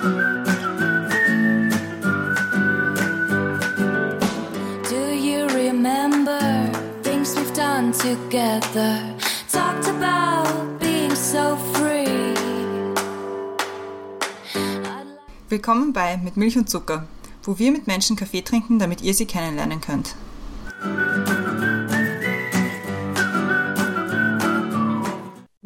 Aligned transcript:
Do 0.00 0.04
you 4.94 5.48
remember 5.48 6.38
things 7.02 7.34
we've 7.34 7.52
done 7.52 7.90
together? 7.90 9.02
Talked 9.50 9.88
about 9.88 10.78
being 10.78 11.12
so 11.16 11.56
free. 11.74 12.34
Willkommen 15.48 15.92
bei 15.92 16.16
Mit 16.18 16.36
Milch 16.36 16.56
und 16.56 16.70
Zucker, 16.70 17.08
wo 17.42 17.58
wir 17.58 17.72
mit 17.72 17.88
Menschen 17.88 18.14
Kaffee 18.14 18.42
trinken, 18.42 18.78
damit 18.78 19.02
ihr 19.02 19.14
sie 19.14 19.26
kennenlernen 19.26 19.80
könnt. 19.80 20.14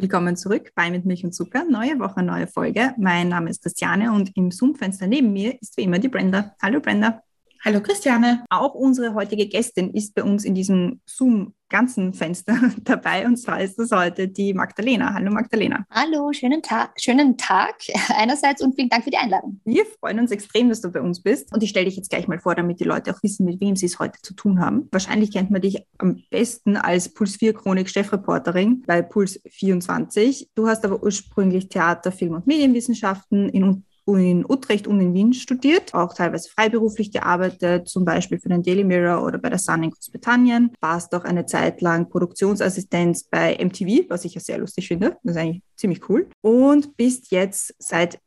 Willkommen 0.03 0.37
zurück 0.37 0.73
bei 0.75 0.91
Mit 0.91 1.05
Milch 1.05 1.23
und 1.23 1.30
Zucker. 1.32 1.64
Neue 1.64 2.00
Woche, 2.00 2.25
neue 2.25 2.48
Folge. 2.48 2.93
Mein 2.98 3.29
Name 3.29 3.51
ist 3.51 3.62
Christiane 3.62 4.12
und 4.12 4.37
im 4.37 4.51
Zoom-Fenster 4.51 5.06
neben 5.06 5.33
mir 5.33 5.56
ist 5.62 5.77
wie 5.77 5.83
immer 5.83 6.01
die 6.01 6.09
Brenda. 6.09 6.56
Hallo 6.60 6.80
Brenda. 6.80 7.23
Hallo 7.65 7.80
Christiane. 7.80 8.45
Auch 8.51 8.75
unsere 8.75 9.15
heutige 9.15 9.47
Gästin 9.47 9.95
ist 9.95 10.16
bei 10.16 10.25
uns 10.25 10.45
in 10.45 10.52
diesem 10.52 11.01
Zoom-ganzen 11.07 12.12
Fenster 12.12 12.59
dabei 12.83 13.25
und 13.25 13.37
zwar 13.37 13.61
ist 13.61 13.79
das 13.79 13.93
heute 13.93 14.27
die 14.27 14.52
Magdalena. 14.52 15.15
Hallo 15.15 15.30
Magdalena. 15.30 15.87
Hallo, 15.88 16.33
schönen 16.33 16.61
Tag, 16.61 17.01
schönen 17.01 17.38
Tag 17.38 17.77
einerseits 18.16 18.62
und 18.62 18.75
vielen 18.75 18.88
Dank 18.88 19.05
für 19.05 19.11
die 19.11 19.16
Einladung. 19.16 19.61
Wir 19.65 19.85
freuen 19.87 20.19
uns 20.19 20.33
extrem, 20.33 20.71
dass 20.71 20.80
du 20.80 20.91
bei 20.91 21.01
uns 21.01 21.23
bist 21.23 21.55
und 21.55 21.62
ich 21.62 21.71
stelle 21.71 21.87
dich 21.87 21.95
jetzt 21.95 22.11
gleich 22.11 22.27
mal 22.27 22.41
vor, 22.41 22.57
damit 22.57 22.80
die 22.80 22.85
Leute 22.85 23.15
auch 23.15 23.23
wissen, 23.23 23.47
mit 23.47 23.61
wem 23.61 23.77
sie 23.77 23.87
es 23.87 24.01
heute 24.01 24.21
zu 24.23 24.35
tun 24.35 24.59
haben. 24.59 24.88
Wahrscheinlich 24.91 25.30
kennt 25.30 25.52
man 25.52 25.60
dich 25.60 25.87
am 25.99 26.21
besten 26.30 26.77
als 26.77 27.15
Puls 27.15 27.37
4 27.37 27.55
Chronik 27.55 27.88
Chefreporterin 27.88 28.83
bei 28.88 29.02
Puls 29.02 29.41
24. 29.49 30.51
Du 30.57 30.66
hast 30.66 30.85
aber 30.85 31.01
ursprünglich 31.01 31.69
Theater, 31.69 32.10
Film 32.10 32.35
und 32.35 32.49
Medienwissenschaften 32.49 33.49
in 33.51 33.85
in 34.06 34.45
Utrecht 34.48 34.87
und 34.87 35.01
in 35.01 35.15
Wien 35.15 35.33
studiert, 35.33 35.95
auch 35.95 36.15
teilweise 36.15 36.51
freiberuflich 36.51 37.13
gearbeitet, 37.13 37.88
zum 37.88 38.04
Beispiel 38.04 38.38
für 38.38 38.49
den 38.49 38.63
Daily 38.63 38.85
Mirror 38.85 39.24
oder 39.24 39.38
bei 39.38 39.49
der 39.49 39.59
Sun 39.59 39.85
in 39.85 39.90
Großbritannien. 39.90 40.73
Warst 40.80 41.15
auch 41.15 41.24
eine 41.24 41.46
Zeit 41.46 41.80
lang 41.80 42.09
Produktionsassistenz 42.09 43.24
bei 43.24 43.57
MTV, 43.63 44.09
was 44.09 44.24
ich 44.24 44.35
ja 44.35 44.41
sehr 44.41 44.59
lustig 44.59 44.88
finde. 44.88 45.16
Das 45.23 45.37
ist 45.37 45.41
eigentlich 45.41 45.63
ziemlich 45.76 46.09
cool. 46.09 46.29
Und 46.41 46.96
bist 46.96 47.30
jetzt 47.30 47.74
seit 47.79 48.18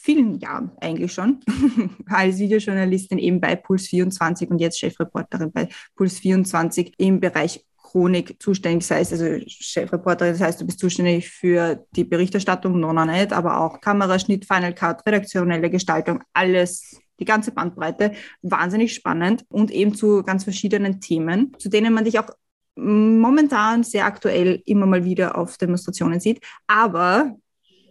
vielen 0.00 0.38
Jahren 0.38 0.72
eigentlich 0.80 1.12
schon 1.12 1.40
als 2.06 2.38
Videojournalistin 2.38 3.18
eben 3.18 3.40
bei 3.40 3.54
Puls 3.54 3.86
24 3.88 4.50
und 4.50 4.58
jetzt 4.58 4.78
Chefreporterin 4.78 5.52
bei 5.52 5.68
Puls 5.94 6.18
24 6.18 6.94
im 6.96 7.20
Bereich 7.20 7.64
Chronik 7.90 8.40
zuständig, 8.40 8.86
sei 8.86 9.00
es 9.00 9.12
also 9.12 9.26
Chefreporterin, 9.46 10.32
das 10.32 10.40
heißt, 10.40 10.60
du 10.60 10.66
bist 10.66 10.78
zuständig 10.78 11.28
für 11.28 11.84
die 11.96 12.04
Berichterstattung, 12.04 12.78
non-net, 12.78 13.32
aber 13.32 13.60
auch 13.60 13.80
Kameraschnitt, 13.80 14.44
Final 14.44 14.74
Cut, 14.74 15.04
redaktionelle 15.06 15.70
Gestaltung, 15.70 16.22
alles 16.32 17.00
die 17.18 17.24
ganze 17.24 17.50
Bandbreite, 17.50 18.12
wahnsinnig 18.42 18.94
spannend 18.94 19.44
und 19.48 19.70
eben 19.70 19.94
zu 19.94 20.22
ganz 20.22 20.44
verschiedenen 20.44 21.00
Themen, 21.00 21.52
zu 21.58 21.68
denen 21.68 21.92
man 21.92 22.04
dich 22.04 22.18
auch 22.18 22.30
momentan 22.76 23.82
sehr 23.82 24.06
aktuell 24.06 24.62
immer 24.64 24.86
mal 24.86 25.04
wieder 25.04 25.36
auf 25.36 25.58
Demonstrationen 25.58 26.20
sieht. 26.20 26.40
Aber 26.66 27.36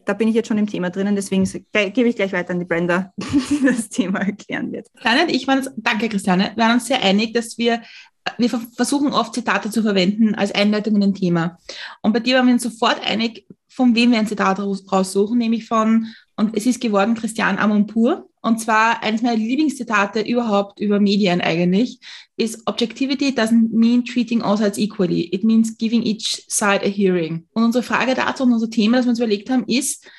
da 0.06 0.14
bin 0.14 0.28
ich 0.28 0.34
jetzt 0.34 0.48
schon 0.48 0.58
im 0.58 0.66
Thema 0.66 0.90
drinnen, 0.90 1.16
deswegen 1.16 1.44
gebe 1.44 2.10
ich 2.10 2.16
gleich 2.16 2.34
weiter 2.34 2.52
an 2.52 2.60
die 2.60 2.66
Brenda, 2.66 3.14
die 3.18 3.64
das 3.64 3.90
Thema 3.90 4.22
erklären 4.22 4.72
wird. 4.72 4.88
Ich 5.28 5.48
waren 5.48 5.68
danke 5.78 6.10
Christiane, 6.10 6.54
wir 6.56 6.64
waren 6.64 6.74
uns 6.74 6.88
sehr 6.88 7.04
einig, 7.04 7.34
dass 7.34 7.60
wir 7.60 7.84
wir 8.38 8.50
versuchen 8.50 9.14
oft 9.14 9.34
Zitate 9.34 9.70
zu 9.70 9.82
verwenden 9.82 10.36
als 10.36 10.52
Einleitung 10.52 10.96
in 10.96 11.04
ein 11.04 11.14
Thema. 11.14 11.58
Und 12.02 12.14
bei 12.14 12.20
dir 12.20 12.38
waren 12.38 12.48
wir 12.48 12.54
uns 12.54 12.64
sofort 12.64 13.02
einig, 13.06 13.46
von 13.68 13.96
wem 13.96 14.12
wir 14.12 14.20
ein 14.20 14.28
Zitat 14.28 14.60
raussuchen, 14.60 15.38
nämlich 15.38 15.66
von, 15.68 16.08
und 16.36 16.56
es 16.58 16.66
ist 16.66 16.82
geworden, 16.82 17.16
Christian 17.16 17.58
Amonpour. 17.58 18.30
Und 18.42 18.60
zwar 18.60 19.04
eines 19.04 19.22
meiner 19.22 19.36
Lieblingszitate 19.36 20.22
überhaupt 20.22 20.80
über 20.80 21.00
Medien 21.00 21.42
eigentlich, 21.42 22.00
ist 22.38 22.66
Objectivity 22.68 23.30
doesn't 23.30 23.70
mean 23.72 24.06
treating 24.06 24.42
all 24.42 24.58
sides 24.58 24.78
equally. 24.78 25.30
It 25.34 25.44
means 25.44 25.78
giving 25.78 26.04
each 26.04 26.46
side 26.48 26.82
a 26.84 26.90
hearing. 26.90 27.48
Und 27.54 27.64
unsere 27.64 27.84
Frage 27.84 28.16
dazu 28.16 28.44
und 28.44 28.54
unser 28.54 28.70
Thema, 28.70 28.98
das 28.98 29.06
wir 29.06 29.10
uns 29.10 29.20
überlegt 29.20 29.50
haben, 29.50 29.66
ist, 29.66 30.10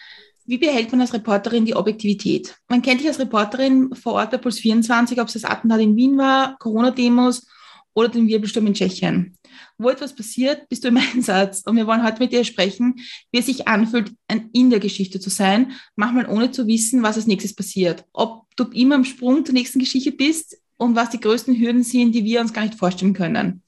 wie 0.44 0.58
behält 0.58 0.90
man 0.90 1.00
als 1.00 1.14
Reporterin 1.14 1.64
die 1.64 1.76
Objektivität? 1.76 2.56
Man 2.68 2.82
kennt 2.82 3.00
dich 3.00 3.08
als 3.08 3.20
Reporterin 3.20 3.94
vor 3.94 4.14
Ort 4.14 4.30
bei 4.30 4.38
Puls 4.38 4.58
24, 4.58 5.20
ob 5.20 5.28
es 5.28 5.34
das 5.34 5.44
Attentat 5.44 5.80
in 5.80 5.96
Wien 5.96 6.18
war, 6.18 6.56
Corona-Demos 6.58 7.46
oder 7.94 8.08
den 8.08 8.28
Wirbelsturm 8.28 8.66
in 8.66 8.74
Tschechien. 8.74 9.36
Wo 9.78 9.88
etwas 9.88 10.14
passiert, 10.14 10.68
bist 10.68 10.84
du 10.84 10.88
im 10.88 10.96
Einsatz. 11.14 11.62
Und 11.66 11.76
wir 11.76 11.86
wollen 11.86 12.04
heute 12.04 12.20
mit 12.20 12.32
dir 12.32 12.44
sprechen, 12.44 12.96
wie 13.32 13.38
es 13.38 13.46
sich 13.46 13.68
anfühlt, 13.68 14.12
in 14.52 14.70
der 14.70 14.80
Geschichte 14.80 15.20
zu 15.20 15.30
sein, 15.30 15.72
manchmal 15.96 16.28
ohne 16.28 16.50
zu 16.50 16.66
wissen, 16.66 17.02
was 17.02 17.16
als 17.16 17.26
nächstes 17.26 17.54
passiert. 17.54 18.04
Ob 18.12 18.44
du 18.56 18.64
immer 18.64 18.96
im 18.96 19.04
Sprung 19.04 19.44
zur 19.44 19.54
nächsten 19.54 19.78
Geschichte 19.78 20.12
bist 20.12 20.58
und 20.76 20.96
was 20.96 21.10
die 21.10 21.20
größten 21.20 21.58
Hürden 21.58 21.82
sind, 21.82 22.14
die 22.14 22.24
wir 22.24 22.40
uns 22.40 22.52
gar 22.52 22.62
nicht 22.62 22.78
vorstellen 22.78 23.14
können. 23.14 23.62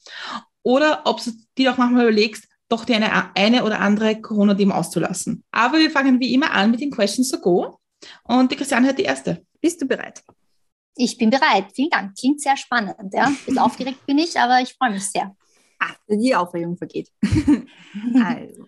Oder 0.63 1.01
ob 1.05 1.23
du 1.23 1.31
dir 1.57 1.73
auch 1.73 1.77
manchmal 1.77 2.03
überlegst, 2.03 2.47
doch 2.69 2.85
die 2.85 2.95
eine, 2.95 3.35
eine 3.35 3.63
oder 3.63 3.79
andere 3.79 4.19
Corona-Demo 4.19 4.73
auszulassen. 4.73 5.43
Aber 5.51 5.77
wir 5.77 5.91
fangen 5.91 6.19
wie 6.19 6.33
immer 6.33 6.51
an 6.51 6.71
mit 6.71 6.79
den 6.79 6.91
Questions 6.91 7.29
to 7.29 7.39
go. 7.39 7.77
Und 8.23 8.51
die 8.51 8.55
Christiane 8.55 8.87
hat 8.87 8.97
die 8.97 9.03
erste. 9.03 9.45
Bist 9.61 9.81
du 9.81 9.85
bereit? 9.85 10.23
Ich 10.95 11.17
bin 11.17 11.29
bereit. 11.29 11.65
Vielen 11.73 11.89
Dank. 11.89 12.15
Klingt 12.17 12.41
sehr 12.41 12.57
spannend. 12.57 12.95
Ja? 13.11 13.29
Bisschen 13.45 13.59
aufgeregt 13.59 14.05
bin 14.05 14.17
ich, 14.17 14.39
aber 14.39 14.61
ich 14.61 14.73
freue 14.73 14.91
mich 14.91 15.05
sehr. 15.09 15.35
Ah, 15.79 15.93
die 16.07 16.35
Aufregung 16.35 16.77
vergeht. 16.77 17.11
also, 18.23 18.65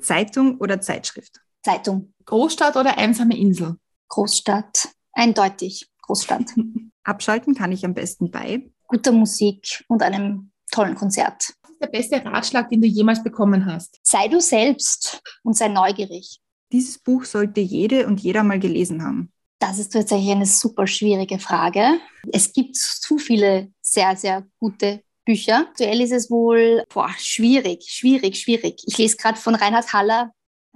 Zeitung 0.00 0.58
oder 0.58 0.80
Zeitschrift? 0.80 1.40
Zeitung. 1.62 2.12
Großstadt 2.24 2.76
oder 2.76 2.98
einsame 2.98 3.36
Insel? 3.38 3.76
Großstadt. 4.08 4.88
Eindeutig. 5.12 5.88
Großstadt. 6.02 6.54
Abschalten 7.04 7.54
kann 7.54 7.72
ich 7.72 7.84
am 7.84 7.94
besten 7.94 8.30
bei 8.30 8.70
guter 8.88 9.12
Musik 9.12 9.84
und 9.88 10.02
einem 10.02 10.50
tollen 10.70 10.94
Konzert. 10.94 11.54
Was 11.62 11.70
ist 11.70 11.80
der 11.80 11.86
beste 11.86 12.24
Ratschlag, 12.24 12.68
den 12.70 12.80
du 12.80 12.86
jemals 12.86 13.22
bekommen 13.22 13.66
hast? 13.66 13.98
Sei 14.02 14.28
du 14.28 14.40
selbst 14.40 15.20
und 15.42 15.56
sei 15.56 15.68
neugierig. 15.68 16.40
Dieses 16.72 16.98
Buch 16.98 17.24
sollte 17.24 17.60
jede 17.60 18.06
und 18.06 18.20
jeder 18.20 18.42
mal 18.42 18.58
gelesen 18.58 19.02
haben. 19.02 19.32
Das 19.58 19.78
ist 19.78 19.92
tatsächlich 19.92 20.30
eine 20.30 20.46
super 20.46 20.86
schwierige 20.86 21.38
Frage. 21.38 21.98
Es 22.30 22.52
gibt 22.52 22.76
zu 22.76 23.18
viele 23.18 23.72
sehr, 23.80 24.14
sehr 24.16 24.46
gute 24.58 25.02
Bücher. 25.24 25.66
Aktuell 25.68 26.00
ist 26.00 26.12
es 26.12 26.30
wohl 26.30 26.84
boah, 26.92 27.10
schwierig, 27.18 27.84
schwierig, 27.88 28.36
schwierig. 28.36 28.82
Ich 28.86 28.98
lese 28.98 29.16
gerade 29.16 29.38
von 29.38 29.54
Reinhard 29.54 29.92
Haller 29.92 30.32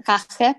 Rache. 0.07 0.57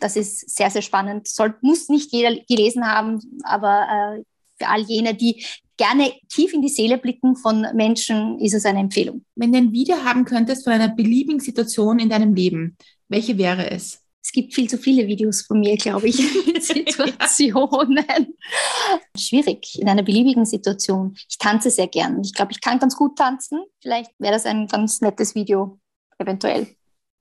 Das 0.00 0.16
ist 0.16 0.54
sehr, 0.54 0.70
sehr 0.70 0.82
spannend. 0.82 1.28
Soll, 1.28 1.54
muss 1.62 1.88
nicht 1.88 2.12
jeder 2.12 2.34
gelesen 2.48 2.86
haben, 2.86 3.20
aber 3.42 4.18
äh, 4.18 4.22
für 4.58 4.68
all 4.68 4.82
jene, 4.82 5.14
die 5.14 5.44
gerne 5.76 6.12
tief 6.28 6.52
in 6.52 6.62
die 6.62 6.68
Seele 6.68 6.98
blicken 6.98 7.36
von 7.36 7.66
Menschen, 7.74 8.38
ist 8.40 8.54
es 8.54 8.64
eine 8.64 8.80
Empfehlung. 8.80 9.24
Wenn 9.34 9.52
du 9.52 9.58
ein 9.58 9.72
Video 9.72 9.96
haben 10.04 10.24
könntest 10.24 10.64
von 10.64 10.72
einer 10.72 10.88
beliebigen 10.88 11.40
Situation 11.40 11.98
in 11.98 12.10
deinem 12.10 12.34
Leben, 12.34 12.76
welche 13.08 13.38
wäre 13.38 13.70
es? 13.70 14.02
Es 14.22 14.32
gibt 14.32 14.54
viel 14.54 14.68
zu 14.68 14.76
viele 14.78 15.06
Videos 15.06 15.42
von 15.42 15.60
mir, 15.60 15.76
glaube 15.76 16.08
ich, 16.08 16.18
in 16.54 16.60
Situationen. 16.60 18.04
Schwierig, 19.16 19.78
in 19.78 19.88
einer 19.88 20.02
beliebigen 20.02 20.44
Situation. 20.44 21.16
Ich 21.28 21.38
tanze 21.38 21.70
sehr 21.70 21.88
gern. 21.88 22.20
Ich 22.22 22.34
glaube, 22.34 22.52
ich 22.52 22.60
kann 22.60 22.78
ganz 22.78 22.96
gut 22.96 23.16
tanzen. 23.16 23.62
Vielleicht 23.80 24.10
wäre 24.18 24.34
das 24.34 24.46
ein 24.46 24.66
ganz 24.66 25.00
nettes 25.00 25.34
Video, 25.34 25.78
eventuell, 26.18 26.66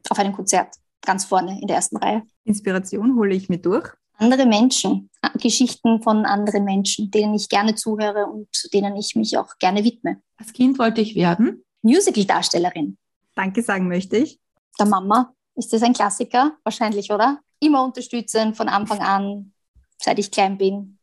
auf 0.09 0.19
einem 0.19 0.33
Konzert, 0.33 0.75
ganz 1.01 1.25
vorne 1.25 1.59
in 1.61 1.67
der 1.67 1.77
ersten 1.77 1.97
Reihe. 1.97 2.23
Inspiration 2.43 3.15
hole 3.15 3.35
ich 3.35 3.49
mir 3.49 3.59
durch. 3.59 3.89
Andere 4.19 4.47
Menschen, 4.47 5.09
Geschichten 5.39 6.01
von 6.01 6.25
anderen 6.25 6.63
Menschen, 6.63 7.11
denen 7.11 7.35
ich 7.35 7.49
gerne 7.49 7.75
zuhöre 7.75 8.25
und 8.25 8.49
denen 8.73 8.95
ich 8.95 9.15
mich 9.15 9.37
auch 9.37 9.57
gerne 9.59 9.83
widme. 9.83 10.21
Als 10.37 10.53
Kind 10.53 10.79
wollte 10.79 11.01
ich 11.01 11.15
werden? 11.15 11.63
Musical-Darstellerin. 11.83 12.97
Danke 13.35 13.61
sagen 13.61 13.87
möchte 13.87 14.17
ich. 14.17 14.39
Der 14.79 14.87
Mama, 14.87 15.33
ist 15.57 15.73
das 15.73 15.81
ein 15.81 15.93
Klassiker? 15.93 16.55
Wahrscheinlich, 16.63 17.11
oder? 17.11 17.39
Immer 17.59 17.83
unterstützen 17.83 18.53
von 18.53 18.69
Anfang 18.69 18.99
an, 18.99 19.53
seit 19.97 20.19
ich 20.19 20.29
klein 20.29 20.57
bin, 20.57 20.99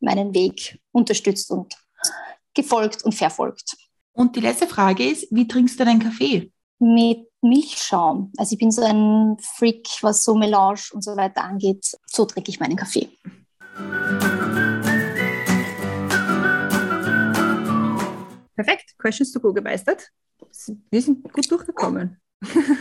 meinen 0.00 0.34
Weg 0.34 0.78
unterstützt 0.92 1.50
und 1.50 1.74
gefolgt 2.52 3.02
und 3.04 3.14
verfolgt. 3.14 3.76
Und 4.12 4.36
die 4.36 4.40
letzte 4.40 4.66
Frage 4.66 5.08
ist, 5.08 5.26
wie 5.30 5.48
trinkst 5.48 5.80
du 5.80 5.84
deinen 5.84 6.00
Kaffee? 6.00 6.52
Mit 6.78 7.26
Milchschaum. 7.40 8.30
Also 8.36 8.52
ich 8.52 8.58
bin 8.58 8.70
so 8.70 8.82
ein 8.82 9.38
Freak, 9.40 9.88
was 10.02 10.22
so 10.22 10.34
Melange 10.34 10.80
und 10.92 11.02
so 11.02 11.16
weiter 11.16 11.42
angeht. 11.42 11.96
So 12.06 12.26
trinke 12.26 12.50
ich 12.50 12.60
meinen 12.60 12.76
Kaffee. 12.76 13.08
Perfekt. 18.54 18.94
Questions 18.98 19.32
to 19.32 19.40
go 19.40 19.52
gemeistert. 19.52 20.10
Wir 20.90 21.02
sind 21.02 21.32
gut 21.32 21.50
durchgekommen. 21.50 22.20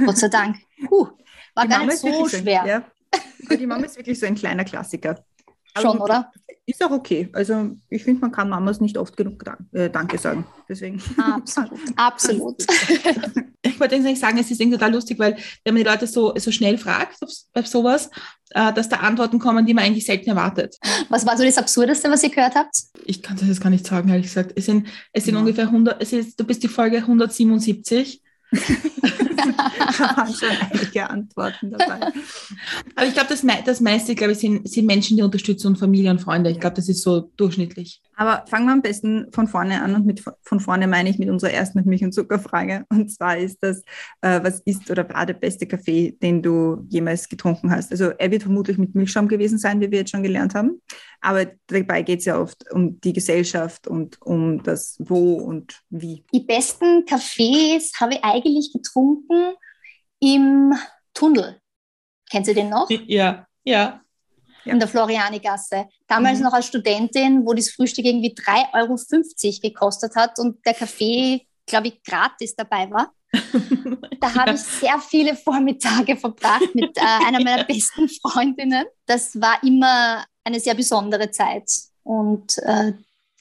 Gott 0.06 0.18
sei 0.18 0.28
Dank. 0.28 0.58
Puh, 0.88 1.08
war 1.56 1.64
Die 1.64 1.70
gar 1.70 1.80
Mama 1.80 1.86
nicht 1.86 1.94
ist 1.96 2.02
so 2.02 2.08
wirklich 2.08 2.42
schwer. 2.42 2.66
ja. 2.66 2.84
Aber 3.46 3.58
Die 3.58 3.68
Mama 3.68 3.86
ist 3.86 3.98
wirklich 3.98 4.20
so 4.20 4.26
ein 4.26 4.36
kleiner 4.36 4.64
Klassiker. 4.64 5.24
Aber 5.76 5.82
Schon, 5.82 6.00
oder? 6.00 6.32
ist 6.66 6.84
auch 6.84 6.92
okay. 6.92 7.30
Also 7.34 7.72
ich 7.90 8.04
finde, 8.04 8.22
man 8.22 8.32
kann 8.32 8.50
Mamas 8.50 8.80
nicht 8.80 8.98
oft 8.98 9.18
genug 9.18 9.44
äh, 9.72 9.90
Danke 9.90 10.18
sagen. 10.18 10.46
Deswegen. 10.70 11.02
Absolut, 11.18 11.80
absolut. 11.96 12.66
Ich 13.66 13.80
wollte 13.80 13.96
eigentlich 13.96 14.20
sagen, 14.20 14.38
es 14.38 14.52
ist 14.52 14.60
irgendwie 14.60 14.78
total 14.78 14.94
lustig, 14.94 15.18
weil 15.18 15.38
wenn 15.64 15.74
man 15.74 15.84
die 15.84 15.90
Leute 15.90 16.06
so, 16.06 16.34
so 16.36 16.52
schnell 16.52 16.78
fragt 16.78 17.18
bei 17.54 17.62
sowas, 17.64 18.10
äh, 18.50 18.74
dass 18.74 18.90
da 18.90 18.98
Antworten 18.98 19.40
kommen, 19.40 19.66
die 19.66 19.74
man 19.74 19.86
eigentlich 19.86 20.06
selten 20.06 20.30
erwartet. 20.30 20.78
Was 21.08 21.26
war 21.26 21.38
so 21.38 21.44
das 21.44 21.58
Absurdeste, 21.58 22.12
was 22.12 22.24
ihr 22.24 22.30
gehört 22.30 22.56
habt? 22.56 22.76
Ich 23.06 23.24
kann 23.24 23.38
das 23.38 23.48
jetzt 23.48 23.62
gar 23.62 23.70
nicht 23.70 23.88
sagen, 23.88 24.10
ehrlich 24.10 24.28
gesagt. 24.28 24.52
Es 24.56 24.66
sind, 24.66 24.88
es 25.14 25.24
sind 25.24 25.36
ja. 25.36 25.40
ungefähr 25.40 25.68
100, 25.68 26.02
es 26.02 26.12
ist, 26.12 26.40
du 26.40 26.44
bist 26.44 26.62
die 26.62 26.68
Folge 26.68 26.98
177 26.98 28.22
da 28.54 30.18
waren 30.18 30.34
schon 30.34 30.50
einige 30.72 31.10
Antworten 31.10 31.72
dabei. 31.72 32.00
Aber 32.96 33.06
ich 33.08 33.14
glaube, 33.14 33.30
das, 33.30 33.44
das 33.66 33.82
meiste, 33.82 34.16
glaube 34.16 34.34
ich, 34.34 34.40
sind, 34.40 34.70
sind 34.70 34.86
Menschen, 34.86 35.18
die 35.18 35.24
unterstützen 35.24 35.68
und 35.68 35.78
Familie 35.78 36.12
und 36.12 36.22
Freunde. 36.22 36.50
Ich 36.50 36.60
glaube, 36.60 36.76
das 36.76 36.90
ist 36.90 37.02
so 37.02 37.32
durchschnittlich. 37.38 38.02
Aber 38.16 38.46
fangen 38.48 38.68
wir 38.68 38.74
am 38.74 38.82
besten 38.82 39.32
von 39.32 39.48
vorne 39.48 39.82
an 39.82 39.96
und 39.96 40.06
mit 40.06 40.24
von 40.42 40.60
vorne 40.60 40.88
meine 40.88 41.10
ich 41.10 41.18
mit 41.18 41.30
unserer 41.30 41.52
ersten 41.52 41.80
mit 41.80 41.86
Milch 41.86 42.04
und 42.04 42.14
Zuckerfrage. 42.14 42.86
Und 42.90 43.12
zwar 43.12 43.38
ist 43.38 43.62
das, 43.62 43.82
äh, 44.22 44.42
was 44.44 44.60
ist 44.62 44.90
oder 44.92 45.08
war 45.10 45.26
der 45.26 45.34
beste 45.34 45.66
Kaffee, 45.66 46.18
den 46.22 46.42
du 46.42 46.86
jemals 46.90 47.28
getrunken 47.30 47.72
hast? 47.72 47.92
Also 47.92 48.10
er 48.12 48.32
wird 48.32 48.44
vermutlich 48.44 48.78
mit 48.78 48.96
Milchschaum 48.96 49.28
gewesen 49.28 49.58
sein, 49.58 49.82
wie 49.82 49.92
wir 49.92 50.00
jetzt 50.00 50.12
schon 50.12 50.24
gelernt 50.24 50.54
haben. 50.56 50.82
Aber 51.22 51.48
dabei 51.68 52.02
geht 52.02 52.20
es 52.20 52.26
ja 52.26 52.40
oft 52.40 52.72
um 52.72 53.00
die 53.02 53.14
Gesellschaft 53.14 53.88
und 53.88 54.22
um 54.22 54.62
das 54.62 54.98
Wo 55.00 55.36
und 55.36 55.82
Wie. 55.90 56.24
Die 56.34 56.42
besten 56.42 57.06
Kaffees 57.06 57.94
habe 58.00 58.14
ich 58.14 58.24
eigentlich 58.24 58.72
getrunken 58.74 59.54
im 60.20 60.74
Tunnel. 61.14 61.60
Kennst 62.30 62.50
du 62.50 62.54
den 62.54 62.70
noch? 62.70 62.90
Ja, 62.90 63.48
ja. 63.64 64.03
In 64.66 64.80
der 64.80 64.88
Florianigasse. 64.88 65.88
Damals 66.08 66.40
mhm. 66.40 66.46
noch 66.46 66.54
als 66.54 66.68
Studentin, 66.68 67.46
wo 67.46 67.54
das 67.54 67.70
Frühstück 67.70 68.06
irgendwie 68.06 68.34
3,50 68.34 68.74
Euro 68.74 69.60
gekostet 69.62 70.16
hat 70.16 70.40
und 70.40 70.66
der 70.66 70.74
Kaffee, 70.74 71.46
glaube 71.66 71.88
ich, 71.88 72.04
gratis 72.04 72.56
dabei 72.56 72.90
war. 72.90 73.12
Da 74.20 74.34
habe 74.36 74.54
ich 74.54 74.62
sehr 74.62 74.98
viele 75.00 75.36
Vormittage 75.36 76.16
verbracht 76.16 76.74
mit 76.76 76.98
äh, 76.98 77.02
einer 77.28 77.44
meiner 77.44 77.66
besten 77.66 78.08
Freundinnen. 78.08 78.86
Das 79.06 79.40
war 79.42 79.62
immer 79.64 80.24
eine 80.46 80.62
sehr 80.62 80.76
besondere 80.76 81.30
Zeit. 81.30 81.70
Und 82.04 82.58
äh, 82.60 82.94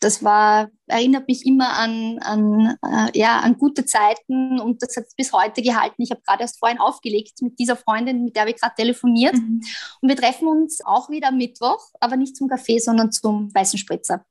das 0.03 0.25
war, 0.25 0.69
erinnert 0.87 1.29
mich 1.29 1.47
immer 1.47 1.79
an, 1.79 2.19
an, 2.21 2.77
äh, 2.85 3.19
ja, 3.19 3.41
an 3.41 3.57
gute 3.57 3.85
Zeiten 3.85 4.61
und 4.61 4.83
das 4.83 4.97
hat 4.97 5.05
bis 5.17 5.33
heute 5.33 5.63
gehalten. 5.63 6.03
Ich 6.03 6.11
habe 6.11 6.23
gerade 6.27 6.43
erst 6.43 6.59
vorhin 6.59 6.79
aufgelegt 6.79 7.41
mit 7.41 7.59
dieser 7.59 7.77
Freundin, 7.77 8.25
mit 8.25 8.37
der 8.37 8.47
wir 8.47 8.55
gerade 8.55 8.75
telefoniert. 8.77 9.35
Mhm. 9.35 9.63
Und 10.01 10.09
wir 10.09 10.17
treffen 10.17 10.49
uns 10.49 10.81
auch 10.85 11.09
wieder 11.09 11.29
am 11.29 11.37
Mittwoch, 11.37 11.91
aber 12.01 12.17
nicht 12.17 12.37
zum 12.37 12.49
Kaffee, 12.49 12.79
sondern 12.79 13.13
zum 13.13 13.55
weißen 13.55 13.79
Spritzer. 13.79 14.25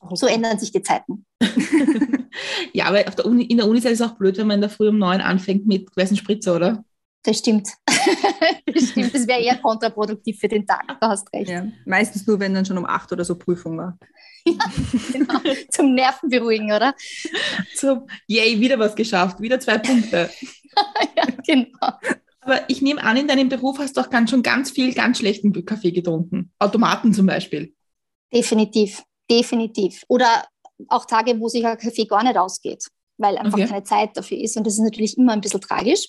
Okay. 0.00 0.16
So 0.16 0.26
ändern 0.26 0.58
sich 0.58 0.72
die 0.72 0.82
Zeiten. 0.82 1.24
ja, 2.72 2.86
aber 2.86 3.02
der 3.02 3.26
Uni, 3.26 3.44
in 3.44 3.56
der 3.56 3.66
Uni 3.66 3.78
ist 3.78 3.86
es 3.86 4.02
auch 4.02 4.16
blöd, 4.16 4.36
wenn 4.38 4.46
man 4.46 4.56
in 4.56 4.60
der 4.62 4.70
Früh 4.70 4.88
um 4.88 4.98
neun 4.98 5.20
anfängt 5.20 5.66
mit 5.66 5.94
weißen 5.96 6.16
Spritzer, 6.16 6.56
oder? 6.56 6.84
Das 7.22 7.38
stimmt. 7.38 7.68
das 8.66 8.90
stimmt. 8.90 9.14
Das 9.14 9.26
wäre 9.26 9.40
eher 9.40 9.56
kontraproduktiv 9.58 10.38
für 10.38 10.48
den 10.48 10.66
Tag. 10.66 10.86
Du 11.00 11.06
hast 11.08 11.32
recht. 11.32 11.50
Ja, 11.50 11.66
meistens 11.84 12.26
nur, 12.26 12.38
wenn 12.38 12.54
dann 12.54 12.64
schon 12.64 12.78
um 12.78 12.86
acht 12.86 13.10
oder 13.12 13.24
so 13.24 13.34
Prüfung 13.36 13.78
war. 13.78 13.98
Ja, 14.46 14.54
genau. 15.12 15.40
Zum 15.70 15.94
Nervenberuhigen, 15.94 16.72
oder? 16.72 16.94
Zum, 17.74 18.06
yay, 18.26 18.58
wieder 18.60 18.78
was 18.78 18.94
geschafft, 18.94 19.40
wieder 19.40 19.60
zwei 19.60 19.78
Punkte. 19.78 20.30
ja, 21.16 21.24
genau. 21.46 21.92
Aber 22.40 22.68
ich 22.68 22.80
nehme 22.80 23.02
an, 23.02 23.16
in 23.16 23.26
deinem 23.26 23.48
Beruf 23.48 23.78
hast 23.78 23.96
du 23.96 24.00
auch 24.00 24.10
ganz, 24.10 24.30
schon 24.30 24.42
ganz 24.42 24.70
viel 24.70 24.94
ganz 24.94 25.18
schlechten 25.18 25.52
Kaffee 25.64 25.90
getrunken. 25.90 26.52
Automaten 26.60 27.12
zum 27.12 27.26
Beispiel. 27.26 27.74
Definitiv, 28.32 29.02
definitiv. 29.28 30.04
Oder 30.08 30.46
auch 30.88 31.06
Tage, 31.06 31.38
wo 31.40 31.48
sich 31.48 31.66
ein 31.66 31.76
Kaffee 31.76 32.04
gar 32.04 32.22
nicht 32.22 32.36
ausgeht, 32.36 32.86
weil 33.18 33.36
einfach 33.36 33.58
okay. 33.58 33.66
keine 33.66 33.82
Zeit 33.82 34.16
dafür 34.16 34.38
ist. 34.38 34.56
Und 34.56 34.64
das 34.64 34.74
ist 34.74 34.80
natürlich 34.80 35.18
immer 35.18 35.32
ein 35.32 35.40
bisschen 35.40 35.60
tragisch. 35.60 36.06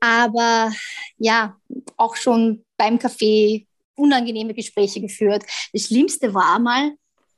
Aber 0.00 0.72
ja, 1.16 1.56
auch 1.96 2.16
schon 2.16 2.64
beim 2.76 2.98
Kaffee 2.98 3.66
unangenehme 3.94 4.52
Gespräche 4.52 5.00
geführt. 5.00 5.42
Das 5.72 5.84
Schlimmste 5.84 6.34
war 6.34 6.58
mal 6.58 6.92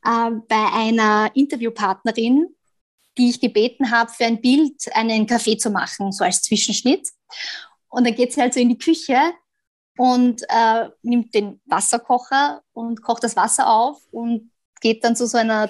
äh, 0.05 0.31
bei 0.49 0.73
einer 0.73 1.31
Interviewpartnerin, 1.35 2.55
die 3.17 3.31
ich 3.31 3.41
gebeten 3.41 3.91
habe, 3.91 4.11
für 4.11 4.25
ein 4.25 4.41
Bild 4.41 4.75
einen 4.93 5.27
Kaffee 5.27 5.57
zu 5.57 5.71
machen, 5.71 6.13
so 6.13 6.25
als 6.25 6.43
Zwischenschnitt. 6.43 7.09
Und 7.89 8.07
dann 8.07 8.15
geht 8.15 8.33
sie 8.33 8.41
halt 8.41 8.55
so 8.55 8.61
in 8.61 8.69
die 8.69 8.79
Küche 8.79 9.19
und 9.97 10.43
äh, 10.49 10.89
nimmt 11.03 11.35
den 11.35 11.61
Wasserkocher 11.67 12.63
und 12.73 13.03
kocht 13.03 13.25
das 13.25 13.37
Wasser 13.37 13.69
auf 13.69 14.01
und 14.13 14.51
geht 14.81 15.03
dann 15.03 15.17
zu 15.17 15.27
so 15.27 15.39
einer 15.39 15.69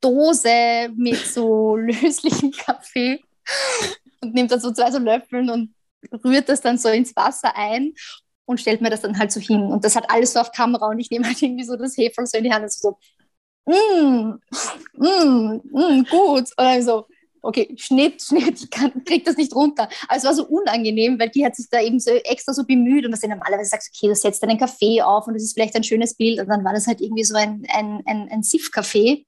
Dose 0.00 0.90
mit 0.94 1.16
so 1.16 1.76
löslichem 1.76 2.50
Kaffee 2.50 3.22
und 4.20 4.34
nimmt 4.34 4.50
dann 4.50 4.60
so 4.60 4.72
zwei 4.72 4.90
so 4.90 4.98
Löffeln 4.98 5.48
und 5.50 5.74
rührt 6.24 6.48
das 6.48 6.60
dann 6.60 6.78
so 6.78 6.88
ins 6.88 7.16
Wasser 7.16 7.56
ein 7.56 7.94
und 8.44 8.60
stellt 8.60 8.80
mir 8.80 8.90
das 8.90 9.00
dann 9.00 9.18
halt 9.18 9.32
so 9.32 9.40
hin. 9.40 9.62
Und 9.62 9.84
das 9.84 9.96
hat 9.96 10.10
alles 10.10 10.32
so 10.34 10.40
auf 10.40 10.52
Kamera 10.52 10.88
und 10.88 10.98
ich 10.98 11.10
nehme 11.10 11.26
halt 11.26 11.40
irgendwie 11.40 11.64
so 11.64 11.76
das 11.76 11.96
Hefe 11.96 12.26
so 12.26 12.38
in 12.38 12.44
die 12.44 12.52
Hand 12.52 12.64
und 12.64 12.72
so, 12.72 12.98
mm, 13.66 14.40
mm, 14.96 15.60
mm, 15.72 16.06
gut. 16.10 16.50
Oder 16.56 16.82
so, 16.82 17.06
okay, 17.46 17.74
Schnitt, 17.76 18.22
Schnitt, 18.26 18.62
ich 18.62 18.70
kann, 18.70 19.04
krieg 19.04 19.24
das 19.24 19.36
nicht 19.36 19.54
runter. 19.54 19.88
Aber 20.08 20.16
es 20.16 20.24
war 20.24 20.34
so 20.34 20.46
unangenehm, 20.46 21.18
weil 21.18 21.30
die 21.30 21.44
hat 21.44 21.56
sich 21.56 21.68
da 21.70 21.80
eben 21.80 22.00
so 22.00 22.10
extra 22.10 22.52
so 22.52 22.64
bemüht 22.64 23.04
und 23.04 23.12
dass 23.12 23.20
sie 23.20 23.28
normalerweise 23.28 23.70
sagt, 23.70 23.88
okay, 23.94 24.08
du 24.08 24.14
setzt 24.14 24.42
einen 24.42 24.58
Kaffee 24.58 25.02
auf 25.02 25.26
und 25.26 25.34
das 25.34 25.42
ist 25.42 25.54
vielleicht 25.54 25.76
ein 25.76 25.84
schönes 25.84 26.14
Bild 26.14 26.40
und 26.40 26.48
dann 26.48 26.64
war 26.64 26.72
das 26.72 26.86
halt 26.86 27.00
irgendwie 27.00 27.24
so 27.24 27.36
ein, 27.36 27.66
ein, 27.72 28.02
ein, 28.06 28.28
ein 28.30 28.42
Siff-Kaffee, 28.42 29.26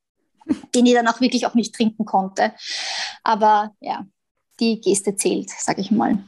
den 0.75 0.87
ich 0.87 0.95
dann 0.95 1.09
auch 1.09 1.21
wirklich 1.21 1.47
auch 1.47 1.55
nicht 1.55 1.75
trinken 1.75 2.05
konnte. 2.05 2.53
Aber 3.23 3.75
ja, 3.81 4.07
die 4.61 4.81
Geste 4.81 5.17
zählt, 5.17 5.51
sage 5.51 5.81
ich 5.81 5.91
mal. 5.91 6.19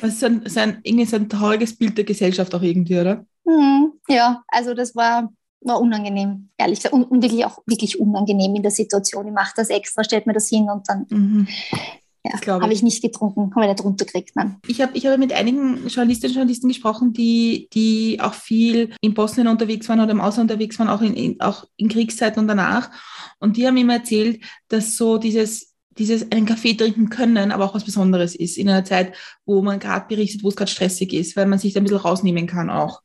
Das 0.00 0.14
ist 0.14 0.24
ein, 0.24 0.42
ist 0.42 0.58
ein, 0.58 0.80
irgendwie 0.82 1.06
so 1.06 1.16
ein 1.16 1.28
trauriges 1.28 1.76
Bild 1.76 1.96
der 1.96 2.04
Gesellschaft 2.04 2.54
auch 2.54 2.62
irgendwie, 2.62 2.98
oder? 2.98 3.24
Mhm, 3.44 3.92
ja, 4.08 4.42
also 4.48 4.74
das 4.74 4.94
war, 4.94 5.32
war 5.66 5.80
unangenehm, 5.80 6.48
ehrlich 6.56 6.78
gesagt. 6.78 6.94
Und, 6.94 7.04
und, 7.04 7.22
wirklich 7.22 7.44
auch 7.44 7.58
wirklich 7.66 8.00
unangenehm 8.00 8.54
in 8.54 8.62
der 8.62 8.70
Situation. 8.70 9.26
Ich 9.26 9.32
mache 9.32 9.52
das 9.56 9.70
extra, 9.70 10.04
stellt 10.04 10.26
mir 10.26 10.32
das 10.32 10.48
hin 10.48 10.68
und 10.70 10.88
dann 10.88 11.06
mhm. 11.08 11.48
ja, 12.24 12.60
habe 12.60 12.72
ich 12.72 12.82
nicht 12.82 13.02
getrunken, 13.02 13.52
habe 13.54 13.66
ich 13.66 13.72
nicht 13.72 13.84
runtergekriegt. 13.84 14.36
Nein. 14.36 14.56
Ich 14.66 14.80
habe 14.80 14.96
ich 14.96 15.06
hab 15.06 15.18
mit 15.18 15.32
einigen 15.32 15.86
Journalistinnen 15.88 16.32
und 16.32 16.36
Journalisten 16.36 16.68
gesprochen, 16.68 17.12
die, 17.12 17.68
die 17.72 18.18
auch 18.20 18.34
viel 18.34 18.94
in 19.00 19.14
Bosnien 19.14 19.48
unterwegs 19.48 19.88
waren 19.88 20.00
oder 20.00 20.12
im 20.12 20.20
Ausland 20.20 20.50
unterwegs 20.50 20.78
waren, 20.78 20.88
auch 20.88 21.02
in, 21.02 21.14
in, 21.14 21.40
auch 21.40 21.64
in 21.76 21.88
Kriegszeiten 21.88 22.40
und 22.40 22.48
danach. 22.48 22.90
Und 23.38 23.56
die 23.56 23.66
haben 23.66 23.76
immer 23.76 23.94
erzählt, 23.94 24.42
dass 24.68 24.96
so 24.96 25.18
dieses 25.18 25.76
dieses 25.98 26.30
einen 26.30 26.46
Kaffee 26.46 26.74
trinken 26.74 27.08
können, 27.08 27.52
aber 27.52 27.64
auch 27.64 27.74
was 27.74 27.84
Besonderes 27.84 28.34
ist 28.34 28.58
in 28.58 28.68
einer 28.68 28.84
Zeit, 28.84 29.14
wo 29.44 29.62
man 29.62 29.78
gerade 29.78 30.06
berichtet, 30.08 30.44
wo 30.44 30.48
es 30.48 30.56
gerade 30.56 30.70
stressig 30.70 31.12
ist, 31.12 31.36
weil 31.36 31.46
man 31.46 31.58
sich 31.58 31.72
da 31.72 31.80
ein 31.80 31.84
bisschen 31.84 31.98
rausnehmen 31.98 32.46
kann 32.46 32.70
auch. 32.70 33.00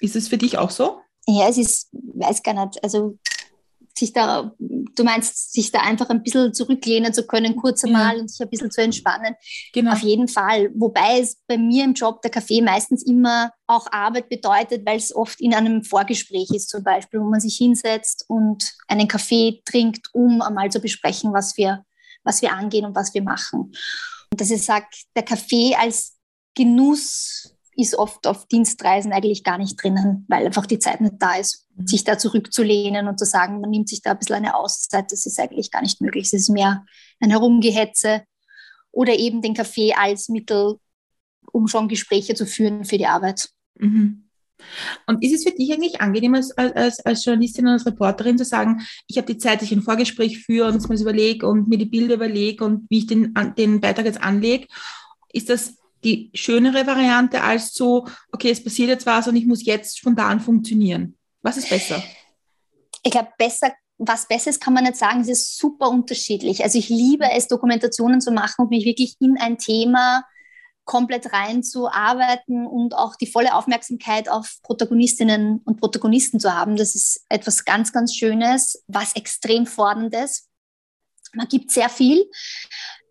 Ist 0.00 0.16
es 0.16 0.28
für 0.28 0.38
dich 0.38 0.58
auch 0.58 0.70
so? 0.70 1.00
Ja, 1.26 1.48
es 1.48 1.58
ist, 1.58 1.88
weiß 1.92 2.42
gar 2.42 2.66
nicht, 2.66 2.82
also 2.82 3.18
sich 3.96 4.12
da, 4.12 4.52
du 4.58 5.04
meinst, 5.04 5.52
sich 5.52 5.70
da 5.70 5.80
einfach 5.80 6.10
ein 6.10 6.22
bisschen 6.22 6.52
zurücklehnen 6.52 7.12
zu 7.12 7.26
können, 7.26 7.56
kurz 7.56 7.84
einmal 7.84 8.16
ja. 8.16 8.20
und 8.20 8.30
sich 8.30 8.40
ein 8.40 8.50
bisschen 8.50 8.70
zu 8.70 8.82
entspannen. 8.82 9.34
Genau. 9.72 9.92
Auf 9.92 10.00
jeden 10.00 10.26
Fall. 10.26 10.70
Wobei 10.74 11.20
es 11.20 11.36
bei 11.46 11.56
mir 11.56 11.84
im 11.84 11.94
Job 11.94 12.20
der 12.22 12.30
Kaffee 12.30 12.60
meistens 12.60 13.04
immer 13.04 13.52
auch 13.66 13.86
Arbeit 13.92 14.28
bedeutet, 14.28 14.84
weil 14.84 14.96
es 14.96 15.14
oft 15.14 15.40
in 15.40 15.54
einem 15.54 15.84
Vorgespräch 15.84 16.50
ist, 16.52 16.70
zum 16.70 16.82
Beispiel, 16.82 17.20
wo 17.20 17.24
man 17.24 17.40
sich 17.40 17.56
hinsetzt 17.56 18.24
und 18.28 18.68
einen 18.88 19.06
Kaffee 19.06 19.62
trinkt, 19.64 20.08
um 20.12 20.42
einmal 20.42 20.70
zu 20.70 20.80
besprechen, 20.80 21.32
was 21.32 21.56
wir, 21.56 21.84
was 22.24 22.42
wir 22.42 22.52
angehen 22.52 22.84
und 22.84 22.96
was 22.96 23.14
wir 23.14 23.22
machen. 23.22 23.72
Und 24.32 24.40
dass 24.40 24.50
ich 24.50 24.64
sage, 24.64 24.86
der 25.14 25.22
Kaffee 25.22 25.76
als 25.76 26.16
Genuss 26.56 27.53
ist 27.76 27.96
oft 27.96 28.26
auf 28.26 28.46
Dienstreisen 28.46 29.12
eigentlich 29.12 29.44
gar 29.44 29.58
nicht 29.58 29.82
drinnen, 29.82 30.24
weil 30.28 30.46
einfach 30.46 30.66
die 30.66 30.78
Zeit 30.78 31.00
nicht 31.00 31.14
da 31.18 31.34
ist, 31.36 31.66
mhm. 31.74 31.86
sich 31.86 32.04
da 32.04 32.18
zurückzulehnen 32.18 33.08
und 33.08 33.18
zu 33.18 33.24
sagen, 33.24 33.60
man 33.60 33.70
nimmt 33.70 33.88
sich 33.88 34.02
da 34.02 34.12
ein 34.12 34.18
bisschen 34.18 34.36
eine 34.36 34.54
Auszeit, 34.54 35.10
das 35.10 35.26
ist 35.26 35.38
eigentlich 35.40 35.70
gar 35.70 35.82
nicht 35.82 36.00
möglich. 36.00 36.26
Es 36.26 36.32
ist 36.32 36.50
mehr 36.50 36.84
ein 37.20 37.30
Herumgehetze 37.30 38.22
oder 38.92 39.14
eben 39.14 39.42
den 39.42 39.54
Kaffee 39.54 39.94
als 39.94 40.28
Mittel, 40.28 40.76
um 41.52 41.66
schon 41.66 41.88
Gespräche 41.88 42.34
zu 42.34 42.46
führen 42.46 42.84
für 42.84 42.98
die 42.98 43.06
Arbeit. 43.06 43.48
Mhm. 43.78 44.24
Und 45.06 45.22
ist 45.22 45.34
es 45.34 45.44
für 45.44 45.50
dich 45.50 45.72
eigentlich 45.72 46.00
angenehm, 46.00 46.34
als, 46.34 46.56
als, 46.56 47.00
als 47.00 47.24
Journalistin 47.24 47.66
und 47.66 47.72
als 47.72 47.86
Reporterin 47.86 48.38
zu 48.38 48.44
sagen, 48.44 48.80
ich 49.08 49.16
habe 49.18 49.26
die 49.26 49.38
Zeit, 49.38 49.60
dass 49.60 49.70
ich 49.70 49.76
ein 49.76 49.82
Vorgespräch 49.82 50.38
führe 50.38 50.68
und 50.68 50.74
mir 50.74 50.94
das 50.94 51.02
überlege 51.02 51.46
und 51.46 51.68
mir 51.68 51.78
die 51.78 51.84
Bilder 51.86 52.14
überlege 52.14 52.64
und 52.64 52.86
wie 52.88 52.98
ich 52.98 53.06
den, 53.06 53.34
den 53.58 53.80
Beitrag 53.80 54.06
jetzt 54.06 54.22
anlege? 54.22 54.66
Ist 55.32 55.50
das 55.50 55.76
die 56.04 56.30
schönere 56.34 56.86
Variante 56.86 57.42
als 57.42 57.74
so, 57.74 58.06
okay, 58.32 58.50
es 58.50 58.62
passiert 58.62 58.90
jetzt 58.90 59.06
was 59.06 59.26
und 59.26 59.36
ich 59.36 59.46
muss 59.46 59.64
jetzt 59.64 59.98
spontan 59.98 60.40
funktionieren? 60.40 61.16
Was 61.42 61.56
ist 61.56 61.68
besser? 61.68 62.02
Ich 63.02 63.10
glaube, 63.10 63.28
besser, 63.36 63.72
was 63.98 64.28
besser 64.28 64.50
ist, 64.50 64.60
kann 64.60 64.74
man 64.74 64.84
nicht 64.84 64.96
sagen. 64.96 65.20
Es 65.20 65.28
ist 65.28 65.58
super 65.58 65.88
unterschiedlich. 65.88 66.62
Also 66.62 66.78
ich 66.78 66.88
liebe 66.88 67.26
es, 67.30 67.48
Dokumentationen 67.48 68.20
zu 68.20 68.32
machen 68.32 68.62
und 68.62 68.70
mich 68.70 68.84
wirklich 68.84 69.16
in 69.20 69.36
ein 69.38 69.58
Thema 69.58 70.24
komplett 70.84 71.32
reinzuarbeiten 71.32 72.66
und 72.66 72.94
auch 72.94 73.16
die 73.16 73.26
volle 73.26 73.54
Aufmerksamkeit 73.54 74.28
auf 74.28 74.58
Protagonistinnen 74.62 75.60
und 75.64 75.80
Protagonisten 75.80 76.38
zu 76.38 76.54
haben. 76.54 76.76
Das 76.76 76.94
ist 76.94 77.24
etwas 77.28 77.64
ganz, 77.64 77.92
ganz 77.92 78.14
Schönes, 78.14 78.84
was 78.86 79.16
extrem 79.16 79.66
forderndes. 79.66 80.48
Man 81.32 81.48
gibt 81.48 81.70
sehr 81.70 81.88
viel 81.88 82.24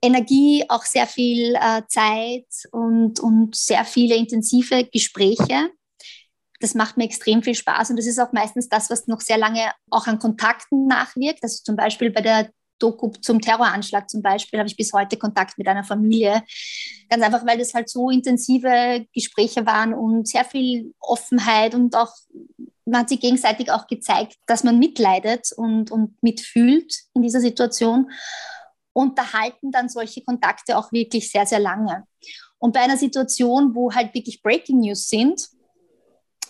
Energie, 0.04 0.66
auch 0.68 0.84
sehr 0.84 1.08
viel 1.08 1.56
äh, 1.56 1.82
Zeit 1.88 2.46
und, 2.72 3.20
und 3.22 3.56
sehr 3.56 3.86
viele 3.86 4.16
intensive 4.16 4.84
Gespräche. 4.86 5.70
Das 6.60 6.76
macht 6.76 6.98
mir 6.98 7.06
extrem 7.06 7.42
viel 7.42 7.56
Spaß 7.56 7.90
und 7.90 7.98
das 7.98 8.06
ist 8.06 8.20
auch 8.20 8.34
meistens 8.34 8.70
das, 8.70 8.90
was 8.90 9.08
noch 9.08 9.22
sehr 9.22 9.38
lange 9.38 9.72
auch 9.90 10.08
an 10.08 10.20
Kontakten 10.20 10.88
nachwirkt. 10.88 11.44
Also 11.44 11.64
zum 11.64 11.76
Beispiel 11.76 12.12
bei 12.12 12.22
der 12.22 12.50
Doku 12.80 13.12
zum 13.22 13.40
Terroranschlag 13.40 14.10
zum 14.10 14.22
Beispiel 14.22 14.60
habe 14.60 14.68
ich 14.68 14.76
bis 14.76 14.92
heute 14.92 15.16
Kontakt 15.18 15.58
mit 15.58 15.68
einer 15.68 15.86
Familie. 15.86 16.44
Ganz 17.10 17.24
einfach, 17.24 17.46
weil 17.46 17.58
das 17.58 17.74
halt 17.74 17.90
so 17.90 18.10
intensive 18.10 19.06
Gespräche 19.14 19.66
waren 19.66 19.94
und 19.94 20.28
sehr 20.28 20.44
viel 20.44 20.94
Offenheit 21.00 21.76
und 21.76 21.96
auch 21.96 22.12
man 22.86 23.02
hat 23.02 23.10
sich 23.10 23.22
gegenseitig 23.22 23.72
auch 23.72 23.88
gezeigt, 23.88 24.36
dass 24.46 24.66
man 24.66 24.78
mitleidet 24.78 25.52
und, 25.56 25.92
und 25.92 26.22
mitfühlt 26.22 26.94
in 27.14 27.22
dieser 27.22 27.40
Situation. 27.40 28.12
Und 28.94 29.18
da 29.18 29.34
halten 29.34 29.72
dann 29.72 29.90
solche 29.90 30.24
Kontakte 30.24 30.78
auch 30.78 30.92
wirklich 30.92 31.30
sehr, 31.32 31.46
sehr 31.46 31.60
lange. 31.60 32.06
Und 32.60 32.74
bei 32.74 32.82
einer 32.82 32.98
Situation, 32.98 33.76
wo 33.76 33.94
halt 33.94 34.14
wirklich 34.14 34.42
Breaking 34.42 34.80
News 34.80 35.10
sind, 35.10 35.50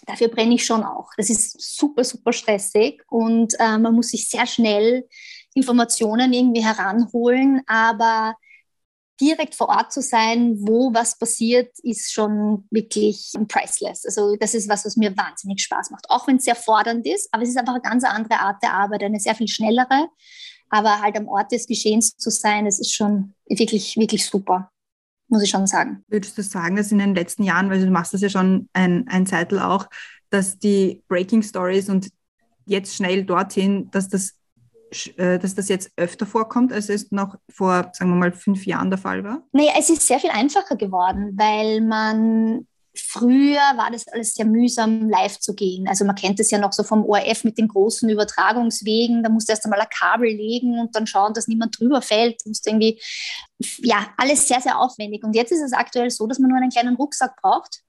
dafür 0.06 0.28
brenne 0.28 0.56
ich 0.56 0.66
schon 0.66 0.84
auch. 0.84 1.10
Das 1.18 1.30
ist 1.30 1.60
super, 1.60 2.04
super 2.04 2.34
stressig 2.34 3.02
und 3.10 3.54
äh, 3.60 3.78
man 3.78 3.96
muss 3.96 4.10
sich 4.10 4.30
sehr 4.30 4.46
schnell 4.46 5.08
Informationen 5.56 6.34
irgendwie 6.34 6.64
heranholen, 6.64 7.62
aber 7.68 8.36
direkt 9.22 9.56
vor 9.56 9.70
Ort 9.70 9.94
zu 9.94 10.02
sein, 10.02 10.56
wo 10.60 10.94
was 10.94 11.18
passiert, 11.18 11.78
ist 11.84 12.12
schon 12.12 12.68
wirklich 12.72 13.32
priceless. 13.48 14.06
Also 14.06 14.36
das 14.36 14.54
ist 14.54 14.68
was, 14.68 14.86
was 14.86 14.98
mir 14.98 15.16
wahnsinnig 15.16 15.62
Spaß 15.62 15.92
macht, 15.92 16.10
auch 16.10 16.28
wenn 16.28 16.38
es 16.38 16.46
sehr 16.46 16.56
fordernd 16.56 17.06
ist, 17.08 17.30
aber 17.32 17.44
es 17.44 17.50
ist 17.50 17.58
einfach 17.58 17.74
eine 17.74 17.82
ganz 17.82 18.04
andere 18.04 18.40
Art 18.40 18.62
der 18.64 18.74
Arbeit, 18.74 19.04
eine 19.04 19.20
sehr 19.20 19.36
viel 19.36 19.48
schnellere, 19.48 20.10
aber 20.74 21.02
halt 21.02 21.16
am 21.18 21.28
Ort 21.28 21.52
des 21.52 21.68
Geschehens 21.68 22.18
zu 22.18 22.32
sein, 22.32 22.66
das 22.66 22.80
ist 22.80 22.94
schon 22.94 23.34
wirklich, 23.48 23.96
wirklich 23.96 24.26
super 24.26 24.70
muss 25.30 25.42
ich 25.42 25.50
schon 25.50 25.66
sagen. 25.66 26.04
Würdest 26.10 26.38
du 26.38 26.44
sagen, 26.44 26.76
dass 26.76 26.92
in 26.92 27.00
den 27.00 27.16
letzten 27.16 27.42
Jahren, 27.42 27.72
weil 27.72 27.84
du 27.84 27.90
machst 27.90 28.14
das 28.14 28.22
ja 28.22 28.30
schon 28.30 28.70
ein, 28.74 29.08
ein 29.08 29.26
Zeitl 29.26 29.58
auch, 29.58 29.88
dass 30.30 30.60
die 30.60 31.02
Breaking 31.08 31.42
Stories 31.42 31.90
und 31.90 32.10
jetzt 32.68 32.96
schnell 32.96 33.26
dorthin, 33.26 33.90
dass 33.90 34.10
das 34.10 34.36
äh, 35.18 35.40
dass 35.40 35.56
das 35.56 35.70
jetzt 35.70 35.92
öfter 35.98 36.28
vorkommt, 36.28 36.72
als 36.72 36.88
es 36.88 37.12
noch 37.12 37.36
vor, 37.50 37.90
sagen 37.94 38.12
wir 38.12 38.16
mal, 38.16 38.32
fünf 38.32 38.68
Jahren 38.68 38.92
der 38.92 39.00
Fall 39.00 39.24
war? 39.24 39.42
Naja, 39.52 39.72
es 39.80 39.90
ist 39.90 40.06
sehr 40.06 40.20
viel 40.20 40.30
einfacher 40.30 40.76
geworden, 40.76 41.34
weil 41.36 41.82
man 41.82 42.68
Früher 42.96 43.60
war 43.76 43.90
das 43.92 44.08
alles 44.08 44.36
sehr 44.36 44.46
mühsam, 44.46 45.10
live 45.10 45.40
zu 45.40 45.56
gehen. 45.56 45.88
Also 45.88 46.06
man 46.06 46.16
kennt 46.16 46.40
es 46.40 46.52
ja 46.52 46.60
noch 46.60 46.74
so 46.74 46.84
vom 46.84 47.04
ORF 47.04 47.44
mit 47.44 47.58
den 47.58 47.68
großen 47.68 48.08
Übertragungswegen. 48.08 49.24
Da 49.24 49.30
musst 49.30 49.48
du 49.50 49.54
erst 49.54 49.66
einmal 49.66 49.82
ein 49.82 49.88
Kabel 49.90 50.30
legen 50.30 50.80
und 50.80 50.96
dann 50.96 51.08
schauen, 51.08 51.34
dass 51.34 51.48
niemand 51.48 51.80
drüber 51.80 52.04
fällt. 52.04 52.46
Du 52.46 52.50
musst 52.50 52.68
irgendwie, 52.68 53.02
ja, 53.80 54.14
alles 54.18 54.48
sehr, 54.48 54.62
sehr 54.62 54.78
aufwendig. 54.78 55.24
Und 55.24 55.36
jetzt 55.36 55.52
ist 55.52 55.62
es 55.62 55.74
aktuell 55.74 56.12
so, 56.12 56.28
dass 56.28 56.38
man 56.38 56.50
nur 56.50 56.60
einen 56.60 56.70
kleinen 56.70 56.96
Rucksack 56.96 57.36
braucht, 57.42 57.82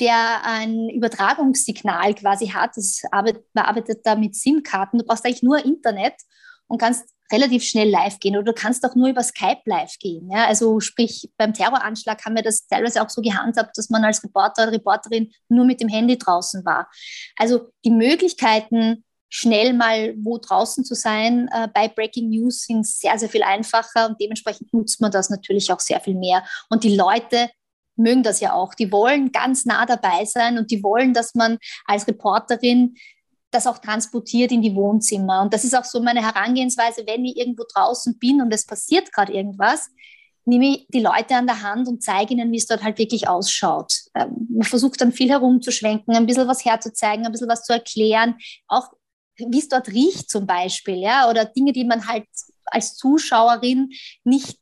der 0.00 0.44
ein 0.44 0.88
Übertragungssignal 0.88 2.14
quasi 2.14 2.46
hat. 2.48 2.76
Das 2.76 3.02
arbeitet, 3.10 3.44
arbeitet 3.54 4.06
da 4.06 4.14
mit 4.14 4.36
SIM-Karten. 4.36 4.98
Du 4.98 5.04
brauchst 5.04 5.24
eigentlich 5.26 5.42
nur 5.42 5.64
Internet 5.64 6.14
und 6.68 6.78
kannst 6.78 7.12
relativ 7.32 7.62
schnell 7.64 7.88
live 7.88 8.18
gehen 8.20 8.36
oder 8.36 8.44
du 8.44 8.52
kannst 8.52 8.84
auch 8.84 8.94
nur 8.94 9.08
über 9.08 9.22
Skype 9.22 9.62
live 9.64 9.98
gehen. 9.98 10.30
Ja? 10.30 10.46
Also 10.46 10.80
sprich, 10.80 11.30
beim 11.36 11.52
Terroranschlag 11.52 12.24
haben 12.24 12.36
wir 12.36 12.42
das 12.42 12.66
teilweise 12.66 13.02
auch 13.02 13.10
so 13.10 13.20
gehandhabt, 13.22 13.76
dass 13.76 13.90
man 13.90 14.04
als 14.04 14.22
Reporter 14.24 14.64
oder 14.64 14.72
Reporterin 14.72 15.30
nur 15.48 15.64
mit 15.64 15.80
dem 15.80 15.88
Handy 15.88 16.16
draußen 16.16 16.64
war. 16.64 16.88
Also 17.36 17.70
die 17.84 17.90
Möglichkeiten, 17.90 19.04
schnell 19.30 19.74
mal 19.74 20.14
wo 20.18 20.38
draußen 20.38 20.84
zu 20.84 20.94
sein 20.94 21.48
äh, 21.52 21.68
bei 21.72 21.88
Breaking 21.88 22.30
News 22.30 22.64
sind 22.64 22.86
sehr, 22.86 23.18
sehr 23.18 23.28
viel 23.28 23.42
einfacher 23.42 24.08
und 24.08 24.20
dementsprechend 24.20 24.72
nutzt 24.72 25.00
man 25.00 25.10
das 25.10 25.28
natürlich 25.28 25.70
auch 25.70 25.80
sehr 25.80 26.00
viel 26.00 26.14
mehr. 26.14 26.42
Und 26.70 26.82
die 26.82 26.96
Leute 26.96 27.50
mögen 27.96 28.22
das 28.22 28.40
ja 28.40 28.54
auch. 28.54 28.74
Die 28.74 28.90
wollen 28.90 29.32
ganz 29.32 29.66
nah 29.66 29.84
dabei 29.84 30.24
sein 30.24 30.56
und 30.56 30.70
die 30.70 30.82
wollen, 30.82 31.12
dass 31.12 31.34
man 31.34 31.58
als 31.84 32.06
Reporterin 32.06 32.96
das 33.50 33.66
auch 33.66 33.78
transportiert 33.78 34.52
in 34.52 34.62
die 34.62 34.74
Wohnzimmer. 34.74 35.42
Und 35.42 35.54
das 35.54 35.64
ist 35.64 35.76
auch 35.76 35.84
so 35.84 36.02
meine 36.02 36.22
Herangehensweise, 36.22 37.04
wenn 37.06 37.24
ich 37.24 37.36
irgendwo 37.36 37.64
draußen 37.72 38.18
bin 38.18 38.42
und 38.42 38.52
es 38.52 38.66
passiert 38.66 39.12
gerade 39.12 39.32
irgendwas, 39.32 39.88
nehme 40.44 40.66
ich 40.66 40.86
die 40.88 41.00
Leute 41.00 41.36
an 41.36 41.46
der 41.46 41.62
Hand 41.62 41.88
und 41.88 42.02
zeige 42.02 42.32
ihnen, 42.32 42.50
wie 42.52 42.56
es 42.56 42.66
dort 42.66 42.82
halt 42.82 42.98
wirklich 42.98 43.28
ausschaut. 43.28 43.92
Ähm, 44.14 44.48
man 44.50 44.62
versucht 44.64 45.00
dann 45.00 45.12
viel 45.12 45.28
herumzuschwenken, 45.28 46.14
ein 46.14 46.26
bisschen 46.26 46.48
was 46.48 46.64
herzuzeigen, 46.64 47.26
ein 47.26 47.32
bisschen 47.32 47.48
was 47.48 47.64
zu 47.64 47.72
erklären, 47.74 48.36
auch 48.66 48.88
wie 49.36 49.58
es 49.58 49.68
dort 49.68 49.88
riecht 49.88 50.30
zum 50.30 50.46
Beispiel, 50.46 50.96
ja, 50.96 51.30
oder 51.30 51.44
Dinge, 51.44 51.72
die 51.72 51.84
man 51.84 52.08
halt 52.08 52.26
als 52.64 52.96
Zuschauerin 52.96 53.90
nicht 54.24 54.58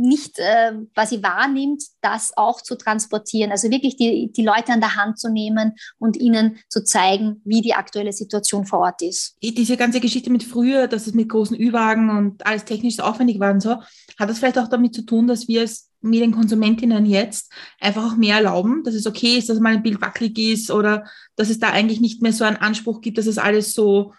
nicht 0.00 0.38
äh, 0.38 0.72
quasi 0.94 1.22
wahrnimmt, 1.22 1.82
das 2.00 2.36
auch 2.36 2.62
zu 2.62 2.76
transportieren. 2.76 3.50
Also 3.50 3.70
wirklich 3.70 3.96
die, 3.96 4.30
die 4.32 4.44
Leute 4.44 4.72
an 4.72 4.80
der 4.80 4.96
Hand 4.96 5.18
zu 5.18 5.30
nehmen 5.30 5.72
und 5.98 6.16
ihnen 6.16 6.58
zu 6.68 6.84
zeigen, 6.84 7.40
wie 7.44 7.60
die 7.60 7.74
aktuelle 7.74 8.12
Situation 8.12 8.64
vor 8.64 8.80
Ort 8.80 9.02
ist. 9.02 9.36
Diese 9.42 9.76
ganze 9.76 10.00
Geschichte 10.00 10.30
mit 10.30 10.44
früher, 10.44 10.88
dass 10.88 11.06
es 11.06 11.14
mit 11.14 11.28
großen 11.28 11.58
Ü-Wagen 11.58 12.10
und 12.10 12.46
alles 12.46 12.64
technisch 12.64 13.00
aufwendig 13.00 13.40
war 13.40 13.52
und 13.52 13.60
so, 13.60 13.76
hat 14.18 14.28
das 14.28 14.38
vielleicht 14.38 14.58
auch 14.58 14.68
damit 14.68 14.94
zu 14.94 15.02
tun, 15.02 15.26
dass 15.26 15.48
wir 15.48 15.60
als 15.62 15.90
Medienkonsumentinnen 16.00 17.06
jetzt 17.06 17.52
einfach 17.80 18.12
auch 18.12 18.16
mehr 18.16 18.36
erlauben, 18.36 18.82
dass 18.84 18.94
es 18.94 19.06
okay 19.06 19.36
ist, 19.36 19.48
dass 19.48 19.60
mal 19.60 19.74
ein 19.74 19.82
Bild 19.82 20.00
wackelig 20.00 20.38
ist 20.38 20.70
oder 20.70 21.04
dass 21.36 21.50
es 21.50 21.58
da 21.58 21.70
eigentlich 21.70 22.00
nicht 22.00 22.22
mehr 22.22 22.32
so 22.32 22.44
einen 22.44 22.56
Anspruch 22.56 23.00
gibt, 23.00 23.18
dass 23.18 23.26
es 23.26 23.38
alles 23.38 23.72
so, 23.72 24.14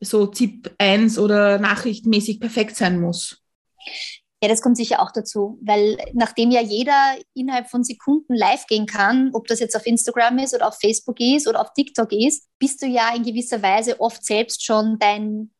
so 0.00 0.26
ZIP 0.26 0.74
1 0.78 1.18
oder 1.18 1.58
nachrichtenmäßig 1.58 2.40
perfekt 2.40 2.76
sein 2.76 3.00
muss. 3.00 3.42
Ja, 4.40 4.48
das 4.48 4.62
kommt 4.62 4.76
sicher 4.76 5.02
auch 5.02 5.10
dazu, 5.10 5.58
weil 5.62 5.98
nachdem 6.12 6.52
ja 6.52 6.60
jeder 6.60 7.16
innerhalb 7.34 7.68
von 7.68 7.82
Sekunden 7.82 8.34
live 8.34 8.66
gehen 8.66 8.86
kann, 8.86 9.30
ob 9.32 9.48
das 9.48 9.58
jetzt 9.58 9.74
auf 9.74 9.84
Instagram 9.84 10.38
ist 10.38 10.54
oder 10.54 10.68
auf 10.68 10.78
Facebook 10.80 11.18
ist 11.18 11.48
oder 11.48 11.60
auf 11.60 11.72
TikTok 11.72 12.12
ist, 12.12 12.46
bist 12.58 12.80
du 12.80 12.86
ja 12.86 13.12
in 13.14 13.24
gewisser 13.24 13.62
Weise 13.62 14.00
oft 14.00 14.24
selbst 14.24 14.64
schon 14.64 14.96
dein 15.00 15.50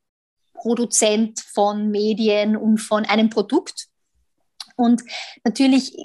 Produzent 0.55 1.41
von 1.41 1.91
Medien 1.91 2.57
und 2.57 2.79
von 2.79 3.05
einem 3.05 3.31
Produkt. 3.31 3.89
Und 4.77 5.03
natürlich 5.43 5.97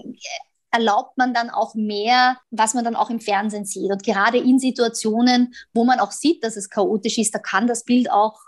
erlaubt 0.72 1.16
man 1.18 1.36
dann 1.36 1.52
auch 1.52 1.76
mehr, 1.76 2.38
was 2.50 2.74
man 2.74 2.84
dann 2.84 2.96
auch 2.96 3.12
im 3.12 3.20
Fernsehen 3.20 3.66
sieht. 3.66 3.92
Und 3.92 4.04
gerade 4.04 4.40
in 4.40 4.58
Situationen, 4.58 5.54
wo 5.74 5.84
man 5.84 6.00
auch 6.00 6.12
sieht, 6.12 6.44
dass 6.44 6.58
es 6.58 6.72
chaotisch 6.72 7.20
ist, 7.20 7.36
da 7.36 7.40
kann 7.40 7.68
das 7.68 7.86
Bild 7.86 8.10
auch 8.10 8.40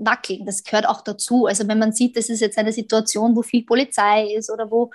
wackeln. 0.00 0.44
Das 0.46 0.64
gehört 0.64 0.86
auch 0.86 1.02
dazu. 1.02 1.46
Also 1.46 1.68
wenn 1.68 1.78
man 1.78 1.92
sieht, 1.92 2.16
das 2.16 2.28
ist 2.28 2.40
jetzt 2.40 2.58
eine 2.58 2.72
Situation, 2.72 3.36
wo 3.36 3.42
viel 3.42 3.64
Polizei 3.64 4.34
ist 4.34 4.50
oder 4.50 4.70
wo 4.70 4.90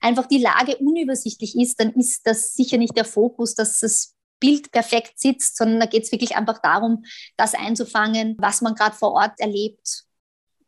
einfach 0.00 0.26
die 0.26 0.38
Lage 0.42 0.76
unübersichtlich 0.76 1.58
ist, 1.58 1.80
dann 1.80 1.92
ist 1.94 2.26
das 2.26 2.54
sicher 2.54 2.78
nicht 2.78 2.96
der 2.96 3.04
Fokus, 3.04 3.54
dass 3.54 3.80
das 3.80 4.14
Bild 4.38 4.70
perfekt 4.72 5.18
sitzt, 5.20 5.56
sondern 5.56 5.80
da 5.80 5.86
geht 5.86 6.04
es 6.04 6.12
wirklich 6.12 6.36
einfach 6.36 6.60
darum, 6.62 7.04
das 7.36 7.54
einzufangen, 7.54 8.36
was 8.38 8.62
man 8.62 8.74
gerade 8.74 8.96
vor 8.96 9.12
Ort 9.12 9.38
erlebt. 9.38 10.04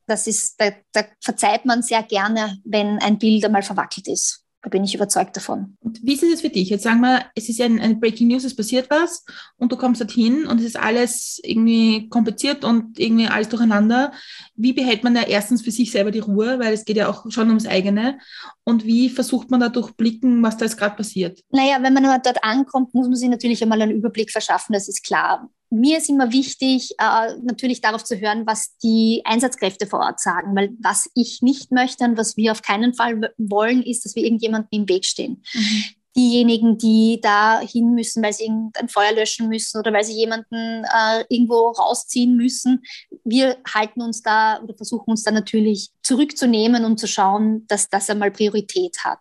Das 0.06 0.26
ist, 0.26 0.60
da, 0.60 0.72
da 0.92 1.04
verzeiht 1.20 1.64
man 1.64 1.82
sehr 1.82 2.02
gerne, 2.02 2.58
wenn 2.64 2.98
ein 2.98 3.18
Bild 3.18 3.44
einmal 3.44 3.62
verwackelt 3.62 4.08
ist. 4.08 4.41
Da 4.62 4.70
bin 4.70 4.84
ich 4.84 4.94
überzeugt 4.94 5.36
davon. 5.36 5.76
Und 5.80 6.00
wie 6.04 6.14
ist 6.14 6.22
es 6.22 6.40
für 6.40 6.48
dich? 6.48 6.70
Jetzt 6.70 6.84
sagen 6.84 7.00
wir, 7.00 7.24
es 7.34 7.48
ist 7.48 7.60
ein, 7.60 7.80
ein 7.80 7.98
Breaking 7.98 8.28
News, 8.28 8.44
es 8.44 8.54
passiert 8.54 8.88
was 8.90 9.24
und 9.58 9.72
du 9.72 9.76
kommst 9.76 10.00
dorthin 10.00 10.46
und 10.46 10.60
es 10.60 10.66
ist 10.66 10.78
alles 10.78 11.40
irgendwie 11.42 12.08
kompliziert 12.08 12.64
und 12.64 12.98
irgendwie 12.98 13.26
alles 13.26 13.48
durcheinander. 13.48 14.12
Wie 14.54 14.72
behält 14.72 15.02
man 15.02 15.14
da 15.14 15.22
erstens 15.22 15.62
für 15.62 15.72
sich 15.72 15.90
selber 15.90 16.12
die 16.12 16.20
Ruhe, 16.20 16.60
weil 16.60 16.72
es 16.72 16.84
geht 16.84 16.96
ja 16.96 17.08
auch 17.08 17.28
schon 17.30 17.48
ums 17.48 17.66
eigene 17.66 18.18
und 18.62 18.84
wie 18.84 19.10
versucht 19.10 19.50
man 19.50 19.58
da 19.58 19.68
durchblicken, 19.68 20.42
was 20.44 20.56
da 20.56 20.64
jetzt 20.64 20.78
gerade 20.78 20.94
passiert? 20.94 21.40
Naja, 21.50 21.78
wenn 21.80 21.94
man 21.94 22.04
dort 22.22 22.44
ankommt, 22.44 22.94
muss 22.94 23.08
man 23.08 23.16
sich 23.16 23.28
natürlich 23.28 23.62
einmal 23.62 23.82
einen 23.82 23.96
Überblick 23.96 24.30
verschaffen, 24.30 24.74
das 24.74 24.88
ist 24.88 25.02
klar 25.02 25.50
mir 25.72 25.98
ist 25.98 26.10
immer 26.10 26.32
wichtig, 26.32 26.94
äh, 26.98 27.34
natürlich 27.42 27.80
darauf 27.80 28.04
zu 28.04 28.20
hören, 28.20 28.46
was 28.46 28.76
die 28.82 29.22
Einsatzkräfte 29.24 29.86
vor 29.86 30.00
Ort 30.00 30.20
sagen, 30.20 30.54
weil 30.54 30.70
was 30.80 31.08
ich 31.14 31.40
nicht 31.40 31.72
möchte 31.72 32.04
und 32.04 32.18
was 32.18 32.36
wir 32.36 32.52
auf 32.52 32.60
keinen 32.60 32.92
Fall 32.92 33.32
wollen, 33.38 33.82
ist, 33.82 34.04
dass 34.04 34.14
wir 34.14 34.22
irgendjemandem 34.22 34.82
im 34.82 34.88
Weg 34.88 35.06
stehen. 35.06 35.42
Mhm. 35.54 35.84
Diejenigen, 36.14 36.76
die 36.76 37.20
da 37.22 37.60
hin 37.60 37.94
müssen, 37.94 38.22
weil 38.22 38.34
sie 38.34 38.44
irgendein 38.44 38.90
Feuer 38.90 39.12
löschen 39.12 39.48
müssen 39.48 39.78
oder 39.78 39.94
weil 39.94 40.04
sie 40.04 40.12
jemanden 40.12 40.84
äh, 40.84 41.24
irgendwo 41.30 41.70
rausziehen 41.70 42.36
müssen. 42.36 42.82
Wir 43.24 43.56
halten 43.66 44.02
uns 44.02 44.20
da 44.20 44.60
oder 44.62 44.74
versuchen 44.74 45.12
uns 45.12 45.22
da 45.22 45.30
natürlich 45.30 45.88
zurückzunehmen 46.02 46.84
und 46.84 47.00
zu 47.00 47.08
schauen, 47.08 47.66
dass 47.66 47.88
das 47.88 48.10
einmal 48.10 48.30
Priorität 48.30 48.98
hat. 49.04 49.20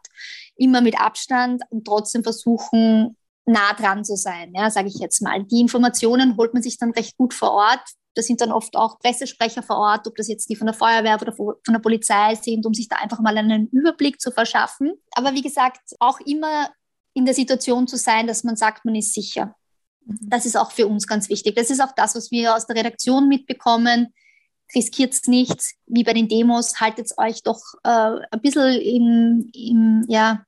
Immer 0.58 0.82
mit 0.82 1.00
Abstand 1.00 1.62
und 1.70 1.86
trotzdem 1.86 2.24
versuchen, 2.24 3.16
nah 3.46 3.74
dran 3.74 4.04
zu 4.04 4.16
sein, 4.16 4.54
ja, 4.56 4.70
sage 4.70 4.88
ich 4.88 4.96
jetzt 4.96 5.22
mal. 5.22 5.44
Die 5.44 5.62
Informationen 5.62 6.38
holt 6.38 6.54
man 6.54 6.64
sich 6.64 6.78
dann 6.78 6.92
recht 6.92 7.18
gut 7.18 7.34
vor 7.34 7.52
Ort. 7.52 7.82
Da 8.16 8.22
sind 8.22 8.42
dann 8.42 8.52
oft 8.52 8.76
auch 8.76 9.00
Pressesprecher 9.00 9.64
vor 9.64 9.78
Ort, 9.78 10.08
ob 10.08 10.16
das 10.16 10.28
jetzt 10.28 10.50
die 10.50 10.56
von 10.56 10.68
der 10.68 10.74
Feuerwehr 10.74 11.20
oder 11.22 11.34
von 11.34 11.56
der 11.70 11.80
Polizei 11.80 12.36
sind, 12.36 12.66
um 12.66 12.74
sich 12.74 12.90
da 12.90 12.98
einfach 12.98 13.20
mal 13.20 13.38
einen 13.38 13.68
Überblick 13.68 14.20
zu 14.20 14.32
verschaffen. 14.32 14.94
Aber 15.16 15.34
wie 15.34 15.42
gesagt, 15.42 15.80
auch 16.00 16.20
immer 16.20 16.70
in 17.14 17.26
der 17.26 17.34
Situation 17.34 17.88
zu 17.88 17.98
sein, 17.98 18.28
dass 18.28 18.44
man 18.44 18.56
sagt, 18.56 18.86
man 18.86 18.96
ist 18.96 19.14
sicher. 19.14 19.56
Mhm. 20.06 20.30
Das 20.30 20.46
ist 20.46 20.58
auch 20.58 20.72
für 20.72 20.88
uns 20.88 21.08
ganz 21.08 21.30
wichtig. 21.30 21.56
Das 21.56 21.70
ist 21.70 21.82
auch 21.82 21.94
das, 21.96 22.16
was 22.16 22.32
wir 22.32 22.56
aus 22.56 22.68
der 22.68 22.76
Redaktion 22.76 23.28
mitbekommen. 23.28 24.14
Riskiert 24.76 25.14
es 25.14 25.28
nicht, 25.28 25.74
wie 25.86 26.04
bei 26.04 26.14
den 26.14 26.30
Demos, 26.30 26.80
haltet 26.80 27.12
euch 27.18 27.44
doch 27.44 27.62
äh, 27.84 27.90
ein 28.32 28.42
bisschen 28.42 28.80
im, 28.80 29.50
im 29.54 30.06
ja, 30.08 30.46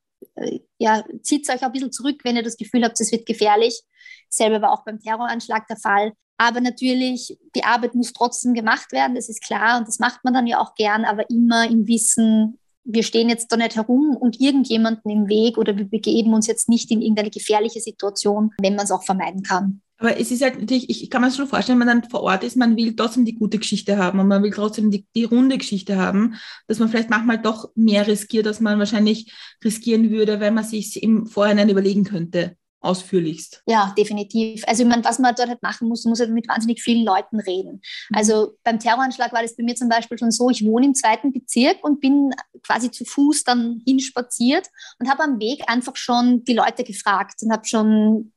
ja, 0.77 1.03
zieht 1.21 1.49
euch 1.49 1.63
ein 1.63 1.71
bisschen 1.71 1.91
zurück, 1.91 2.21
wenn 2.23 2.35
ihr 2.35 2.43
das 2.43 2.57
Gefühl 2.57 2.83
habt, 2.83 2.99
es 2.99 3.11
wird 3.11 3.25
gefährlich. 3.25 3.81
Selber 4.29 4.61
war 4.61 4.71
auch 4.71 4.83
beim 4.83 4.99
Terroranschlag 4.99 5.67
der 5.67 5.77
Fall. 5.77 6.13
Aber 6.37 6.61
natürlich, 6.61 7.37
die 7.55 7.63
Arbeit 7.63 7.95
muss 7.95 8.11
trotzdem 8.11 8.53
gemacht 8.53 8.91
werden, 8.91 9.15
das 9.15 9.29
ist 9.29 9.43
klar 9.43 9.77
und 9.77 9.87
das 9.87 9.99
macht 9.99 10.23
man 10.23 10.33
dann 10.33 10.47
ja 10.47 10.59
auch 10.59 10.73
gern, 10.75 11.05
aber 11.05 11.29
immer 11.29 11.69
im 11.69 11.87
Wissen, 11.87 12.59
wir 12.83 13.03
stehen 13.03 13.29
jetzt 13.29 13.51
da 13.51 13.57
nicht 13.57 13.75
herum 13.75 14.15
und 14.17 14.39
irgendjemanden 14.39 15.09
im 15.09 15.27
Weg 15.27 15.57
oder 15.57 15.77
wir 15.77 15.85
begeben 15.85 16.33
uns 16.33 16.47
jetzt 16.47 16.69
nicht 16.69 16.91
in 16.91 17.01
irgendeine 17.01 17.29
gefährliche 17.29 17.79
Situation, 17.79 18.51
wenn 18.61 18.75
man 18.75 18.85
es 18.85 18.91
auch 18.91 19.03
vermeiden 19.03 19.43
kann. 19.43 19.81
Aber 19.97 20.19
es 20.19 20.31
ist 20.31 20.41
halt 20.41 20.59
natürlich, 20.59 20.89
ich 20.89 21.09
kann 21.09 21.21
mir 21.21 21.31
schon 21.31 21.47
vorstellen, 21.47 21.79
wenn 21.79 21.87
man 21.87 22.01
dann 22.01 22.09
vor 22.09 22.23
Ort 22.23 22.43
ist, 22.43 22.57
man 22.57 22.75
will 22.75 22.93
trotzdem 22.93 23.23
die 23.23 23.35
gute 23.35 23.57
Geschichte 23.57 23.97
haben 23.97 24.19
und 24.19 24.27
man 24.27 24.43
will 24.43 24.51
trotzdem 24.51 24.91
die, 24.91 25.05
die 25.15 25.23
runde 25.23 25.57
Geschichte 25.57 25.97
haben, 25.97 26.35
dass 26.67 26.79
man 26.79 26.89
vielleicht 26.89 27.09
manchmal 27.09 27.41
doch 27.41 27.71
mehr 27.75 28.05
riskiert, 28.05 28.45
als 28.47 28.59
man 28.59 28.79
wahrscheinlich 28.79 29.31
riskieren 29.63 30.11
würde, 30.11 30.41
wenn 30.41 30.55
man 30.55 30.65
sich 30.65 31.01
im 31.01 31.25
Vorhinein 31.25 31.69
überlegen 31.69 32.03
könnte 32.03 32.57
ausführlichst. 32.83 33.63
Ja, 33.65 33.93
definitiv. 33.97 34.63
Also 34.67 34.83
ich 34.83 34.89
meine, 34.89 35.03
was 35.03 35.17
man 35.17 35.33
dort 35.35 35.49
halt 35.49 35.63
machen 35.63 35.87
muss, 35.87 36.03
man 36.03 36.11
muss 36.11 36.19
halt 36.19 36.31
mit 36.31 36.47
wahnsinnig 36.49 36.81
vielen 36.81 37.05
Leuten 37.05 37.39
reden. 37.39 37.81
Mhm. 38.09 38.15
Also 38.15 38.57
beim 38.63 38.79
Terroranschlag 38.79 39.31
war 39.31 39.41
das 39.41 39.55
bei 39.55 39.63
mir 39.63 39.75
zum 39.75 39.89
Beispiel 39.89 40.17
schon 40.17 40.31
so, 40.31 40.49
ich 40.49 40.65
wohne 40.65 40.87
im 40.87 40.93
zweiten 40.93 41.31
Bezirk 41.31 41.83
und 41.83 42.01
bin 42.01 42.31
quasi 42.61 42.91
zu 42.91 43.05
Fuß 43.05 43.45
dann 43.45 43.81
hinspaziert 43.85 44.67
und 44.99 45.09
habe 45.09 45.23
am 45.23 45.39
Weg 45.39 45.63
einfach 45.67 45.95
schon 45.95 46.43
die 46.43 46.53
Leute 46.53 46.83
gefragt 46.83 47.41
und 47.41 47.51
habe 47.51 47.65
schon 47.65 48.32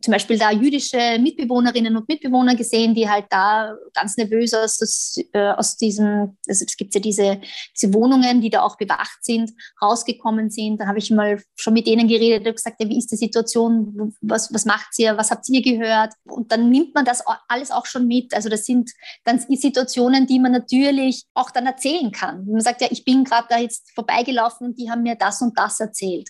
zum 0.00 0.12
Beispiel 0.12 0.38
da 0.38 0.50
jüdische 0.50 1.18
Mitbewohnerinnen 1.18 1.96
und 1.96 2.08
Mitbewohner 2.08 2.54
gesehen, 2.54 2.94
die 2.94 3.08
halt 3.08 3.26
da 3.30 3.74
ganz 3.94 4.16
nervös 4.16 4.54
aus, 4.54 4.78
das, 4.78 5.16
äh, 5.32 5.50
aus 5.50 5.76
diesem, 5.76 6.36
also 6.48 6.64
es 6.64 6.76
gibt 6.76 6.94
ja 6.94 7.00
diese, 7.00 7.40
diese 7.76 7.92
Wohnungen, 7.94 8.40
die 8.40 8.50
da 8.50 8.62
auch 8.62 8.76
bewacht 8.76 9.18
sind, 9.22 9.52
rausgekommen 9.82 10.50
sind. 10.50 10.80
Da 10.80 10.86
habe 10.86 10.98
ich 10.98 11.10
mal 11.10 11.42
schon 11.56 11.74
mit 11.74 11.86
denen 11.86 12.08
geredet 12.08 12.46
und 12.46 12.56
gesagt, 12.56 12.80
ja, 12.80 12.88
wie 12.88 12.98
ist 12.98 13.10
die 13.12 13.16
Situation, 13.16 14.14
was, 14.20 14.52
was 14.52 14.64
macht 14.64 14.98
ihr, 14.98 15.16
was 15.16 15.30
habt 15.30 15.48
ihr 15.48 15.62
gehört? 15.62 16.12
Und 16.24 16.52
dann 16.52 16.70
nimmt 16.70 16.94
man 16.94 17.04
das 17.04 17.22
alles 17.48 17.70
auch 17.70 17.86
schon 17.86 18.06
mit. 18.06 18.34
Also 18.34 18.48
das 18.48 18.64
sind 18.64 18.90
dann 19.24 19.38
Situationen, 19.38 20.26
die 20.26 20.38
man 20.38 20.52
natürlich 20.52 21.24
auch 21.34 21.50
dann 21.50 21.66
erzählen 21.66 22.12
kann. 22.12 22.46
Man 22.46 22.60
sagt 22.60 22.80
ja, 22.80 22.88
ich 22.90 23.04
bin 23.04 23.24
gerade 23.24 23.46
da 23.48 23.58
jetzt 23.58 23.92
vorbeigelaufen 23.94 24.68
und 24.68 24.78
die 24.78 24.90
haben 24.90 25.02
mir 25.02 25.16
das 25.16 25.42
und 25.42 25.58
das 25.58 25.80
erzählt. 25.80 26.28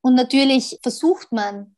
Und 0.00 0.14
natürlich 0.14 0.78
versucht 0.82 1.32
man 1.32 1.73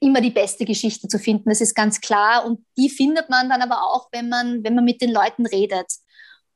immer 0.00 0.20
die 0.20 0.30
beste 0.30 0.64
Geschichte 0.64 1.08
zu 1.08 1.18
finden, 1.18 1.48
das 1.48 1.60
ist 1.60 1.74
ganz 1.74 2.00
klar. 2.00 2.44
Und 2.44 2.64
die 2.76 2.90
findet 2.90 3.30
man 3.30 3.48
dann 3.48 3.62
aber 3.62 3.82
auch, 3.82 4.08
wenn 4.12 4.28
man, 4.28 4.64
wenn 4.64 4.74
man 4.74 4.84
mit 4.84 5.00
den 5.00 5.12
Leuten 5.12 5.46
redet. 5.46 5.86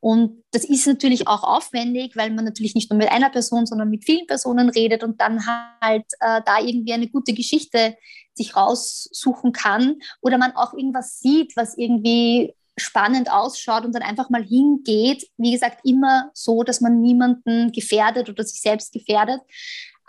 Und 0.00 0.44
das 0.52 0.64
ist 0.64 0.86
natürlich 0.86 1.26
auch 1.26 1.42
aufwendig, 1.42 2.14
weil 2.14 2.30
man 2.30 2.44
natürlich 2.44 2.74
nicht 2.74 2.90
nur 2.90 2.98
mit 2.98 3.10
einer 3.10 3.30
Person, 3.30 3.66
sondern 3.66 3.90
mit 3.90 4.04
vielen 4.04 4.26
Personen 4.26 4.68
redet 4.68 5.02
und 5.02 5.20
dann 5.20 5.44
halt 5.80 6.04
äh, 6.20 6.40
da 6.44 6.60
irgendwie 6.60 6.92
eine 6.92 7.08
gute 7.08 7.32
Geschichte 7.32 7.96
sich 8.34 8.54
raussuchen 8.54 9.52
kann 9.52 9.96
oder 10.20 10.38
man 10.38 10.54
auch 10.54 10.72
irgendwas 10.72 11.18
sieht, 11.18 11.56
was 11.56 11.76
irgendwie 11.76 12.54
spannend 12.76 13.30
ausschaut 13.30 13.84
und 13.84 13.92
dann 13.92 14.02
einfach 14.02 14.30
mal 14.30 14.44
hingeht. 14.44 15.28
Wie 15.36 15.50
gesagt, 15.50 15.80
immer 15.84 16.30
so, 16.32 16.62
dass 16.62 16.80
man 16.80 17.00
niemanden 17.00 17.72
gefährdet 17.72 18.28
oder 18.28 18.44
sich 18.44 18.60
selbst 18.60 18.92
gefährdet 18.92 19.40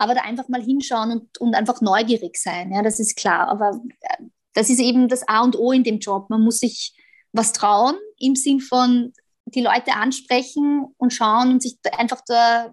aber 0.00 0.14
da 0.14 0.22
einfach 0.22 0.48
mal 0.48 0.62
hinschauen 0.62 1.12
und, 1.12 1.38
und 1.38 1.54
einfach 1.54 1.82
neugierig 1.82 2.38
sein. 2.38 2.72
Ja, 2.72 2.82
das 2.82 2.98
ist 2.98 3.16
klar. 3.16 3.48
Aber 3.48 3.78
äh, 4.00 4.24
das 4.54 4.70
ist 4.70 4.80
eben 4.80 5.08
das 5.08 5.28
A 5.28 5.42
und 5.42 5.56
O 5.56 5.72
in 5.72 5.84
dem 5.84 5.98
Job. 5.98 6.30
Man 6.30 6.40
muss 6.40 6.60
sich 6.60 6.94
was 7.32 7.52
trauen 7.52 7.96
im 8.18 8.34
Sinn 8.34 8.60
von 8.60 9.12
die 9.44 9.60
Leute 9.60 9.92
ansprechen 9.92 10.86
und 10.96 11.12
schauen 11.12 11.52
und 11.52 11.62
sich 11.62 11.76
einfach 11.92 12.22
da 12.26 12.72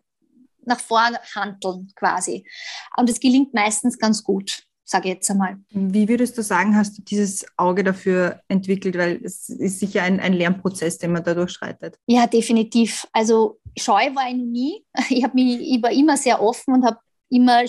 nach 0.62 0.79
vorne 0.79 1.19
handeln 1.36 1.91
quasi. 1.96 2.48
Und 2.96 3.10
es 3.10 3.19
gelingt 3.19 3.53
meistens 3.53 4.00
ganz 4.00 4.24
gut 4.24 4.63
sage 4.89 5.10
ich 5.10 5.15
jetzt 5.15 5.29
einmal. 5.29 5.57
Wie 5.69 6.07
würdest 6.07 6.38
du 6.38 6.41
sagen, 6.41 6.75
hast 6.75 6.98
du 6.98 7.01
dieses 7.01 7.46
Auge 7.57 7.84
dafür 7.84 8.41
entwickelt? 8.48 8.98
Weil 8.98 9.19
es 9.22 9.50
ist 9.50 9.79
sicher 9.79 10.03
ein, 10.03 10.19
ein 10.22 10.31
Lernprozess, 10.31 10.98
den 10.98 11.12
man 11.12 11.24
da 11.24 11.33
durchschreitet. 11.33 12.00
Ja, 12.07 12.25
definitiv. 12.25 13.05
Also 13.11 13.59
scheu 13.77 14.16
war 14.16 14.29
ich 14.29 14.37
nie. 14.37 14.85
Ich, 15.09 15.33
mich, 15.33 15.59
ich 15.59 15.83
war 15.83 15.92
immer 15.92 16.16
sehr 16.18 16.42
offen 16.42 16.74
und 16.74 16.85
habe 16.85 17.00
immer 17.29 17.63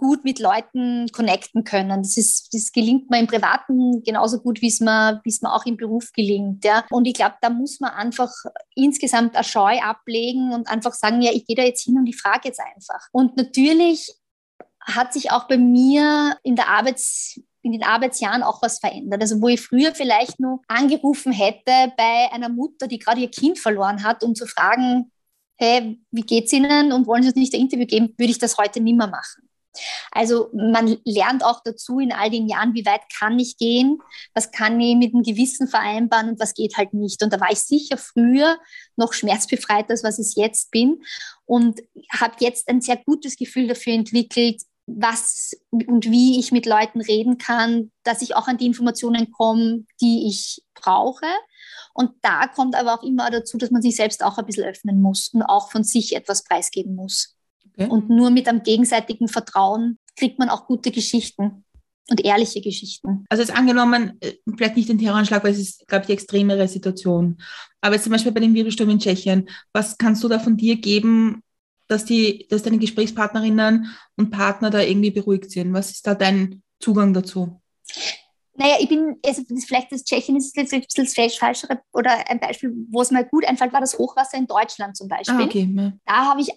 gut 0.00 0.24
mit 0.24 0.38
Leuten 0.38 1.06
connecten 1.12 1.62
können. 1.62 2.02
Das, 2.02 2.16
ist, 2.16 2.52
das 2.54 2.72
gelingt 2.72 3.10
mir 3.10 3.20
im 3.20 3.26
Privaten 3.26 4.02
genauso 4.02 4.40
gut, 4.40 4.62
wie 4.62 4.68
es 4.68 4.80
mir, 4.80 5.20
wie 5.24 5.28
es 5.28 5.42
mir 5.42 5.52
auch 5.52 5.66
im 5.66 5.76
Beruf 5.76 6.10
gelingt. 6.12 6.64
Ja. 6.64 6.84
Und 6.90 7.06
ich 7.06 7.14
glaube, 7.14 7.36
da 7.42 7.50
muss 7.50 7.80
man 7.80 7.90
einfach 7.90 8.32
insgesamt 8.74 9.36
eine 9.36 9.44
Scheu 9.44 9.78
ablegen 9.80 10.52
und 10.52 10.68
einfach 10.68 10.94
sagen, 10.94 11.20
ja, 11.20 11.30
ich 11.32 11.46
gehe 11.46 11.56
da 11.56 11.62
jetzt 11.62 11.84
hin 11.84 11.98
und 11.98 12.06
ich 12.06 12.16
frage 12.16 12.48
jetzt 12.48 12.60
einfach. 12.60 13.08
Und 13.12 13.36
natürlich 13.36 14.10
hat 14.80 15.12
sich 15.12 15.30
auch 15.30 15.46
bei 15.46 15.58
mir 15.58 16.36
in 16.42 16.56
der 16.56 16.68
Arbeits 16.68 17.38
in 17.62 17.72
den 17.72 17.82
Arbeitsjahren 17.82 18.42
auch 18.42 18.62
was 18.62 18.78
verändert. 18.78 19.20
Also 19.20 19.42
wo 19.42 19.48
ich 19.48 19.60
früher 19.60 19.94
vielleicht 19.94 20.40
nur 20.40 20.62
angerufen 20.66 21.30
hätte 21.30 21.92
bei 21.96 22.32
einer 22.32 22.48
Mutter, 22.48 22.86
die 22.86 22.98
gerade 22.98 23.20
ihr 23.20 23.30
Kind 23.30 23.58
verloren 23.58 24.02
hat, 24.02 24.24
um 24.24 24.34
zu 24.34 24.46
fragen, 24.46 25.12
hey, 25.60 26.00
wie 26.10 26.22
geht's 26.22 26.52
Ihnen 26.52 26.92
und 26.92 27.06
wollen 27.06 27.22
Sie 27.22 27.28
uns 27.28 27.36
nicht 27.36 27.54
ein 27.54 27.60
Interview 27.60 27.86
geben, 27.86 28.14
würde 28.16 28.30
ich 28.30 28.38
das 28.38 28.56
heute 28.56 28.80
nimmer 28.80 29.06
machen. 29.06 29.48
Also 30.10 30.50
man 30.52 30.98
lernt 31.04 31.44
auch 31.44 31.60
dazu 31.64 32.00
in 32.00 32.12
all 32.12 32.30
den 32.30 32.48
Jahren, 32.48 32.74
wie 32.74 32.84
weit 32.84 33.02
kann 33.16 33.38
ich 33.38 33.56
gehen, 33.56 33.98
was 34.34 34.50
kann 34.50 34.80
ich 34.80 34.96
mit 34.96 35.12
dem 35.12 35.22
Gewissen 35.22 35.68
vereinbaren 35.68 36.30
und 36.30 36.40
was 36.40 36.54
geht 36.54 36.76
halt 36.76 36.92
nicht. 36.92 37.22
Und 37.22 37.32
da 37.32 37.40
war 37.40 37.52
ich 37.52 37.60
sicher 37.60 37.96
früher 37.96 38.58
noch 38.96 39.12
schmerzbefreiter, 39.12 39.90
als 39.90 40.02
was 40.02 40.18
ich 40.18 40.34
jetzt 40.36 40.70
bin 40.70 41.02
und 41.44 41.80
habe 42.10 42.34
jetzt 42.40 42.68
ein 42.68 42.80
sehr 42.80 42.96
gutes 42.96 43.36
Gefühl 43.36 43.68
dafür 43.68 43.92
entwickelt, 43.92 44.62
was 44.96 45.52
und 45.70 46.10
wie 46.10 46.38
ich 46.38 46.52
mit 46.52 46.66
Leuten 46.66 47.00
reden 47.00 47.38
kann, 47.38 47.90
dass 48.02 48.22
ich 48.22 48.34
auch 48.36 48.48
an 48.48 48.58
die 48.58 48.66
Informationen 48.66 49.30
komme, 49.30 49.84
die 50.00 50.28
ich 50.28 50.62
brauche 50.74 51.26
und 51.92 52.12
da 52.22 52.46
kommt 52.46 52.74
aber 52.74 52.94
auch 52.94 53.02
immer 53.02 53.30
dazu, 53.30 53.58
dass 53.58 53.70
man 53.70 53.82
sich 53.82 53.96
selbst 53.96 54.22
auch 54.24 54.38
ein 54.38 54.46
bisschen 54.46 54.64
öffnen 54.64 55.00
muss 55.00 55.30
und 55.32 55.42
auch 55.42 55.70
von 55.70 55.84
sich 55.84 56.14
etwas 56.14 56.44
preisgeben 56.44 56.94
muss. 56.94 57.36
Okay. 57.72 57.88
Und 57.88 58.08
nur 58.08 58.30
mit 58.30 58.48
einem 58.48 58.62
gegenseitigen 58.62 59.28
Vertrauen 59.28 59.98
kriegt 60.16 60.38
man 60.38 60.48
auch 60.48 60.66
gute 60.66 60.90
Geschichten 60.90 61.64
und 62.08 62.24
ehrliche 62.24 62.60
Geschichten. 62.60 63.24
Also 63.28 63.42
jetzt 63.42 63.56
angenommen, 63.56 64.16
äh, 64.20 64.34
vielleicht 64.56 64.76
nicht 64.76 64.88
den 64.88 64.98
Terroranschlag, 64.98 65.44
weil 65.44 65.52
es 65.52 65.58
ist, 65.58 65.86
glaube 65.86 66.02
ich, 66.02 66.06
die 66.06 66.12
extremere 66.14 66.66
Situation. 66.66 67.40
Aber 67.80 67.94
jetzt 67.94 68.04
zum 68.04 68.12
Beispiel 68.12 68.32
bei 68.32 68.40
dem 68.40 68.54
Wirbelsturm 68.54 68.90
in 68.90 68.98
Tschechien, 68.98 69.48
was 69.72 69.96
kannst 69.96 70.22
du 70.24 70.28
da 70.28 70.38
von 70.38 70.56
dir 70.56 70.76
geben, 70.76 71.42
dass, 71.90 72.04
die, 72.04 72.46
dass 72.48 72.62
deine 72.62 72.78
Gesprächspartnerinnen 72.78 73.94
und 74.16 74.30
Partner 74.30 74.70
da 74.70 74.80
irgendwie 74.80 75.10
beruhigt 75.10 75.50
sind? 75.50 75.72
Was 75.72 75.90
ist 75.90 76.06
da 76.06 76.14
dein 76.14 76.62
Zugang 76.78 77.12
dazu? 77.12 77.60
Naja, 78.54 78.76
ich 78.78 78.88
bin, 78.88 79.16
also 79.24 79.42
vielleicht 79.66 79.90
das 79.90 80.04
Tschechien 80.04 80.36
ist 80.36 80.56
jetzt 80.56 80.72
ein 80.72 80.82
bisschen 80.82 81.30
falsch 81.30 81.64
oder 81.92 82.28
ein 82.28 82.40
Beispiel, 82.40 82.72
wo 82.90 83.00
es 83.00 83.10
mir 83.10 83.24
gut 83.24 83.46
einfällt, 83.46 83.72
war 83.72 83.80
das 83.80 83.98
Hochwasser 83.98 84.36
in 84.36 84.46
Deutschland 84.46 84.96
zum 84.96 85.08
Beispiel. 85.08 85.34
Ah, 85.34 85.44
okay. 85.44 85.68
ja. 85.74 85.92
Da 86.04 86.24
habe 86.26 86.42
ich 86.42 86.50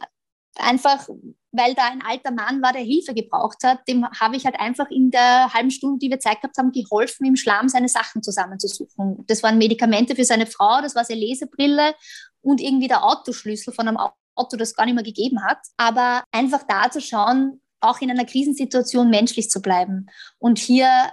einfach, 0.55 1.07
weil 1.51 1.73
da 1.73 1.85
ein 1.85 2.01
alter 2.01 2.31
Mann 2.31 2.61
war, 2.61 2.73
der 2.73 2.81
Hilfe 2.81 3.13
gebraucht 3.13 3.63
hat, 3.63 3.87
dem 3.87 4.05
habe 4.19 4.35
ich 4.35 4.45
halt 4.45 4.59
einfach 4.59 4.89
in 4.91 5.11
der 5.11 5.53
halben 5.53 5.71
Stunde, 5.71 5.99
die 5.99 6.09
wir 6.09 6.19
Zeit 6.19 6.41
gehabt 6.41 6.57
haben, 6.57 6.71
geholfen, 6.71 7.25
im 7.25 7.35
Schlamm 7.35 7.69
seine 7.69 7.89
Sachen 7.89 8.21
zusammenzusuchen. 8.21 9.23
Das 9.27 9.41
waren 9.41 9.57
Medikamente 9.57 10.15
für 10.15 10.25
seine 10.25 10.45
Frau, 10.45 10.81
das 10.81 10.95
war 10.95 11.05
seine 11.05 11.21
Lesebrille 11.21 11.95
und 12.41 12.61
irgendwie 12.61 12.87
der 12.87 13.03
Autoschlüssel 13.03 13.73
von 13.73 13.87
einem 13.87 13.97
Auto, 14.35 14.57
das 14.57 14.75
gar 14.75 14.85
nicht 14.85 14.95
mehr 14.95 15.03
gegeben 15.03 15.43
hat. 15.43 15.59
Aber 15.77 16.23
einfach 16.31 16.63
da 16.67 16.89
zu 16.89 17.01
schauen, 17.01 17.61
auch 17.81 18.01
in 18.01 18.09
einer 18.09 18.25
Krisensituation 18.25 19.09
menschlich 19.09 19.49
zu 19.49 19.61
bleiben 19.61 20.07
und 20.39 20.57
hier 20.57 21.11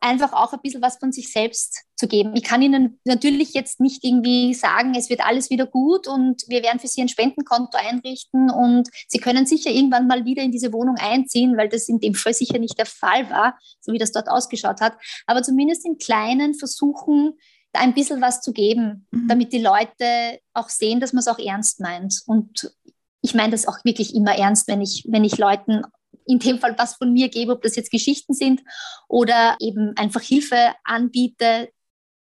einfach 0.00 0.32
auch 0.32 0.52
ein 0.52 0.60
bisschen 0.62 0.82
was 0.82 0.96
von 0.96 1.12
sich 1.12 1.30
selbst 1.30 1.84
zu 1.94 2.08
geben. 2.08 2.34
Ich 2.34 2.42
kann 2.42 2.62
Ihnen 2.62 2.98
natürlich 3.04 3.52
jetzt 3.52 3.80
nicht 3.80 4.02
irgendwie 4.02 4.54
sagen, 4.54 4.94
es 4.94 5.10
wird 5.10 5.20
alles 5.20 5.50
wieder 5.50 5.66
gut 5.66 6.08
und 6.08 6.42
wir 6.48 6.62
werden 6.62 6.80
für 6.80 6.88
Sie 6.88 7.02
ein 7.02 7.08
Spendenkonto 7.08 7.76
einrichten 7.76 8.50
und 8.50 8.88
Sie 9.08 9.18
können 9.18 9.44
sicher 9.44 9.70
irgendwann 9.70 10.06
mal 10.06 10.24
wieder 10.24 10.42
in 10.42 10.52
diese 10.52 10.72
Wohnung 10.72 10.96
einziehen, 10.96 11.56
weil 11.56 11.68
das 11.68 11.88
in 11.88 12.00
dem 12.00 12.14
Fall 12.14 12.32
sicher 12.32 12.58
nicht 12.58 12.78
der 12.78 12.86
Fall 12.86 13.28
war, 13.30 13.58
so 13.80 13.92
wie 13.92 13.98
das 13.98 14.12
dort 14.12 14.28
ausgeschaut 14.28 14.80
hat. 14.80 14.94
Aber 15.26 15.42
zumindest 15.42 15.84
in 15.84 15.98
kleinen 15.98 16.54
Versuchen, 16.54 17.34
ein 17.72 17.94
bisschen 17.94 18.20
was 18.20 18.40
zu 18.40 18.52
geben, 18.52 19.06
mhm. 19.10 19.28
damit 19.28 19.52
die 19.52 19.62
Leute 19.62 20.40
auch 20.54 20.68
sehen, 20.68 21.00
dass 21.00 21.12
man 21.12 21.20
es 21.20 21.28
auch 21.28 21.38
ernst 21.38 21.80
meint. 21.80 22.22
Und 22.26 22.74
ich 23.22 23.34
meine 23.34 23.52
das 23.52 23.68
auch 23.68 23.84
wirklich 23.84 24.14
immer 24.14 24.36
ernst, 24.36 24.68
wenn 24.68 24.80
ich, 24.80 25.04
wenn 25.08 25.24
ich 25.24 25.38
Leuten 25.38 25.82
in 26.26 26.38
dem 26.38 26.58
Fall 26.58 26.76
was 26.78 26.94
von 26.94 27.12
mir 27.12 27.28
gebe, 27.28 27.52
ob 27.52 27.62
das 27.62 27.76
jetzt 27.76 27.90
Geschichten 27.90 28.34
sind 28.34 28.62
oder 29.08 29.56
eben 29.60 29.96
einfach 29.96 30.22
Hilfe 30.22 30.74
anbiete, 30.84 31.70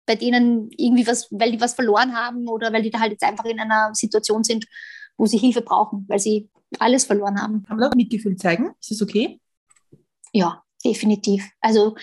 bei 0.06 0.16
denen 0.16 0.70
irgendwie 0.76 1.06
was, 1.06 1.28
weil 1.30 1.52
die 1.52 1.60
was 1.60 1.74
verloren 1.74 2.16
haben 2.16 2.48
oder 2.48 2.72
weil 2.72 2.82
die 2.82 2.90
da 2.90 3.00
halt 3.00 3.12
jetzt 3.12 3.24
einfach 3.24 3.44
in 3.44 3.60
einer 3.60 3.90
Situation 3.94 4.42
sind, 4.42 4.66
wo 5.18 5.26
sie 5.26 5.36
Hilfe 5.36 5.60
brauchen, 5.60 6.06
weil 6.08 6.18
sie 6.18 6.48
alles 6.78 7.04
verloren 7.04 7.40
haben. 7.40 7.64
Kann 7.64 7.76
man 7.76 7.90
auch 7.90 7.94
Mitgefühl 7.94 8.36
zeigen? 8.36 8.70
Ist 8.80 8.90
das 8.90 9.02
okay? 9.02 9.40
Ja, 10.32 10.62
definitiv. 10.84 11.48
Also 11.60 11.96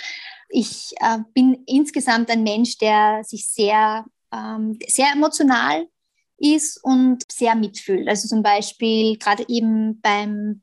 ich 0.49 0.93
äh, 0.99 1.19
bin 1.33 1.63
insgesamt 1.65 2.29
ein 2.29 2.43
Mensch, 2.43 2.77
der 2.77 3.23
sich 3.23 3.47
sehr, 3.47 4.05
ähm, 4.33 4.77
sehr 4.87 5.07
emotional 5.13 5.87
ist 6.37 6.83
und 6.83 7.23
sehr 7.31 7.55
mitfühlt. 7.55 8.07
Also 8.07 8.27
zum 8.27 8.43
Beispiel 8.43 9.17
gerade 9.17 9.45
eben 9.47 10.01
beim, 10.01 10.61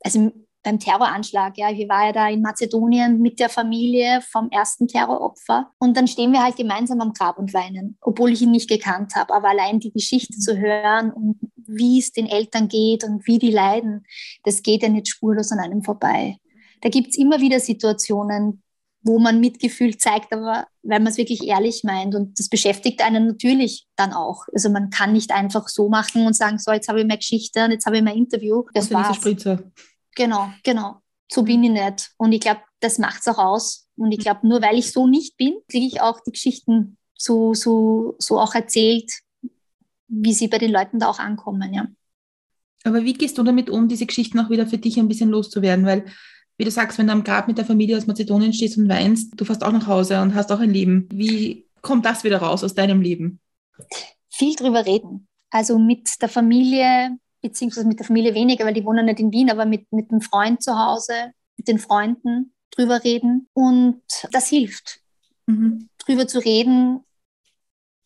also 0.00 0.30
beim 0.62 0.78
Terroranschlag. 0.78 1.56
Ja, 1.56 1.70
ich 1.70 1.88
war 1.88 2.06
ja 2.06 2.12
da 2.12 2.28
in 2.28 2.42
Mazedonien 2.42 3.20
mit 3.20 3.40
der 3.40 3.48
Familie 3.48 4.20
vom 4.22 4.50
ersten 4.50 4.86
Terroropfer 4.86 5.70
und 5.78 5.96
dann 5.96 6.06
stehen 6.06 6.32
wir 6.32 6.42
halt 6.42 6.56
gemeinsam 6.56 7.00
am 7.00 7.12
Grab 7.12 7.38
und 7.38 7.54
weinen, 7.54 7.96
obwohl 8.00 8.32
ich 8.32 8.42
ihn 8.42 8.50
nicht 8.50 8.68
gekannt 8.68 9.14
habe. 9.14 9.34
Aber 9.34 9.48
allein 9.48 9.80
die 9.80 9.92
Geschichte 9.92 10.38
zu 10.38 10.58
hören 10.58 11.12
und 11.12 11.38
wie 11.56 11.98
es 11.98 12.12
den 12.12 12.26
Eltern 12.26 12.68
geht 12.68 13.04
und 13.04 13.26
wie 13.26 13.38
die 13.38 13.50
leiden, 13.50 14.04
das 14.44 14.62
geht 14.62 14.82
ja 14.82 14.88
nicht 14.88 15.08
spurlos 15.08 15.52
an 15.52 15.58
einem 15.58 15.82
vorbei. 15.82 16.36
Da 16.80 16.88
gibt 16.88 17.08
es 17.08 17.18
immer 17.18 17.40
wieder 17.40 17.60
Situationen, 17.60 18.62
wo 19.02 19.18
man 19.18 19.40
Mitgefühl 19.40 19.96
zeigt, 19.96 20.32
aber 20.32 20.66
weil 20.82 21.00
man 21.00 21.08
es 21.08 21.18
wirklich 21.18 21.46
ehrlich 21.46 21.84
meint. 21.84 22.14
Und 22.14 22.38
das 22.38 22.48
beschäftigt 22.48 23.02
einen 23.02 23.26
natürlich 23.26 23.86
dann 23.96 24.12
auch. 24.12 24.44
Also 24.52 24.70
man 24.70 24.90
kann 24.90 25.12
nicht 25.12 25.32
einfach 25.32 25.68
so 25.68 25.88
machen 25.88 26.26
und 26.26 26.34
sagen, 26.34 26.58
so, 26.58 26.72
jetzt 26.72 26.88
habe 26.88 27.00
ich 27.00 27.06
meine 27.06 27.18
Geschichte 27.18 27.64
und 27.64 27.70
jetzt 27.70 27.86
habe 27.86 27.96
ich 27.96 28.02
mein 28.02 28.16
Interview. 28.16 28.64
Das 28.74 28.90
war 28.90 29.14
Spritzer. 29.14 29.62
Genau, 30.14 30.50
genau. 30.64 30.96
So 31.30 31.42
bin 31.42 31.62
ich 31.62 31.70
nicht. 31.70 32.10
Und 32.16 32.32
ich 32.32 32.40
glaube, 32.40 32.60
das 32.80 32.98
macht 32.98 33.20
es 33.20 33.28
auch 33.28 33.38
aus. 33.38 33.88
Und 33.96 34.12
ich 34.12 34.18
glaube, 34.18 34.46
nur 34.46 34.62
weil 34.62 34.78
ich 34.78 34.92
so 34.92 35.06
nicht 35.06 35.36
bin, 35.36 35.54
kriege 35.68 35.86
ich 35.86 36.00
auch 36.00 36.20
die 36.20 36.32
Geschichten 36.32 36.96
so, 37.14 37.54
so, 37.54 38.16
so 38.18 38.38
auch 38.38 38.54
erzählt, 38.54 39.10
wie 40.08 40.32
sie 40.32 40.48
bei 40.48 40.58
den 40.58 40.72
Leuten 40.72 40.98
da 40.98 41.08
auch 41.08 41.18
ankommen, 41.18 41.72
ja. 41.74 41.86
Aber 42.84 43.04
wie 43.04 43.12
gehst 43.12 43.36
du 43.36 43.42
damit 43.42 43.68
um, 43.68 43.88
diese 43.88 44.06
Geschichten 44.06 44.38
auch 44.38 44.50
wieder 44.50 44.66
für 44.66 44.78
dich 44.78 44.98
ein 44.98 45.08
bisschen 45.08 45.30
loszuwerden? 45.30 45.84
Weil 45.84 46.06
wie 46.58 46.64
du 46.64 46.70
sagst, 46.70 46.98
wenn 46.98 47.06
du 47.06 47.12
am 47.12 47.24
Grab 47.24 47.46
mit 47.46 47.56
der 47.56 47.64
Familie 47.64 47.96
aus 47.96 48.06
Mazedonien 48.06 48.52
stehst 48.52 48.76
und 48.76 48.88
weinst, 48.88 49.32
du 49.40 49.44
fährst 49.44 49.64
auch 49.64 49.72
nach 49.72 49.86
Hause 49.86 50.20
und 50.20 50.34
hast 50.34 50.50
auch 50.50 50.58
ein 50.58 50.72
Leben. 50.72 51.08
Wie 51.12 51.66
kommt 51.82 52.04
das 52.04 52.24
wieder 52.24 52.38
raus 52.38 52.64
aus 52.64 52.74
deinem 52.74 53.00
Leben? 53.00 53.40
Viel 54.28 54.56
drüber 54.56 54.84
reden. 54.84 55.28
Also 55.50 55.78
mit 55.78 56.20
der 56.20 56.28
Familie, 56.28 57.16
beziehungsweise 57.40 57.86
mit 57.86 58.00
der 58.00 58.06
Familie 58.06 58.34
weniger, 58.34 58.66
weil 58.66 58.74
die 58.74 58.84
wohnen 58.84 59.06
nicht 59.06 59.20
in 59.20 59.32
Wien, 59.32 59.50
aber 59.50 59.66
mit, 59.66 59.90
mit 59.92 60.10
dem 60.10 60.20
Freund 60.20 60.62
zu 60.62 60.76
Hause, 60.76 61.32
mit 61.56 61.68
den 61.68 61.78
Freunden 61.78 62.52
drüber 62.72 63.04
reden. 63.04 63.48
Und 63.52 64.02
das 64.32 64.48
hilft, 64.48 65.00
mhm. 65.46 65.88
drüber 65.98 66.26
zu 66.26 66.40
reden 66.40 67.04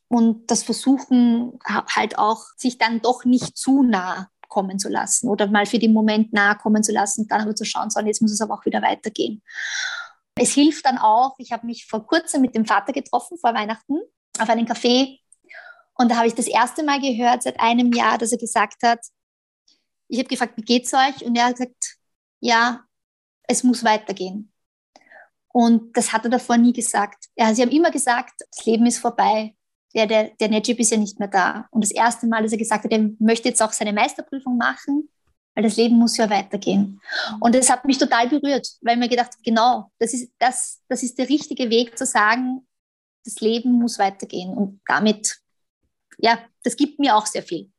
und 0.09 0.51
das 0.51 0.63
Versuchen 0.63 1.59
halt 1.65 2.19
auch, 2.19 2.45
sich 2.59 2.77
dann 2.77 3.01
doch 3.01 3.25
nicht 3.25 3.57
zu 3.57 3.83
nah 3.83 4.29
kommen 4.53 4.79
zu 4.79 4.91
lassen 4.91 5.31
oder 5.31 5.47
mal 5.47 5.65
für 5.65 5.79
den 5.79 5.95
Moment 5.95 6.33
nahe 6.35 6.57
kommen 6.57 6.83
zu 6.83 6.93
lassen 6.93 7.27
dann 7.27 7.41
aber 7.41 7.55
zu 7.55 7.65
schauen, 7.65 7.89
so, 7.89 8.01
jetzt 8.01 8.21
muss 8.21 8.33
es 8.33 8.41
aber 8.43 8.55
auch 8.55 8.67
wieder 8.67 8.83
weitergehen. 8.83 9.43
Es 10.35 10.53
hilft 10.53 10.85
dann 10.85 10.99
auch, 10.99 11.35
ich 11.39 11.53
habe 11.53 11.67
mich 11.67 11.87
vor 11.87 12.07
kurzem 12.07 12.43
mit 12.43 12.55
dem 12.55 12.67
Vater 12.67 12.93
getroffen, 12.93 13.39
vor 13.39 13.55
Weihnachten, 13.55 14.01
auf 14.39 14.49
einen 14.51 14.67
Café. 14.67 15.19
Und 15.95 16.11
da 16.11 16.17
habe 16.17 16.27
ich 16.27 16.35
das 16.35 16.47
erste 16.47 16.83
Mal 16.83 17.01
gehört 17.01 17.43
seit 17.43 17.59
einem 17.61 17.93
Jahr, 17.93 18.19
dass 18.19 18.33
er 18.33 18.39
gesagt 18.39 18.83
hat, 18.83 19.01
ich 20.09 20.19
habe 20.19 20.29
gefragt, 20.29 20.57
wie 20.57 20.63
geht's 20.63 20.93
euch? 20.93 21.25
Und 21.25 21.37
er 21.37 21.47
hat 21.47 21.57
gesagt, 21.57 21.97
ja, 22.41 22.85
es 23.45 23.63
muss 23.63 23.85
weitergehen. 23.85 24.53
Und 25.49 25.97
das 25.97 26.13
hat 26.13 26.25
er 26.25 26.31
davor 26.31 26.59
nie 26.59 26.73
gesagt. 26.73 27.27
Ja, 27.37 27.55
sie 27.55 27.63
haben 27.63 27.71
immer 27.71 27.91
gesagt, 27.91 28.43
das 28.51 28.67
Leben 28.67 28.85
ist 28.85 28.99
vorbei 28.99 29.55
der, 29.95 30.07
der, 30.07 30.31
der 30.41 30.49
Najib 30.49 30.79
ist 30.81 30.91
ja 30.91 30.97
nicht 30.97 31.19
mehr 31.19 31.29
da. 31.29 31.67
Und 31.71 31.85
das 31.85 31.91
erste 31.91 32.27
Mal, 32.27 32.43
dass 32.43 32.53
er 32.53 32.59
gesagt 32.59 32.85
hat, 32.85 32.93
er 32.93 33.11
möchte 33.19 33.49
jetzt 33.49 33.63
auch 33.63 33.73
seine 33.73 33.93
Meisterprüfung 33.93 34.57
machen, 34.57 35.09
weil 35.55 35.65
das 35.65 35.77
Leben 35.77 35.97
muss 35.97 36.17
ja 36.17 36.31
weitergehen. 36.31 37.01
Und 37.41 37.55
das 37.55 37.71
hat 37.71 37.85
mich 37.85 37.99
total 37.99 38.29
berührt, 38.29 38.67
weil 38.81 38.97
mir 38.97 39.09
gedacht, 39.09 39.33
genau, 39.45 39.91
das 39.99 40.15
ist, 40.15 40.33
das, 40.39 40.81
das 40.89 41.03
ist 41.03 41.19
der 41.19 41.29
richtige 41.29 41.69
Weg 41.71 41.99
zu 41.99 42.07
sagen, 42.07 42.67
das 43.25 43.41
Leben 43.41 43.73
muss 43.73 43.99
weitergehen. 43.99 44.55
Und 44.55 44.81
damit, 44.87 45.39
ja, 46.19 46.39
das 46.63 46.77
gibt 46.77 46.99
mir 46.99 47.17
auch 47.17 47.27
sehr 47.27 47.43
viel, 47.43 47.71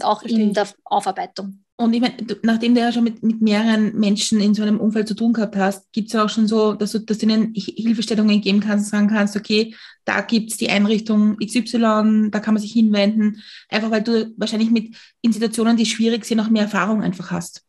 auch 0.00 0.20
Verstehe. 0.20 0.42
in 0.42 0.52
der 0.52 0.68
Aufarbeitung. 0.84 1.63
Und 1.76 1.92
ich 1.92 2.00
meine, 2.00 2.14
nachdem 2.42 2.74
du 2.74 2.80
ja 2.80 2.92
schon 2.92 3.02
mit, 3.02 3.24
mit 3.24 3.40
mehreren 3.40 3.98
Menschen 3.98 4.40
in 4.40 4.54
so 4.54 4.62
einem 4.62 4.78
Umfeld 4.78 5.08
zu 5.08 5.14
tun 5.14 5.32
gehabt 5.32 5.56
hast, 5.56 5.90
gibt 5.92 6.08
es 6.08 6.14
auch 6.14 6.28
schon 6.28 6.46
so, 6.46 6.74
dass 6.74 6.92
du, 6.92 7.00
dass 7.00 7.18
du 7.18 7.26
ihnen 7.26 7.52
Hilfestellungen 7.52 8.40
geben 8.40 8.60
kannst 8.60 8.90
sagen 8.90 9.08
kannst, 9.08 9.34
okay, 9.34 9.74
da 10.04 10.20
gibt 10.20 10.52
es 10.52 10.56
die 10.56 10.68
Einrichtung 10.68 11.36
XY, 11.38 12.30
da 12.30 12.38
kann 12.38 12.54
man 12.54 12.60
sich 12.60 12.72
hinwenden, 12.72 13.42
einfach 13.68 13.90
weil 13.90 14.02
du 14.02 14.32
wahrscheinlich 14.36 14.70
mit 14.70 14.94
in 15.20 15.32
Situationen, 15.32 15.76
die 15.76 15.86
schwierig 15.86 16.24
sind, 16.24 16.38
auch 16.38 16.48
mehr 16.48 16.62
Erfahrung 16.62 17.02
einfach 17.02 17.32
hast. 17.32 17.64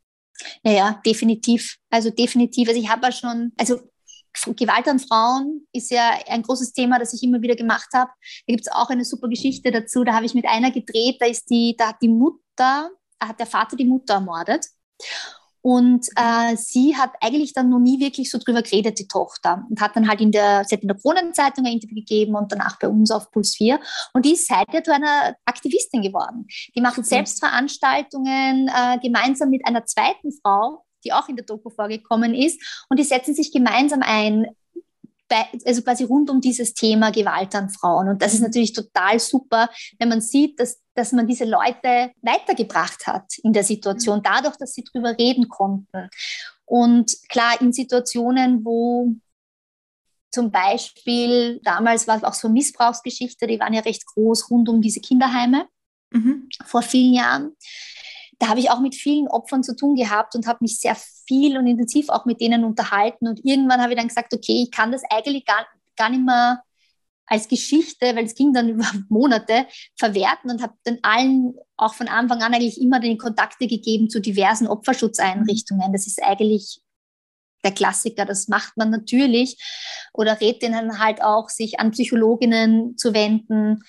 Ja, 0.64 0.72
ja, 0.72 1.02
definitiv. 1.04 1.78
Also 1.90 2.12
definitiv. 2.12 2.68
Also 2.68 2.80
ich 2.80 2.90
habe 2.90 3.08
ja 3.08 3.12
schon, 3.12 3.54
also 3.58 3.80
Gewalt 4.56 4.88
an 4.88 5.00
Frauen 5.00 5.66
ist 5.72 5.90
ja 5.90 6.12
ein 6.28 6.44
großes 6.44 6.74
Thema, 6.74 7.00
das 7.00 7.14
ich 7.14 7.24
immer 7.24 7.42
wieder 7.42 7.56
gemacht 7.56 7.88
habe. 7.94 8.12
Da 8.46 8.54
gibt 8.54 8.68
es 8.68 8.72
auch 8.72 8.90
eine 8.90 9.06
super 9.06 9.30
Geschichte 9.30 9.72
dazu. 9.72 10.04
Da 10.04 10.14
habe 10.14 10.26
ich 10.26 10.36
mit 10.36 10.46
einer 10.46 10.72
gedreht, 10.72 11.16
da 11.20 11.26
ist 11.26 11.50
die, 11.50 11.76
da 11.78 11.90
hat 11.90 12.02
die 12.02 12.10
Mutter 12.10 12.92
hat 13.28 13.40
der 13.40 13.48
Vater 13.48 13.76
die 13.76 13.86
Mutter 13.86 14.16
ermordet. 14.16 14.66
Und 15.66 16.08
äh, 16.16 16.56
sie 16.58 16.96
hat 16.96 17.14
eigentlich 17.22 17.54
dann 17.54 17.72
noch 17.72 17.80
nie 17.80 18.00
wirklich 18.00 18.30
so 18.30 18.38
drüber 18.38 18.62
geredet, 18.62 19.00
die 19.00 19.08
Tochter. 19.08 19.66
Und 19.68 19.82
hat 19.82 19.96
dann 19.96 20.08
halt 20.08 20.22
in 20.22 20.32
der, 20.32 20.64
sie 20.64 20.76
hat 20.76 20.84
in 20.84 20.88
der 20.88 20.98
Kronenzeitung 20.98 21.66
ein 21.66 21.74
Interview 21.74 21.96
gegeben 21.96 22.36
und 22.36 22.52
danach 22.52 22.78
bei 22.78 22.88
uns 22.88 23.10
auf 23.10 23.32
Puls 23.32 23.56
4. 23.56 23.80
Und 24.14 24.26
die 24.26 24.34
ist 24.34 24.48
seitdem 24.48 24.84
zu 24.84 24.94
einer 24.94 25.36
Aktivistin 25.46 26.04
geworden. 26.04 26.46
Die 26.76 26.82
macht 26.82 27.00
okay. 27.00 27.08
selbst 27.08 27.40
Veranstaltungen 27.44 28.68
äh, 28.68 29.00
gemeinsam 29.00 29.50
mit 29.50 29.66
einer 29.66 29.86
zweiten 29.86 30.32
Frau, 30.44 30.86
die 31.04 31.14
auch 31.14 31.30
in 31.30 31.36
der 31.36 31.46
Doku 31.46 31.72
vorgekommen 31.72 32.36
ist. 32.36 32.86
Und 32.90 33.00
die 33.00 33.04
setzen 33.04 33.34
sich 33.34 33.52
gemeinsam 33.52 34.04
ein 34.04 34.46
bei, 35.28 35.48
also 35.66 35.82
quasi 35.82 36.04
rund 36.04 36.30
um 36.30 36.42
dieses 36.42 36.74
Thema 36.74 37.12
Gewalt 37.12 37.56
an 37.56 37.70
Frauen. 37.70 38.10
Und 38.10 38.22
das 38.22 38.34
ist 38.34 38.42
natürlich 38.42 38.74
total 38.74 39.20
super, 39.20 39.70
wenn 40.00 40.10
man 40.10 40.22
sieht, 40.22 40.60
dass, 40.60 40.82
dass 40.94 41.12
man 41.12 41.28
diese 41.28 41.46
Leute 41.46 42.12
weitergebracht 42.22 43.08
hat 43.08 43.26
in 43.44 43.54
der 43.54 43.64
Situation, 43.64 44.22
dadurch, 44.24 44.56
dass 44.58 44.74
sie 44.74 44.84
drüber 44.84 45.18
reden 45.18 45.50
konnten. 45.50 46.10
Und 46.66 47.12
klar, 47.30 47.60
in 47.62 47.74
Situationen, 47.74 48.64
wo 48.64 49.14
zum 50.32 50.52
Beispiel, 50.52 51.62
damals 51.64 52.08
war 52.08 52.18
es 52.18 52.24
auch 52.24 52.34
so 52.34 52.50
Missbrauchsgeschichte, 52.50 53.48
die 53.48 53.60
waren 53.60 53.74
ja 53.74 53.82
recht 53.82 54.06
groß 54.06 54.52
rund 54.52 54.68
um 54.68 54.82
diese 54.82 55.00
Kinderheime 55.00 55.68
mhm. 56.12 56.50
vor 56.66 56.82
vielen 56.82 57.14
Jahren 57.14 57.56
da 58.40 58.48
habe 58.48 58.60
ich 58.60 58.70
auch 58.70 58.80
mit 58.80 58.96
vielen 58.96 59.28
Opfern 59.28 59.64
zu 59.64 59.76
tun 59.76 59.96
gehabt 59.96 60.36
und 60.36 60.48
habe 60.48 60.60
mich 60.62 60.80
sehr 60.80 60.96
viel 61.28 61.58
und 61.58 61.68
intensiv 61.68 62.10
auch 62.10 62.26
mit 62.26 62.42
denen 62.42 62.64
unterhalten. 62.64 63.28
Und 63.28 63.44
irgendwann 63.44 63.82
habe 63.82 63.94
ich 63.94 63.98
dann 63.98 64.08
gesagt, 64.08 64.34
okay, 64.34 64.64
ich 64.64 64.72
kann 64.72 64.92
das 64.92 65.04
eigentlich 65.10 65.46
gar, 65.46 65.66
gar 65.96 66.10
nicht 66.10 66.24
mehr 66.24 66.62
als 67.28 67.48
Geschichte, 67.48 68.16
weil 68.16 68.26
es 68.26 68.36
ging 68.36 68.54
dann 68.54 68.70
über 68.76 68.86
Monate, 69.10 69.66
verwerten 69.98 70.52
und 70.52 70.62
habe 70.62 70.74
dann 70.84 71.00
allen 71.02 71.56
auch 71.78 71.94
von 71.94 72.08
Anfang 72.08 72.42
an 72.42 72.54
eigentlich 72.54 72.80
immer 72.80 73.00
den 73.00 73.18
Kontakte 73.18 73.68
gegeben 73.68 74.10
zu 74.10 74.22
diversen 74.22 74.68
Opferschutzeinrichtungen. 74.68 75.92
Das 75.92 76.08
ist 76.08 76.22
eigentlich 76.24 76.82
der 77.64 77.72
Klassiker, 77.72 78.26
das 78.26 78.48
macht 78.48 78.78
man 78.78 78.92
natürlich. 78.92 79.58
Oder 80.14 80.40
rät 80.40 80.62
denen 80.62 81.00
halt 81.00 81.22
auch, 81.24 81.50
sich 81.50 81.80
an 81.80 81.92
Psychologinnen 81.92 82.98
zu 82.98 83.14
wenden, 83.14 83.84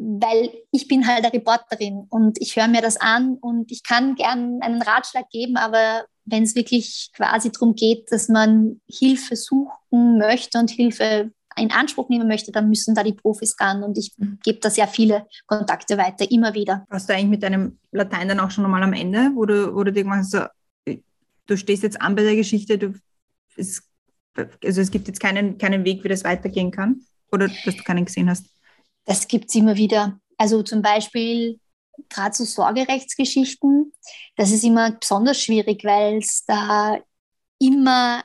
weil 0.00 0.50
ich 0.70 0.88
bin 0.88 1.06
halt 1.06 1.24
eine 1.24 1.32
Reporterin 1.32 2.06
und 2.08 2.40
ich 2.40 2.56
höre 2.56 2.68
mir 2.68 2.80
das 2.80 2.96
an 2.96 3.36
und 3.40 3.70
ich 3.70 3.82
kann 3.82 4.14
gern 4.14 4.60
einen 4.62 4.80
Ratschlag 4.80 5.28
geben, 5.28 5.56
aber 5.56 6.06
wenn 6.24 6.44
es 6.44 6.54
wirklich 6.54 7.10
quasi 7.14 7.50
darum 7.50 7.74
geht, 7.74 8.10
dass 8.10 8.28
man 8.28 8.80
Hilfe 8.88 9.36
suchen 9.36 10.18
möchte 10.18 10.58
und 10.58 10.70
Hilfe 10.70 11.32
in 11.56 11.70
Anspruch 11.70 12.08
nehmen 12.08 12.28
möchte, 12.28 12.52
dann 12.52 12.68
müssen 12.68 12.94
da 12.94 13.02
die 13.02 13.12
Profis 13.12 13.56
ran 13.60 13.82
und 13.82 13.98
ich 13.98 14.12
mhm. 14.16 14.38
gebe 14.42 14.60
da 14.60 14.70
sehr 14.70 14.88
viele 14.88 15.26
Kontakte 15.46 15.98
weiter, 15.98 16.30
immer 16.30 16.54
wieder. 16.54 16.86
Warst 16.88 17.08
du 17.08 17.14
eigentlich 17.14 17.30
mit 17.30 17.42
deinem 17.42 17.78
Latein 17.92 18.28
dann 18.28 18.40
auch 18.40 18.50
schon 18.50 18.62
nochmal 18.62 18.82
am 18.82 18.92
Ende, 18.92 19.32
wo 19.34 19.44
du, 19.44 19.74
wo 19.74 19.84
du 19.84 19.92
dir 19.92 20.04
gemacht 20.04 20.20
hast, 20.20 20.30
so, 20.30 20.44
du 21.46 21.56
stehst 21.56 21.82
jetzt 21.82 22.00
an 22.00 22.14
bei 22.14 22.22
der 22.22 22.36
Geschichte, 22.36 22.78
du, 22.78 22.94
es, 23.56 23.82
also 24.64 24.80
es 24.80 24.90
gibt 24.90 25.08
jetzt 25.08 25.20
keinen, 25.20 25.58
keinen 25.58 25.84
Weg, 25.84 26.02
wie 26.04 26.08
das 26.08 26.24
weitergehen 26.24 26.70
kann? 26.70 27.02
Oder 27.32 27.48
dass 27.48 27.76
du 27.76 27.82
keinen 27.82 28.06
gesehen 28.06 28.30
hast? 28.30 28.46
Das 29.04 29.28
gibt 29.28 29.48
es 29.48 29.54
immer 29.54 29.76
wieder. 29.76 30.18
Also 30.36 30.62
zum 30.62 30.82
Beispiel 30.82 31.58
gerade 32.08 32.34
so 32.34 32.44
Sorgerechtsgeschichten, 32.44 33.92
das 34.36 34.52
ist 34.52 34.64
immer 34.64 34.92
besonders 34.92 35.40
schwierig, 35.40 35.84
weil 35.84 36.18
es 36.18 36.44
da 36.44 36.98
immer 37.58 38.22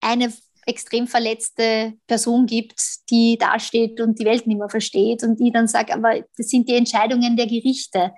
eine 0.00 0.32
extrem 0.66 1.06
verletzte 1.06 1.94
Person 2.06 2.46
gibt, 2.46 2.80
die 3.08 3.38
dasteht 3.38 4.00
und 4.00 4.18
die 4.18 4.24
Welt 4.24 4.46
nicht 4.46 4.58
mehr 4.58 4.68
versteht 4.68 5.22
und 5.22 5.38
die 5.38 5.52
dann 5.52 5.68
sagt, 5.68 5.92
aber 5.92 6.20
das 6.36 6.48
sind 6.48 6.68
die 6.68 6.74
Entscheidungen 6.74 7.36
der 7.36 7.46
Gerichte. 7.46 8.12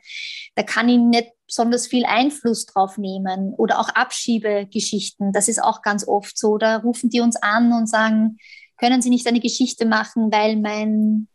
Da 0.54 0.62
kann 0.62 0.88
ich 0.88 0.98
nicht 0.98 1.32
besonders 1.46 1.86
viel 1.86 2.04
Einfluss 2.06 2.66
drauf 2.66 2.96
nehmen. 2.96 3.54
Oder 3.54 3.78
auch 3.80 3.90
Abschiebegeschichten, 3.90 5.32
das 5.32 5.48
ist 5.48 5.62
auch 5.62 5.82
ganz 5.82 6.06
oft 6.08 6.38
so. 6.38 6.56
Da 6.58 6.78
rufen 6.78 7.10
die 7.10 7.20
uns 7.20 7.36
an 7.36 7.72
und 7.72 7.86
sagen, 7.86 8.38
können 8.78 9.02
Sie 9.02 9.10
nicht 9.10 9.26
eine 9.26 9.40
Geschichte 9.40 9.84
machen, 9.84 10.30
weil 10.32 10.56
mein 10.56 11.28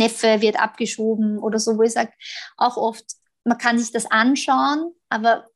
Neffe 0.00 0.40
wird 0.40 0.60
abgeschoben 0.60 1.38
oder 1.38 1.58
so, 1.58 1.76
wo 1.78 1.82
ich 1.82 1.92
sage, 1.92 2.12
auch 2.56 2.76
oft, 2.76 3.04
man 3.44 3.58
kann 3.58 3.78
sich 3.78 3.92
das 3.92 4.10
anschauen, 4.10 4.92
aber 5.08 5.46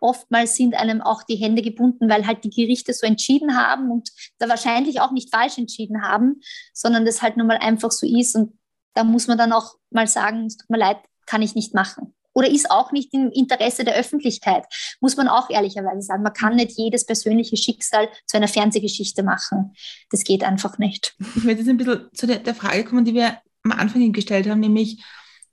oftmals 0.00 0.56
sind 0.56 0.74
einem 0.74 1.00
auch 1.00 1.22
die 1.22 1.36
Hände 1.36 1.62
gebunden, 1.62 2.08
weil 2.08 2.26
halt 2.26 2.44
die 2.44 2.50
Gerichte 2.50 2.92
so 2.92 3.06
entschieden 3.06 3.56
haben 3.56 3.90
und 3.90 4.10
da 4.38 4.48
wahrscheinlich 4.48 5.00
auch 5.00 5.12
nicht 5.12 5.30
falsch 5.34 5.58
entschieden 5.58 6.02
haben, 6.02 6.40
sondern 6.72 7.04
das 7.04 7.22
halt 7.22 7.36
nun 7.36 7.46
mal 7.46 7.58
einfach 7.58 7.90
so 7.90 8.06
ist 8.06 8.36
und 8.36 8.58
da 8.94 9.04
muss 9.04 9.26
man 9.26 9.38
dann 9.38 9.52
auch 9.52 9.76
mal 9.90 10.06
sagen, 10.06 10.46
es 10.46 10.56
tut 10.56 10.70
mir 10.70 10.78
leid, 10.78 10.98
kann 11.26 11.42
ich 11.42 11.54
nicht 11.54 11.74
machen. 11.74 12.14
Oder 12.34 12.50
ist 12.50 12.70
auch 12.70 12.92
nicht 12.92 13.12
im 13.14 13.30
Interesse 13.32 13.84
der 13.84 13.96
Öffentlichkeit, 13.96 14.64
muss 15.00 15.16
man 15.16 15.26
auch 15.26 15.50
ehrlicherweise 15.50 16.02
sagen. 16.02 16.22
Man 16.22 16.32
kann 16.32 16.54
nicht 16.54 16.78
jedes 16.78 17.04
persönliche 17.04 17.56
Schicksal 17.56 18.08
zu 18.26 18.36
einer 18.36 18.46
Fernsehgeschichte 18.46 19.24
machen. 19.24 19.74
Das 20.10 20.22
geht 20.22 20.44
einfach 20.44 20.78
nicht. 20.78 21.16
Ich 21.34 21.42
möchte 21.42 21.62
jetzt 21.62 21.68
ein 21.68 21.76
bisschen 21.76 22.08
zu 22.14 22.26
der, 22.28 22.38
der 22.38 22.54
Frage 22.54 22.84
kommen, 22.84 23.04
die 23.04 23.14
wir 23.14 23.38
am 23.70 23.78
Anfang 23.78 24.12
gestellt 24.12 24.48
haben, 24.48 24.60
nämlich 24.60 25.02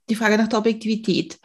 die 0.08 0.14
Frage 0.14 0.38
nach 0.38 0.48
der 0.48 0.58
Objektivität 0.58 1.38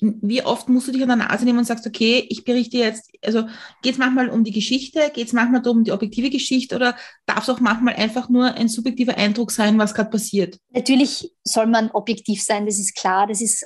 wie 0.00 0.44
oft 0.44 0.68
musst 0.68 0.88
du 0.88 0.92
dich 0.92 1.02
an 1.02 1.08
der 1.08 1.16
Nase 1.16 1.44
nehmen 1.44 1.58
und 1.58 1.64
sagst, 1.64 1.86
okay, 1.86 2.24
ich 2.28 2.44
berichte 2.44 2.76
jetzt, 2.76 3.10
also 3.24 3.48
geht 3.82 3.94
es 3.94 3.98
manchmal 3.98 4.28
um 4.28 4.44
die 4.44 4.52
Geschichte, 4.52 5.10
geht 5.12 5.26
es 5.26 5.32
manchmal 5.32 5.66
um 5.66 5.82
die 5.82 5.92
objektive 5.92 6.30
Geschichte 6.30 6.76
oder 6.76 6.96
darf 7.26 7.42
es 7.42 7.48
auch 7.50 7.60
manchmal 7.60 7.94
einfach 7.94 8.28
nur 8.28 8.54
ein 8.54 8.68
subjektiver 8.68 9.16
Eindruck 9.16 9.50
sein, 9.50 9.78
was 9.78 9.94
gerade 9.94 10.10
passiert? 10.10 10.58
Natürlich 10.70 11.32
soll 11.42 11.66
man 11.66 11.90
objektiv 11.90 12.42
sein, 12.42 12.66
das 12.66 12.78
ist 12.78 12.94
klar. 12.94 13.26
Das 13.26 13.40
ist 13.40 13.64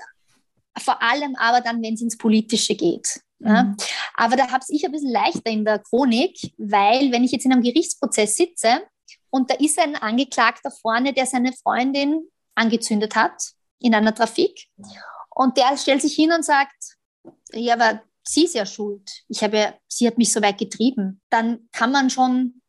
vor 0.79 1.03
allem 1.03 1.37
aber 1.37 1.61
dann, 1.61 1.83
wenn 1.83 1.95
es 1.95 2.01
ins 2.01 2.17
Politische 2.17 2.75
geht. 2.75 3.21
Ja? 3.41 3.65
Mhm. 3.65 3.77
Aber 4.15 4.37
da 4.37 4.51
habe 4.51 4.65
ich 4.69 4.87
ein 4.87 4.93
bisschen 4.93 5.13
leichter 5.13 5.51
in 5.51 5.67
der 5.67 5.81
Chronik, 5.81 6.39
weil 6.57 7.13
wenn 7.13 7.25
ich 7.25 7.33
jetzt 7.33 7.45
in 7.45 7.53
einem 7.53 7.63
Gerichtsprozess 7.63 8.37
sitze 8.37 8.81
und 9.33 9.51
da 9.51 9.55
ist 9.55 9.79
ein 9.79 9.97
Angeklagter 9.97 10.71
vorne, 10.71 11.15
der 11.15 11.25
seine 11.27 11.53
Freundin 11.55 12.29
angezündet 12.55 13.17
hat 13.17 13.43
in 13.79 13.95
einer 13.95 14.15
Trafik 14.15 14.69
und 15.31 15.57
der 15.57 15.77
stellt 15.79 16.03
sich 16.03 16.15
hin 16.15 16.33
und 16.33 16.45
sagt, 16.45 16.97
ja, 17.53 17.75
aber 17.75 18.03
sie 18.23 18.45
ist 18.45 18.55
ja 18.55 18.67
schuld. 18.67 19.11
Ich 19.29 19.43
habe, 19.43 19.75
sie 19.89 20.07
hat 20.07 20.19
mich 20.19 20.31
so 20.33 20.43
weit 20.43 20.59
getrieben. 20.59 21.23
Dann 21.31 21.69
kann 21.73 21.93
man 21.93 22.11
schon 22.11 22.61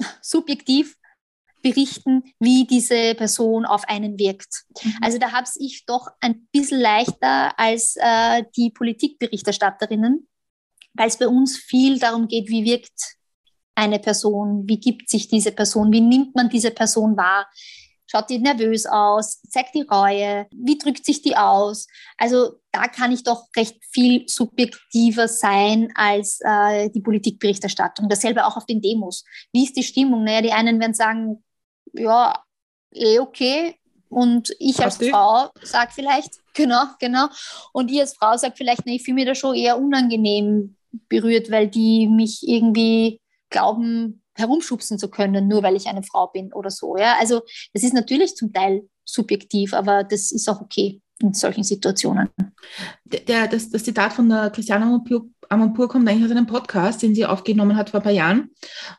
subjektiv 0.22 0.96
berichten, 1.62 2.22
wie 2.38 2.66
diese 2.66 3.14
Person 3.16 3.66
auf 3.66 3.86
einen 3.88 4.18
wirkt. 4.18 4.64
Mhm. 4.82 4.94
Also 5.02 5.18
da 5.18 5.32
habe 5.32 5.48
ich 5.58 5.84
doch 5.86 6.08
ein 6.20 6.46
bisschen 6.52 6.80
leichter 6.80 7.58
als 7.58 7.96
äh, 7.96 8.44
die 8.56 8.70
Politikberichterstatterinnen, 8.70 10.28
weil 10.94 11.08
es 11.08 11.18
bei 11.18 11.26
uns 11.26 11.58
viel 11.58 11.98
darum 11.98 12.28
geht, 12.28 12.48
wie 12.48 12.64
wirkt 12.64 13.16
eine 13.80 13.98
Person, 13.98 14.64
wie 14.66 14.78
gibt 14.78 15.10
sich 15.10 15.28
diese 15.28 15.52
Person, 15.52 15.92
wie 15.92 16.00
nimmt 16.00 16.34
man 16.34 16.48
diese 16.48 16.70
Person 16.70 17.16
wahr, 17.16 17.46
Schaut 18.10 18.28
die 18.28 18.40
nervös 18.40 18.86
aus? 18.86 19.40
Zeigt 19.42 19.76
die 19.76 19.82
Reue? 19.82 20.48
Wie 20.52 20.76
drückt 20.76 21.04
sich 21.04 21.22
die 21.22 21.36
aus? 21.36 21.86
Also 22.18 22.54
da 22.72 22.88
kann 22.88 23.12
ich 23.12 23.22
doch 23.22 23.46
recht 23.56 23.76
viel 23.92 24.24
subjektiver 24.28 25.28
sein 25.28 25.92
als 25.94 26.40
äh, 26.42 26.90
die 26.90 27.02
Politikberichterstattung. 27.02 28.08
Dasselbe 28.08 28.46
auch 28.46 28.56
auf 28.56 28.66
den 28.66 28.80
Demos. 28.80 29.24
Wie 29.52 29.62
ist 29.62 29.76
die 29.76 29.84
Stimmung? 29.84 30.24
Naja, 30.24 30.42
die 30.42 30.50
einen 30.50 30.80
werden 30.80 30.94
sagen, 30.94 31.44
ja, 31.92 32.42
eh 32.92 33.20
okay. 33.20 33.76
Und 34.08 34.52
ich 34.58 34.82
als 34.82 34.96
Frau 34.96 35.50
sage 35.62 35.92
vielleicht, 35.94 36.40
genau, 36.54 36.86
genau. 36.98 37.28
Und 37.72 37.92
ich 37.92 38.00
als 38.00 38.16
Frau 38.16 38.36
sage 38.36 38.54
vielleicht, 38.56 38.86
nee, 38.86 38.96
ich 38.96 39.04
fühle 39.04 39.14
mich 39.14 39.26
da 39.26 39.36
schon 39.36 39.54
eher 39.54 39.78
unangenehm 39.78 40.74
berührt, 41.08 41.48
weil 41.52 41.68
die 41.68 42.08
mich 42.08 42.40
irgendwie 42.42 43.20
glauben, 43.50 44.22
herumschubsen 44.34 44.98
zu 44.98 45.10
können, 45.10 45.48
nur 45.48 45.62
weil 45.62 45.76
ich 45.76 45.86
eine 45.86 46.02
Frau 46.02 46.28
bin 46.28 46.52
oder 46.52 46.70
so. 46.70 46.96
Ja? 46.96 47.16
Also 47.18 47.42
das 47.72 47.82
ist 47.82 47.94
natürlich 47.94 48.36
zum 48.36 48.52
Teil 48.52 48.88
subjektiv, 49.04 49.74
aber 49.74 50.04
das 50.04 50.32
ist 50.32 50.48
auch 50.48 50.60
okay 50.60 51.00
in 51.20 51.34
solchen 51.34 51.64
Situationen. 51.64 52.30
Der, 53.04 53.46
das, 53.46 53.70
das 53.70 53.84
Zitat 53.84 54.12
von 54.12 54.28
der 54.28 54.50
Christiane 54.50 54.86
Amanpour, 54.86 55.26
Amanpour 55.50 55.88
kommt 55.88 56.08
eigentlich 56.08 56.24
aus 56.24 56.30
einem 56.30 56.46
Podcast, 56.46 57.02
den 57.02 57.14
sie 57.14 57.26
aufgenommen 57.26 57.76
hat 57.76 57.90
vor 57.90 58.00
ein 58.00 58.04
paar 58.04 58.12
Jahren. 58.12 58.50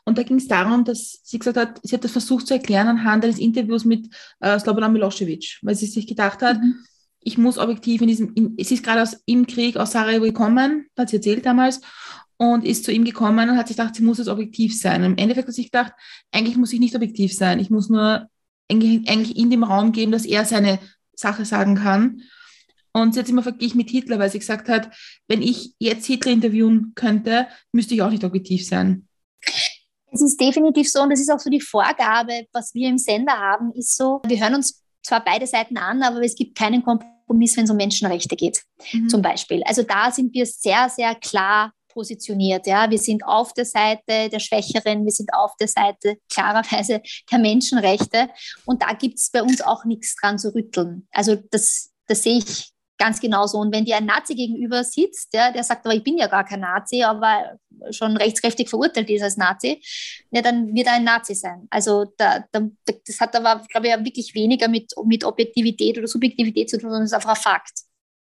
Und 0.04 0.18
da 0.18 0.22
ging 0.22 0.36
es 0.36 0.46
darum, 0.46 0.84
dass 0.84 1.20
sie 1.24 1.38
gesagt 1.38 1.56
hat, 1.56 1.80
sie 1.82 1.96
hat 1.96 2.04
das 2.04 2.12
versucht 2.12 2.46
zu 2.46 2.54
erklären 2.54 2.88
anhand 2.88 3.24
eines 3.24 3.38
Interviews 3.38 3.84
mit 3.84 4.08
äh, 4.40 4.58
Slobodan 4.58 4.92
Milosevic, 4.92 5.58
weil 5.62 5.74
sie 5.74 5.86
sich 5.86 6.06
gedacht 6.06 6.42
hat, 6.42 6.60
mhm. 6.60 6.76
ich 7.20 7.38
muss 7.38 7.58
objektiv 7.58 8.02
in 8.02 8.08
diesem, 8.08 8.32
in, 8.34 8.54
sie 8.62 8.74
ist 8.74 8.84
gerade 8.84 9.02
aus, 9.02 9.16
im 9.26 9.46
Krieg 9.46 9.76
aus 9.76 9.92
Sarajevo 9.92 10.24
gekommen, 10.24 10.86
hat 10.96 11.08
sie 11.08 11.16
erzählt 11.16 11.44
damals, 11.44 11.80
und 12.42 12.64
ist 12.64 12.84
zu 12.84 12.90
ihm 12.90 13.04
gekommen 13.04 13.48
und 13.48 13.56
hat 13.56 13.68
sich 13.68 13.76
gedacht, 13.76 13.94
sie 13.94 14.02
muss 14.02 14.18
jetzt 14.18 14.26
objektiv 14.26 14.76
sein. 14.76 15.04
Und 15.04 15.12
Im 15.12 15.18
Endeffekt 15.18 15.46
hat 15.46 15.54
sie 15.54 15.62
sich 15.62 15.70
gedacht, 15.70 15.92
eigentlich 16.32 16.56
muss 16.56 16.72
ich 16.72 16.80
nicht 16.80 16.96
objektiv 16.96 17.32
sein. 17.32 17.60
Ich 17.60 17.70
muss 17.70 17.88
nur 17.88 18.28
eigentlich 18.68 19.36
in 19.36 19.48
dem 19.48 19.62
Raum 19.62 19.92
geben, 19.92 20.10
dass 20.10 20.24
er 20.24 20.44
seine 20.44 20.80
Sache 21.14 21.44
sagen 21.44 21.76
kann. 21.76 22.22
Und 22.92 23.14
sie 23.14 23.20
hat 23.20 23.28
immer 23.28 23.44
verglichen 23.44 23.76
mit 23.76 23.90
Hitler, 23.90 24.18
weil 24.18 24.28
sie 24.28 24.40
gesagt 24.40 24.68
hat, 24.68 24.90
wenn 25.28 25.40
ich 25.40 25.74
jetzt 25.78 26.06
Hitler 26.06 26.32
interviewen 26.32 26.92
könnte, 26.96 27.46
müsste 27.70 27.94
ich 27.94 28.02
auch 28.02 28.10
nicht 28.10 28.24
objektiv 28.24 28.66
sein. 28.66 29.06
Es 30.10 30.20
ist 30.20 30.40
definitiv 30.40 30.90
so 30.90 31.00
und 31.00 31.10
das 31.10 31.20
ist 31.20 31.30
auch 31.30 31.38
so 31.38 31.48
die 31.48 31.60
Vorgabe, 31.60 32.46
was 32.52 32.74
wir 32.74 32.88
im 32.88 32.98
Sender 32.98 33.38
haben, 33.38 33.72
ist 33.72 33.96
so, 33.96 34.20
wir 34.26 34.40
hören 34.40 34.56
uns 34.56 34.82
zwar 35.00 35.24
beide 35.24 35.46
Seiten 35.46 35.76
an, 35.76 36.02
aber 36.02 36.20
es 36.22 36.34
gibt 36.34 36.58
keinen 36.58 36.82
Kompromiss, 36.82 37.56
wenn 37.56 37.64
es 37.64 37.70
um 37.70 37.76
Menschenrechte 37.76 38.34
geht, 38.34 38.62
mhm. 38.92 39.08
zum 39.08 39.22
Beispiel. 39.22 39.62
Also 39.64 39.84
da 39.84 40.10
sind 40.10 40.34
wir 40.34 40.44
sehr, 40.44 40.88
sehr 40.88 41.14
klar 41.14 41.72
positioniert. 41.92 42.66
Ja, 42.66 42.90
wir 42.90 42.98
sind 42.98 43.24
auf 43.24 43.52
der 43.52 43.64
Seite 43.64 44.28
der 44.30 44.38
Schwächeren, 44.38 45.04
wir 45.04 45.12
sind 45.12 45.32
auf 45.34 45.52
der 45.60 45.68
Seite 45.68 46.16
klarerweise 46.32 47.02
der 47.30 47.38
Menschenrechte. 47.38 48.28
Und 48.64 48.82
da 48.82 48.92
gibt 48.92 49.18
es 49.18 49.30
bei 49.30 49.42
uns 49.42 49.60
auch 49.60 49.84
nichts 49.84 50.16
dran 50.16 50.38
zu 50.38 50.54
rütteln. 50.54 51.06
Also 51.12 51.36
das, 51.50 51.90
das 52.06 52.22
sehe 52.22 52.38
ich 52.38 52.72
ganz 52.98 53.20
genauso. 53.20 53.58
Und 53.58 53.74
wenn 53.74 53.84
dir 53.84 53.96
ein 53.96 54.06
Nazi 54.06 54.34
gegenüber 54.34 54.84
sitzt, 54.84 55.34
ja, 55.34 55.50
der 55.50 55.64
sagt, 55.64 55.84
aber 55.84 55.94
ich 55.94 56.04
bin 56.04 56.18
ja 56.18 56.28
gar 56.28 56.44
kein 56.44 56.60
Nazi, 56.60 57.02
aber 57.02 57.58
schon 57.90 58.16
rechtskräftig 58.16 58.68
verurteilt 58.68 59.10
ist 59.10 59.22
als 59.22 59.36
Nazi, 59.36 59.82
ja, 60.30 60.40
dann 60.40 60.72
wird 60.72 60.86
er 60.86 60.94
ein 60.94 61.04
Nazi 61.04 61.34
sein. 61.34 61.66
Also 61.70 62.06
da, 62.16 62.44
da, 62.52 62.60
das 62.84 63.20
hat 63.20 63.34
aber, 63.34 63.64
glaube 63.68 63.88
ich, 63.88 64.04
wirklich 64.04 64.34
weniger 64.34 64.68
mit, 64.68 64.92
mit 65.04 65.24
Objektivität 65.24 65.98
oder 65.98 66.06
Subjektivität 66.06 66.70
zu 66.70 66.78
tun, 66.78 66.90
sondern 66.90 67.04
ist 67.04 67.12
einfach 67.12 67.30
ein 67.30 67.42
Fakt 67.42 67.82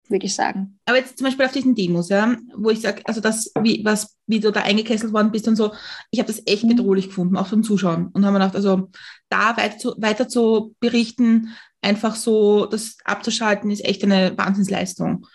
würde 0.10 0.26
ich 0.26 0.36
sagen. 0.36 0.80
Aber 0.86 0.98
jetzt 0.98 1.18
zum 1.18 1.26
Beispiel 1.26 1.46
auf 1.46 1.52
diesen 1.52 1.76
Demos, 1.76 2.10
ja, 2.10 2.36
wo 2.56 2.70
ich 2.70 2.82
sage, 2.82 3.02
also 3.06 3.22
das, 3.22 3.52
wie, 3.62 3.84
was, 3.86 4.18
wie 4.28 4.40
du 4.40 4.52
da 4.52 4.62
eingekesselt 4.62 5.14
worden 5.14 5.32
bist 5.32 5.48
und 5.48 5.56
so, 5.56 5.74
ich 6.12 6.20
habe 6.20 6.28
das 6.28 6.42
echt 6.46 6.64
mhm. 6.64 6.70
bedrohlich 6.70 7.08
gefunden, 7.08 7.38
auch 7.38 7.48
vom 7.48 7.64
Zuschauen. 7.64 8.08
Und 8.08 8.26
haben 8.26 8.34
mir 8.34 8.40
gedacht, 8.40 8.56
also 8.56 8.90
da 9.30 9.56
weiter 9.58 9.78
zu, 9.78 9.96
weiter 9.98 10.28
zu 10.28 10.76
berichten, 10.80 11.50
einfach 11.82 12.16
so 12.16 12.66
das 12.66 12.98
abzuschalten, 13.06 13.72
ist 13.72 13.86
echt 13.86 14.04
eine 14.04 14.38
Wahnsinnsleistung. 14.38 15.26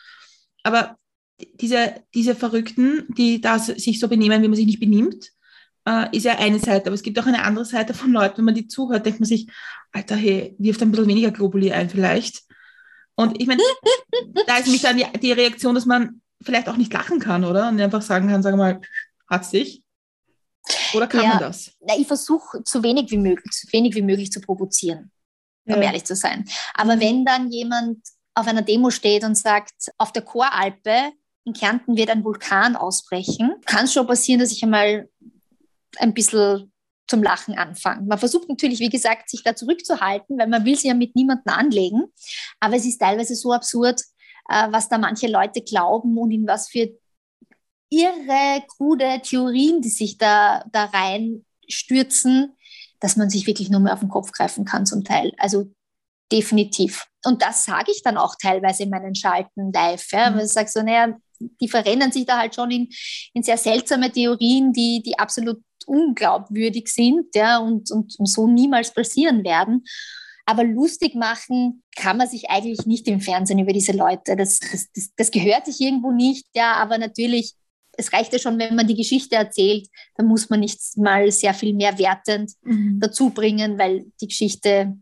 Aber 0.62 0.96
diese, 1.60 1.94
diese 2.14 2.34
Verrückten, 2.34 3.06
die 3.16 3.40
da 3.40 3.58
sich 3.58 4.00
so 4.00 4.08
benehmen, 4.08 4.42
wie 4.42 4.48
man 4.48 4.56
sich 4.56 4.66
nicht 4.66 4.80
benimmt, 4.80 5.30
äh, 5.86 6.16
ist 6.16 6.24
ja 6.24 6.38
eine 6.38 6.58
Seite. 6.58 6.86
Aber 6.86 6.94
es 6.94 7.02
gibt 7.02 7.18
auch 7.18 7.26
eine 7.26 7.42
andere 7.42 7.64
Seite 7.64 7.94
von 7.94 8.12
Leuten, 8.12 8.38
wenn 8.38 8.46
man 8.46 8.54
die 8.54 8.68
zuhört, 8.68 9.06
denkt 9.06 9.20
man 9.20 9.28
sich, 9.28 9.48
Alter, 9.92 10.16
hey, 10.16 10.54
wirft 10.58 10.82
ein 10.82 10.90
bisschen 10.90 11.08
weniger 11.08 11.30
Globuli 11.30 11.72
ein 11.72 11.90
vielleicht. 11.90 12.42
Und 13.16 13.40
ich 13.40 13.46
meine, 13.46 13.62
da 14.46 14.56
ist 14.56 14.64
nämlich 14.64 14.82
dann 14.82 14.96
die, 14.96 15.06
die, 15.20 15.32
Reaktion, 15.32 15.74
dass 15.74 15.86
man 15.86 16.20
vielleicht 16.42 16.68
auch 16.68 16.76
nicht 16.76 16.92
lachen 16.92 17.20
kann, 17.20 17.44
oder? 17.44 17.68
Und 17.68 17.80
einfach 17.80 18.02
sagen 18.02 18.28
kann, 18.28 18.42
sag 18.42 18.56
mal, 18.56 18.80
hat's 19.28 19.50
dich? 19.50 19.82
Oder 20.94 21.06
kann 21.06 21.22
ja, 21.22 21.28
man 21.30 21.38
das? 21.40 21.72
Ich 21.98 22.06
versuche 22.06 22.62
so 22.64 22.82
wenig 22.82 23.10
wie 23.10 23.18
möglich, 23.18 23.52
so 23.52 23.70
wenig 23.72 23.94
wie 23.94 24.02
möglich 24.02 24.32
zu 24.32 24.40
provozieren, 24.40 25.10
um 25.66 25.76
ja. 25.76 25.82
ehrlich 25.82 26.04
zu 26.04 26.16
sein. 26.16 26.46
Aber 26.74 26.98
wenn 27.00 27.24
dann 27.24 27.50
jemand 27.50 27.98
auf 28.34 28.46
einer 28.46 28.62
Demo 28.62 28.90
steht 28.90 29.24
und 29.24 29.36
sagt, 29.36 29.74
auf 29.98 30.12
der 30.12 30.22
Choralpe 30.22 31.12
in 31.44 31.52
Kärnten 31.52 31.96
wird 31.96 32.10
ein 32.10 32.24
Vulkan 32.24 32.76
ausbrechen, 32.76 33.54
kann 33.66 33.84
es 33.84 33.92
schon 33.92 34.06
passieren, 34.06 34.40
dass 34.40 34.52
ich 34.52 34.62
einmal 34.62 35.08
ein 35.98 36.14
bisschen 36.14 36.72
zum 37.06 37.22
Lachen 37.22 37.56
anfangen. 37.58 38.06
Man 38.06 38.18
versucht 38.18 38.48
natürlich, 38.48 38.80
wie 38.80 38.88
gesagt, 38.88 39.28
sich 39.28 39.42
da 39.42 39.54
zurückzuhalten, 39.54 40.38
weil 40.38 40.48
man 40.48 40.64
will 40.64 40.76
sie 40.76 40.88
ja 40.88 40.94
mit 40.94 41.14
niemandem 41.14 41.52
anlegen. 41.52 42.04
Aber 42.60 42.76
es 42.76 42.86
ist 42.86 42.98
teilweise 42.98 43.34
so 43.34 43.52
absurd, 43.52 44.00
äh, 44.48 44.68
was 44.70 44.88
da 44.88 44.98
manche 44.98 45.26
Leute 45.26 45.62
glauben 45.62 46.16
und 46.16 46.30
in 46.30 46.46
was 46.46 46.68
für 46.68 46.88
irre, 47.90 48.64
krude 48.76 49.20
Theorien, 49.22 49.80
die 49.80 49.90
sich 49.90 50.18
da, 50.18 50.64
da 50.72 50.86
reinstürzen, 50.86 52.56
dass 53.00 53.16
man 53.16 53.30
sich 53.30 53.46
wirklich 53.46 53.70
nur 53.70 53.80
mehr 53.80 53.92
auf 53.92 54.00
den 54.00 54.08
Kopf 54.08 54.32
greifen 54.32 54.64
kann 54.64 54.86
zum 54.86 55.04
Teil. 55.04 55.32
Also 55.36 55.70
definitiv. 56.32 57.06
Und 57.24 57.42
das 57.42 57.64
sage 57.64 57.92
ich 57.92 58.02
dann 58.02 58.16
auch 58.16 58.34
teilweise 58.40 58.84
in 58.84 58.90
meinen 58.90 59.14
Schalten 59.14 59.72
live. 59.72 60.10
Ja, 60.10 60.30
mhm. 60.30 60.36
weil 60.36 60.46
ich 60.46 60.52
sage 60.52 60.70
so, 60.70 60.82
naja, 60.82 61.14
die 61.38 61.68
verrennen 61.68 62.12
sich 62.12 62.26
da 62.26 62.38
halt 62.38 62.54
schon 62.54 62.70
in, 62.70 62.88
in 63.34 63.42
sehr 63.42 63.58
seltsame 63.58 64.10
Theorien, 64.10 64.72
die, 64.72 65.02
die 65.04 65.18
absolut 65.18 65.62
unglaubwürdig 65.86 66.88
sind 66.88 67.34
ja, 67.34 67.58
und, 67.58 67.90
und, 67.90 68.14
und 68.18 68.26
so 68.26 68.46
niemals 68.46 68.92
passieren 68.92 69.44
werden. 69.44 69.84
Aber 70.46 70.62
lustig 70.62 71.14
machen 71.14 71.82
kann 71.96 72.18
man 72.18 72.28
sich 72.28 72.50
eigentlich 72.50 72.84
nicht 72.84 73.08
im 73.08 73.20
Fernsehen 73.20 73.58
über 73.58 73.72
diese 73.72 73.92
Leute. 73.92 74.36
Das, 74.36 74.60
das, 74.60 74.92
das, 74.92 75.10
das, 75.16 75.30
gehört 75.30 75.64
sich 75.66 75.80
irgendwo 75.80 76.12
nicht, 76.12 76.46
ja, 76.54 76.74
aber 76.74 76.98
natürlich 76.98 77.54
es 77.96 78.12
reicht 78.12 78.32
ja 78.32 78.38
schon, 78.38 78.58
wenn 78.58 78.74
man 78.74 78.86
die 78.86 78.96
Geschichte 78.96 79.36
erzählt, 79.36 79.88
dann 80.16 80.26
muss 80.26 80.50
man 80.50 80.60
nicht 80.60 80.80
mal 80.96 81.30
sehr 81.30 81.54
viel 81.54 81.74
mehr 81.74 81.98
wertend 81.98 82.52
mhm. 82.62 82.98
dazu 83.00 83.30
bringen, 83.30 83.78
weil 83.78 84.06
die 84.20 84.28
Geschichte 84.28 84.96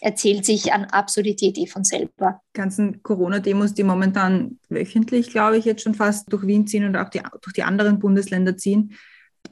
erzählt 0.00 0.46
sich 0.46 0.72
an 0.72 0.84
Absurdität 0.84 1.58
eh 1.58 1.66
von 1.66 1.84
selber. 1.84 2.40
Die 2.54 2.58
ganzen 2.58 3.02
Corona-Demos, 3.02 3.74
die 3.74 3.82
momentan 3.82 4.58
wöchentlich, 4.68 5.30
glaube 5.30 5.58
ich, 5.58 5.64
jetzt 5.64 5.82
schon 5.82 5.94
fast 5.94 6.32
durch 6.32 6.46
Wien 6.46 6.66
ziehen 6.66 6.84
und 6.84 6.96
auch 6.96 7.10
die, 7.10 7.20
durch 7.42 7.52
die 7.52 7.62
anderen 7.62 7.98
Bundesländer 7.98 8.56
ziehen, 8.56 8.96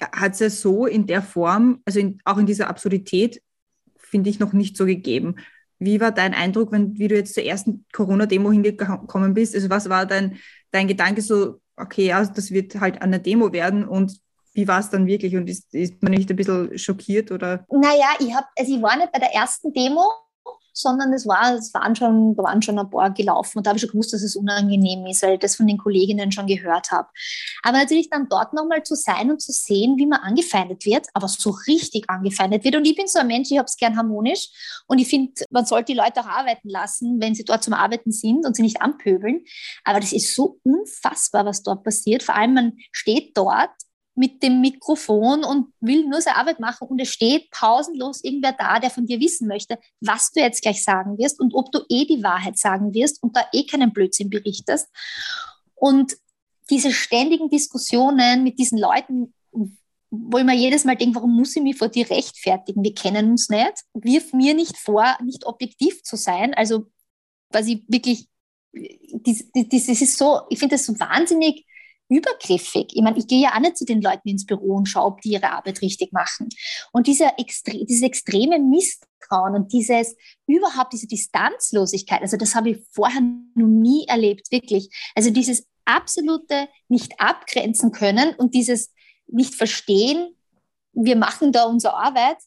hat 0.00 0.32
es 0.32 0.40
ja 0.40 0.50
so 0.50 0.86
in 0.86 1.06
der 1.06 1.22
Form, 1.22 1.80
also 1.84 2.00
in, 2.00 2.20
auch 2.24 2.38
in 2.38 2.46
dieser 2.46 2.68
Absurdität, 2.68 3.42
finde 3.96 4.30
ich, 4.30 4.38
noch 4.38 4.52
nicht 4.52 4.76
so 4.76 4.86
gegeben. 4.86 5.36
Wie 5.78 6.00
war 6.00 6.12
dein 6.12 6.34
Eindruck, 6.34 6.72
wenn, 6.72 6.98
wie 6.98 7.08
du 7.08 7.14
jetzt 7.14 7.34
zur 7.34 7.44
ersten 7.44 7.86
Corona-Demo 7.92 8.50
hingekommen 8.50 9.34
bist? 9.34 9.54
Also 9.54 9.70
was 9.70 9.88
war 9.88 10.06
dein, 10.06 10.38
dein 10.70 10.88
Gedanke 10.88 11.22
so, 11.22 11.60
okay, 11.76 12.06
ja, 12.06 12.24
das 12.24 12.50
wird 12.50 12.80
halt 12.80 13.02
eine 13.02 13.20
Demo 13.20 13.52
werden 13.52 13.86
und 13.86 14.20
wie 14.54 14.66
war 14.66 14.80
es 14.80 14.90
dann 14.90 15.06
wirklich 15.06 15.36
und 15.36 15.48
ist, 15.48 15.72
ist 15.72 16.02
man 16.02 16.12
nicht 16.12 16.28
ein 16.30 16.36
bisschen 16.36 16.76
schockiert 16.76 17.30
oder? 17.30 17.64
Naja, 17.70 18.08
ich, 18.18 18.34
hab, 18.34 18.46
also 18.58 18.74
ich 18.74 18.82
war 18.82 18.96
nicht 18.96 19.12
bei 19.12 19.20
der 19.20 19.32
ersten 19.32 19.72
Demo, 19.72 20.02
sondern 20.80 21.12
es, 21.12 21.26
war, 21.26 21.54
es 21.54 21.74
waren, 21.74 21.96
schon, 21.96 22.36
waren 22.36 22.62
schon 22.62 22.78
ein 22.78 22.88
paar 22.88 23.10
gelaufen 23.10 23.58
und 23.58 23.66
da 23.66 23.70
habe 23.70 23.78
ich 23.78 23.82
schon 23.82 23.90
gewusst, 23.90 24.12
dass 24.12 24.22
es 24.22 24.36
unangenehm 24.36 25.06
ist, 25.06 25.22
weil 25.22 25.34
ich 25.34 25.40
das 25.40 25.56
von 25.56 25.66
den 25.66 25.78
Kolleginnen 25.78 26.30
schon 26.30 26.46
gehört 26.46 26.90
habe. 26.92 27.08
Aber 27.62 27.78
natürlich 27.78 28.10
dann 28.10 28.28
dort 28.28 28.52
nochmal 28.52 28.82
zu 28.82 28.94
sein 28.94 29.30
und 29.30 29.42
zu 29.42 29.52
sehen, 29.52 29.96
wie 29.96 30.06
man 30.06 30.20
angefeindet 30.20 30.86
wird, 30.86 31.06
aber 31.14 31.28
so 31.28 31.50
richtig 31.66 32.08
angefeindet 32.08 32.64
wird. 32.64 32.76
Und 32.76 32.86
ich 32.86 32.94
bin 32.94 33.08
so 33.08 33.18
ein 33.18 33.26
Mensch, 33.26 33.50
ich 33.50 33.58
habe 33.58 33.66
es 33.66 33.76
gern 33.76 33.96
harmonisch 33.96 34.48
und 34.86 34.98
ich 34.98 35.08
finde, 35.08 35.32
man 35.50 35.66
sollte 35.66 35.92
die 35.92 35.98
Leute 35.98 36.20
auch 36.20 36.26
arbeiten 36.26 36.68
lassen, 36.68 37.20
wenn 37.20 37.34
sie 37.34 37.44
dort 37.44 37.64
zum 37.64 37.74
Arbeiten 37.74 38.12
sind 38.12 38.46
und 38.46 38.54
sie 38.54 38.62
nicht 38.62 38.80
anpöbeln. 38.80 39.44
Aber 39.84 40.00
das 40.00 40.12
ist 40.12 40.34
so 40.34 40.60
unfassbar, 40.62 41.44
was 41.44 41.62
dort 41.62 41.82
passiert. 41.82 42.22
Vor 42.22 42.36
allem, 42.36 42.54
man 42.54 42.72
steht 42.92 43.36
dort 43.36 43.70
mit 44.18 44.42
dem 44.42 44.60
Mikrofon 44.60 45.44
und 45.44 45.72
will 45.80 46.04
nur 46.08 46.20
seine 46.20 46.38
Arbeit 46.38 46.58
machen 46.58 46.88
und 46.88 46.98
es 46.98 47.08
steht 47.08 47.50
pausenlos 47.52 48.24
irgendwer 48.24 48.52
da, 48.52 48.80
der 48.80 48.90
von 48.90 49.06
dir 49.06 49.20
wissen 49.20 49.46
möchte, 49.46 49.78
was 50.00 50.32
du 50.32 50.40
jetzt 50.40 50.60
gleich 50.60 50.82
sagen 50.82 51.16
wirst 51.18 51.38
und 51.38 51.54
ob 51.54 51.70
du 51.70 51.80
eh 51.88 52.04
die 52.04 52.22
Wahrheit 52.24 52.58
sagen 52.58 52.92
wirst 52.92 53.22
und 53.22 53.36
da 53.36 53.46
eh 53.52 53.64
keinen 53.64 53.92
Blödsinn 53.92 54.28
berichtest. 54.28 54.88
Und 55.76 56.16
diese 56.68 56.90
ständigen 56.90 57.48
Diskussionen 57.48 58.42
mit 58.42 58.58
diesen 58.58 58.78
Leuten, 58.78 59.32
wo 60.10 60.38
ich 60.38 60.44
mir 60.44 60.56
jedes 60.56 60.84
Mal 60.84 60.96
denke, 60.96 61.14
warum 61.14 61.36
muss 61.36 61.54
ich 61.54 61.62
mich 61.62 61.76
vor 61.76 61.88
dir 61.88 62.10
rechtfertigen? 62.10 62.82
Wir 62.82 62.94
kennen 62.94 63.30
uns 63.30 63.48
nicht. 63.48 63.84
Wirf 63.94 64.32
mir 64.32 64.54
nicht 64.54 64.76
vor, 64.76 65.16
nicht 65.22 65.46
objektiv 65.46 66.02
zu 66.02 66.16
sein. 66.16 66.54
Also 66.54 66.86
quasi 67.52 67.84
wirklich, 67.86 68.26
das, 68.72 69.44
das, 69.54 69.86
das 69.86 70.02
ist 70.02 70.18
so, 70.18 70.40
ich 70.50 70.58
finde 70.58 70.74
das 70.74 70.86
so 70.86 70.98
wahnsinnig 70.98 71.66
übergriffig. 72.08 72.88
Ich 72.94 73.02
meine, 73.02 73.18
ich 73.18 73.26
gehe 73.26 73.42
ja 73.42 73.54
auch 73.54 73.60
nicht 73.60 73.76
zu 73.76 73.84
den 73.84 74.00
Leuten 74.00 74.28
ins 74.28 74.46
Büro 74.46 74.74
und 74.76 74.86
schaue, 74.86 75.06
ob 75.06 75.20
die 75.20 75.30
ihre 75.30 75.50
Arbeit 75.50 75.82
richtig 75.82 76.12
machen. 76.12 76.48
Und 76.92 77.06
dieser 77.06 77.38
extre 77.38 77.84
dieses 77.84 78.02
extreme 78.02 78.58
Misstrauen 78.58 79.54
und 79.54 79.72
dieses 79.72 80.16
überhaupt 80.46 80.92
diese 80.92 81.06
Distanzlosigkeit, 81.06 82.22
also 82.22 82.36
das 82.36 82.54
habe 82.54 82.70
ich 82.70 82.78
vorher 82.92 83.20
noch 83.20 83.66
nie 83.66 84.06
erlebt, 84.06 84.50
wirklich. 84.50 84.88
Also 85.14 85.30
dieses 85.30 85.66
absolute 85.84 86.68
nicht 86.88 87.20
abgrenzen 87.20 87.92
können 87.92 88.34
und 88.36 88.54
dieses 88.54 88.92
nicht 89.26 89.54
verstehen, 89.54 90.34
wir 90.92 91.16
machen 91.16 91.52
da 91.52 91.64
unsere 91.64 91.94
Arbeit, 91.94 92.38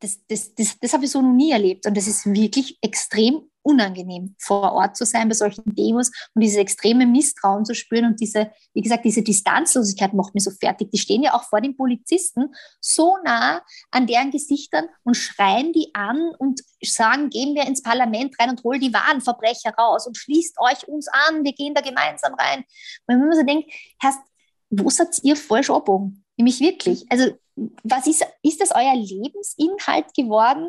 das, 0.00 0.20
das, 0.26 0.54
das, 0.54 0.78
das 0.80 0.92
habe 0.92 1.04
ich 1.04 1.10
so 1.10 1.22
noch 1.22 1.32
nie 1.32 1.50
erlebt. 1.52 1.86
Und 1.86 1.96
das 1.96 2.06
ist 2.06 2.26
wirklich 2.26 2.78
extrem 2.82 3.50
unangenehm, 3.64 4.36
vor 4.38 4.72
Ort 4.72 4.96
zu 4.96 5.04
sein 5.04 5.28
bei 5.28 5.34
solchen 5.34 5.74
Demos 5.74 6.10
und 6.34 6.42
dieses 6.42 6.58
extreme 6.58 7.06
Misstrauen 7.06 7.64
zu 7.64 7.74
spüren 7.74 8.04
und 8.04 8.20
diese, 8.20 8.50
wie 8.74 8.82
gesagt, 8.82 9.04
diese 9.04 9.22
Distanzlosigkeit 9.22 10.12
macht 10.12 10.34
mich 10.34 10.44
so 10.44 10.50
fertig. 10.50 10.90
Die 10.92 10.98
stehen 10.98 11.22
ja 11.22 11.34
auch 11.34 11.44
vor 11.44 11.60
den 11.60 11.76
Polizisten 11.76 12.54
so 12.80 13.16
nah 13.24 13.62
an 13.90 14.06
deren 14.06 14.30
Gesichtern 14.30 14.86
und 15.02 15.16
schreien 15.16 15.72
die 15.72 15.90
an 15.94 16.32
und 16.38 16.60
sagen, 16.82 17.30
gehen 17.30 17.54
wir 17.54 17.66
ins 17.66 17.82
Parlament 17.82 18.38
rein 18.38 18.50
und 18.50 18.62
holen 18.62 18.80
die 18.80 18.92
wahren 18.92 19.20
Verbrecher 19.20 19.70
raus 19.70 20.06
und 20.06 20.16
schließt 20.16 20.56
euch 20.60 20.86
uns 20.86 21.08
an, 21.08 21.42
wir 21.44 21.52
gehen 21.52 21.74
da 21.74 21.80
gemeinsam 21.80 22.34
rein. 22.34 22.58
Und 23.06 23.14
wenn 23.14 23.20
man 23.20 23.32
so 23.32 23.42
denkt, 23.44 23.72
Herr, 24.00 24.14
wo 24.70 24.90
seid 24.90 25.18
ihr 25.22 25.36
falsch 25.36 25.70
abbogen? 25.70 26.24
Nämlich 26.36 26.60
wirklich. 26.60 27.06
Also, 27.10 27.30
was 27.84 28.06
ist, 28.06 28.26
ist 28.42 28.60
das 28.60 28.72
euer 28.72 28.96
Lebensinhalt 28.96 30.12
geworden, 30.14 30.68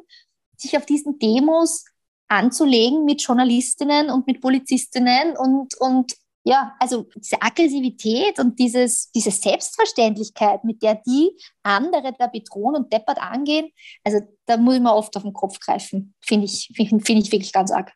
sich 0.55 0.77
auf 0.77 0.85
diesen 0.85 1.19
Demos 1.19 1.85
anzulegen 2.27 3.05
mit 3.05 3.21
Journalistinnen 3.21 4.09
und 4.09 4.25
mit 4.27 4.41
Polizistinnen 4.41 5.37
und, 5.37 5.75
und 5.79 6.13
ja, 6.43 6.75
also 6.79 7.07
diese 7.15 7.41
Aggressivität 7.41 8.39
und 8.39 8.59
dieses, 8.59 9.11
diese 9.11 9.31
Selbstverständlichkeit, 9.31 10.63
mit 10.63 10.81
der 10.83 11.01
die 11.05 11.31
andere 11.63 12.13
da 12.17 12.27
bedrohen 12.27 12.75
und 12.75 12.93
deppert 12.93 13.17
angehen, 13.19 13.69
also 14.03 14.19
da 14.45 14.55
muss 14.57 14.79
man 14.79 14.93
oft 14.93 15.15
auf 15.17 15.23
den 15.23 15.33
Kopf 15.33 15.59
greifen, 15.59 16.13
finde 16.21 16.45
ich, 16.45 16.71
finde 16.75 17.03
find 17.03 17.25
ich 17.25 17.31
wirklich 17.31 17.51
ganz 17.51 17.71
arg. 17.71 17.91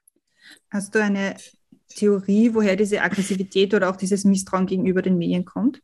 Hast 0.71 0.95
du 0.95 1.03
eine 1.03 1.35
Theorie, 1.89 2.53
woher 2.53 2.75
diese 2.75 3.01
Aggressivität 3.01 3.73
oder 3.73 3.89
auch 3.89 3.95
dieses 3.95 4.25
Misstrauen 4.25 4.65
gegenüber 4.65 5.03
den 5.03 5.17
Medien 5.17 5.45
kommt? 5.45 5.81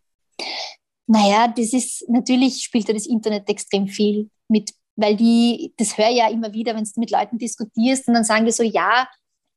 Naja, 1.08 1.47
das 1.47 1.71
ist 1.73 2.10
natürlich 2.10 2.63
spielt 2.63 2.88
ja 2.88 2.95
das 2.95 3.05
Internet 3.05 3.47
extrem 3.47 3.88
viel 3.88 4.29
mit 4.47 4.73
weil 4.95 5.15
die, 5.15 5.73
das 5.77 5.97
höre 5.97 6.10
ich 6.10 6.17
ja 6.17 6.29
immer 6.29 6.53
wieder, 6.53 6.75
wenn 6.75 6.84
du 6.84 6.99
mit 6.99 7.12
Leuten 7.12 7.38
diskutierst 7.38 8.08
und 8.08 8.13
dann 8.13 8.23
sagen 8.23 8.45
die 8.45 8.51
so, 8.51 8.63
ja, 8.63 9.08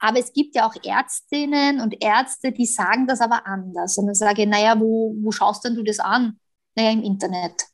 aber 0.00 0.18
es 0.18 0.32
gibt 0.32 0.54
ja 0.54 0.66
auch 0.66 0.74
Ärztinnen 0.84 1.80
und 1.80 2.02
Ärzte, 2.02 2.52
die 2.52 2.66
sagen 2.66 3.06
das 3.06 3.20
aber 3.20 3.46
anders. 3.46 3.98
Und 3.98 4.06
dann 4.06 4.14
sage 4.14 4.42
ich, 4.42 4.48
naja, 4.48 4.78
wo, 4.78 5.14
wo 5.20 5.32
schaust 5.32 5.64
denn 5.64 5.74
du 5.74 5.82
das 5.82 5.98
an? 5.98 6.38
Naja, 6.76 6.90
im 6.92 7.02
Internet. 7.02 7.66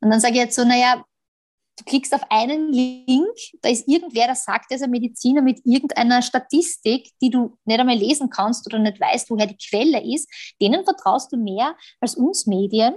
Und 0.00 0.10
dann 0.10 0.20
sage 0.20 0.34
ich 0.34 0.40
jetzt 0.40 0.56
so, 0.56 0.64
naja, 0.64 1.02
du 1.78 1.84
klickst 1.84 2.14
auf 2.14 2.22
einen 2.28 2.70
Link, 2.72 3.34
da 3.62 3.70
ist 3.70 3.88
irgendwer, 3.88 4.26
der 4.26 4.34
sagt, 4.34 4.66
er 4.70 4.76
ist 4.76 4.82
ein 4.82 4.90
Mediziner 4.90 5.40
mit 5.40 5.60
irgendeiner 5.64 6.20
Statistik, 6.20 7.10
die 7.22 7.30
du 7.30 7.56
nicht 7.64 7.80
einmal 7.80 7.96
lesen 7.96 8.28
kannst 8.28 8.66
oder 8.66 8.78
nicht 8.78 9.00
weißt, 9.00 9.30
woher 9.30 9.46
die 9.46 9.56
Quelle 9.56 10.02
ist. 10.14 10.28
Denen 10.60 10.84
vertraust 10.84 11.32
du 11.32 11.38
mehr 11.38 11.74
als 12.00 12.14
uns 12.14 12.46
Medien 12.46 12.94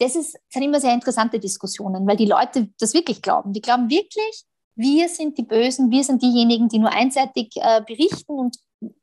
das 0.00 0.16
ist, 0.16 0.38
sind 0.48 0.62
immer 0.62 0.80
sehr 0.80 0.94
interessante 0.94 1.38
Diskussionen, 1.38 2.06
weil 2.06 2.16
die 2.16 2.26
Leute 2.26 2.70
das 2.78 2.94
wirklich 2.94 3.20
glauben. 3.20 3.52
Die 3.52 3.60
glauben 3.60 3.90
wirklich, 3.90 4.44
wir 4.74 5.08
sind 5.08 5.36
die 5.36 5.42
Bösen, 5.42 5.90
wir 5.90 6.02
sind 6.02 6.22
diejenigen, 6.22 6.68
die 6.68 6.78
nur 6.78 6.90
einseitig 6.90 7.52
äh, 7.56 7.82
berichten 7.86 8.32
und 8.32 8.56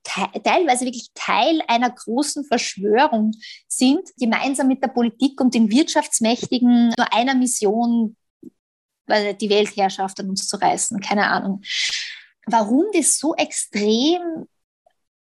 te 0.04 0.42
teilweise 0.44 0.86
wirklich 0.86 1.12
Teil 1.14 1.62
einer 1.68 1.92
großen 1.92 2.46
Verschwörung 2.46 3.34
sind, 3.68 4.10
gemeinsam 4.20 4.68
mit 4.68 4.82
der 4.82 4.88
Politik 4.88 5.40
und 5.40 5.54
den 5.54 5.70
Wirtschaftsmächtigen 5.70 6.94
nur 6.98 7.14
einer 7.14 7.36
Mission, 7.36 8.18
weil 9.06 9.36
die 9.36 9.52
Weltherrschaft 9.52 10.20
an 10.20 10.30
uns 10.30 10.48
zu 10.48 10.58
reißen, 10.58 11.00
keine 11.00 11.28
Ahnung. 11.28 11.62
Warum 12.48 12.86
das 12.92 13.20
so 13.20 13.36
extrem 13.36 14.48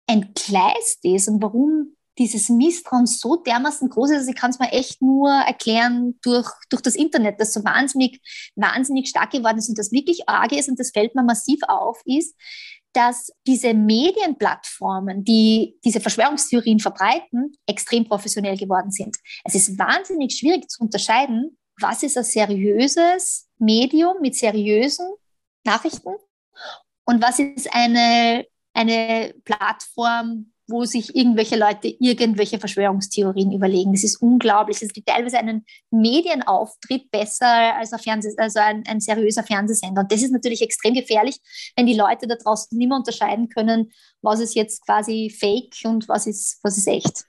entgleist 0.08 1.04
ist 1.04 1.28
und 1.28 1.40
warum 1.40 1.96
dieses 2.20 2.50
Misstrauen 2.50 3.06
so 3.06 3.36
dermaßen 3.36 3.88
groß 3.88 4.10
ist, 4.10 4.18
also 4.18 4.30
ich 4.30 4.36
kann 4.36 4.50
es 4.50 4.58
mir 4.58 4.70
echt 4.72 5.00
nur 5.00 5.30
erklären 5.30 6.18
durch, 6.20 6.48
durch 6.68 6.82
das 6.82 6.94
Internet, 6.94 7.40
das 7.40 7.54
so 7.54 7.64
wahnsinnig, 7.64 8.20
wahnsinnig 8.56 9.08
stark 9.08 9.30
geworden 9.30 9.56
ist 9.56 9.70
und 9.70 9.78
das 9.78 9.90
wirklich 9.90 10.28
arg 10.28 10.52
ist 10.52 10.68
und 10.68 10.78
das 10.78 10.90
fällt 10.90 11.14
mir 11.14 11.22
massiv 11.22 11.58
auf, 11.66 11.98
ist, 12.04 12.36
dass 12.92 13.32
diese 13.46 13.72
Medienplattformen, 13.72 15.24
die 15.24 15.78
diese 15.82 16.00
Verschwörungstheorien 16.00 16.78
verbreiten, 16.78 17.54
extrem 17.66 18.04
professionell 18.04 18.58
geworden 18.58 18.90
sind. 18.90 19.16
Es 19.44 19.54
ist 19.54 19.78
wahnsinnig 19.78 20.36
schwierig 20.36 20.68
zu 20.68 20.82
unterscheiden, 20.82 21.56
was 21.80 22.02
ist 22.02 22.18
ein 22.18 22.24
seriöses 22.24 23.48
Medium 23.58 24.16
mit 24.20 24.36
seriösen 24.36 25.08
Nachrichten 25.64 26.14
und 27.06 27.22
was 27.22 27.38
ist 27.38 27.72
eine, 27.72 28.44
eine 28.74 29.34
Plattform, 29.44 30.52
wo 30.70 30.84
sich 30.84 31.14
irgendwelche 31.14 31.56
Leute 31.56 31.88
irgendwelche 31.98 32.58
Verschwörungstheorien 32.58 33.52
überlegen. 33.52 33.92
Das 33.92 34.04
ist 34.04 34.22
unglaublich. 34.22 34.76
Es 34.76 34.82
ist 34.82 35.06
teilweise 35.06 35.38
einen 35.38 35.64
Medienauftritt 35.90 37.10
besser 37.10 37.76
als 37.76 37.92
ein, 37.92 38.22
also 38.36 38.60
ein, 38.60 38.84
ein, 38.86 39.00
seriöser 39.00 39.42
Fernsehsender. 39.42 40.02
Und 40.02 40.12
das 40.12 40.22
ist 40.22 40.32
natürlich 40.32 40.62
extrem 40.62 40.94
gefährlich, 40.94 41.36
wenn 41.76 41.86
die 41.86 41.96
Leute 41.96 42.26
da 42.26 42.36
draußen 42.36 42.76
nicht 42.76 42.88
mehr 42.88 42.98
unterscheiden 42.98 43.48
können, 43.48 43.90
was 44.22 44.40
ist 44.40 44.54
jetzt 44.54 44.84
quasi 44.84 45.34
fake 45.36 45.74
und 45.84 46.08
was 46.08 46.26
ist, 46.26 46.60
was 46.62 46.76
ist 46.76 46.86
echt. 46.86 47.24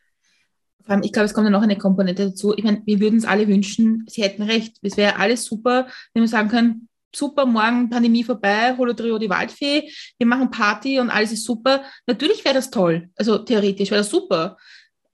Ich 1.04 1.14
glaube, 1.14 1.26
es 1.26 1.34
kommt 1.34 1.46
ja 1.46 1.52
noch 1.52 1.62
eine 1.62 1.78
Komponente 1.78 2.30
dazu. 2.30 2.54
Ich 2.56 2.64
meine, 2.64 2.82
wir 2.86 3.00
würden 3.00 3.18
es 3.18 3.26
alle 3.26 3.48
wünschen, 3.48 4.04
sie 4.08 4.24
hätten 4.24 4.44
recht. 4.44 4.78
Es 4.82 4.98
wäre 4.98 5.18
alles 5.18 5.46
super, 5.46 5.88
wenn 6.14 6.24
wir 6.24 6.28
sagen 6.28 6.50
können, 6.50 6.90
super, 7.16 7.46
morgen 7.46 7.90
Pandemie 7.90 8.24
vorbei, 8.24 8.76
Holodrio 8.78 9.18
die 9.18 9.30
Waldfee, 9.30 9.92
wir 10.18 10.28
machen 10.28 10.52
Party 10.52 11.00
und 11.00 11.10
alles 11.10 11.32
ist 11.32 11.46
super. 11.46 11.84
Natürlich 12.08 12.44
wäre 12.44 12.56
das 12.56 12.70
toll, 12.70 13.10
also 13.16 13.38
theoretisch 13.40 13.92
wäre 13.92 14.02
das 14.02 14.10
super. 14.10 14.58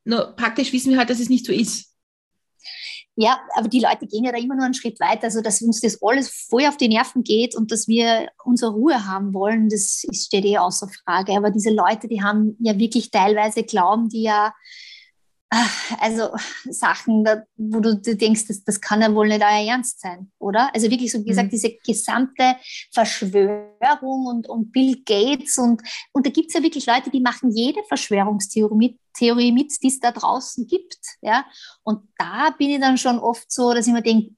Nur 0.04 0.36
praktisch 0.36 0.72
wissen 0.72 0.92
wir 0.92 1.00
halt, 1.00 1.10
dass 1.10 1.20
es 1.20 1.30
nicht 1.30 1.46
so 1.46 1.52
ist. 1.52 1.94
Ja, 3.20 3.40
aber 3.56 3.68
die 3.68 3.80
Leute 3.80 4.06
gehen 4.06 4.26
ja 4.26 4.32
da 4.32 4.38
immer 4.38 4.56
nur 4.56 4.66
einen 4.66 4.76
Schritt 4.76 5.00
weiter. 5.00 5.24
Also, 5.24 5.42
dass 5.42 5.64
uns 5.64 5.82
das 5.82 5.98
alles 6.04 6.30
voll 6.30 6.68
auf 6.68 6.78
die 6.78 6.88
Nerven 6.88 7.24
geht 7.24 7.56
und 7.56 7.72
dass 7.72 7.88
wir 7.88 8.30
unsere 8.46 8.74
Ruhe 8.74 9.08
haben 9.08 9.34
wollen, 9.34 9.70
das 9.70 10.06
steht 10.14 10.46
eh 10.46 10.60
außer 10.60 10.88
Frage. 11.04 11.36
Aber 11.36 11.50
diese 11.50 11.72
Leute, 11.72 12.08
die 12.08 12.22
haben 12.22 12.56
ja 12.60 12.78
wirklich 12.78 13.10
teilweise 13.10 13.64
glauben, 13.64 14.08
die 14.10 14.22
ja 14.22 14.54
also 16.00 16.32
Sachen, 16.70 17.26
wo 17.56 17.80
du 17.80 17.96
denkst, 17.96 18.48
das, 18.48 18.64
das 18.64 18.82
kann 18.82 19.02
ja 19.02 19.14
wohl 19.14 19.30
nicht 19.30 19.42
euer 19.42 19.66
Ernst 19.66 20.02
sein, 20.02 20.30
oder? 20.40 20.70
Also 20.74 20.90
wirklich 20.92 21.12
so 21.12 21.24
gesagt, 21.24 21.48
mhm. 21.48 21.52
diese 21.52 21.78
gesamte 21.86 22.58
Verschwörung 22.94 24.26
und, 24.28 24.50
und 24.50 24.72
Bill 24.72 25.02
Gates 25.06 25.58
und, 25.58 25.82
und 26.12 26.26
da 26.26 26.30
gibt 26.32 26.50
es 26.50 26.56
ja 26.56 26.62
wirklich 26.62 26.86
Leute, 26.86 27.10
die 27.10 27.22
machen 27.22 27.52
jede 27.52 27.82
Verschwörungstheorie 27.88 28.76
mit, 28.76 29.00
Theorie 29.18 29.52
mit, 29.52 29.72
die 29.82 29.88
es 29.88 30.00
da 30.00 30.12
draußen 30.12 30.68
gibt. 30.68 31.00
Ja? 31.22 31.46
Und 31.84 32.08
da 32.18 32.50
bin 32.58 32.70
ich 32.70 32.80
dann 32.80 32.98
schon 32.98 33.20
oft 33.20 33.52
so, 33.52 33.74
dass 33.74 33.88
ich 33.88 33.94
mir 33.94 34.04
denke, 34.04 34.36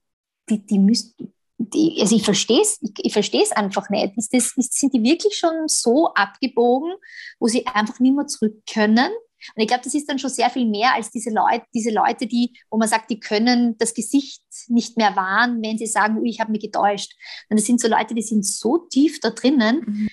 die, 0.48 0.64
die 0.64 0.78
müssten, 0.78 1.32
die, 1.58 1.98
also 2.00 2.16
ich 2.16 2.24
verstehe 2.24 2.62
es, 2.62 2.78
ich, 2.80 2.92
ich 2.98 3.12
verstehe 3.12 3.42
es 3.42 3.52
einfach 3.52 3.90
nicht. 3.90 4.16
Ist 4.16 4.32
das, 4.32 4.56
ist, 4.56 4.78
sind 4.78 4.94
die 4.94 5.02
wirklich 5.02 5.36
schon 5.36 5.66
so 5.66 6.14
abgebogen, 6.14 6.94
wo 7.38 7.48
sie 7.48 7.66
einfach 7.66 7.98
nicht 8.00 8.14
mehr 8.14 8.26
zurück 8.26 8.62
können? 8.72 9.10
Und 9.54 9.62
ich 9.62 9.68
glaube, 9.68 9.82
das 9.84 9.94
ist 9.94 10.08
dann 10.08 10.18
schon 10.18 10.30
sehr 10.30 10.50
viel 10.50 10.66
mehr 10.66 10.94
als 10.94 11.10
diese 11.10 11.30
Leute, 11.30 11.64
diese 11.74 11.90
Leute, 11.90 12.26
die, 12.26 12.52
wo 12.70 12.78
man 12.78 12.88
sagt, 12.88 13.10
die 13.10 13.20
können 13.20 13.76
das 13.78 13.94
Gesicht 13.94 14.42
nicht 14.68 14.96
mehr 14.96 15.16
wahren, 15.16 15.62
wenn 15.62 15.78
sie 15.78 15.86
sagen, 15.86 16.18
Ui, 16.18 16.28
ich 16.28 16.40
habe 16.40 16.52
mich 16.52 16.62
getäuscht. 16.62 17.14
Und 17.48 17.58
das 17.58 17.66
sind 17.66 17.80
so 17.80 17.88
Leute, 17.88 18.14
die 18.14 18.22
sind 18.22 18.44
so 18.44 18.78
tief 18.78 19.20
da 19.20 19.30
drinnen, 19.30 19.82
mhm. 19.86 20.08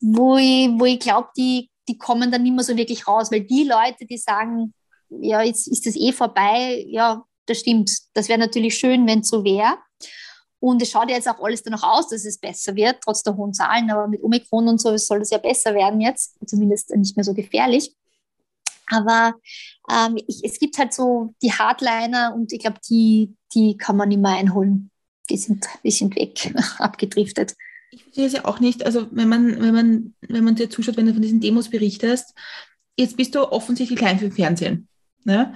wo 0.00 0.36
ich, 0.36 0.68
wo 0.78 0.84
ich 0.84 1.00
glaube, 1.00 1.28
die, 1.36 1.70
die 1.88 1.98
kommen 1.98 2.30
dann 2.30 2.42
nicht 2.42 2.54
mehr 2.54 2.64
so 2.64 2.76
wirklich 2.76 3.06
raus, 3.06 3.30
weil 3.30 3.42
die 3.42 3.64
Leute, 3.64 4.06
die 4.06 4.18
sagen, 4.18 4.74
ja, 5.08 5.42
jetzt 5.42 5.66
ist 5.66 5.86
das 5.86 5.96
eh 5.96 6.12
vorbei, 6.12 6.84
ja, 6.88 7.24
das 7.46 7.58
stimmt. 7.58 7.90
Das 8.14 8.28
wäre 8.28 8.38
natürlich 8.38 8.76
schön, 8.76 9.06
wenn 9.06 9.20
es 9.20 9.28
so 9.28 9.44
wäre. 9.44 9.76
Und 10.60 10.82
es 10.82 10.90
schaut 10.90 11.08
ja 11.08 11.16
jetzt 11.16 11.28
auch 11.28 11.42
alles 11.42 11.62
danach 11.62 11.82
aus, 11.82 12.08
dass 12.08 12.24
es 12.24 12.38
besser 12.38 12.76
wird, 12.76 12.98
trotz 13.02 13.22
der 13.22 13.36
hohen 13.36 13.54
Zahlen. 13.54 13.90
Aber 13.90 14.06
mit 14.06 14.22
Omikron 14.22 14.68
und 14.68 14.80
so 14.80 14.94
soll 14.98 15.18
das 15.20 15.30
ja 15.30 15.38
besser 15.38 15.74
werden 15.74 16.00
jetzt, 16.00 16.36
zumindest 16.46 16.94
nicht 16.94 17.16
mehr 17.16 17.24
so 17.24 17.32
gefährlich. 17.32 17.96
Aber 18.90 19.34
ähm, 19.90 20.18
ich, 20.26 20.40
es 20.44 20.58
gibt 20.58 20.78
halt 20.78 20.92
so 20.92 21.34
die 21.42 21.52
Hardliner 21.52 22.34
und 22.34 22.52
ich 22.52 22.60
glaube, 22.60 22.78
die, 22.88 23.34
die 23.54 23.76
kann 23.76 23.96
man 23.96 24.08
nicht 24.08 24.20
mehr 24.20 24.32
einholen. 24.32 24.90
Die 25.28 25.36
sind, 25.36 25.66
die 25.84 25.90
sind 25.90 26.16
weg, 26.16 26.52
abgedriftet. 26.78 27.54
Ich 27.92 28.02
verstehe 28.02 28.26
es 28.26 28.32
ja 28.32 28.44
auch 28.44 28.60
nicht. 28.60 28.84
Also 28.84 29.08
wenn 29.10 29.28
man, 29.28 29.60
wenn 29.60 29.74
man, 29.74 30.14
wenn 30.20 30.44
man 30.44 30.54
dir 30.54 30.70
zuschaut, 30.70 30.96
wenn 30.96 31.06
du 31.06 31.12
von 31.12 31.22
diesen 31.22 31.40
Demos 31.40 31.70
berichtest, 31.70 32.34
jetzt 32.96 33.16
bist 33.16 33.34
du 33.34 33.50
offensichtlich 33.50 33.98
klein 33.98 34.18
für 34.18 34.30
Fernsehen. 34.30 34.88
Ne? 35.24 35.54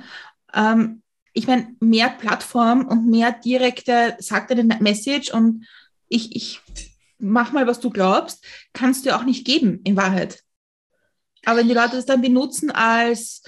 Ähm, 0.52 1.02
ich 1.32 1.46
meine, 1.46 1.74
mehr 1.80 2.10
Plattform 2.10 2.86
und 2.86 3.10
mehr 3.10 3.32
direkte, 3.32 4.16
sagt 4.20 4.50
dir 4.50 4.58
eine 4.58 4.78
Message 4.80 5.32
und 5.32 5.66
ich, 6.08 6.34
ich 6.36 6.60
mach 7.18 7.52
mal, 7.52 7.66
was 7.66 7.80
du 7.80 7.90
glaubst, 7.90 8.44
kannst 8.72 9.04
du 9.04 9.16
auch 9.16 9.24
nicht 9.24 9.44
geben, 9.44 9.80
in 9.84 9.96
Wahrheit. 9.96 10.43
Aber 11.46 11.58
wenn 11.58 11.68
die 11.68 11.74
Leute 11.74 11.96
das 11.96 12.06
dann 12.06 12.20
benutzen 12.20 12.70
als 12.70 13.42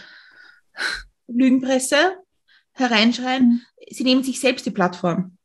Lügenpresse, 1.27 2.17
hereinschreien, 2.73 3.49
mhm. 3.49 3.63
sie 3.91 4.05
nehmen 4.05 4.23
sich 4.23 4.41
selbst 4.41 4.67
die 4.67 4.71
Plattform. 4.71 5.37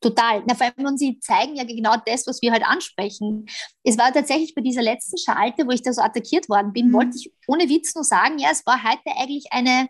Total. 0.00 0.42
Na, 0.46 0.54
vor 0.54 0.66
allem, 0.66 0.86
und 0.86 0.98
sie 0.98 1.18
zeigen 1.18 1.56
ja 1.56 1.64
genau 1.64 1.94
das, 2.04 2.26
was 2.26 2.42
wir 2.42 2.52
halt 2.52 2.64
ansprechen. 2.66 3.46
Es 3.82 3.96
war 3.96 4.12
tatsächlich 4.12 4.54
bei 4.54 4.60
dieser 4.60 4.82
letzten 4.82 5.16
Schalte, 5.16 5.66
wo 5.66 5.70
ich 5.70 5.82
da 5.82 5.92
so 5.92 6.02
attackiert 6.02 6.48
worden 6.48 6.72
bin, 6.72 6.88
mhm. 6.88 6.92
wollte 6.92 7.16
ich 7.16 7.32
ohne 7.46 7.68
Witz 7.68 7.94
nur 7.94 8.04
sagen, 8.04 8.38
ja, 8.38 8.50
es 8.52 8.64
war 8.66 8.82
heute 8.82 9.16
eigentlich 9.18 9.46
eine 9.50 9.88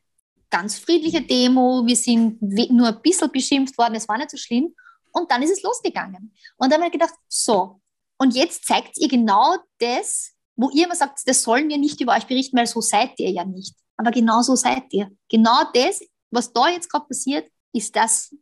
ganz 0.51 0.79
friedliche 0.79 1.21
Demo. 1.21 1.85
Wir 1.85 1.97
sind 1.97 2.41
nur 2.41 2.89
ein 2.89 3.03
bisschen 3.03 3.31
beschimpft 3.33 3.77
worden, 3.77 3.97
es 3.97 4.09
war 4.09 4.19
nicht 4.19 4.31
so 4.31 4.37
schlimm. 4.37 4.75
Und 5.11 5.31
dann 5.31 5.43
ist 5.43 5.51
es 5.51 5.63
losgegangen. 5.63 6.33
Und 6.57 6.73
dann 6.73 6.81
habe 6.81 6.87
ich 6.87 6.93
gedacht, 6.93 7.15
so, 7.29 7.81
und 8.17 8.35
jetzt 8.35 8.67
zeigt 8.67 8.97
ihr 8.99 9.09
genau 9.09 9.57
das, 9.79 10.34
wo 10.57 10.71
ihr 10.71 10.87
immer 10.87 10.95
sagt, 10.95 11.21
das 11.27 11.43
sollen 11.43 11.69
wir 11.69 11.79
nicht 11.79 12.01
über 12.01 12.15
euch 12.15 12.27
berichten, 12.27 12.57
weil 12.57 12.67
so 12.67 12.81
seid 12.81 13.19
ihr 13.19 13.31
ja 13.31 13.45
nicht. 13.45 13.75
Aber 13.97 14.11
genau 14.11 14.43
so 14.43 14.55
seid 14.57 14.93
ihr. 14.93 15.11
Genau 15.29 15.63
das, 15.73 16.01
was 16.31 16.53
da 16.53 16.69
jetzt 16.69 16.91
gerade 16.91 17.07
passiert, 17.07 17.49
ist 17.73 17.95
das, 17.97 18.35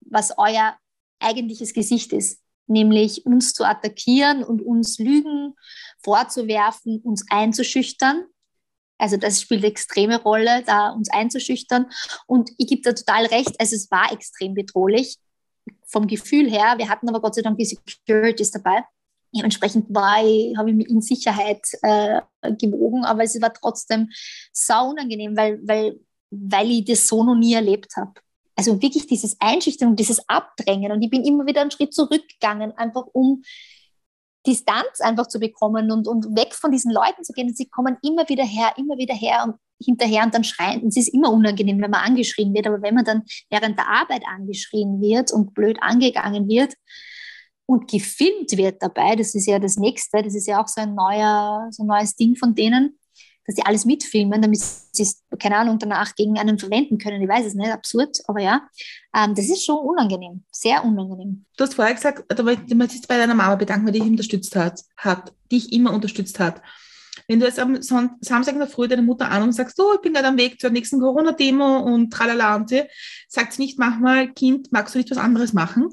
was 0.00 0.32
euer 0.36 0.76
eigentliches 1.18 1.72
Gesicht 1.72 2.12
ist. 2.12 2.40
Nämlich 2.66 3.24
uns 3.24 3.54
zu 3.54 3.64
attackieren 3.64 4.44
und 4.44 4.60
uns 4.60 4.98
Lügen 4.98 5.54
vorzuwerfen, 6.02 7.00
uns 7.00 7.24
einzuschüchtern. 7.30 8.24
Also 8.98 9.16
das 9.16 9.40
spielt 9.40 9.60
eine 9.60 9.70
extreme 9.70 10.20
Rolle, 10.20 10.62
da 10.64 10.90
uns 10.90 11.10
einzuschüchtern. 11.10 11.86
Und 12.26 12.50
ich 12.58 12.66
gebe 12.66 12.82
da 12.82 12.92
total 12.92 13.26
recht, 13.26 13.58
also 13.58 13.74
es 13.74 13.90
war 13.90 14.12
extrem 14.12 14.54
bedrohlich 14.54 15.16
vom 15.86 16.06
Gefühl 16.06 16.50
her. 16.50 16.74
Wir 16.76 16.88
hatten 16.88 17.08
aber 17.08 17.20
Gott 17.20 17.34
sei 17.34 17.42
Dank 17.42 17.58
die 17.58 17.64
Securities 17.64 18.50
dabei. 18.50 18.84
Dementsprechend 19.34 19.94
war 19.94 20.24
ich, 20.24 20.56
habe 20.56 20.70
ich 20.70 20.76
mich 20.76 20.88
in 20.88 21.00
Sicherheit 21.00 21.62
äh, 21.82 22.20
gewogen, 22.58 23.04
aber 23.04 23.24
es 23.24 23.40
war 23.40 23.52
trotzdem 23.52 24.08
sau 24.52 24.90
unangenehm, 24.90 25.36
weil, 25.36 25.60
weil, 25.66 26.00
weil 26.30 26.70
ich 26.70 26.84
das 26.84 27.06
so 27.06 27.22
noch 27.24 27.36
nie 27.36 27.54
erlebt 27.54 27.96
habe. 27.96 28.12
Also 28.56 28.80
wirklich 28.82 29.06
dieses 29.06 29.36
Einschüchtern 29.38 29.90
und 29.90 30.00
dieses 30.00 30.26
Abdrängen. 30.28 30.90
Und 30.90 31.02
ich 31.02 31.10
bin 31.10 31.24
immer 31.24 31.46
wieder 31.46 31.60
einen 31.60 31.70
Schritt 31.70 31.94
zurückgegangen, 31.94 32.72
einfach 32.72 33.04
um 33.12 33.42
Distanz 34.46 35.00
einfach 35.00 35.28
zu 35.28 35.38
bekommen 35.38 35.92
und, 35.92 36.08
und 36.08 36.36
weg 36.36 36.54
von 36.54 36.72
diesen 36.72 36.90
Leuten 36.90 37.22
zu 37.22 37.32
gehen. 37.32 37.48
Und 37.48 37.56
sie 37.56 37.68
kommen 37.68 37.98
immer 38.02 38.28
wieder 38.28 38.44
her, 38.44 38.72
immer 38.76 38.96
wieder 38.96 39.14
her 39.14 39.44
und 39.44 39.56
hinterher 39.80 40.24
und 40.24 40.34
dann 40.34 40.44
schreien. 40.44 40.82
Und 40.82 40.88
es 40.88 40.96
ist 40.96 41.14
immer 41.14 41.32
unangenehm, 41.32 41.80
wenn 41.80 41.90
man 41.90 42.04
angeschrien 42.04 42.52
wird, 42.54 42.66
aber 42.66 42.82
wenn 42.82 42.94
man 42.94 43.04
dann 43.04 43.22
während 43.50 43.78
der 43.78 43.88
Arbeit 43.88 44.22
angeschrien 44.26 45.00
wird 45.00 45.32
und 45.32 45.54
blöd 45.54 45.78
angegangen 45.80 46.48
wird, 46.48 46.74
und 47.68 47.86
gefilmt 47.90 48.56
wird 48.56 48.82
dabei. 48.82 49.14
Das 49.14 49.34
ist 49.34 49.46
ja 49.46 49.58
das 49.58 49.76
Nächste. 49.76 50.22
Das 50.22 50.34
ist 50.34 50.46
ja 50.46 50.62
auch 50.62 50.68
so 50.68 50.80
ein, 50.80 50.94
neuer, 50.94 51.68
so 51.70 51.82
ein 51.82 51.86
neues 51.86 52.16
Ding 52.16 52.34
von 52.34 52.54
denen, 52.54 52.98
dass 53.44 53.56
die 53.56 53.64
alles 53.64 53.84
mitfilmen, 53.84 54.40
damit 54.40 54.60
sie 54.60 55.02
es, 55.02 55.22
keine 55.38 55.58
Ahnung, 55.58 55.78
danach 55.78 56.14
gegen 56.14 56.38
einen 56.38 56.58
verwenden 56.58 56.96
können. 56.96 57.20
Ich 57.20 57.28
weiß 57.28 57.44
es 57.44 57.54
nicht, 57.54 57.70
absurd, 57.70 58.16
aber 58.26 58.40
ja, 58.40 58.66
ähm, 59.14 59.34
das 59.34 59.50
ist 59.50 59.66
schon 59.66 59.76
unangenehm, 59.76 60.44
sehr 60.50 60.82
unangenehm. 60.82 61.44
Du 61.58 61.64
hast 61.64 61.74
vorher 61.74 61.94
gesagt, 61.94 62.24
du 62.30 62.74
möchtest 62.74 63.06
bei 63.06 63.18
deiner 63.18 63.34
Mama 63.34 63.54
bedanken, 63.56 63.92
die 63.92 64.00
dich 64.00 64.08
unterstützt 64.08 64.56
hat, 64.56 64.80
hat, 64.96 65.34
dich 65.52 65.70
immer 65.70 65.92
unterstützt 65.92 66.40
hat. 66.40 66.62
Wenn 67.26 67.40
du 67.40 67.44
jetzt 67.44 67.58
am 67.58 67.82
Samstag 67.82 68.54
in 68.54 68.60
der 68.60 68.68
Früh 68.68 68.88
deine 68.88 69.02
Mutter 69.02 69.30
an 69.30 69.42
und 69.42 69.52
sagst, 69.52 69.78
oh, 69.78 69.92
ich 69.94 70.00
bin 70.00 70.14
gerade 70.14 70.28
am 70.28 70.38
Weg 70.38 70.58
zur 70.58 70.70
nächsten 70.70 71.00
Corona-Demo 71.00 71.80
und 71.80 72.10
tralala 72.10 72.56
und 72.56 72.70
sie, 72.70 72.84
sagt 73.28 73.52
sie 73.52 73.62
nicht 73.62 73.78
manchmal, 73.78 74.32
Kind, 74.32 74.72
magst 74.72 74.94
du 74.94 74.98
nicht 74.98 75.10
was 75.10 75.18
anderes 75.18 75.52
machen? 75.52 75.90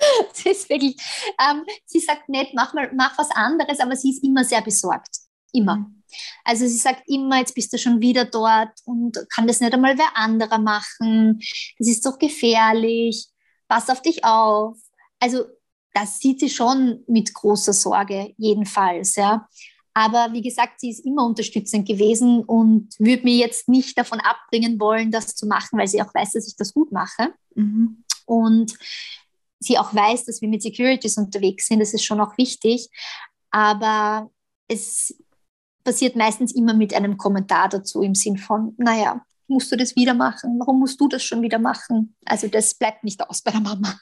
sie 0.32 0.50
ist 0.50 0.68
wirklich, 0.68 0.96
ähm, 1.38 1.64
sie 1.86 2.00
sagt 2.00 2.28
nicht, 2.28 2.54
mach, 2.54 2.74
mal, 2.74 2.90
mach 2.94 3.16
was 3.18 3.30
anderes, 3.30 3.80
aber 3.80 3.96
sie 3.96 4.10
ist 4.10 4.24
immer 4.24 4.44
sehr 4.44 4.62
besorgt. 4.62 5.18
Immer. 5.52 5.76
Mhm. 5.76 6.02
Also 6.44 6.66
sie 6.66 6.76
sagt 6.76 7.02
immer, 7.06 7.38
jetzt 7.38 7.54
bist 7.54 7.72
du 7.72 7.78
schon 7.78 8.00
wieder 8.00 8.24
dort 8.24 8.72
und 8.84 9.16
kann 9.32 9.46
das 9.46 9.60
nicht 9.60 9.72
einmal 9.72 9.96
wer 9.98 10.16
anderer 10.16 10.58
machen. 10.58 11.40
Das 11.78 11.88
ist 11.88 12.04
doch 12.04 12.18
gefährlich. 12.18 13.28
Pass 13.68 13.90
auf 13.90 14.02
dich 14.02 14.24
auf. 14.24 14.76
Also 15.20 15.44
das 15.92 16.18
sieht 16.18 16.40
sie 16.40 16.50
schon 16.50 17.04
mit 17.06 17.34
großer 17.34 17.72
Sorge, 17.72 18.32
jedenfalls, 18.36 19.16
ja. 19.16 19.48
Aber 19.92 20.32
wie 20.32 20.42
gesagt, 20.42 20.80
sie 20.80 20.90
ist 20.90 21.04
immer 21.04 21.26
unterstützend 21.26 21.86
gewesen 21.86 22.44
und 22.44 22.88
würde 22.98 23.24
mir 23.24 23.36
jetzt 23.36 23.68
nicht 23.68 23.98
davon 23.98 24.20
abbringen 24.20 24.78
wollen, 24.78 25.10
das 25.10 25.34
zu 25.34 25.46
machen, 25.46 25.78
weil 25.78 25.88
sie 25.88 26.00
auch 26.00 26.14
weiß, 26.14 26.32
dass 26.32 26.46
ich 26.46 26.56
das 26.56 26.72
gut 26.72 26.92
mache. 26.92 27.34
Mhm. 27.56 28.04
Und 28.24 28.74
sie 29.60 29.78
auch 29.78 29.94
weiß, 29.94 30.24
dass 30.24 30.40
wir 30.40 30.48
mit 30.48 30.62
Securities 30.62 31.18
unterwegs 31.18 31.66
sind. 31.66 31.80
Das 31.80 31.94
ist 31.94 32.04
schon 32.04 32.20
auch 32.20 32.36
wichtig. 32.38 32.88
Aber 33.50 34.30
es 34.68 35.14
passiert 35.84 36.16
meistens 36.16 36.54
immer 36.54 36.74
mit 36.74 36.94
einem 36.94 37.16
Kommentar 37.16 37.68
dazu 37.68 38.02
im 38.02 38.14
Sinn 38.14 38.38
von, 38.38 38.74
naja, 38.78 39.22
musst 39.48 39.70
du 39.70 39.76
das 39.76 39.96
wieder 39.96 40.14
machen? 40.14 40.58
Warum 40.58 40.78
musst 40.78 41.00
du 41.00 41.08
das 41.08 41.22
schon 41.22 41.42
wieder 41.42 41.58
machen? 41.58 42.14
Also 42.24 42.48
das 42.48 42.74
bleibt 42.74 43.04
nicht 43.04 43.20
aus 43.28 43.42
bei 43.42 43.50
der 43.50 43.60
Mama. 43.60 43.98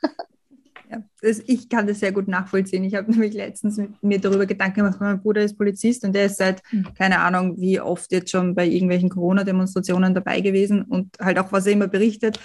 Ja, 0.91 1.03
das, 1.21 1.43
ich 1.47 1.69
kann 1.69 1.87
das 1.87 2.01
sehr 2.01 2.13
gut 2.13 2.29
nachvollziehen. 2.29 2.83
Ich 2.85 2.95
habe 2.95 3.11
nämlich 3.11 3.35
letztens 3.35 3.77
mit, 3.77 4.03
mir 4.03 4.19
darüber 4.19 4.47
Gedanken 4.47 4.81
gemacht, 4.81 5.01
mein 5.01 5.21
Bruder 5.21 5.43
ist 5.43 5.59
Polizist 5.59 6.03
und 6.05 6.15
der 6.15 6.27
ist 6.27 6.39
seit, 6.39 6.63
mhm. 6.73 6.95
keine 6.95 7.19
Ahnung, 7.21 7.61
wie 7.61 7.81
oft 7.81 8.11
jetzt 8.11 8.31
schon 8.31 8.55
bei 8.55 8.67
irgendwelchen 8.67 9.11
Corona-Demonstrationen 9.11 10.15
dabei 10.15 10.41
gewesen 10.41 10.83
und 10.83 11.19
halt 11.21 11.39
auch, 11.39 11.53
was 11.53 11.67
er 11.67 11.73
immer 11.73 11.89
berichtet, 11.89 12.39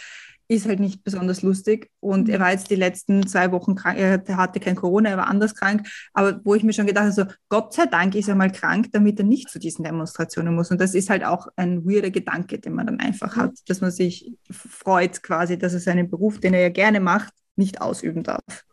ist 0.47 0.67
halt 0.67 0.79
nicht 0.79 1.03
besonders 1.03 1.41
lustig. 1.41 1.89
Und 1.99 2.29
er 2.29 2.39
mhm. 2.39 2.43
war 2.43 2.51
jetzt 2.51 2.69
die 2.69 2.75
letzten 2.75 3.25
zwei 3.27 3.51
Wochen 3.51 3.75
krank, 3.75 3.97
er 3.97 4.37
hatte 4.37 4.59
kein 4.59 4.75
Corona, 4.75 5.09
er 5.09 5.17
war 5.17 5.27
anders 5.27 5.55
krank. 5.55 5.87
Aber 6.13 6.39
wo 6.43 6.55
ich 6.55 6.63
mir 6.63 6.73
schon 6.73 6.87
gedacht 6.87 7.05
habe, 7.05 7.13
so, 7.13 7.25
Gott 7.49 7.73
sei 7.73 7.85
Dank 7.85 8.15
ist 8.15 8.27
er 8.27 8.35
mal 8.35 8.51
krank, 8.51 8.87
damit 8.91 9.19
er 9.19 9.25
nicht 9.25 9.49
zu 9.49 9.59
diesen 9.59 9.83
Demonstrationen 9.83 10.55
muss. 10.55 10.71
Und 10.71 10.79
das 10.79 10.95
ist 10.95 11.09
halt 11.09 11.23
auch 11.23 11.47
ein 11.55 11.85
weirder 11.85 12.09
Gedanke, 12.09 12.59
den 12.59 12.73
man 12.73 12.87
dann 12.87 12.99
einfach 12.99 13.35
hat, 13.35 13.51
dass 13.67 13.81
man 13.81 13.91
sich 13.91 14.31
freut 14.49 15.23
quasi, 15.23 15.57
dass 15.57 15.73
er 15.73 15.79
seinen 15.79 16.09
Beruf, 16.09 16.39
den 16.39 16.53
er 16.53 16.61
ja 16.61 16.69
gerne 16.69 16.99
macht, 16.99 17.33
nicht 17.55 17.81
ausüben 17.81 18.23
darf. 18.23 18.65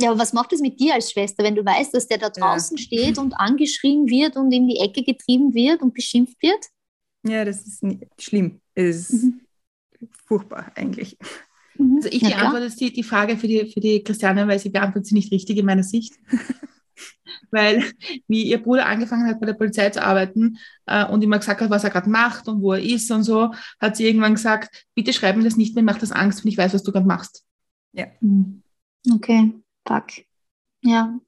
Ja, 0.00 0.10
aber 0.10 0.20
was 0.20 0.32
macht 0.32 0.52
es 0.52 0.60
mit 0.60 0.78
dir 0.78 0.94
als 0.94 1.10
Schwester, 1.10 1.42
wenn 1.42 1.56
du 1.56 1.64
weißt, 1.64 1.92
dass 1.92 2.06
der 2.06 2.18
da 2.18 2.30
draußen 2.30 2.76
ja. 2.76 2.82
steht 2.82 3.18
und 3.18 3.34
angeschrien 3.34 4.08
wird 4.08 4.36
und 4.36 4.52
in 4.52 4.68
die 4.68 4.78
Ecke 4.78 5.02
getrieben 5.02 5.54
wird 5.54 5.82
und 5.82 5.92
beschimpft 5.92 6.40
wird? 6.40 6.66
Ja, 7.26 7.44
das 7.44 7.66
ist 7.66 7.84
schlimm. 8.20 8.60
Es 8.76 9.10
ist 9.10 9.24
mhm 9.24 9.40
furchtbar 10.26 10.72
eigentlich. 10.74 11.16
Mhm. 11.76 11.96
Also 11.96 12.08
ich 12.10 12.22
ja, 12.22 12.30
beantworte 12.30 12.74
die, 12.76 12.92
die 12.92 13.02
Frage 13.02 13.36
für 13.36 13.48
die, 13.48 13.70
für 13.72 13.80
die 13.80 14.02
Christiane, 14.02 14.46
weil 14.48 14.58
sie 14.58 14.70
beantwortet 14.70 15.06
sie 15.06 15.14
nicht 15.14 15.32
richtig 15.32 15.58
in 15.58 15.66
meiner 15.66 15.82
Sicht. 15.82 16.14
weil 17.50 17.84
wie 18.26 18.44
ihr 18.44 18.62
Bruder 18.62 18.86
angefangen 18.86 19.26
hat, 19.26 19.40
bei 19.40 19.46
der 19.46 19.54
Polizei 19.54 19.90
zu 19.90 20.02
arbeiten 20.02 20.58
äh, 20.86 21.06
und 21.06 21.22
immer 21.22 21.38
gesagt 21.38 21.60
hat, 21.60 21.70
was 21.70 21.84
er 21.84 21.90
gerade 21.90 22.10
macht 22.10 22.48
und 22.48 22.62
wo 22.62 22.72
er 22.72 22.82
ist 22.82 23.10
und 23.10 23.22
so, 23.22 23.52
hat 23.80 23.96
sie 23.96 24.06
irgendwann 24.06 24.34
gesagt, 24.34 24.86
bitte 24.94 25.12
schreib 25.12 25.36
mir 25.36 25.44
das 25.44 25.56
nicht 25.56 25.74
mehr, 25.74 25.84
mach 25.84 25.98
das 25.98 26.12
Angst, 26.12 26.44
wenn 26.44 26.52
ich 26.52 26.58
weiß, 26.58 26.74
was 26.74 26.82
du 26.82 26.92
gerade 26.92 27.06
machst. 27.06 27.44
Ja. 27.92 28.06
Hm. 28.20 28.62
Okay, 29.12 29.52
fuck. 29.86 30.06
Ja, 30.82 31.18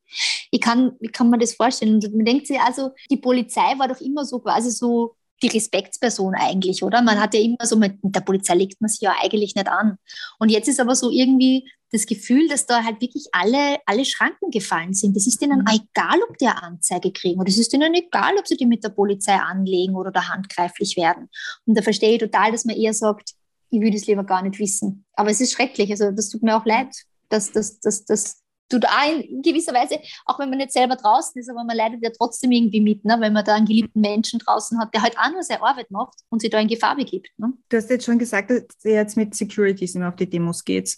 ich 0.50 0.60
kann, 0.60 0.92
wie 1.00 1.08
kann 1.08 1.28
man 1.28 1.40
das 1.40 1.54
vorstellen? 1.54 1.94
Und 1.94 2.14
man 2.14 2.24
denkt 2.24 2.46
sich 2.46 2.60
also, 2.60 2.92
die 3.10 3.16
Polizei 3.16 3.78
war 3.78 3.88
doch 3.88 4.00
immer 4.00 4.24
so 4.24 4.38
quasi 4.38 4.70
so 4.70 5.16
die 5.42 5.48
Respektsperson 5.48 6.34
eigentlich, 6.34 6.82
oder? 6.82 7.02
Man 7.02 7.20
hat 7.20 7.34
ja 7.34 7.40
immer 7.40 7.64
so, 7.64 7.76
mit 7.76 7.98
der 8.02 8.20
Polizei 8.20 8.54
legt 8.54 8.80
man 8.80 8.88
sich 8.88 9.00
ja 9.00 9.14
eigentlich 9.22 9.54
nicht 9.54 9.68
an. 9.68 9.96
Und 10.38 10.50
jetzt 10.50 10.68
ist 10.68 10.80
aber 10.80 10.94
so 10.94 11.10
irgendwie 11.10 11.68
das 11.92 12.06
Gefühl, 12.06 12.48
dass 12.48 12.66
da 12.66 12.84
halt 12.84 13.00
wirklich 13.00 13.26
alle, 13.32 13.78
alle 13.86 14.04
Schranken 14.04 14.50
gefallen 14.50 14.94
sind. 14.94 15.16
Das 15.16 15.26
ist 15.26 15.40
denen 15.42 15.60
mhm. 15.60 15.66
egal, 15.66 16.20
ob 16.28 16.38
die 16.38 16.46
eine 16.46 16.62
Anzeige 16.62 17.12
kriegen 17.12 17.40
oder 17.40 17.48
es 17.48 17.58
ist 17.58 17.72
denen 17.72 17.94
egal, 17.94 18.34
ob 18.38 18.46
sie 18.46 18.56
die 18.56 18.66
mit 18.66 18.84
der 18.84 18.90
Polizei 18.90 19.34
anlegen 19.34 19.96
oder 19.96 20.12
da 20.12 20.28
handgreiflich 20.28 20.96
werden. 20.96 21.28
Und 21.66 21.76
da 21.76 21.82
verstehe 21.82 22.12
ich 22.12 22.20
total, 22.20 22.52
dass 22.52 22.64
man 22.64 22.76
eher 22.76 22.94
sagt, 22.94 23.32
ich 23.70 23.80
würde 23.80 23.96
es 23.96 24.06
lieber 24.06 24.24
gar 24.24 24.42
nicht 24.42 24.58
wissen. 24.58 25.04
Aber 25.14 25.30
es 25.30 25.40
ist 25.40 25.52
schrecklich, 25.52 25.90
also 25.90 26.10
das 26.10 26.28
tut 26.28 26.42
mir 26.42 26.56
auch 26.56 26.66
leid, 26.66 26.94
dass, 27.28 27.52
dass, 27.52 27.80
dass, 27.80 28.04
dass 28.04 28.42
tut 28.70 28.86
auch 28.86 29.20
in 29.20 29.42
gewisser 29.42 29.74
Weise, 29.74 29.98
auch 30.24 30.38
wenn 30.38 30.48
man 30.48 30.58
nicht 30.58 30.72
selber 30.72 30.96
draußen 30.96 31.38
ist, 31.38 31.50
aber 31.50 31.64
man 31.64 31.76
leidet 31.76 32.02
ja 32.02 32.10
trotzdem 32.16 32.52
irgendwie 32.52 32.80
mit, 32.80 33.04
ne? 33.04 33.16
wenn 33.20 33.32
man 33.32 33.44
da 33.44 33.54
einen 33.54 33.66
geliebten 33.66 34.00
Menschen 34.00 34.38
draußen 34.38 34.78
hat, 34.78 34.94
der 34.94 35.02
halt 35.02 35.18
auch 35.18 35.30
nur 35.30 35.42
seine 35.42 35.62
Arbeit 35.62 35.90
macht 35.90 36.20
und 36.30 36.40
sich 36.40 36.50
da 36.50 36.58
in 36.58 36.68
Gefahr 36.68 36.96
begibt. 36.96 37.30
Ne? 37.36 37.52
Du 37.68 37.76
hast 37.76 37.90
jetzt 37.90 38.04
schon 38.04 38.18
gesagt, 38.18 38.50
dass 38.50 38.84
ihr 38.84 38.94
jetzt 38.94 39.16
mit 39.16 39.34
Securities 39.34 39.94
immer 39.94 40.08
auf 40.08 40.16
die 40.16 40.30
Demos 40.30 40.64
geht. 40.64 40.96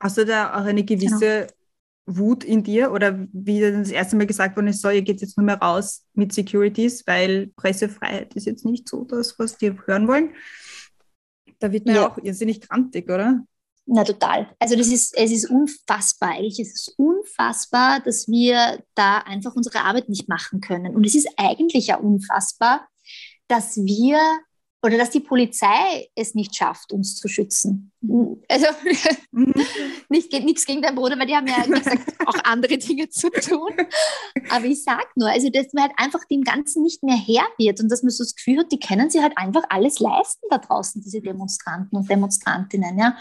Hast 0.00 0.16
du 0.16 0.24
da 0.24 0.54
auch 0.54 0.64
eine 0.64 0.82
gewisse 0.82 1.46
genau. 1.46 1.52
Wut 2.06 2.42
in 2.42 2.64
dir 2.64 2.90
oder 2.90 3.26
wie 3.32 3.60
das 3.60 3.90
erste 3.90 4.16
Mal 4.16 4.26
gesagt 4.26 4.56
worden 4.56 4.68
ist, 4.68 4.80
so, 4.80 4.88
ihr 4.88 5.02
geht 5.02 5.20
jetzt 5.20 5.36
nur 5.36 5.44
mehr 5.44 5.58
raus 5.58 6.06
mit 6.14 6.32
Securities, 6.32 7.06
weil 7.06 7.48
Pressefreiheit 7.56 8.34
ist 8.34 8.46
jetzt 8.46 8.64
nicht 8.64 8.88
so 8.88 9.04
das, 9.04 9.38
was 9.38 9.56
die 9.56 9.72
hören 9.86 10.08
wollen? 10.08 10.30
Da 11.58 11.70
wird 11.70 11.84
man 11.84 11.94
ja, 11.94 12.02
ja 12.02 12.08
auch 12.10 12.18
irrsinnig 12.18 12.62
krantig, 12.62 13.10
oder? 13.10 13.44
Na, 13.92 14.04
total. 14.04 14.48
Also 14.60 14.76
das 14.76 14.86
ist, 14.86 15.16
es 15.18 15.32
ist 15.32 15.50
unfassbar 15.50 16.30
eigentlich. 16.30 16.60
Es 16.60 16.72
ist 16.74 16.94
unfassbar, 16.96 17.98
dass 17.98 18.28
wir 18.28 18.84
da 18.94 19.18
einfach 19.18 19.56
unsere 19.56 19.80
Arbeit 19.80 20.08
nicht 20.08 20.28
machen 20.28 20.60
können. 20.60 20.94
Und 20.94 21.04
es 21.04 21.16
ist 21.16 21.28
eigentlich 21.36 21.88
ja 21.88 21.96
unfassbar, 21.96 22.86
dass 23.48 23.78
wir 23.78 24.20
oder 24.82 24.96
dass 24.96 25.10
die 25.10 25.20
Polizei 25.20 26.08
es 26.14 26.34
nicht 26.34 26.56
schafft, 26.56 26.92
uns 26.92 27.16
zu 27.16 27.28
schützen. 27.28 27.92
Also 28.48 28.66
mhm. 29.32 29.54
nicht, 30.08 30.32
nichts 30.32 30.64
gegen 30.64 30.80
deinen 30.80 30.94
Bruder, 30.94 31.18
weil 31.18 31.26
die 31.26 31.36
haben 31.36 31.46
ja 31.46 31.62
gesagt, 31.64 32.14
auch 32.26 32.44
andere 32.44 32.78
Dinge 32.78 33.08
zu 33.10 33.30
tun. 33.30 33.72
Aber 34.48 34.64
ich 34.64 34.82
sage 34.82 35.06
nur, 35.16 35.28
also 35.28 35.50
dass 35.50 35.72
man 35.74 35.84
halt 35.84 35.92
einfach 35.96 36.24
dem 36.24 36.42
Ganzen 36.42 36.82
nicht 36.82 37.02
mehr 37.02 37.16
Herr 37.16 37.46
wird 37.58 37.80
und 37.80 37.90
dass 37.90 38.02
man 38.02 38.10
so 38.10 38.24
das 38.24 38.34
Gefühl 38.34 38.60
hat, 38.60 38.72
die 38.72 38.80
können 38.80 39.10
sich 39.10 39.20
halt 39.20 39.36
einfach 39.36 39.64
alles 39.68 40.00
leisten 40.00 40.46
da 40.48 40.58
draußen, 40.58 41.02
diese 41.02 41.20
Demonstranten 41.20 41.98
und 41.98 42.08
Demonstrantinnen. 42.08 42.98
Ja? 42.98 43.16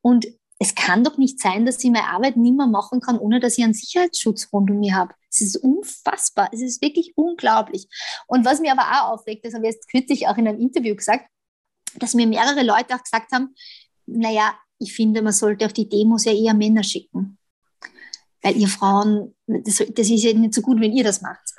Und 0.00 0.26
es 0.62 0.76
kann 0.76 1.02
doch 1.02 1.18
nicht 1.18 1.40
sein, 1.40 1.66
dass 1.66 1.82
ich 1.82 1.90
meine 1.90 2.06
Arbeit 2.06 2.36
nicht 2.36 2.56
mehr 2.56 2.68
machen 2.68 3.00
kann, 3.00 3.18
ohne 3.18 3.40
dass 3.40 3.58
ich 3.58 3.64
einen 3.64 3.74
Sicherheitsschutz 3.74 4.48
rund 4.52 4.70
um 4.70 4.78
mich 4.78 4.92
habe. 4.92 5.12
Es 5.28 5.40
ist 5.40 5.56
unfassbar. 5.56 6.50
Es 6.52 6.60
ist 6.60 6.80
wirklich 6.80 7.14
unglaublich. 7.16 7.88
Und 8.28 8.44
was 8.44 8.60
mir 8.60 8.70
aber 8.70 8.82
auch 8.82 9.14
aufregt, 9.14 9.44
das 9.44 9.54
habe 9.54 9.66
ich 9.66 9.74
jetzt 9.74 9.90
kürzlich 9.90 10.28
auch 10.28 10.36
in 10.36 10.46
einem 10.46 10.60
Interview 10.60 10.94
gesagt, 10.94 11.28
dass 11.96 12.14
mir 12.14 12.28
mehrere 12.28 12.62
Leute 12.62 12.94
auch 12.94 13.02
gesagt 13.02 13.32
haben, 13.32 13.56
naja, 14.06 14.54
ich 14.78 14.94
finde, 14.94 15.20
man 15.20 15.32
sollte 15.32 15.66
auf 15.66 15.72
die 15.72 15.88
Demos 15.88 16.26
ja 16.26 16.32
eher 16.32 16.54
Männer 16.54 16.84
schicken. 16.84 17.38
Weil 18.40 18.56
ihr 18.56 18.68
Frauen, 18.68 19.34
das, 19.48 19.82
das 19.92 20.10
ist 20.10 20.22
ja 20.22 20.32
nicht 20.32 20.54
so 20.54 20.62
gut, 20.62 20.80
wenn 20.80 20.92
ihr 20.92 21.02
das 21.02 21.22
macht. 21.22 21.51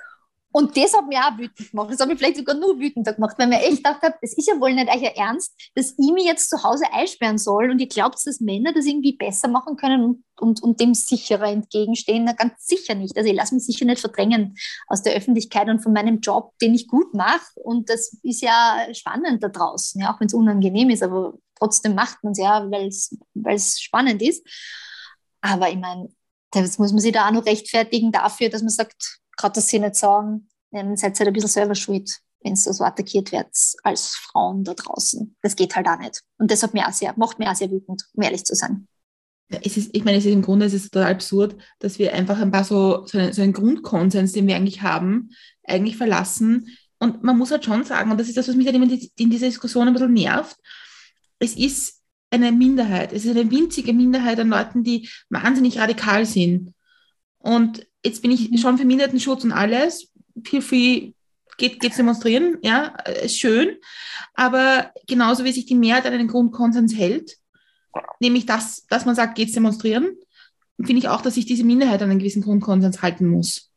Und 0.56 0.78
das 0.78 0.94
hat 0.94 1.08
mich 1.08 1.18
auch 1.18 1.36
wütend 1.36 1.72
gemacht. 1.72 1.90
Das 1.92 2.00
hat 2.00 2.08
mich 2.08 2.20
vielleicht 2.20 2.38
sogar 2.38 2.56
nur 2.56 2.80
wütender 2.80 3.14
gemacht, 3.14 3.36
weil 3.40 3.48
mir 3.48 3.60
echt 3.62 3.78
gedacht 3.78 4.04
habe, 4.04 4.16
es 4.22 4.38
ist 4.38 4.48
ja 4.48 4.60
wohl 4.60 4.72
nicht 4.74 4.88
euer 4.88 5.12
Ernst, 5.16 5.52
dass 5.74 5.96
ich 5.98 6.12
mich 6.14 6.26
jetzt 6.26 6.48
zu 6.48 6.64
Hause 6.64 6.86
einsperren 6.94 7.40
soll 7.40 7.72
und 7.72 7.80
ihr 7.80 7.88
glaubt, 7.88 8.20
dass 8.26 8.40
Männer 8.40 8.72
das 8.72 8.86
irgendwie 8.86 9.18
besser 9.18 9.48
machen 9.48 9.78
können 9.78 10.04
und, 10.04 10.24
und, 10.40 10.62
und 10.62 10.80
dem 10.80 10.94
sicherer 10.94 11.48
entgegenstehen. 11.48 12.26
Na, 12.26 12.34
ganz 12.34 12.68
sicher 12.68 12.94
nicht. 12.94 13.18
Also 13.18 13.32
ich 13.32 13.36
lasse 13.36 13.56
mich 13.56 13.66
sicher 13.66 13.86
nicht 13.86 14.00
verdrängen 14.00 14.56
aus 14.88 15.02
der 15.02 15.16
Öffentlichkeit 15.16 15.70
und 15.70 15.80
von 15.80 15.92
meinem 15.92 16.20
Job, 16.20 16.54
den 16.62 16.76
ich 16.76 16.88
gut 16.88 17.16
mache. 17.16 17.42
Und 17.56 17.90
das 17.90 18.16
ist 18.22 18.44
ja 18.44 18.86
spannend 18.94 19.42
da 19.44 19.48
draußen, 19.48 20.00
ja, 20.00 20.14
auch 20.14 20.20
wenn 20.20 20.28
es 20.28 20.36
unangenehm 20.36 20.92
ist, 20.92 21.02
aber 21.02 21.34
trotzdem 21.58 21.96
macht 21.96 22.24
man 22.24 22.34
es 22.34 22.38
ja, 22.38 22.70
weil 22.70 22.90
es 23.56 23.82
spannend 23.82 24.22
ist. 24.22 24.48
Aber 25.42 25.70
ich 25.70 25.78
meine, 25.78 26.10
das 26.52 26.78
muss 26.78 26.92
man 26.92 27.02
sich 27.02 27.12
da 27.12 27.28
auch 27.28 27.32
noch 27.32 27.46
rechtfertigen 27.48 28.12
dafür, 28.12 28.50
dass 28.50 28.62
man 28.62 28.70
sagt, 28.70 29.23
gerade 29.44 29.56
dass 29.56 29.68
sie 29.68 29.80
nicht 29.80 29.96
sagen, 29.96 30.48
dann 30.72 30.98
seid 30.98 31.16
ihr 31.16 31.20
halt 31.20 31.28
ein 31.28 31.34
bisschen 31.34 31.50
selber 31.50 31.76
schuld, 31.76 32.10
wenn 32.42 32.54
ihr 32.54 32.74
so 32.74 32.84
attackiert 32.84 33.32
werdet 33.32 33.56
als 33.84 34.16
Frauen 34.16 34.64
da 34.64 34.74
draußen. 34.74 35.36
Das 35.42 35.56
geht 35.56 35.76
halt 35.76 35.88
auch 35.88 36.00
nicht. 36.00 36.24
Und 36.38 36.50
das 36.50 36.64
hat 36.64 36.74
mir 36.74 36.88
auch 36.88 36.94
sehr, 36.94 37.14
macht 37.18 37.40
mir 37.40 37.52
auch 37.52 37.56
sehr 37.56 37.70
wütend, 37.70 38.04
um 38.14 38.24
ehrlich 38.24 38.46
zu 38.46 38.56
sein. 38.56 38.88
Ja, 39.50 39.60
es 39.64 39.78
ist, 39.78 39.90
ich 39.94 40.04
meine, 40.06 40.18
es 40.18 40.26
ist 40.26 40.32
im 40.32 40.42
Grunde 40.42 40.66
es 40.66 40.74
ist 40.74 40.92
total 40.92 41.12
absurd, 41.12 41.56
dass 41.80 42.00
wir 42.00 42.14
einfach 42.14 42.40
ein 42.40 42.52
paar 42.52 42.64
so, 42.64 43.06
so, 43.06 43.18
einen, 43.18 43.34
so 43.34 43.42
einen 43.42 43.54
Grundkonsens, 43.54 44.32
den 44.32 44.48
wir 44.48 44.56
eigentlich 44.56 44.82
haben, 44.82 45.30
eigentlich 45.64 45.98
verlassen. 45.98 46.70
Und 47.00 47.24
man 47.24 47.38
muss 47.38 47.52
halt 47.52 47.66
schon 47.66 47.84
sagen, 47.84 48.12
und 48.12 48.20
das 48.20 48.30
ist 48.30 48.38
das, 48.38 48.48
was 48.48 48.56
mich 48.56 48.66
halt 48.66 48.76
immer 48.76 48.90
in 48.90 49.30
dieser 49.30 49.48
Diskussion 49.48 49.88
ein 49.88 49.94
bisschen 49.94 50.14
nervt, 50.14 50.56
es 51.40 51.56
ist 51.56 52.02
eine 52.32 52.52
Minderheit, 52.52 53.12
es 53.12 53.26
ist 53.26 53.32
eine 53.32 53.52
winzige 53.52 53.94
Minderheit 53.94 54.40
an 54.40 54.50
Leuten, 54.50 54.84
die 54.84 55.10
wahnsinnig 55.30 55.78
radikal 55.78 56.26
sind. 56.26 56.74
Und 57.38 57.86
jetzt 58.04 58.22
bin 58.22 58.32
ich 58.32 58.60
schon 58.60 58.78
für 58.78 58.86
Minderheitenschutz 58.86 59.44
und 59.44 59.52
alles. 59.52 60.12
Feel 60.44 60.62
free, 60.62 61.14
geht, 61.58 61.80
geht's 61.80 61.98
demonstrieren, 61.98 62.58
ja, 62.62 62.96
ist 63.24 63.40
schön. 63.40 63.78
Aber 64.34 64.92
genauso 65.08 65.44
wie 65.44 65.52
sich 65.52 65.66
die 65.66 65.76
Mehrheit 65.76 66.06
an 66.06 66.14
einen 66.14 66.28
Grundkonsens 66.28 66.96
hält, 66.96 67.38
nämlich 68.20 68.46
das, 68.46 68.86
dass 68.88 69.06
man 69.06 69.16
sagt, 69.16 69.36
geht's 69.36 69.54
demonstrieren, 69.54 70.18
finde 70.78 71.00
ich 71.00 71.08
auch, 71.08 71.22
dass 71.22 71.36
sich 71.36 71.46
diese 71.46 71.64
Minderheit 71.64 72.02
an 72.02 72.10
einen 72.10 72.20
gewissen 72.20 72.42
Grundkonsens 72.42 73.02
halten 73.02 73.28
muss. 73.28 73.70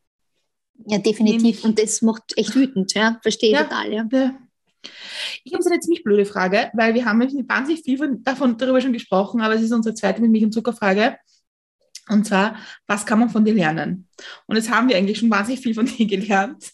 Ja, 0.85 0.97
definitiv. 0.97 1.41
Nämlich, 1.41 1.63
und 1.63 1.79
das 1.79 2.01
macht 2.01 2.37
echt 2.37 2.55
wütend, 2.55 2.93
ja. 2.93 3.19
Verstehe 3.21 3.51
ja, 3.51 3.63
total, 3.63 3.93
ja. 3.93 4.07
ja. 4.11 4.37
Ich 5.43 5.53
habe 5.53 5.63
so 5.63 5.69
eine 5.69 5.79
ziemlich 5.79 6.03
blöde 6.03 6.25
Frage, 6.25 6.69
weil 6.73 6.93
wir 6.93 7.05
haben 7.05 7.19
wahnsinnig 7.19 7.81
viel 7.83 7.97
von, 7.97 8.23
davon 8.23 8.57
darüber 8.57 8.79
schon 8.79 8.93
gesprochen, 8.93 9.41
aber 9.41 9.55
es 9.55 9.61
ist 9.61 9.71
unsere 9.71 9.95
zweite 9.95 10.21
mit 10.21 10.31
Milch 10.31 10.43
und 10.43 10.53
Zuckerfrage. 10.53 11.17
Und 12.09 12.25
zwar, 12.25 12.55
was 12.87 13.05
kann 13.05 13.19
man 13.19 13.29
von 13.29 13.45
dir 13.45 13.53
lernen? 13.53 14.07
Und 14.45 14.55
jetzt 14.55 14.71
haben 14.71 14.89
wir 14.89 14.97
eigentlich 14.97 15.19
schon 15.19 15.29
wahnsinnig 15.29 15.61
viel 15.61 15.73
von 15.73 15.85
dir 15.97 16.05
gelernt. 16.05 16.71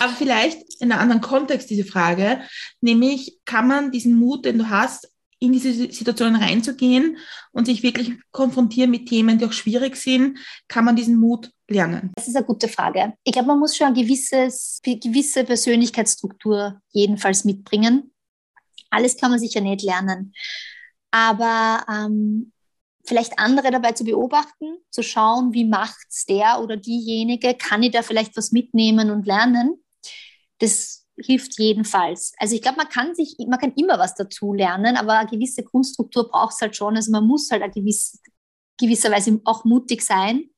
Aber 0.00 0.12
vielleicht 0.12 0.80
in 0.80 0.90
einem 0.90 1.00
anderen 1.00 1.20
Kontext 1.20 1.70
diese 1.70 1.84
Frage, 1.84 2.40
nämlich 2.80 3.38
kann 3.44 3.68
man 3.68 3.92
diesen 3.92 4.14
Mut, 4.14 4.44
den 4.44 4.58
du 4.58 4.68
hast, 4.68 5.08
in 5.38 5.52
diese 5.52 5.72
Situationen 5.72 6.40
reinzugehen 6.40 7.18
und 7.52 7.66
sich 7.66 7.82
wirklich 7.82 8.12
konfrontieren 8.30 8.90
mit 8.90 9.08
Themen, 9.08 9.38
die 9.38 9.44
auch 9.44 9.52
schwierig 9.52 9.96
sind, 9.96 10.38
kann 10.68 10.84
man 10.84 10.96
diesen 10.96 11.16
Mut 11.16 11.50
lernen? 11.68 12.12
Das 12.16 12.28
ist 12.28 12.36
eine 12.36 12.46
gute 12.46 12.68
Frage. 12.68 13.14
Ich 13.24 13.32
glaube, 13.32 13.48
man 13.48 13.58
muss 13.58 13.76
schon 13.76 13.88
eine 13.88 14.00
gewisses, 14.00 14.80
gewisse 14.82 15.44
Persönlichkeitsstruktur 15.44 16.80
jedenfalls 16.90 17.44
mitbringen. 17.44 18.12
Alles 18.90 19.16
kann 19.16 19.30
man 19.30 19.40
sicher 19.40 19.60
nicht 19.60 19.82
lernen. 19.82 20.32
Aber 21.10 21.84
ähm, 21.90 22.52
vielleicht 23.04 23.38
andere 23.38 23.70
dabei 23.70 23.92
zu 23.92 24.04
beobachten, 24.04 24.78
zu 24.90 25.02
schauen, 25.02 25.52
wie 25.52 25.64
macht's 25.64 26.24
der 26.24 26.60
oder 26.62 26.76
diejenige, 26.76 27.54
kann 27.54 27.82
ich 27.82 27.92
da 27.92 28.02
vielleicht 28.02 28.36
was 28.36 28.52
mitnehmen 28.52 29.10
und 29.10 29.26
lernen. 29.26 29.74
Das 30.58 31.06
hilft 31.16 31.58
jedenfalls. 31.58 32.32
Also 32.38 32.54
ich 32.54 32.62
glaube, 32.62 32.78
man 32.78 32.88
kann 32.88 33.14
sich, 33.14 33.36
man 33.46 33.58
kann 33.58 33.72
immer 33.76 33.98
was 33.98 34.14
dazu 34.14 34.52
lernen, 34.52 34.96
aber 34.96 35.18
eine 35.18 35.30
gewisse 35.30 35.62
Grundstruktur 35.62 36.28
braucht 36.28 36.54
es 36.54 36.60
halt 36.60 36.76
schon. 36.76 36.96
Also 36.96 37.10
man 37.12 37.26
muss 37.26 37.50
halt 37.50 37.62
eine 37.62 37.72
gewisse, 37.72 38.18
gewisserweise 38.78 39.40
auch 39.44 39.64
mutig 39.64 40.02
sein. 40.02 40.50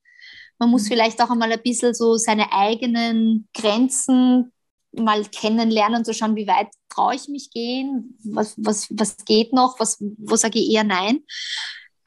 Man 0.57 0.69
muss 0.69 0.83
mhm. 0.83 0.87
vielleicht 0.87 1.21
auch 1.21 1.29
einmal 1.29 1.51
ein 1.51 1.61
bisschen 1.61 1.93
so 1.93 2.15
seine 2.15 2.51
eigenen 2.51 3.47
Grenzen 3.53 4.51
mal 4.93 5.23
kennenlernen 5.25 5.99
und 5.99 6.05
zu 6.05 6.13
schauen, 6.13 6.35
wie 6.35 6.47
weit 6.47 6.69
traue 6.89 7.13
ich 7.13 7.27
mich 7.27 7.51
gehen, 7.51 8.17
was, 8.23 8.55
was, 8.57 8.87
was 8.91 9.17
geht 9.25 9.53
noch, 9.53 9.79
was, 9.79 9.97
wo 10.17 10.35
sage 10.35 10.59
ich 10.59 10.71
eher 10.71 10.83
nein. 10.83 11.23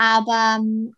Aber 0.01 0.57
ähm, 0.59 0.95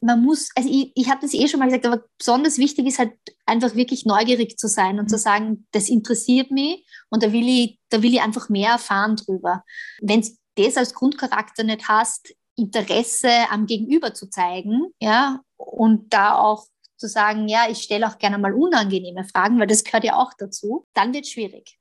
man 0.00 0.22
muss, 0.22 0.50
also 0.54 0.68
ich, 0.70 0.92
ich 0.94 1.10
habe 1.10 1.20
das 1.20 1.34
eh 1.34 1.48
schon 1.48 1.58
mal 1.58 1.66
gesagt, 1.66 1.84
aber 1.84 2.04
besonders 2.16 2.58
wichtig 2.58 2.86
ist 2.86 3.00
halt 3.00 3.12
einfach 3.44 3.74
wirklich 3.74 4.06
neugierig 4.06 4.56
zu 4.56 4.68
sein 4.68 5.00
und 5.00 5.06
mhm. 5.06 5.08
zu 5.08 5.18
sagen, 5.18 5.66
das 5.72 5.88
interessiert 5.88 6.52
mich 6.52 6.86
und 7.10 7.24
da 7.24 7.32
will 7.32 7.48
ich, 7.48 7.80
da 7.88 8.00
will 8.02 8.14
ich 8.14 8.22
einfach 8.22 8.48
mehr 8.48 8.70
erfahren 8.70 9.16
drüber. 9.16 9.64
Wenn 10.00 10.20
du 10.20 10.28
das 10.54 10.76
als 10.76 10.94
Grundcharakter 10.94 11.64
nicht 11.64 11.88
hast, 11.88 12.32
Interesse 12.56 13.32
am 13.50 13.66
Gegenüber 13.66 14.14
zu 14.14 14.30
zeigen, 14.30 14.94
ja, 15.00 15.40
und 15.56 16.12
da 16.14 16.38
auch 16.38 16.66
zu 16.96 17.08
sagen, 17.08 17.48
ja, 17.48 17.68
ich 17.68 17.78
stelle 17.78 18.06
auch 18.06 18.18
gerne 18.18 18.38
mal 18.38 18.54
unangenehme 18.54 19.24
Fragen, 19.24 19.58
weil 19.58 19.66
das 19.66 19.82
gehört 19.82 20.04
ja 20.04 20.16
auch 20.16 20.32
dazu, 20.38 20.86
dann 20.94 21.12
wird 21.12 21.24
es 21.24 21.32
schwierig. 21.32 21.79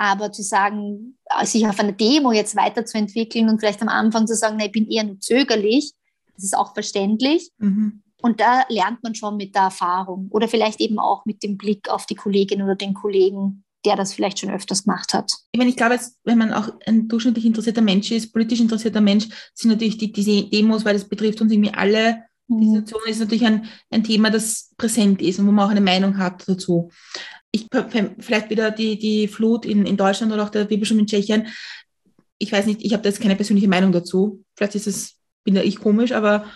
Aber 0.00 0.32
zu 0.32 0.42
sagen, 0.42 1.18
sich 1.42 1.66
auf 1.66 1.78
einer 1.78 1.92
Demo 1.92 2.32
jetzt 2.32 2.56
weiterzuentwickeln 2.56 3.50
und 3.50 3.58
vielleicht 3.60 3.82
am 3.82 3.90
Anfang 3.90 4.26
zu 4.26 4.34
sagen, 4.34 4.56
na, 4.58 4.64
ich 4.64 4.72
bin 4.72 4.88
eher 4.88 5.04
nur 5.04 5.20
zögerlich, 5.20 5.92
das 6.34 6.44
ist 6.44 6.56
auch 6.56 6.72
verständlich. 6.72 7.50
Mhm. 7.58 8.02
Und 8.22 8.40
da 8.40 8.64
lernt 8.70 9.02
man 9.02 9.14
schon 9.14 9.36
mit 9.36 9.54
der 9.54 9.64
Erfahrung 9.64 10.28
oder 10.30 10.48
vielleicht 10.48 10.80
eben 10.80 10.98
auch 10.98 11.26
mit 11.26 11.42
dem 11.42 11.58
Blick 11.58 11.90
auf 11.90 12.06
die 12.06 12.14
Kollegin 12.14 12.62
oder 12.62 12.76
den 12.76 12.94
Kollegen, 12.94 13.62
der 13.84 13.94
das 13.94 14.14
vielleicht 14.14 14.38
schon 14.38 14.50
öfters 14.50 14.84
gemacht 14.84 15.12
hat. 15.12 15.32
Ich 15.52 15.58
meine, 15.58 15.68
ich 15.68 15.76
glaube, 15.76 15.94
jetzt, 15.94 16.18
wenn 16.24 16.38
man 16.38 16.54
auch 16.54 16.70
ein 16.86 17.06
durchschnittlich 17.06 17.44
interessierter 17.44 17.82
Mensch 17.82 18.10
ist, 18.10 18.32
politisch 18.32 18.60
interessierter 18.60 19.02
Mensch, 19.02 19.28
sind 19.52 19.70
natürlich 19.70 19.98
die, 19.98 20.12
diese 20.12 20.44
Demos, 20.44 20.86
weil 20.86 20.94
das 20.94 21.06
betrifft 21.06 21.42
uns 21.42 21.52
irgendwie 21.52 21.74
alle. 21.74 22.24
Die 22.48 22.54
Mhm. 22.54 22.74
Situation 22.74 23.10
ist 23.10 23.20
natürlich 23.20 23.44
ein, 23.44 23.66
ein 23.90 24.02
Thema, 24.02 24.30
das 24.30 24.72
präsent 24.78 25.20
ist 25.20 25.38
und 25.38 25.46
wo 25.46 25.52
man 25.52 25.66
auch 25.66 25.70
eine 25.70 25.82
Meinung 25.82 26.16
hat 26.16 26.48
dazu. 26.48 26.90
Ich 27.52 27.66
vielleicht 28.18 28.50
wieder 28.50 28.70
die, 28.70 28.98
die 28.98 29.26
Flut 29.28 29.64
in, 29.66 29.84
in 29.86 29.96
Deutschland 29.96 30.32
oder 30.32 30.44
auch 30.44 30.50
der 30.50 30.70
Wirbelsturm 30.70 31.00
in 31.00 31.06
Tschechien. 31.06 31.48
Ich 32.38 32.52
weiß 32.52 32.66
nicht, 32.66 32.82
ich 32.82 32.92
habe 32.92 33.02
da 33.02 33.08
jetzt 33.08 33.20
keine 33.20 33.36
persönliche 33.36 33.68
Meinung 33.68 33.92
dazu. 33.92 34.44
Vielleicht 34.56 34.76
ist 34.76 34.86
es, 34.86 35.16
bin 35.44 35.54
da 35.54 35.62
ich 35.62 35.76
komisch, 35.80 36.12
aber 36.12 36.46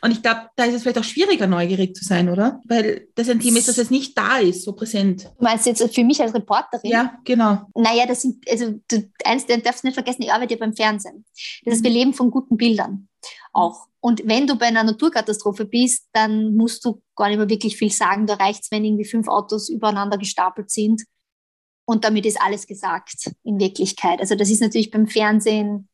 und 0.00 0.12
ich 0.12 0.22
glaube, 0.22 0.42
da 0.54 0.64
ist 0.64 0.74
es 0.74 0.82
vielleicht 0.82 0.98
auch 0.98 1.04
schwieriger, 1.04 1.46
neugierig 1.46 1.96
zu 1.96 2.04
sein, 2.04 2.28
oder? 2.28 2.60
Weil 2.66 3.08
das 3.16 3.28
ein 3.28 3.40
Thema 3.40 3.58
ist, 3.58 3.66
das 3.68 3.78
jetzt 3.78 3.90
nicht 3.90 4.16
da 4.16 4.38
ist, 4.38 4.62
so 4.62 4.72
präsent. 4.74 5.24
Du 5.38 5.44
meinst 5.44 5.66
jetzt 5.66 5.82
für 5.94 6.04
mich 6.04 6.20
als 6.20 6.34
Reporterin? 6.34 6.90
Ja, 6.90 7.18
genau. 7.24 7.62
Naja, 7.74 8.06
das 8.06 8.22
sind, 8.22 8.48
also 8.48 8.78
du, 8.88 9.10
eins, 9.24 9.46
du 9.46 9.58
darfst 9.58 9.82
nicht 9.84 9.94
vergessen, 9.94 10.22
ich 10.22 10.32
arbeite 10.32 10.54
ja 10.54 10.60
beim 10.60 10.74
Fernsehen. 10.76 11.24
Das 11.64 11.74
heißt, 11.74 11.82
wir 11.82 11.90
Mhm. 11.90 11.96
leben 11.96 12.14
von 12.14 12.30
guten 12.30 12.56
Bildern 12.56 13.08
auch. 13.52 13.86
Und 14.00 14.22
wenn 14.26 14.46
du 14.46 14.56
bei 14.56 14.66
einer 14.66 14.82
Naturkatastrophe 14.82 15.64
bist, 15.64 16.08
dann 16.12 16.56
musst 16.56 16.84
du 16.84 17.02
gar 17.14 17.28
nicht 17.28 17.38
mehr 17.38 17.48
wirklich 17.48 17.76
viel 17.76 17.90
sagen. 17.90 18.26
Da 18.26 18.34
reicht 18.34 18.64
es, 18.64 18.70
wenn 18.70 18.84
irgendwie 18.84 19.04
fünf 19.04 19.28
Autos 19.28 19.68
übereinander 19.68 20.18
gestapelt 20.18 20.70
sind. 20.70 21.02
Und 21.84 22.04
damit 22.04 22.26
ist 22.26 22.40
alles 22.40 22.66
gesagt 22.66 23.30
in 23.44 23.58
Wirklichkeit. 23.58 24.20
Also 24.20 24.34
das 24.34 24.50
ist 24.50 24.60
natürlich 24.60 24.90
beim 24.90 25.06
Fernsehen 25.06 25.88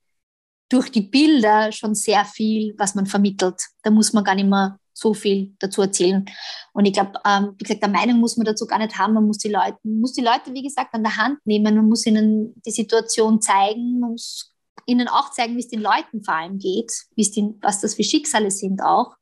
durch 0.70 0.90
die 0.90 1.02
Bilder 1.02 1.72
schon 1.72 1.94
sehr 1.94 2.24
viel, 2.24 2.74
was 2.78 2.94
man 2.94 3.06
vermittelt. 3.06 3.62
Da 3.82 3.90
muss 3.90 4.12
man 4.12 4.24
gar 4.24 4.34
nicht 4.34 4.48
mehr 4.48 4.78
so 4.92 5.14
viel 5.14 5.54
dazu 5.58 5.82
erzählen. 5.82 6.24
Und 6.72 6.84
ich 6.84 6.92
glaube, 6.92 7.12
ähm, 7.24 7.54
wie 7.56 7.64
gesagt, 7.64 7.82
der 7.82 7.90
Meinung 7.90 8.18
muss 8.18 8.36
man 8.36 8.44
dazu 8.44 8.66
gar 8.66 8.78
nicht 8.78 8.98
haben. 8.98 9.14
Man 9.14 9.26
muss 9.26 9.38
die 9.38 9.48
Leute, 9.48 9.78
muss 9.82 10.12
die 10.12 10.22
Leute, 10.22 10.52
wie 10.52 10.62
gesagt, 10.62 10.92
an 10.94 11.04
der 11.04 11.16
Hand 11.16 11.38
nehmen. 11.44 11.76
Man 11.76 11.88
muss 11.88 12.06
ihnen 12.06 12.60
die 12.66 12.70
Situation 12.70 13.40
zeigen. 13.40 14.00
Man 14.00 14.12
muss 14.12 14.52
ihnen 14.86 15.08
auch 15.08 15.30
zeigen, 15.30 15.56
wie 15.56 15.60
es 15.60 15.68
den 15.68 15.80
Leuten 15.80 16.22
vor 16.22 16.34
allem 16.34 16.58
geht, 16.58 16.92
den, 17.16 17.58
was 17.62 17.80
das 17.80 17.94
für 17.94 18.04
Schicksale 18.04 18.50
sind 18.50 18.82
auch. 18.82 19.16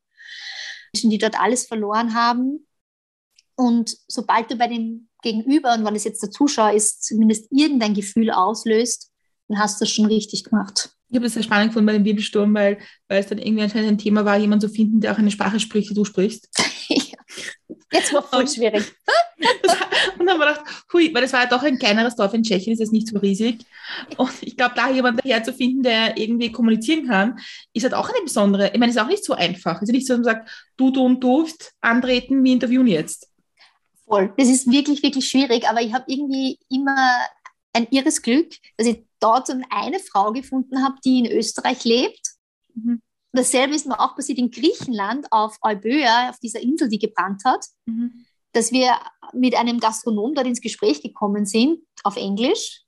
Menschen, 0.93 1.11
die 1.11 1.19
dort 1.19 1.39
alles 1.39 1.67
verloren 1.67 2.15
haben. 2.15 2.67
Und 3.57 3.97
sobald 4.09 4.51
du 4.51 4.57
bei 4.57 4.69
dem 4.69 5.09
Gegenüber 5.23 5.75
und 5.75 5.85
wenn 5.85 5.97
es 5.97 6.05
jetzt 6.05 6.23
der 6.23 6.31
Zuschauer 6.31 6.73
ist, 6.73 7.05
zumindest 7.05 7.49
irgendein 7.51 7.95
Gefühl 7.95 8.31
auslöst, 8.31 9.11
dann 9.49 9.59
hast 9.59 9.81
du 9.81 9.85
es 9.85 9.91
schon 9.91 10.07
richtig 10.07 10.45
gemacht. 10.45 10.91
Ich 11.09 11.15
habe 11.15 11.25
das 11.25 11.35
sehr 11.35 11.43
spannend 11.43 11.71
gefunden 11.71 11.87
bei 11.87 11.93
dem 11.93 12.05
Wirbelsturm, 12.05 12.53
weil, 12.55 12.79
weil 13.09 13.21
es 13.21 13.29
dann 13.29 13.39
irgendwie 13.39 13.63
anscheinend 13.63 13.91
ein 13.91 13.99
Thema 13.99 14.25
war, 14.25 14.37
jemanden 14.37 14.69
zu 14.69 14.75
finden, 14.75 15.01
der 15.01 15.13
auch 15.13 15.19
eine 15.19 15.31
Sprache 15.31 15.61
spricht, 15.61 15.91
die 15.91 15.95
du 15.95 16.05
sprichst. 16.05 16.49
Jetzt 17.93 18.13
war 18.13 18.23
voll 18.23 18.41
Und- 18.41 18.51
schwierig. 18.51 18.93
Das, 19.63 19.77
und 20.19 20.27
dann 20.27 20.31
haben 20.31 20.39
wir 20.41 20.47
gedacht, 20.47 20.85
hui, 20.93 21.13
weil 21.15 21.23
das 21.23 21.33
war 21.33 21.43
ja 21.43 21.47
doch 21.47 21.63
ein 21.63 21.79
kleineres 21.79 22.17
Dorf 22.17 22.35
in 22.35 22.43
Tschechien, 22.43 22.73
ist 22.73 22.81
jetzt 22.81 22.93
nicht 22.93 23.09
so 23.09 23.19
riesig. 23.19 23.65
Und 24.17 24.31
ich 24.41 24.57
glaube, 24.57 24.75
da 24.75 24.91
jemanden 24.91 25.21
daher 25.23 25.43
zu 25.45 25.53
finden, 25.53 25.83
der 25.83 26.17
irgendwie 26.17 26.51
kommunizieren 26.51 27.07
kann, 27.07 27.39
ist 27.73 27.85
halt 27.85 27.95
auch 27.95 28.09
eine 28.09 28.23
besondere, 28.25 28.71
ich 28.73 28.79
meine, 28.79 28.91
ist 28.91 28.99
auch 28.99 29.07
nicht 29.07 29.25
so 29.25 29.35
einfach. 29.35 29.77
Es 29.77 29.89
ist 29.89 29.93
nicht 29.93 30.07
so, 30.07 30.15
dass 30.17 30.25
man 30.25 30.35
sagt, 30.35 30.51
du, 30.77 30.91
du 30.91 31.05
und 31.05 31.23
du 31.23 31.47
antreten, 31.81 32.43
wir 32.43 32.53
interviewen 32.53 32.87
jetzt. 32.87 33.29
Voll. 34.05 34.33
Das 34.37 34.49
ist 34.49 34.71
wirklich, 34.71 35.03
wirklich 35.03 35.29
schwierig, 35.29 35.69
aber 35.69 35.81
ich 35.83 35.93
habe 35.93 36.05
irgendwie 36.09 36.59
immer 36.71 36.97
ein 37.73 37.87
irres 37.91 38.23
Glück, 38.23 38.51
dass 38.77 38.87
ich 38.87 39.05
dort 39.21 39.47
so 39.47 39.55
eine 39.71 39.99
Frau 39.99 40.33
gefunden 40.33 40.83
habe, 40.83 40.97
die 41.05 41.19
in 41.19 41.27
Österreich 41.27 41.85
lebt. 41.85 42.21
Mhm. 42.75 43.03
Dasselbe 43.37 43.75
ist 43.75 43.87
mir 43.87 44.01
auch 44.01 44.15
passiert 44.17 44.39
in 44.39 44.51
Griechenland 44.51 45.27
auf 45.31 45.59
Euböa, 45.63 46.31
auf 46.31 46.39
dieser 46.39 46.61
Insel, 46.61 46.89
die 46.89 46.99
gebrannt 46.99 47.43
hat, 47.45 47.67
Mhm. 47.87 48.25
dass 48.53 48.73
wir 48.73 48.95
mit 49.33 49.55
einem 49.55 49.79
Gastronom 49.81 50.35
dort 50.35 50.47
ins 50.47 50.61
Gespräch 50.61 51.03
gekommen 51.03 51.45
sind, 51.47 51.81
auf 52.03 52.17
Englisch. 52.17 52.83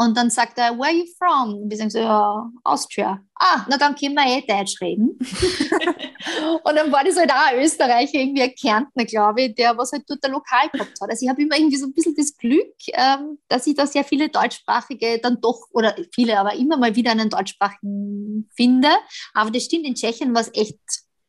Und 0.00 0.16
dann 0.16 0.30
sagt 0.30 0.56
er, 0.56 0.78
where 0.78 0.86
are 0.86 0.94
you 0.94 1.04
from? 1.18 1.54
Und 1.56 1.68
wir 1.68 1.76
sagen 1.76 1.90
so, 1.90 1.98
ja, 1.98 2.50
Austria. 2.64 3.22
Ah, 3.34 3.66
na 3.68 3.76
dann 3.76 3.94
können 3.94 4.14
wir 4.14 4.24
eh 4.24 4.40
Deutsch 4.46 4.80
reden. 4.80 5.10
und 6.64 6.74
dann 6.74 6.90
war 6.90 7.04
das 7.04 7.18
halt 7.18 7.30
auch 7.30 7.48
ein 7.48 7.62
Österreicher, 7.62 8.14
irgendwie 8.14 8.44
ein 8.44 8.54
Kärntner, 8.58 9.04
glaube 9.04 9.42
ich, 9.42 9.54
der 9.56 9.76
was 9.76 9.92
halt 9.92 10.04
dort 10.08 10.24
ein 10.24 10.32
Lokal 10.32 10.70
gehabt 10.72 10.98
hat. 10.98 11.10
Also 11.10 11.22
ich 11.22 11.28
habe 11.28 11.42
immer 11.42 11.54
irgendwie 11.54 11.76
so 11.76 11.84
ein 11.84 11.92
bisschen 11.92 12.14
das 12.16 12.34
Glück, 12.34 12.72
ähm, 12.94 13.36
dass 13.48 13.66
ich 13.66 13.74
da 13.74 13.86
sehr 13.86 14.02
viele 14.02 14.30
deutschsprachige 14.30 15.18
dann 15.22 15.38
doch, 15.42 15.66
oder 15.70 15.94
viele, 16.14 16.40
aber 16.40 16.54
immer 16.54 16.78
mal 16.78 16.96
wieder 16.96 17.10
einen 17.10 17.28
deutschsprachigen 17.28 18.48
finde. 18.56 18.88
Aber 19.34 19.50
das 19.50 19.64
stimmt, 19.64 19.84
in 19.84 19.96
Tschechien 19.96 20.34
war 20.34 20.40
es 20.40 20.50
echt, 20.54 20.78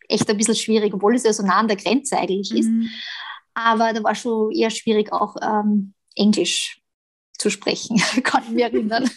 echt 0.07 0.29
ein 0.29 0.37
bisschen 0.37 0.55
schwierig, 0.55 0.93
obwohl 0.93 1.15
es 1.15 1.23
ja 1.23 1.33
so 1.33 1.43
nah 1.43 1.57
an 1.57 1.67
der 1.67 1.75
Grenze 1.75 2.17
eigentlich 2.17 2.57
ist. 2.57 2.69
Mhm. 2.69 2.89
Aber 3.53 3.91
da 3.91 4.01
war 4.01 4.15
schon 4.15 4.49
eher 4.53 4.69
schwierig, 4.69 5.11
auch 5.11 5.35
ähm, 5.41 5.93
Englisch 6.15 6.80
zu 7.41 7.49
sprechen, 7.49 7.97
kann 8.23 8.43
ich 8.43 8.51
mich 8.51 8.63
erinnern. 8.63 9.09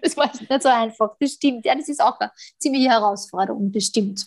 Das 0.00 0.16
war 0.16 0.30
nicht 0.32 0.62
so 0.62 0.68
einfach. 0.68 1.16
Das 1.18 1.32
stimmt. 1.32 1.64
Ja, 1.64 1.74
das 1.74 1.88
ist 1.88 2.00
auch 2.00 2.18
eine 2.20 2.30
ziemliche 2.58 2.90
Herausforderung. 2.90 3.72
Das 3.72 3.84
stimmt. 3.84 4.24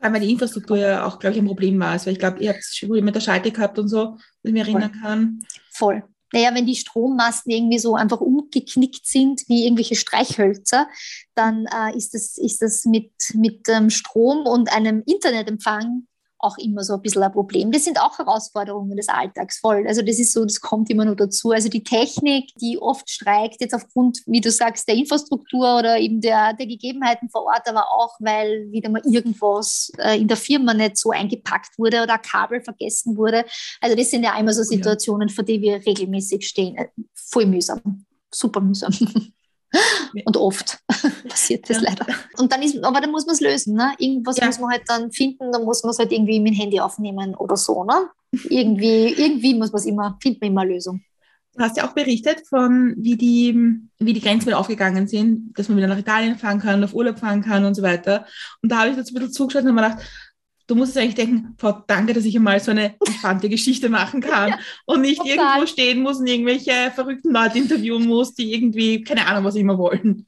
Weil 0.00 0.20
die 0.20 0.30
Infrastruktur 0.30 0.76
ja 0.76 1.06
auch, 1.06 1.18
glaube 1.18 1.34
ich, 1.34 1.42
ein 1.42 1.46
Problem 1.46 1.80
war. 1.80 1.92
Also 1.92 2.10
ich 2.10 2.18
glaube, 2.18 2.38
ihr 2.40 2.50
habt 2.50 2.60
es 2.60 2.76
schon 2.76 2.90
mit 2.90 3.14
der 3.14 3.20
Schalte 3.20 3.50
gehabt 3.50 3.78
und 3.78 3.88
so, 3.88 4.18
wenn 4.42 4.54
ich 4.54 4.64
mich 4.66 4.74
erinnern 4.74 4.92
kann. 5.02 5.40
Voll. 5.72 6.04
Naja, 6.32 6.54
wenn 6.54 6.66
die 6.66 6.76
Strommasten 6.76 7.50
irgendwie 7.50 7.78
so 7.78 7.94
einfach 7.94 8.20
umgeknickt 8.20 9.06
sind 9.06 9.42
wie 9.48 9.64
irgendwelche 9.64 9.96
Streichhölzer, 9.96 10.86
dann 11.34 11.66
äh, 11.66 11.96
ist 11.96 12.12
das, 12.12 12.36
ist 12.36 12.60
das 12.60 12.84
mit, 12.84 13.12
mit 13.34 13.66
ähm, 13.68 13.88
Strom 13.88 14.46
und 14.46 14.70
einem 14.70 15.02
Internetempfang 15.06 16.06
auch 16.38 16.56
immer 16.58 16.84
so 16.84 16.94
ein 16.94 17.02
bisschen 17.02 17.22
ein 17.22 17.32
Problem. 17.32 17.72
Das 17.72 17.84
sind 17.84 18.00
auch 18.00 18.18
Herausforderungen 18.18 18.96
des 18.96 19.08
Alltags 19.08 19.58
voll. 19.58 19.86
Also 19.88 20.02
das 20.02 20.18
ist 20.18 20.32
so, 20.32 20.44
das 20.44 20.60
kommt 20.60 20.90
immer 20.90 21.04
nur 21.04 21.16
dazu. 21.16 21.50
Also 21.50 21.68
die 21.68 21.82
Technik, 21.82 22.54
die 22.60 22.78
oft 22.78 23.10
streikt, 23.10 23.60
jetzt 23.60 23.74
aufgrund, 23.74 24.20
wie 24.26 24.40
du 24.40 24.50
sagst, 24.50 24.86
der 24.86 24.94
Infrastruktur 24.94 25.78
oder 25.78 25.98
eben 25.98 26.20
der, 26.20 26.52
der 26.54 26.66
Gegebenheiten 26.66 27.28
vor 27.30 27.44
Ort, 27.44 27.66
aber 27.66 27.90
auch, 27.90 28.16
weil 28.20 28.70
wieder 28.70 28.90
mal 28.90 29.02
irgendwas 29.04 29.90
äh, 29.98 30.20
in 30.20 30.28
der 30.28 30.36
Firma 30.36 30.74
nicht 30.74 30.96
so 30.96 31.10
eingepackt 31.10 31.78
wurde 31.78 32.02
oder 32.02 32.14
ein 32.14 32.22
Kabel 32.22 32.60
vergessen 32.60 33.16
wurde. 33.16 33.44
Also 33.80 33.96
das 33.96 34.10
sind 34.10 34.22
ja 34.22 34.34
einmal 34.34 34.54
so 34.54 34.58
Oh 34.58 34.70
ja. 34.70 34.76
Situationen, 34.76 35.28
vor 35.28 35.44
denen 35.44 35.62
wir 35.62 35.86
regelmäßig 35.86 36.46
stehen. 36.46 36.76
Voll 37.14 37.46
mühsam. 37.46 38.04
Super 38.30 38.60
mühsam. 38.60 38.92
Und 40.24 40.36
oft 40.36 40.78
passiert 41.28 41.68
das 41.68 41.78
Ja. 41.82 41.90
leider. 41.90 42.06
Und 42.38 42.52
dann 42.52 42.62
ist, 42.62 42.82
aber 42.82 43.00
dann 43.00 43.10
muss 43.10 43.26
man 43.26 43.34
es 43.34 43.40
lösen, 43.40 43.74
ne? 43.74 43.92
Irgendwas 43.98 44.36
Ja. 44.38 44.46
muss 44.46 44.58
man 44.58 44.70
halt 44.70 44.82
dann 44.86 45.12
finden, 45.12 45.52
dann 45.52 45.64
muss 45.64 45.82
man 45.82 45.90
es 45.90 45.98
halt 45.98 46.12
irgendwie 46.12 46.40
mit 46.40 46.54
dem 46.54 46.58
Handy 46.58 46.80
aufnehmen 46.80 47.34
oder 47.34 47.56
so, 47.56 47.84
ne? 47.84 48.08
Irgendwie, 48.48 49.08
irgendwie 49.16 49.54
muss 49.54 49.72
man 49.72 49.80
es 49.80 49.86
immer, 49.86 50.18
findet 50.22 50.40
man 50.42 50.50
immer 50.50 50.60
eine 50.62 50.72
Lösung. 50.74 51.02
Du 51.54 51.64
hast 51.64 51.76
ja 51.76 51.88
auch 51.88 51.92
berichtet 51.92 52.46
von, 52.46 52.94
wie 52.98 53.16
die, 53.16 53.58
wie 53.98 54.12
die 54.12 54.20
Grenzen 54.20 54.46
wieder 54.46 54.58
aufgegangen 54.58 55.08
sind, 55.08 55.58
dass 55.58 55.68
man 55.68 55.76
wieder 55.78 55.88
nach 55.88 55.98
Italien 55.98 56.36
fahren 56.38 56.60
kann, 56.60 56.84
auf 56.84 56.94
Urlaub 56.94 57.18
fahren 57.18 57.42
kann 57.42 57.64
und 57.64 57.74
so 57.74 57.82
weiter. 57.82 58.26
Und 58.62 58.70
da 58.70 58.78
habe 58.80 58.90
ich 58.90 58.96
dazu 58.96 59.12
ein 59.12 59.14
bisschen 59.16 59.32
zugeschaut 59.32 59.62
und 59.62 59.68
habe 59.70 59.80
mir 59.80 59.88
gedacht, 59.88 60.06
du 60.68 60.74
musst 60.76 60.94
jetzt 60.94 61.02
eigentlich 61.02 61.14
denken, 61.16 61.54
Frau, 61.58 61.82
danke, 61.86 62.12
dass 62.12 62.24
ich 62.24 62.36
einmal 62.36 62.60
so 62.60 62.70
eine 62.70 62.94
entspannte 63.06 63.48
Geschichte 63.48 63.88
machen 63.88 64.20
kann 64.20 64.54
und 64.84 65.00
nicht 65.00 65.18
total. 65.18 65.36
irgendwo 65.36 65.66
stehen 65.66 66.02
muss 66.02 66.18
und 66.18 66.28
irgendwelche 66.28 66.92
verrückten 66.94 67.32
Leute 67.32 67.58
interviewen 67.58 68.06
muss, 68.06 68.34
die 68.34 68.54
irgendwie, 68.54 69.02
keine 69.02 69.26
Ahnung, 69.26 69.44
was 69.44 69.56
immer 69.56 69.76
wollen. 69.76 70.26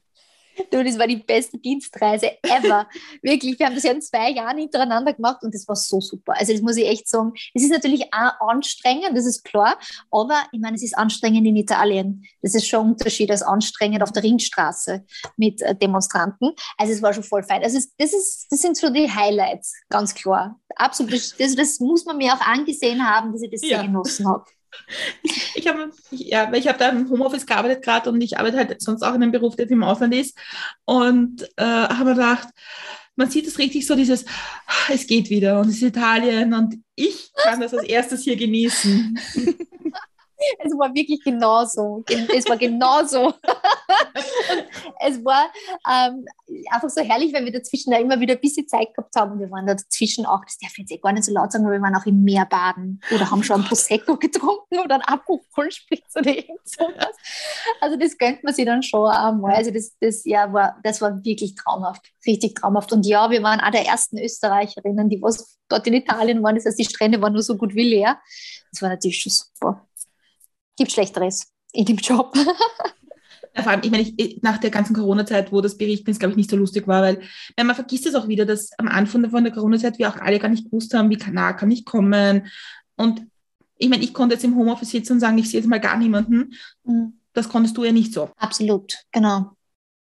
Du, 0.70 0.84
das 0.84 0.98
war 0.98 1.06
die 1.06 1.16
beste 1.16 1.58
Dienstreise 1.58 2.32
ever. 2.42 2.86
Wirklich, 3.22 3.58
wir 3.58 3.66
haben 3.66 3.74
das 3.74 3.84
ja 3.84 3.92
in 3.92 4.02
zwei 4.02 4.30
Jahren 4.30 4.58
hintereinander 4.58 5.12
gemacht 5.12 5.42
und 5.42 5.54
das 5.54 5.66
war 5.68 5.76
so 5.76 6.00
super. 6.00 6.34
Also 6.36 6.52
das 6.52 6.62
muss 6.62 6.76
ich 6.76 6.86
echt 6.86 7.08
sagen. 7.08 7.32
Es 7.54 7.62
ist 7.62 7.70
natürlich 7.70 8.04
auch 8.12 8.48
anstrengend, 8.48 9.10
das 9.16 9.26
ist 9.26 9.44
klar, 9.44 9.78
aber 10.10 10.42
ich 10.52 10.60
meine, 10.60 10.76
es 10.76 10.82
ist 10.82 10.96
anstrengend 10.96 11.46
in 11.46 11.56
Italien. 11.56 12.24
Das 12.42 12.54
ist 12.54 12.66
schon 12.68 12.86
ein 12.86 12.92
Unterschied 12.92 13.30
als 13.30 13.42
anstrengend 13.42 14.02
auf 14.02 14.12
der 14.12 14.22
Ringstraße 14.22 15.04
mit 15.36 15.62
äh, 15.62 15.74
Demonstranten. 15.74 16.52
Also 16.76 16.92
es 16.92 17.02
war 17.02 17.12
schon 17.12 17.24
voll 17.24 17.42
fein. 17.42 17.62
Also 17.62 17.78
das, 17.98 18.12
ist, 18.12 18.46
das 18.50 18.60
sind 18.60 18.76
so 18.76 18.90
die 18.90 19.10
Highlights, 19.10 19.74
ganz 19.88 20.14
klar. 20.14 20.60
Absolut. 20.76 21.12
Das, 21.12 21.36
das, 21.36 21.54
das 21.56 21.80
muss 21.80 22.04
man 22.04 22.16
mir 22.16 22.32
auch 22.32 22.40
angesehen 22.40 23.06
haben, 23.06 23.32
dass 23.32 23.42
ich 23.42 23.50
das 23.50 23.62
Ja. 23.62 23.78
sehr 23.78 23.86
genossen 23.86 24.28
habe. 24.28 24.44
Ich 25.54 25.66
habe 25.66 25.90
ja, 26.10 26.52
ich 26.52 26.68
habe 26.68 26.78
da 26.78 26.88
im 26.88 27.08
Homeoffice 27.10 27.46
gearbeitet 27.46 27.82
gerade 27.84 28.10
und 28.10 28.20
ich 28.20 28.38
arbeite 28.38 28.56
halt 28.56 28.80
sonst 28.80 29.02
auch 29.02 29.14
in 29.14 29.22
einem 29.22 29.32
Beruf, 29.32 29.56
der 29.56 29.70
im 29.70 29.82
Ausland 29.82 30.14
ist. 30.14 30.36
Und 30.84 31.42
äh, 31.56 31.64
habe 31.64 32.14
gedacht, 32.14 32.48
man 33.16 33.30
sieht 33.30 33.46
es 33.46 33.58
richtig 33.58 33.86
so, 33.86 33.94
dieses, 33.94 34.24
"Ah, 34.66 34.92
es 34.92 35.06
geht 35.06 35.28
wieder 35.30 35.60
und 35.60 35.68
es 35.68 35.76
ist 35.76 35.82
Italien 35.82 36.54
und 36.54 36.76
ich 36.94 37.32
kann 37.34 37.60
das 37.60 37.74
als 37.74 37.84
erstes 37.88 38.22
hier 38.22 38.36
genießen. 38.36 39.18
es 40.58 40.72
war 40.78 40.94
wirklich 40.94 41.22
genauso. 41.22 42.04
Es 42.34 42.48
war 42.48 42.56
genauso. 42.56 43.34
es 45.00 45.24
war 45.24 45.50
ähm, 45.88 46.24
einfach 46.70 46.90
so 46.90 47.02
herrlich, 47.02 47.32
weil 47.32 47.44
wir 47.44 47.52
dazwischen 47.52 47.90
da 47.90 47.98
immer 47.98 48.20
wieder 48.20 48.34
ein 48.34 48.40
bisschen 48.40 48.66
Zeit 48.68 48.94
gehabt 48.94 49.14
haben. 49.16 49.38
Wir 49.38 49.50
waren 49.50 49.66
da 49.66 49.74
dazwischen 49.74 50.26
auch, 50.26 50.44
das 50.44 50.58
darf 50.58 50.72
ich 50.72 50.78
jetzt 50.78 50.92
eh 50.92 50.98
gar 50.98 51.12
nicht 51.12 51.24
so 51.24 51.32
laut 51.32 51.52
sagen, 51.52 51.64
aber 51.64 51.74
wir 51.74 51.82
waren 51.82 51.94
auch 51.94 52.06
im 52.06 52.22
Meer 52.22 52.46
baden 52.46 53.00
oder 53.14 53.30
haben 53.30 53.42
schon 53.42 53.60
ein 53.60 53.66
Prosecco 53.66 54.16
getrunken 54.16 54.78
oder 54.84 54.96
ein 54.96 55.02
Aperol-Spritz 55.02 56.16
oder 56.16 56.30
irgend 56.30 56.60
sowas. 56.64 57.16
Also 57.80 57.96
das 57.96 58.16
gönnt 58.16 58.42
man 58.44 58.54
sich 58.54 58.64
dann 58.64 58.82
schon 58.82 59.08
einmal. 59.08 59.54
Also 59.54 59.70
das, 59.70 59.96
das, 60.00 60.24
ja, 60.24 60.52
war, 60.52 60.78
das 60.82 61.00
war 61.00 61.24
wirklich 61.24 61.54
traumhaft, 61.54 62.02
richtig 62.26 62.54
traumhaft. 62.54 62.92
Und 62.92 63.06
ja, 63.06 63.30
wir 63.30 63.42
waren 63.42 63.60
auch 63.60 63.70
der 63.70 63.86
ersten 63.86 64.18
Österreicherinnen, 64.18 65.08
die 65.08 65.20
was 65.22 65.58
dort 65.68 65.86
in 65.86 65.94
Italien 65.94 66.42
waren. 66.42 66.56
Das 66.56 66.66
heißt, 66.66 66.78
die 66.78 66.84
Strände 66.84 67.20
waren 67.22 67.32
nur 67.32 67.42
so 67.42 67.56
gut 67.56 67.74
wie 67.74 67.88
leer. 67.88 68.18
Das 68.70 68.82
war 68.82 68.88
natürlich 68.88 69.20
schon 69.20 69.32
super. 69.32 69.86
Gibt 70.80 70.92
Schlechteres 70.92 71.52
in 71.74 71.84
dem 71.84 71.98
Job. 71.98 72.34
Ja, 73.56 73.64
vor 73.64 73.72
allem, 73.72 73.80
ich 73.82 73.90
meine, 73.90 74.04
ich, 74.16 74.40
nach 74.42 74.58
der 74.58 74.70
ganzen 74.70 74.94
Corona-Zeit, 74.94 75.50
wo 75.50 75.60
das 75.60 75.76
Berichten 75.76 76.08
jetzt, 76.08 76.20
glaube 76.20 76.30
ich, 76.30 76.36
nicht 76.36 76.50
so 76.50 76.56
lustig 76.56 76.86
war, 76.86 77.02
weil 77.02 77.20
weil 77.56 77.64
man 77.64 77.74
vergisst 77.74 78.06
es 78.06 78.14
auch 78.14 78.28
wieder, 78.28 78.46
dass 78.46 78.70
am 78.78 78.86
Anfang 78.86 79.28
von 79.28 79.42
der 79.42 79.52
Corona-Zeit 79.52 79.98
wir 79.98 80.08
auch 80.08 80.18
alle 80.18 80.38
gar 80.38 80.50
nicht 80.50 80.66
gewusst 80.66 80.94
haben, 80.94 81.10
wie 81.10 81.16
nah 81.32 81.52
kann 81.52 81.68
ich 81.72 81.84
kommen. 81.84 82.46
Und 82.94 83.26
ich 83.76 83.88
meine, 83.88 84.04
ich 84.04 84.14
konnte 84.14 84.36
jetzt 84.36 84.44
im 84.44 84.54
Homeoffice 84.54 84.90
sitzen 84.90 85.14
und 85.14 85.20
sagen, 85.20 85.36
ich 85.36 85.50
sehe 85.50 85.58
jetzt 85.58 85.68
mal 85.68 85.80
gar 85.80 85.96
niemanden. 85.96 86.54
Mhm. 86.84 87.18
Das 87.32 87.48
konntest 87.48 87.76
du 87.76 87.82
ja 87.82 87.90
nicht 87.90 88.12
so. 88.12 88.30
Absolut, 88.36 88.94
genau. 89.10 89.56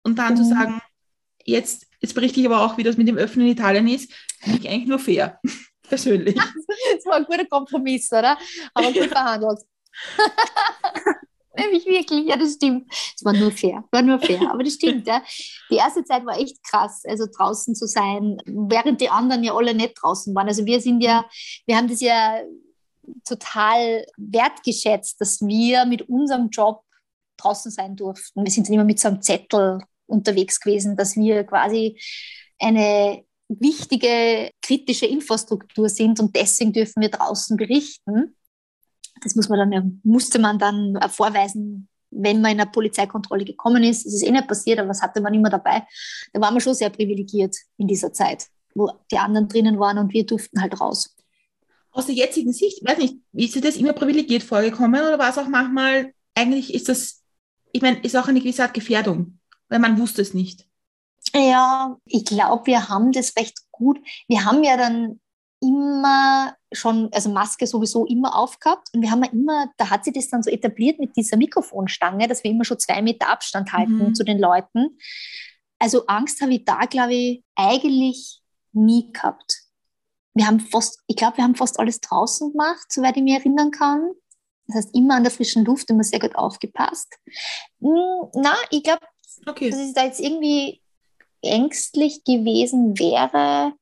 Und 0.03 0.19
dann 0.19 0.33
mhm. 0.33 0.37
zu 0.37 0.43
sagen, 0.43 0.81
jetzt, 1.45 1.87
jetzt 2.01 2.15
berichte 2.15 2.41
ich 2.41 2.45
aber 2.45 2.61
auch, 2.65 2.77
wie 2.77 2.83
das 2.83 2.97
mit 2.97 3.07
dem 3.07 3.15
Öffnen 3.15 3.45
in 3.45 3.53
Italien 3.53 3.87
ist, 3.87 4.11
finde 4.41 4.59
ich 4.59 4.67
eigentlich 4.67 4.89
nur 4.89 4.99
fair, 4.99 5.39
persönlich. 5.83 6.35
das 6.95 7.05
war 7.05 7.15
ein 7.15 7.23
guter 7.23 7.45
Kompromiss, 7.45 8.11
oder? 8.11 8.37
Aber 8.73 8.91
gut 8.91 9.05
verhandelt. 9.05 9.61
Nämlich 11.57 11.85
wirklich, 11.87 12.27
ja, 12.27 12.37
das 12.37 12.53
stimmt. 12.53 12.85
Es 12.91 13.25
war 13.25 13.33
nur 13.33 13.51
fair, 13.51 13.83
war 13.91 14.03
nur 14.03 14.19
fair, 14.19 14.51
aber 14.51 14.63
das 14.63 14.73
stimmt, 14.73 15.07
ja. 15.07 15.23
Die 15.71 15.75
erste 15.75 16.03
Zeit 16.03 16.23
war 16.25 16.37
echt 16.37 16.63
krass, 16.63 17.03
also 17.07 17.25
draußen 17.25 17.73
zu 17.73 17.87
sein, 17.87 18.37
während 18.45 19.01
die 19.01 19.09
anderen 19.09 19.43
ja 19.43 19.55
alle 19.55 19.73
nicht 19.73 19.95
draußen 19.99 20.35
waren. 20.35 20.47
Also 20.47 20.65
wir 20.65 20.79
sind 20.79 21.01
ja, 21.01 21.25
wir 21.65 21.75
haben 21.75 21.87
das 21.87 22.01
ja 22.01 22.41
total 23.25 24.05
wertgeschätzt, 24.17 25.19
dass 25.19 25.41
wir 25.41 25.85
mit 25.85 26.03
unserem 26.03 26.49
Job 26.49 26.83
draußen 27.37 27.71
sein 27.71 27.95
durften. 27.95 28.43
Wir 28.43 28.51
sind 28.51 28.67
dann 28.67 28.75
immer 28.75 28.83
mit 28.83 28.99
so 28.99 29.07
einem 29.07 29.21
Zettel 29.21 29.79
unterwegs 30.05 30.59
gewesen, 30.59 30.95
dass 30.95 31.15
wir 31.15 31.43
quasi 31.43 31.99
eine 32.59 33.23
wichtige 33.49 34.51
kritische 34.61 35.05
Infrastruktur 35.05 35.89
sind 35.89 36.19
und 36.19 36.35
deswegen 36.35 36.73
dürfen 36.73 37.01
wir 37.01 37.09
draußen 37.09 37.55
berichten. 37.57 38.35
Das 39.27 39.35
muss 39.35 39.49
man 39.49 39.69
dann, 39.69 40.01
musste 40.03 40.39
man 40.39 40.57
dann 40.57 40.97
vorweisen, 41.09 41.89
wenn 42.09 42.41
man 42.41 42.51
in 42.51 42.61
eine 42.61 42.69
Polizeikontrolle 42.69 43.45
gekommen 43.45 43.83
ist. 43.83 44.05
Das 44.05 44.13
ist 44.13 44.23
eh 44.23 44.31
nicht 44.31 44.47
passiert, 44.47 44.79
aber 44.79 44.89
was 44.89 45.01
hatte 45.01 45.21
man 45.21 45.33
immer 45.33 45.49
dabei? 45.49 45.85
Da 46.33 46.41
waren 46.41 46.53
wir 46.53 46.61
schon 46.61 46.73
sehr 46.73 46.89
privilegiert 46.89 47.55
in 47.77 47.87
dieser 47.87 48.13
Zeit, 48.13 48.47
wo 48.73 48.91
die 49.11 49.17
anderen 49.17 49.47
drinnen 49.47 49.79
waren 49.79 49.97
und 49.97 50.13
wir 50.13 50.25
durften 50.25 50.61
halt 50.61 50.79
raus. 50.79 51.15
Aus 51.91 52.05
der 52.05 52.15
jetzigen 52.15 52.53
Sicht, 52.53 52.85
weiß 52.87 52.99
nicht, 52.99 53.17
ist 53.33 53.55
dir 53.55 53.61
das 53.61 53.75
immer 53.75 53.93
privilegiert 53.93 54.43
vorgekommen 54.43 55.01
oder 55.01 55.19
war 55.19 55.29
es 55.29 55.37
auch 55.37 55.47
manchmal, 55.47 56.13
eigentlich 56.35 56.73
ist 56.73 56.87
das, 56.89 57.23
ich 57.71 57.81
meine, 57.81 57.99
ist 58.01 58.15
auch 58.15 58.27
eine 58.27 58.39
gewisse 58.39 58.63
Art 58.63 58.73
Gefährdung, 58.73 59.39
weil 59.67 59.79
man 59.79 59.99
wusste 59.99 60.21
es 60.21 60.33
nicht. 60.33 60.65
Ja, 61.33 61.97
ich 62.05 62.23
glaube, 62.25 62.67
wir 62.67 62.87
haben 62.87 63.11
das 63.11 63.35
recht 63.35 63.57
gut. 63.71 63.99
Wir 64.27 64.45
haben 64.45 64.63
ja 64.63 64.77
dann 64.77 65.19
immer 65.61 66.55
schon, 66.71 67.09
also 67.11 67.29
Maske 67.29 67.65
sowieso 67.65 68.05
immer 68.05 68.35
aufgehabt 68.35 68.89
und 68.93 69.01
wir 69.01 69.11
haben 69.11 69.23
ja 69.23 69.31
immer, 69.31 69.71
da 69.77 69.89
hat 69.89 70.05
sich 70.05 70.13
das 70.13 70.29
dann 70.29 70.43
so 70.43 70.49
etabliert 70.49 70.99
mit 70.99 71.15
dieser 71.15 71.37
Mikrofonstange, 71.37 72.27
dass 72.27 72.43
wir 72.43 72.51
immer 72.51 72.65
schon 72.65 72.79
zwei 72.79 73.01
Meter 73.01 73.29
Abstand 73.29 73.73
halten 73.73 73.97
mhm. 73.97 74.15
zu 74.15 74.23
den 74.23 74.39
Leuten. 74.39 74.97
Also 75.79 76.05
Angst 76.07 76.41
habe 76.41 76.53
ich 76.53 76.65
da, 76.65 76.81
glaube 76.85 77.13
ich, 77.13 77.43
eigentlich 77.55 78.41
nie 78.73 79.11
gehabt. 79.11 79.63
Wir 80.33 80.47
haben 80.47 80.59
fast, 80.59 81.01
ich 81.07 81.15
glaube, 81.15 81.37
wir 81.37 81.43
haben 81.43 81.55
fast 81.55 81.79
alles 81.79 81.99
draußen 82.01 82.51
gemacht, 82.51 82.91
soweit 82.91 83.17
ich 83.17 83.23
mich 83.23 83.33
erinnern 83.33 83.71
kann. 83.71 84.11
Das 84.67 84.77
heißt, 84.77 84.95
immer 84.95 85.15
an 85.15 85.23
der 85.23 85.31
frischen 85.31 85.65
Luft 85.65 85.89
immer 85.89 86.03
sehr 86.03 86.19
gut 86.19 86.35
aufgepasst. 86.35 87.17
Hm, 87.79 88.29
na, 88.35 88.55
ich 88.69 88.83
glaube, 88.83 89.05
okay. 89.47 89.69
dass 89.69 89.79
ich 89.79 89.93
da 89.93 90.03
jetzt 90.03 90.19
irgendwie 90.19 90.81
ängstlich 91.41 92.23
gewesen 92.23 92.99
wäre, 92.99 93.73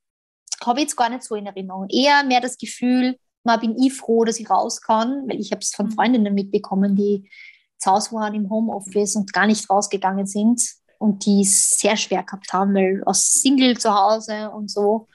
habe 0.65 0.79
ich 0.79 0.85
jetzt 0.85 0.95
gar 0.95 1.09
nicht 1.09 1.23
so 1.23 1.35
in 1.35 1.45
Erinnerung. 1.45 1.87
Eher 1.89 2.23
mehr 2.23 2.41
das 2.41 2.57
Gefühl, 2.57 3.17
mal 3.43 3.57
bin 3.57 3.77
ich 3.77 3.93
froh, 3.93 4.25
dass 4.25 4.39
ich 4.39 4.49
raus 4.49 4.81
kann, 4.81 5.27
weil 5.27 5.39
ich 5.39 5.51
habe 5.51 5.61
es 5.61 5.73
von 5.73 5.87
mhm. 5.87 5.91
Freundinnen 5.91 6.33
mitbekommen, 6.33 6.95
die 6.95 7.29
zu 7.77 7.91
Hause 7.91 8.13
waren 8.13 8.33
im 8.33 8.49
Homeoffice 8.49 9.15
und 9.15 9.33
gar 9.33 9.47
nicht 9.47 9.69
rausgegangen 9.69 10.25
sind 10.25 10.61
und 10.97 11.25
die 11.25 11.41
es 11.41 11.71
sehr 11.71 11.97
schwer 11.97 12.23
gehabt 12.23 12.51
haben, 12.53 12.73
weil 12.73 13.03
aus 13.05 13.25
Single 13.25 13.77
zu 13.77 13.93
Hause 13.93 14.49
und 14.51 14.71
so 14.71 15.07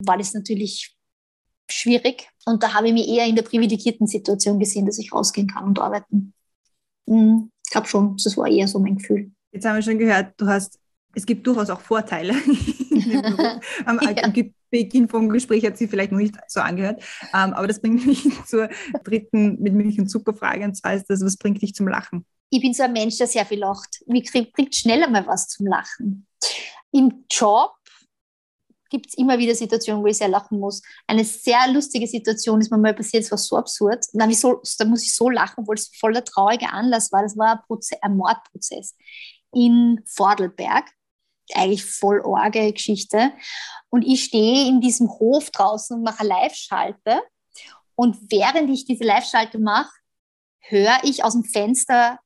war 0.00 0.18
das 0.18 0.34
natürlich 0.34 0.96
schwierig. 1.70 2.28
Und 2.46 2.62
da 2.62 2.74
habe 2.74 2.88
ich 2.88 2.94
mich 2.94 3.08
eher 3.08 3.26
in 3.26 3.36
der 3.36 3.42
privilegierten 3.42 4.06
Situation 4.06 4.58
gesehen, 4.58 4.86
dass 4.86 4.98
ich 4.98 5.12
rausgehen 5.12 5.48
kann 5.48 5.64
und 5.64 5.78
arbeiten. 5.78 6.32
Hm, 7.06 7.50
ich 7.64 7.70
glaube 7.70 7.86
schon, 7.86 8.16
das 8.22 8.36
war 8.36 8.48
eher 8.48 8.68
so 8.68 8.78
mein 8.78 8.96
Gefühl. 8.96 9.30
Jetzt 9.52 9.66
haben 9.66 9.76
wir 9.76 9.82
schon 9.82 9.98
gehört, 9.98 10.32
du 10.38 10.46
hast, 10.46 10.78
es 11.14 11.26
gibt 11.26 11.46
durchaus 11.46 11.70
auch 11.70 11.80
Vorteile. 11.80 12.32
am, 13.86 14.00
ja. 14.02 14.44
Beginn 14.70 15.08
vom 15.08 15.30
Gespräch 15.30 15.64
hat 15.64 15.78
sie 15.78 15.88
vielleicht 15.88 16.12
noch 16.12 16.18
nicht 16.18 16.36
so 16.46 16.60
angehört. 16.60 17.02
Ähm, 17.34 17.54
aber 17.54 17.66
das 17.66 17.80
bringt 17.80 18.06
mich 18.06 18.24
zur 18.46 18.68
dritten 19.04 19.60
mit 19.60 19.74
Milch 19.74 19.98
und 19.98 20.08
Zuckerfrage. 20.08 20.64
Und 20.64 20.74
zwar 20.74 20.94
ist 20.94 21.06
das, 21.08 21.24
was 21.24 21.36
bringt 21.36 21.62
dich 21.62 21.74
zum 21.74 21.88
Lachen? 21.88 22.26
Ich 22.50 22.60
bin 22.60 22.72
so 22.72 22.82
ein 22.82 22.92
Mensch, 22.92 23.18
der 23.18 23.26
sehr 23.26 23.44
viel 23.44 23.58
lacht. 23.58 24.02
Mir 24.06 24.22
bringt 24.22 24.74
schneller 24.74 25.08
mal 25.08 25.26
was 25.26 25.48
zum 25.48 25.66
Lachen. 25.66 26.26
Im 26.92 27.24
Job 27.30 27.72
gibt 28.90 29.08
es 29.08 29.18
immer 29.18 29.38
wieder 29.38 29.54
Situationen, 29.54 30.02
wo 30.02 30.06
ich 30.06 30.16
sehr 30.16 30.28
lachen 30.28 30.58
muss. 30.58 30.82
Eine 31.06 31.24
sehr 31.24 31.70
lustige 31.70 32.06
Situation 32.06 32.60
ist 32.60 32.70
mir 32.70 32.78
mal 32.78 32.94
passiert, 32.94 33.24
es 33.24 33.30
war 33.30 33.36
so 33.36 33.56
absurd. 33.56 34.04
Da, 34.14 34.30
so, 34.32 34.62
da 34.78 34.84
muss 34.86 35.02
ich 35.02 35.14
so 35.14 35.28
lachen, 35.28 35.60
obwohl 35.60 35.74
es 35.74 35.90
voller 35.98 36.24
trauriger 36.24 36.72
Anlass 36.72 37.12
war. 37.12 37.22
Das 37.22 37.36
war 37.36 37.52
ein, 37.52 37.58
Proze 37.66 38.02
ein 38.02 38.16
Mordprozess 38.16 38.96
in 39.52 40.00
Vordelberg. 40.06 40.86
Eigentlich 41.54 41.84
voll 41.84 42.20
orge 42.20 42.72
Geschichte. 42.72 43.32
Und 43.90 44.02
ich 44.02 44.24
stehe 44.24 44.68
in 44.68 44.80
diesem 44.80 45.08
Hof 45.08 45.50
draußen 45.50 45.96
und 45.96 46.02
mache 46.02 46.26
Live-Schalte. 46.26 47.22
Und 47.94 48.16
während 48.30 48.70
ich 48.70 48.84
diese 48.84 49.04
Live-Schalte 49.04 49.58
mache, 49.58 49.90
höre 50.60 50.98
ich 51.02 51.24
aus 51.24 51.32
dem 51.32 51.44
Fenster 51.44 52.18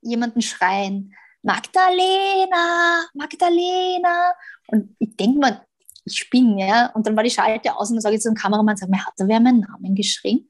jemanden 0.00 0.42
schreien. 0.42 1.14
Magdalena, 1.42 3.04
Magdalena. 3.14 4.32
Und 4.68 4.96
ich 4.98 5.16
denke 5.16 5.38
mal, 5.38 5.66
ich 6.04 6.18
spinne, 6.18 6.66
ja. 6.66 6.86
Und 6.94 7.06
dann 7.06 7.16
war 7.16 7.24
die 7.24 7.30
Schalte 7.30 7.76
aus 7.76 7.90
und 7.90 7.96
dann 7.96 8.02
sage 8.02 8.16
ich 8.16 8.22
zu 8.22 8.30
dem 8.30 8.34
Kameramann, 8.34 8.76
sag 8.76 8.88
mir, 8.88 9.04
hat 9.04 9.14
da 9.16 9.26
wer 9.26 9.40
meinen 9.40 9.60
Namen 9.60 9.94
geschrien? 9.94 10.48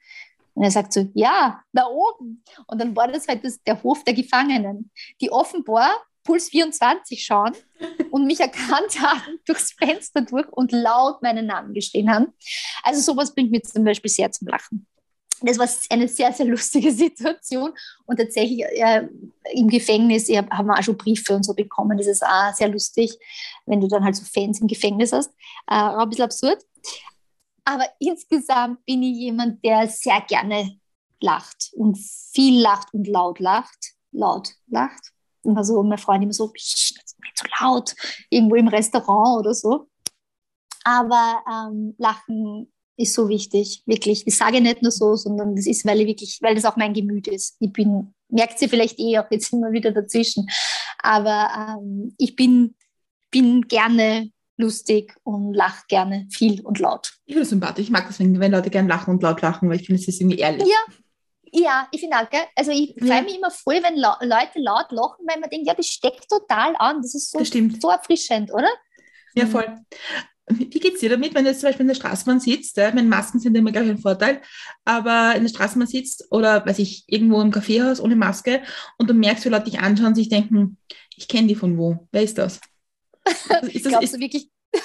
Und 0.55 0.63
er 0.63 0.71
sagt 0.71 0.93
so, 0.93 1.09
ja, 1.15 1.63
da 1.73 1.87
oben. 1.87 2.45
Und 2.67 2.81
dann 2.81 2.95
war 2.95 3.09
das 3.09 3.27
halt 3.27 3.45
das, 3.45 3.61
der 3.63 3.83
Hof 3.83 4.05
der 4.05 4.15
Gefangenen, 4.15 4.91
die 5.21 5.33
offenbar 5.33 5.91
Puls 6.25 6.49
24 6.49 7.25
schauen 7.25 7.53
und 8.11 8.27
mich 8.27 8.41
erkannt 8.41 9.01
haben 9.01 9.39
durchs 9.47 9.73
Fenster 9.73 10.23
durch 10.23 10.49
und 10.49 10.73
laut 10.73 11.23
meinen 11.23 11.47
Namen 11.47 11.75
geschrien 11.75 12.11
haben. 12.11 12.33
Also 12.83 13.01
sowas 13.01 13.35
bringt 13.35 13.51
mich 13.51 13.65
zum 13.65 13.85
Beispiel 13.85 14.11
sehr 14.11 14.33
zum 14.33 14.49
Lachen 14.49 14.87
das 15.45 15.59
war 15.59 15.69
eine 15.91 16.09
sehr, 16.09 16.33
sehr 16.33 16.47
lustige 16.47 16.93
Situation. 16.93 17.73
Und 18.07 18.17
tatsächlich 18.17 18.63
äh, 18.63 19.07
im 19.53 19.69
Gefängnis 19.69 20.29
ja, 20.29 20.49
haben 20.51 20.67
wir 20.67 20.79
auch 20.79 20.83
schon 20.83 20.97
Briefe 20.97 21.35
und 21.35 21.45
so 21.45 21.55
bekommen. 21.55 21.99
Das 21.99 22.07
ist 22.07 22.25
auch 22.25 22.55
sehr 22.55 22.69
lustig, 22.69 23.17
wenn 23.67 23.81
du 23.81 23.89
dann 23.89 24.05
halt 24.05 24.17
so 24.17 24.25
Fans 24.25 24.61
im 24.61 24.67
Gefängnis 24.67 25.13
hast. 25.13 25.31
Äh, 25.67 25.75
ein 25.75 26.09
bisschen 26.09 26.25
absurd. 26.25 26.63
Aber 27.65 27.85
insgesamt 27.99 28.85
bin 28.85 29.03
ich 29.03 29.17
jemand, 29.17 29.65
der 29.65 29.89
sehr 29.89 30.21
gerne 30.23 30.79
lacht 31.21 31.71
und 31.75 31.99
viel 31.99 32.61
lacht 32.61 32.93
und 32.93 33.07
laut 33.07 33.41
lacht. 33.41 33.95
Laut 34.13 34.51
lacht. 34.67 35.14
Und 35.45 35.57
also 35.57 35.83
meine 35.83 35.99
Freundin 35.99 36.25
immer 36.25 36.33
so, 36.33 36.53
nicht 36.53 37.03
so 37.37 37.47
laut, 37.61 37.95
irgendwo 38.31 38.57
im 38.57 38.69
Restaurant 38.69 39.41
oder 39.41 39.55
so. 39.55 39.89
Aber 40.85 41.43
ähm, 41.51 41.95
Lachen 41.99 42.73
ist 42.97 43.15
so 43.15 43.29
wichtig, 43.29 43.83
wirklich. 43.87 44.27
Ich 44.27 44.37
sage 44.37 44.61
nicht 44.61 44.83
nur 44.83 44.93
so, 44.93 45.17
sondern 45.17 45.57
das 45.57 45.67
ist, 45.67 45.85
weil 45.85 46.01
ich 46.01 46.07
wirklich, 46.07 46.39
weil 46.43 46.55
das 46.55 46.65
auch 46.65 46.77
mein 46.77 46.95
Gemüt 46.95 47.27
ist. 47.27 47.57
Ich 47.61 47.73
bin, 47.73 48.15
merkt 48.29 48.59
sie 48.59 48.69
vielleicht 48.69 48.99
eh 48.99 49.19
auch 49.19 49.31
jetzt 49.31 49.53
immer 49.53 49.73
wieder 49.73 49.91
dazwischen, 49.91 50.47
aber 50.99 51.79
ähm, 51.81 52.15
ich 52.19 52.37
bin, 52.37 52.75
bin 53.31 53.63
gerne 53.63 54.31
lustig 54.57 55.15
und 55.25 55.55
lache 55.55 55.85
gerne 55.89 56.29
viel 56.31 56.61
und 56.61 56.79
laut. 56.79 57.15
Ich 57.25 57.35
finde 57.35 57.49
sympathisch. 57.49 57.87
Ich 57.87 57.91
mag 57.91 58.07
das, 58.07 58.21
wenn, 58.21 58.39
wenn 58.39 58.53
Leute 58.53 58.71
gerne 58.71 58.89
lachen 58.89 59.11
und 59.11 59.23
laut 59.23 59.43
lachen, 59.43 59.69
weil 59.69 59.81
ich 59.81 59.87
finde, 59.87 60.01
es 60.01 60.07
ist 60.07 60.21
irgendwie 60.21 60.39
ehrlich. 60.39 60.69
Ja, 60.69 60.95
ja, 61.55 61.89
ich 61.93 62.01
finde 62.01 62.17
auch, 62.17 62.29
gell? 62.29 62.43
Also 62.57 62.73
ich 62.73 62.95
freue 62.99 63.23
mich 63.23 63.37
immer 63.37 63.51
voll, 63.51 63.81
wenn 63.83 63.97
La 63.97 64.19
Leute 64.21 64.59
laut 64.59 64.91
lachen, 64.91 65.25
weil 65.27 65.41
man 65.41 65.51
denkt, 65.51 65.67
ja, 65.67 65.75
das 65.75 65.87
steckt 65.87 66.29
total 66.29 66.75
an. 66.79 67.01
Das 67.01 67.15
ist 67.15 67.31
so, 67.31 67.39
das 67.39 67.51
so 67.81 67.91
erfrischend, 67.91 68.53
oder? 68.53 68.69
Ja, 69.35 69.47
voll. 69.47 69.67
Wie 70.49 70.69
geht's 70.69 71.01
dir 71.01 71.09
damit, 71.09 71.35
wenn 71.35 71.45
du 71.45 71.51
jetzt 71.51 71.61
zum 71.61 71.69
Beispiel 71.69 71.85
in 71.85 71.89
der 71.89 71.95
Straßenbahn 71.95 72.39
sitzt? 72.39 72.77
Ja? 72.77 72.93
Meine 72.93 73.09
Masken 73.09 73.39
sind 73.39 73.57
immer, 73.57 73.73
glaube 73.73 73.87
ich, 73.87 73.93
ein 73.93 73.99
Vorteil, 73.99 74.43
aber 74.85 75.35
in 75.37 75.43
der 75.43 75.49
Straßenbahn 75.49 75.89
sitzt 75.89 76.31
oder, 76.31 76.67
weiß 76.67 76.81
ich, 76.81 77.05
irgendwo 77.07 77.41
im 77.41 77.51
Kaffeehaus 77.51 78.01
ohne 78.01 78.17
Maske 78.17 78.63
und 78.99 79.09
du 79.09 79.15
merkst, 79.15 79.45
wie 79.45 79.49
Leute 79.49 79.71
dich 79.71 79.79
anschauen 79.79 80.09
und 80.09 80.15
sich 80.17 80.29
denken, 80.29 80.77
ich 81.17 81.29
kenne 81.29 81.47
die 81.47 81.55
von 81.55 81.79
wo? 81.79 82.07
Wer 82.13 82.23
ist 82.25 82.37
das? 82.37 82.61
Ist 83.25 83.49
das 83.49 83.83
Glaubst 83.85 84.05
ist, 84.05 84.15
du 84.15 84.21
wirklich? 84.21 84.51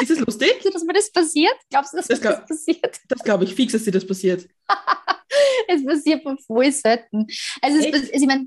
Ist 0.00 0.10
es 0.10 0.20
lustig? 0.20 0.62
dass 0.72 0.84
mir 0.84 0.92
das 0.92 1.10
passiert? 1.10 1.56
Glaubst 1.70 1.92
du, 1.92 1.96
dass 1.96 2.06
das, 2.06 2.20
das 2.20 2.46
passiert? 2.46 3.00
Das 3.08 3.20
glaube 3.24 3.44
ich 3.44 3.54
fix, 3.54 3.72
dass 3.72 3.82
dir 3.82 3.90
das 3.90 4.06
passiert. 4.06 4.46
es 5.68 5.84
passiert 5.84 6.24
voll 6.46 6.72
selten. 6.72 7.26
Also, 7.62 7.78
es, 7.78 7.92
also 7.92 8.12
ich 8.12 8.26
meine, 8.26 8.46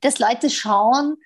dass 0.00 0.18
Leute 0.18 0.50
schauen, 0.50 1.16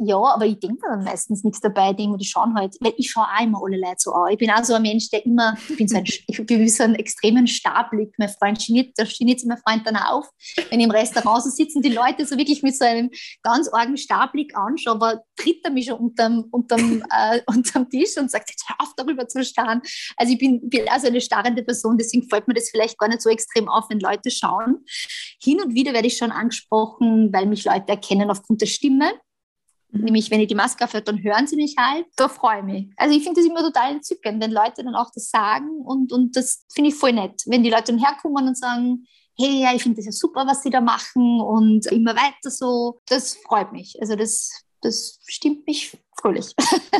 ja, 0.00 0.16
aber 0.16 0.46
ich 0.46 0.60
denke 0.60 0.86
dann 0.88 1.02
meistens 1.02 1.42
nichts 1.42 1.60
dabei, 1.60 1.92
denke, 1.92 2.18
die 2.18 2.24
schauen 2.24 2.54
halt, 2.54 2.76
weil 2.80 2.94
ich 2.96 3.10
schaue 3.10 3.24
auch 3.24 3.42
immer 3.42 3.60
alle 3.64 3.78
Leute 3.78 3.96
so 3.98 4.12
an. 4.12 4.32
Ich 4.32 4.38
bin 4.38 4.48
auch 4.48 4.62
so 4.62 4.74
ein 4.74 4.82
Mensch, 4.82 5.10
der 5.10 5.26
immer, 5.26 5.56
ich 5.68 5.76
bin 5.76 5.88
so 5.88 5.96
ein, 5.96 6.04
ich 6.26 6.46
bin 6.46 6.68
so 6.68 6.84
einen 6.84 6.94
extremen 6.94 7.48
Starblick. 7.48 8.14
Mein 8.16 8.28
Freund 8.28 8.64
geniert, 8.64 8.92
da 8.96 9.04
sich 9.04 9.44
mein 9.44 9.58
Freund 9.58 9.84
dann 9.86 9.96
auf, 9.96 10.28
wenn 10.70 10.78
ich 10.78 10.86
im 10.86 10.92
Restaurant 10.92 11.42
so 11.42 11.50
sitzen, 11.50 11.82
die 11.82 11.88
Leute 11.88 12.24
so 12.24 12.38
wirklich 12.38 12.62
mit 12.62 12.76
so 12.76 12.84
einem 12.84 13.10
ganz 13.42 13.68
argen 13.72 13.96
Starblick 13.96 14.56
anschauen, 14.56 15.02
aber 15.02 15.24
tritt 15.34 15.64
er 15.64 15.72
mich 15.72 15.86
schon 15.86 15.98
unterm, 15.98 16.44
unterm, 16.52 17.02
äh, 17.10 17.40
unterm 17.46 17.90
Tisch 17.90 18.16
und 18.18 18.30
sagt, 18.30 18.50
jetzt 18.50 18.68
hör 18.68 18.76
auf, 18.78 18.92
darüber 18.96 19.26
zu 19.26 19.42
starren. 19.42 19.82
Also 20.16 20.32
ich 20.32 20.38
bin, 20.38 20.68
bin 20.68 20.88
also 20.88 21.08
eine 21.08 21.20
starrende 21.20 21.64
Person, 21.64 21.98
deswegen 21.98 22.28
fällt 22.28 22.46
mir 22.46 22.54
das 22.54 22.70
vielleicht 22.70 22.98
gar 22.98 23.08
nicht 23.08 23.22
so 23.22 23.30
extrem 23.30 23.68
auf, 23.68 23.86
wenn 23.90 23.98
Leute 23.98 24.30
schauen. 24.30 24.84
Hin 25.42 25.60
und 25.60 25.74
wieder 25.74 25.92
werde 25.92 26.06
ich 26.06 26.16
schon 26.16 26.30
angesprochen, 26.30 27.32
weil 27.32 27.46
mich 27.46 27.64
Leute 27.64 27.88
erkennen 27.88 28.30
aufgrund 28.30 28.60
der 28.60 28.66
Stimme. 28.66 29.10
Mhm. 29.90 30.04
Nämlich, 30.04 30.30
wenn 30.30 30.40
ich 30.40 30.48
die 30.48 30.54
Maske 30.54 30.84
aufhöre, 30.84 31.02
dann 31.02 31.22
hören 31.22 31.46
sie 31.46 31.56
mich 31.56 31.76
halt. 31.78 32.06
Da 32.16 32.28
freue 32.28 32.58
ich 32.58 32.64
mich. 32.64 32.90
Also 32.96 33.16
ich 33.16 33.22
finde 33.22 33.40
das 33.40 33.50
immer 33.50 33.60
total 33.60 33.92
entzückend, 33.92 34.42
wenn 34.42 34.52
Leute 34.52 34.84
dann 34.84 34.94
auch 34.94 35.10
das 35.14 35.30
sagen 35.30 35.80
und, 35.84 36.12
und 36.12 36.36
das 36.36 36.64
finde 36.72 36.90
ich 36.90 36.96
voll 36.96 37.12
nett. 37.12 37.42
Wenn 37.46 37.62
die 37.62 37.70
Leute 37.70 37.92
dann 37.92 37.98
herkommen 37.98 38.48
und 38.48 38.56
sagen, 38.56 39.06
hey, 39.36 39.62
ja, 39.62 39.74
ich 39.74 39.82
finde 39.82 39.96
das 39.96 40.06
ja 40.06 40.12
super, 40.12 40.46
was 40.46 40.62
sie 40.62 40.70
da 40.70 40.80
machen 40.80 41.40
und 41.40 41.86
immer 41.86 42.16
weiter 42.16 42.50
so, 42.50 43.00
das 43.06 43.36
freut 43.36 43.72
mich. 43.72 43.96
Also 44.00 44.16
das, 44.16 44.50
das 44.82 45.20
stimmt 45.26 45.66
mich 45.66 45.96
fröhlich. 46.20 46.54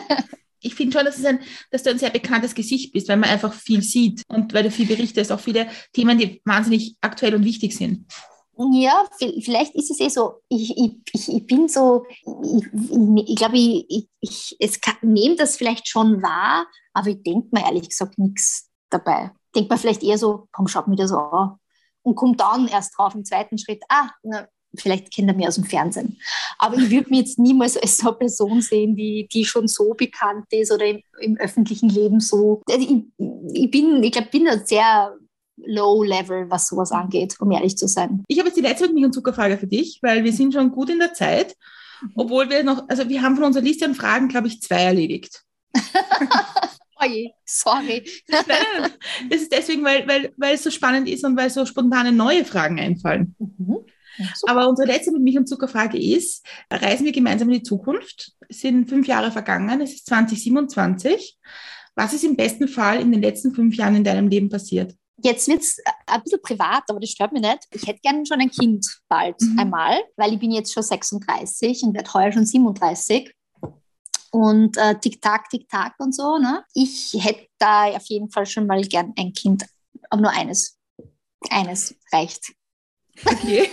ich 0.61 0.74
finde 0.74 0.97
schon, 0.97 1.05
dass, 1.05 1.24
ein, 1.24 1.41
dass, 1.70 1.82
du 1.82 1.91
ein 1.91 1.99
sehr 1.99 2.11
bekanntes 2.11 2.55
Gesicht 2.55 2.93
bist, 2.93 3.09
weil 3.09 3.16
man 3.16 3.30
einfach 3.30 3.53
viel 3.53 3.82
sieht 3.82 4.22
und 4.28 4.55
weil 4.55 4.62
du 4.62 4.70
viel 4.70 4.86
berichtest, 4.86 5.32
auch 5.32 5.41
viele 5.41 5.68
Themen, 5.93 6.16
die 6.16 6.41
wahnsinnig 6.45 6.97
aktuell 7.01 7.34
und 7.34 7.45
wichtig 7.45 7.76
sind. 7.76 8.07
Ja, 8.59 9.04
vielleicht 9.18 9.76
ist 9.76 9.90
es 9.90 10.00
eh 10.00 10.09
so. 10.09 10.42
Ich, 10.48 10.76
ich, 10.76 11.28
ich 11.28 11.46
bin 11.46 11.68
so, 11.68 12.04
ich, 12.11 13.28
ich, 13.28 13.36
glaube, 13.36 13.56
ich, 13.56 14.09
ich, 14.20 14.56
ich 14.59 14.80
nehme 15.02 15.36
das 15.36 15.56
vielleicht 15.56 15.86
schon 15.86 16.22
wahr, 16.22 16.66
aber 16.92 17.09
ich 17.09 17.22
denke 17.22 17.48
mir 17.52 17.64
ehrlich 17.64 17.88
gesagt 17.88 18.18
nichts 18.18 18.68
dabei. 18.90 19.30
Denkt 19.54 19.70
mir 19.70 19.78
vielleicht 19.78 20.02
eher 20.02 20.18
so, 20.18 20.48
komm, 20.50 20.66
schaut 20.66 20.88
mir 20.88 20.96
das 20.96 21.12
an. 21.12 21.56
Und 22.02 22.16
kommt 22.16 22.40
dann 22.40 22.66
erst 22.66 22.98
drauf 22.98 23.14
im 23.14 23.24
zweiten 23.24 23.59
Schritt, 23.59 23.82
ah, 23.88 24.11
na, 24.24 24.48
vielleicht 24.76 25.14
kennt 25.14 25.28
er 25.28 25.36
mich 25.36 25.46
aus 25.46 25.54
dem 25.54 25.64
Fernsehen. 25.64 26.18
Aber 26.59 26.76
ich 26.78 26.90
würde 26.90 27.11
mich 27.11 27.20
jetzt 27.20 27.38
niemals 27.38 27.76
als 27.76 27.98
so 27.98 28.09
eine 28.09 28.18
Person 28.18 28.61
sehen, 28.61 28.96
die, 28.96 29.28
die 29.32 29.44
schon 29.44 29.68
so 29.68 29.94
bekannt 29.94 30.46
ist 30.50 30.72
oder 30.72 30.86
im, 30.86 31.02
im 31.20 31.36
öffentlichen 31.36 31.90
Leben 31.90 32.18
so. 32.18 32.62
Also 32.68 32.80
ich, 32.80 33.04
ich 33.52 33.70
bin, 33.70 34.02
ich 34.02 34.12
glaube, 34.12 34.28
bin 34.30 34.46
da 34.46 34.59
sehr 34.59 35.16
low 35.66 36.02
level, 36.02 36.50
was 36.50 36.68
sowas 36.68 36.92
angeht, 36.92 37.36
um 37.40 37.50
ehrlich 37.50 37.76
zu 37.76 37.88
sein. 37.88 38.24
Ich 38.28 38.38
habe 38.38 38.48
jetzt 38.48 38.56
die 38.56 38.62
letzte 38.62 38.92
Milch- 38.92 39.06
und 39.06 39.12
Zuckerfrage 39.12 39.59
für 39.59 39.66
dich, 39.66 39.98
weil 40.02 40.24
wir 40.24 40.32
sind 40.32 40.54
schon 40.54 40.70
gut 40.70 40.90
in 40.90 40.98
der 40.98 41.14
Zeit, 41.14 41.56
obwohl 42.14 42.48
wir 42.48 42.62
noch, 42.64 42.88
also 42.88 43.09
wir 43.09 43.22
haben 43.22 43.36
von 43.36 43.44
unserer 43.44 43.64
Liste 43.64 43.84
an 43.84 43.94
Fragen, 43.94 44.28
glaube 44.28 44.48
ich, 44.48 44.61
zwei 44.62 44.82
erledigt. 44.84 45.42
Oje, 47.00 47.30
sorry. 47.44 48.04
Nein, 48.28 48.44
nein, 48.48 48.90
das 49.30 49.42
ist 49.42 49.52
deswegen, 49.52 49.84
weil, 49.84 50.06
weil, 50.09 50.32
weil 50.36 50.54
es 50.54 50.64
so 50.64 50.70
spannend 50.70 51.09
ist 51.09 51.24
und 51.24 51.36
weil 51.36 51.50
so 51.50 51.64
spontane 51.64 52.11
neue 52.11 52.44
Fragen 52.44 52.80
einfallen. 52.80 53.36
Mhm. 53.38 53.78
Aber 54.48 54.68
unsere 54.68 54.88
letzte 54.88 55.12
mit 55.12 55.22
Milch- 55.22 55.38
und 55.38 55.48
Zuckerfrage 55.48 55.98
ist, 55.98 56.44
reisen 56.70 57.04
wir 57.04 57.12
gemeinsam 57.12 57.48
in 57.48 57.59
die 57.59 57.62
Zukunft? 57.62 58.32
Es 58.48 58.61
sind 58.61 58.88
fünf 58.88 59.06
Jahre 59.06 59.30
vergangen, 59.30 59.80
es 59.80 59.94
ist 59.94 60.06
2027. 60.06 61.38
Was 61.94 62.12
ist 62.12 62.24
im 62.24 62.36
besten 62.36 62.68
Fall 62.68 63.00
in 63.00 63.12
den 63.12 63.22
letzten 63.22 63.54
fünf 63.54 63.76
Jahren 63.76 63.94
in 63.96 64.04
deinem 64.04 64.28
Leben 64.28 64.48
passiert? 64.48 64.94
Jetzt 65.20 65.48
wird 65.48 65.62
es 65.62 65.78
ein 66.06 66.22
bisschen 66.22 66.40
privat, 66.42 66.84
aber 66.88 67.00
das 67.00 67.10
stört 67.10 67.32
mich 67.32 67.42
nicht. 67.42 67.66
Ich 67.72 67.86
hätte 67.86 68.00
gerne 68.00 68.24
schon 68.24 68.40
ein 68.40 68.50
Kind 68.50 68.86
bald 69.08 69.40
mhm. 69.40 69.58
einmal, 69.58 70.04
weil 70.16 70.32
ich 70.32 70.38
bin 70.38 70.52
jetzt 70.52 70.72
schon 70.72 70.82
36 70.82 71.82
und 71.82 71.94
werde 71.94 72.12
heuer 72.14 72.30
schon 72.30 72.46
37. 72.46 73.32
Und 74.30 74.76
äh, 74.76 74.94
Tick-Tack, 74.98 75.48
Tick-Tack 75.48 75.94
und 75.98 76.14
so. 76.14 76.38
Ne? 76.38 76.64
Ich 76.74 77.16
hätte 77.18 77.46
da 77.58 77.86
auf 77.86 78.04
jeden 78.06 78.30
Fall 78.30 78.46
schon 78.46 78.66
mal 78.66 78.80
gern 78.82 79.12
ein 79.18 79.32
Kind, 79.32 79.66
aber 80.10 80.22
nur 80.22 80.30
eines. 80.30 80.78
Eines 81.50 81.94
reicht. 82.12 82.52
Okay. 83.24 83.70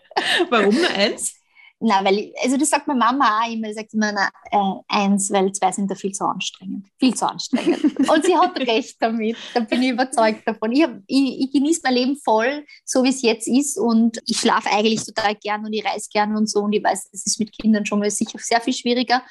Warum 0.50 0.74
nur 0.74 0.88
eins? 0.90 1.37
Na, 1.80 2.04
weil, 2.04 2.32
also 2.42 2.56
das 2.56 2.70
sagt 2.70 2.88
meine 2.88 2.98
Mama 2.98 3.40
auch 3.40 3.52
immer, 3.52 3.68
sie 3.68 3.74
sagt 3.74 3.94
immer, 3.94 4.10
na, 4.10 4.28
äh, 4.50 4.80
eins, 4.88 5.30
weil 5.30 5.52
zwei 5.52 5.70
sind 5.70 5.88
da 5.88 5.94
viel 5.94 6.10
zu 6.10 6.24
anstrengend. 6.24 6.88
Viel 6.98 7.14
zu 7.14 7.28
anstrengend. 7.28 7.84
Und 8.10 8.24
sie 8.24 8.36
hat 8.36 8.58
recht 8.58 8.96
damit, 8.98 9.36
da 9.54 9.60
bin 9.60 9.82
ich 9.84 9.90
überzeugt 9.90 10.42
davon. 10.44 10.72
Ich, 10.72 10.84
ich, 11.06 11.40
ich 11.42 11.52
genieße 11.52 11.82
mein 11.84 11.94
Leben 11.94 12.16
voll, 12.16 12.66
so 12.84 13.04
wie 13.04 13.10
es 13.10 13.22
jetzt 13.22 13.46
ist 13.46 13.78
und 13.78 14.18
ich 14.26 14.38
schlafe 14.38 14.68
eigentlich 14.70 15.04
total 15.04 15.36
gern 15.36 15.64
und 15.64 15.72
ich 15.72 15.84
reise 15.84 16.08
gern 16.12 16.36
und 16.36 16.50
so 16.50 16.60
und 16.60 16.72
ich 16.72 16.82
weiß, 16.82 17.10
das 17.12 17.26
ist 17.26 17.38
mit 17.38 17.56
Kindern 17.56 17.86
schon 17.86 18.00
mal 18.00 18.10
sicher 18.10 18.38
sehr 18.40 18.60
viel 18.60 18.74
schwieriger. 18.74 19.22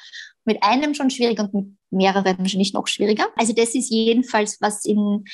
Mit 0.46 0.62
einem 0.62 0.94
schon 0.94 1.10
schwieriger 1.10 1.44
und 1.44 1.52
mit 1.52 1.66
mehreren 1.90 2.38
wahrscheinlich 2.38 2.72
noch 2.72 2.86
schwieriger. 2.86 3.26
Also 3.36 3.52
das 3.52 3.74
ist 3.74 3.90
jedenfalls, 3.90 4.58
was 4.62 4.86
in, 4.86 5.24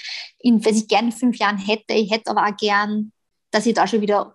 in 0.41 0.65
was 0.65 0.77
ich 0.77 0.89
gerne 0.89 1.09
in 1.09 1.13
fünf 1.13 1.39
Jahren 1.39 1.59
hätte. 1.59 1.95
Ich 1.95 2.11
hätte 2.11 2.33
aber 2.33 2.45
auch 2.45 2.57
gern, 2.57 3.13
dass 3.53 3.67
ich 3.67 3.75
da 3.75 3.87
schon 3.87 4.01
wieder 4.01 4.35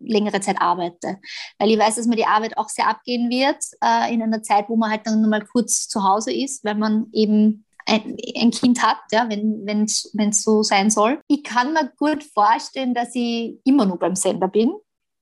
längere 0.00 0.40
Zeit 0.40 0.60
arbeite. 0.60 1.18
Weil 1.58 1.70
ich 1.70 1.78
weiß, 1.78 1.96
dass 1.96 2.06
mir 2.06 2.16
die 2.16 2.26
Arbeit 2.26 2.56
auch 2.56 2.68
sehr 2.68 2.88
abgehen 2.88 3.30
wird 3.30 3.62
äh, 3.82 4.12
in 4.12 4.22
einer 4.22 4.42
Zeit, 4.42 4.68
wo 4.68 4.76
man 4.76 4.90
halt 4.90 5.06
dann 5.06 5.28
mal 5.28 5.44
kurz 5.44 5.88
zu 5.88 6.02
Hause 6.02 6.32
ist, 6.32 6.64
weil 6.64 6.74
man 6.74 7.06
eben 7.12 7.64
ein, 7.86 8.16
ein 8.36 8.50
Kind 8.50 8.82
hat, 8.82 8.98
ja, 9.12 9.28
wenn 9.28 9.84
es 9.84 10.42
so 10.42 10.62
sein 10.62 10.90
soll. 10.90 11.20
Ich 11.26 11.42
kann 11.42 11.72
mir 11.72 11.90
gut 11.96 12.22
vorstellen, 12.22 12.94
dass 12.94 13.14
ich 13.14 13.58
immer 13.64 13.86
nur 13.86 13.98
beim 13.98 14.14
Sender 14.14 14.48
bin, 14.48 14.72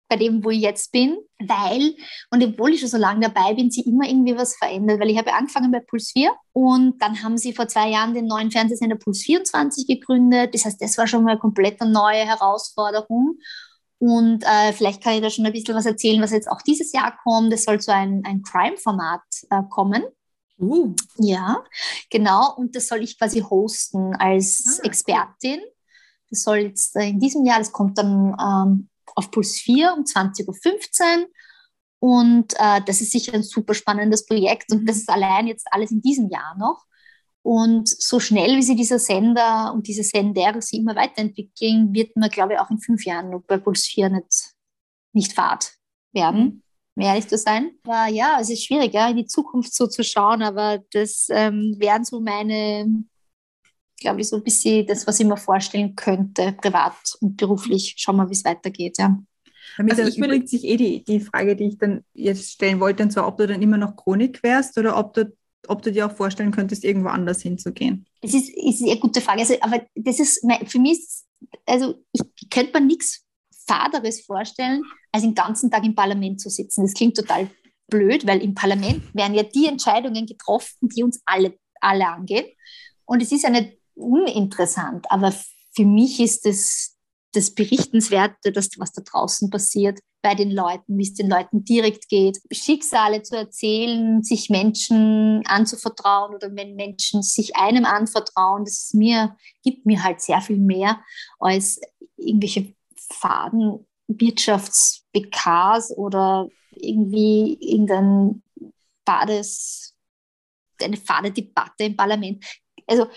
bei 0.10 0.18
dem, 0.18 0.44
wo 0.44 0.50
ich 0.50 0.62
jetzt 0.62 0.92
bin, 0.92 1.18
weil, 1.40 1.96
und 2.32 2.44
obwohl 2.44 2.74
ich 2.74 2.80
schon 2.80 2.90
so 2.90 2.98
lange 2.98 3.30
dabei 3.30 3.54
bin, 3.54 3.70
sie 3.70 3.82
immer 3.82 4.08
irgendwie 4.08 4.36
was 4.36 4.56
verändert, 4.56 5.00
weil 5.00 5.10
ich 5.10 5.18
habe 5.18 5.34
angefangen 5.34 5.72
bei 5.72 5.80
Puls 5.80 6.12
4 6.12 6.34
und 6.52 7.02
dann 7.02 7.24
haben 7.24 7.38
sie 7.38 7.54
vor 7.54 7.68
zwei 7.68 7.90
Jahren 7.90 8.14
den 8.14 8.26
neuen 8.26 8.52
Fernsehsender 8.52 8.98
Puls 8.98 9.22
24 9.22 9.88
gegründet. 9.88 10.54
Das 10.54 10.66
heißt, 10.66 10.82
das 10.82 10.98
war 10.98 11.08
schon 11.08 11.24
mal 11.24 11.32
eine 11.32 11.40
komplett 11.40 11.80
neue 11.82 12.26
Herausforderung. 12.26 13.38
Und 14.00 14.44
äh, 14.46 14.72
vielleicht 14.72 15.04
kann 15.04 15.14
ich 15.14 15.22
da 15.22 15.30
schon 15.30 15.46
ein 15.46 15.52
bisschen 15.52 15.76
was 15.76 15.86
erzählen, 15.86 16.22
was 16.22 16.32
jetzt 16.32 16.50
auch 16.50 16.62
dieses 16.62 16.94
Jahr 16.94 17.18
kommt. 17.22 17.54
Es 17.54 17.66
soll 17.66 17.82
so 17.82 17.92
ein, 17.92 18.24
ein 18.26 18.42
Crime-Format 18.42 19.22
äh, 19.50 19.62
kommen. 19.70 20.04
Uh. 20.58 20.94
Ja, 21.18 21.64
genau. 22.10 22.56
Und 22.56 22.76
das 22.76 22.88
soll 22.88 23.04
ich 23.04 23.18
quasi 23.18 23.42
hosten 23.42 24.16
als 24.16 24.80
ah, 24.82 24.86
Expertin. 24.86 25.60
Das 26.30 26.44
soll 26.44 26.58
jetzt 26.60 26.96
äh, 26.96 27.10
in 27.10 27.20
diesem 27.20 27.46
Jahr, 27.46 27.60
das 27.60 27.72
kommt 27.72 27.98
dann 27.98 28.36
ähm, 28.40 28.90
auf 29.16 29.32
Puls 29.32 29.60
4 29.60 29.94
um 29.98 30.04
20.15 30.04 30.48
Uhr. 30.48 31.28
Und 32.00 32.54
äh, 32.58 32.82
das 32.86 33.02
ist 33.02 33.12
sicher 33.12 33.34
ein 33.34 33.44
super 33.44 33.74
spannendes 33.74 34.26
Projekt. 34.26 34.72
Und 34.72 34.88
das 34.88 34.98
ist 34.98 35.10
allein 35.10 35.48
jetzt 35.48 35.68
alles 35.72 35.92
in 35.92 36.02
diesem 36.02 36.30
Jahr 36.30 36.58
noch. 36.58 36.86
Und 37.42 37.88
so 37.88 38.20
schnell, 38.20 38.58
wie 38.58 38.62
sie 38.62 38.76
dieser 38.76 39.00
Sender 39.00 39.72
und 39.74 39.88
diese 39.88 40.04
Sender 40.04 40.62
sich 40.62 40.80
immer 40.80 40.96
weiterentwickeln, 40.96 41.94
wird 41.94 42.16
man, 42.16 42.30
glaube 42.30 42.54
ich, 42.54 42.60
auch 42.60 42.70
in 42.70 42.80
fünf 42.80 43.06
Jahren 43.06 43.30
noch 43.30 43.44
bei 43.48 43.58
Puls 43.58 43.86
4 43.86 44.10
nicht, 44.10 44.54
nicht 45.14 45.34
fad 45.34 45.74
werden, 46.12 46.64
um 46.96 47.04
ehrlich 47.04 47.28
zu 47.28 47.38
sein. 47.38 47.72
Aber 47.84 48.08
ja, 48.08 48.38
es 48.42 48.50
ist 48.50 48.66
schwierig, 48.66 48.94
ja, 48.94 49.10
in 49.10 49.18
die 49.18 49.26
Zukunft 49.26 49.74
so 49.74 49.88
zu 49.88 50.04
schauen, 50.04 50.44
aber 50.44 50.84
das 50.92 51.28
ähm, 51.32 51.76
wären 51.80 52.04
so 52.04 52.20
meine, 52.20 53.06
glaube 54.02 54.22
ich, 54.22 54.28
so 54.28 54.36
ein 54.36 54.44
bisschen 54.44 54.86
das, 54.86 55.08
was 55.08 55.20
ich 55.20 55.26
mir 55.26 55.38
vorstellen 55.38 55.96
könnte, 55.96 56.54
privat 56.62 57.16
und 57.22 57.38
beruflich. 57.38 57.96
Schauen 57.98 58.18
wir, 58.18 58.30
wie 58.30 58.34
es 58.34 58.46
weitergeht, 58.46 58.98
ja. 58.98 59.18
Damit 59.78 59.98
also 59.98 60.10
ich 60.10 60.18
übrigens 60.18 60.52
sich 60.52 60.66
eh 60.66 60.76
die, 60.76 61.04
die 61.06 61.22
Frage, 61.22 61.56
die 61.56 61.68
ich 61.68 61.78
dann 61.78 62.04
jetzt 62.14 62.52
stellen 62.52 62.82
wollte, 62.82 63.04
und 63.04 63.12
zwar, 63.12 63.28
ob 63.28 63.38
du 63.38 63.48
dann 63.48 63.62
immer 63.62 63.78
noch 63.78 63.96
Chronik 63.96 64.44
wärst 64.44 64.78
oder 64.78 64.98
ob 64.98 65.14
du 65.14 65.32
ob 65.68 65.82
du 65.82 65.92
dir 65.92 66.06
auch 66.06 66.16
vorstellen 66.16 66.52
könntest, 66.52 66.84
irgendwo 66.84 67.10
anders 67.10 67.42
hinzugehen? 67.42 68.06
Das 68.22 68.34
ist, 68.34 68.50
ist 68.50 68.82
eine 68.82 69.00
gute 69.00 69.22
Frage. 69.22 69.42
Also, 69.42 69.56
aber 69.62 69.86
das 69.96 70.20
ist 70.20 70.46
für 70.66 70.80
mich, 70.80 71.00
also 71.66 71.96
ich 72.12 72.50
könnte 72.50 72.80
mir 72.80 72.86
nichts 72.86 73.26
Faderes 73.68 74.22
vorstellen, 74.22 74.84
als 75.12 75.24
den 75.24 75.36
ganzen 75.36 75.70
Tag 75.70 75.86
im 75.86 75.96
Parlament 75.96 76.42
zu 76.42 76.50
sitzen. 76.50 76.84
Das 76.84 76.94
klingt 76.94 77.16
total 77.16 77.50
blöd, 77.88 78.26
weil 78.26 78.42
im 78.42 78.56
Parlament 78.56 79.04
werden 79.14 79.34
ja 79.34 79.44
die 79.44 79.68
Entscheidungen 79.68 80.26
getroffen, 80.26 80.90
die 80.90 81.04
uns 81.04 81.22
alle, 81.26 81.58
alle 81.82 82.08
angehen. 82.08 82.46
Und 83.06 83.22
es 83.22 83.32
ist 83.32 83.44
ja 83.44 83.50
nicht 83.50 83.78
uninteressant, 83.96 85.06
aber 85.10 85.34
für 85.76 85.86
mich 85.86 86.20
ist 86.20 86.46
das, 86.46 86.98
das 87.34 87.54
Berichtenswerte, 87.54 88.52
das, 88.52 88.70
was 88.78 88.92
da 88.92 89.02
draußen 89.02 89.50
passiert, 89.50 90.00
bei 90.22 90.36
den 90.36 90.52
Leuten, 90.52 90.98
wie 90.98 91.04
es 91.04 91.14
den 91.14 91.30
Leuten 91.30 91.64
direkt 91.64 92.10
geht. 92.10 92.40
Schicksale 92.52 93.22
zu 93.22 93.38
erzählen, 93.38 94.22
sich 94.24 94.50
Menschen 94.50 95.44
anzuvertrauen 95.46 96.36
oder 96.36 96.54
wenn 96.56 96.76
Menschen 96.76 97.22
sich 97.22 97.56
einem 97.56 97.86
anvertrauen, 97.86 98.66
das 98.66 98.92
mir, 98.94 99.38
gibt 99.64 99.86
mir 99.86 100.04
halt 100.04 100.22
sehr 100.22 100.42
viel 100.42 100.58
mehr 100.58 101.00
als 101.40 101.80
irgendwelche 102.18 102.74
faden 103.12 103.86
Wirtschafts-BKs 104.08 105.96
oder 105.96 106.50
irgendwie 106.72 107.58
irgendein 107.62 108.44
fades, 109.06 109.96
eine 110.82 110.98
fade 110.98 111.32
Debatte 111.32 111.86
im 111.86 111.96
Parlament. 111.96 112.44
Also 112.88 113.08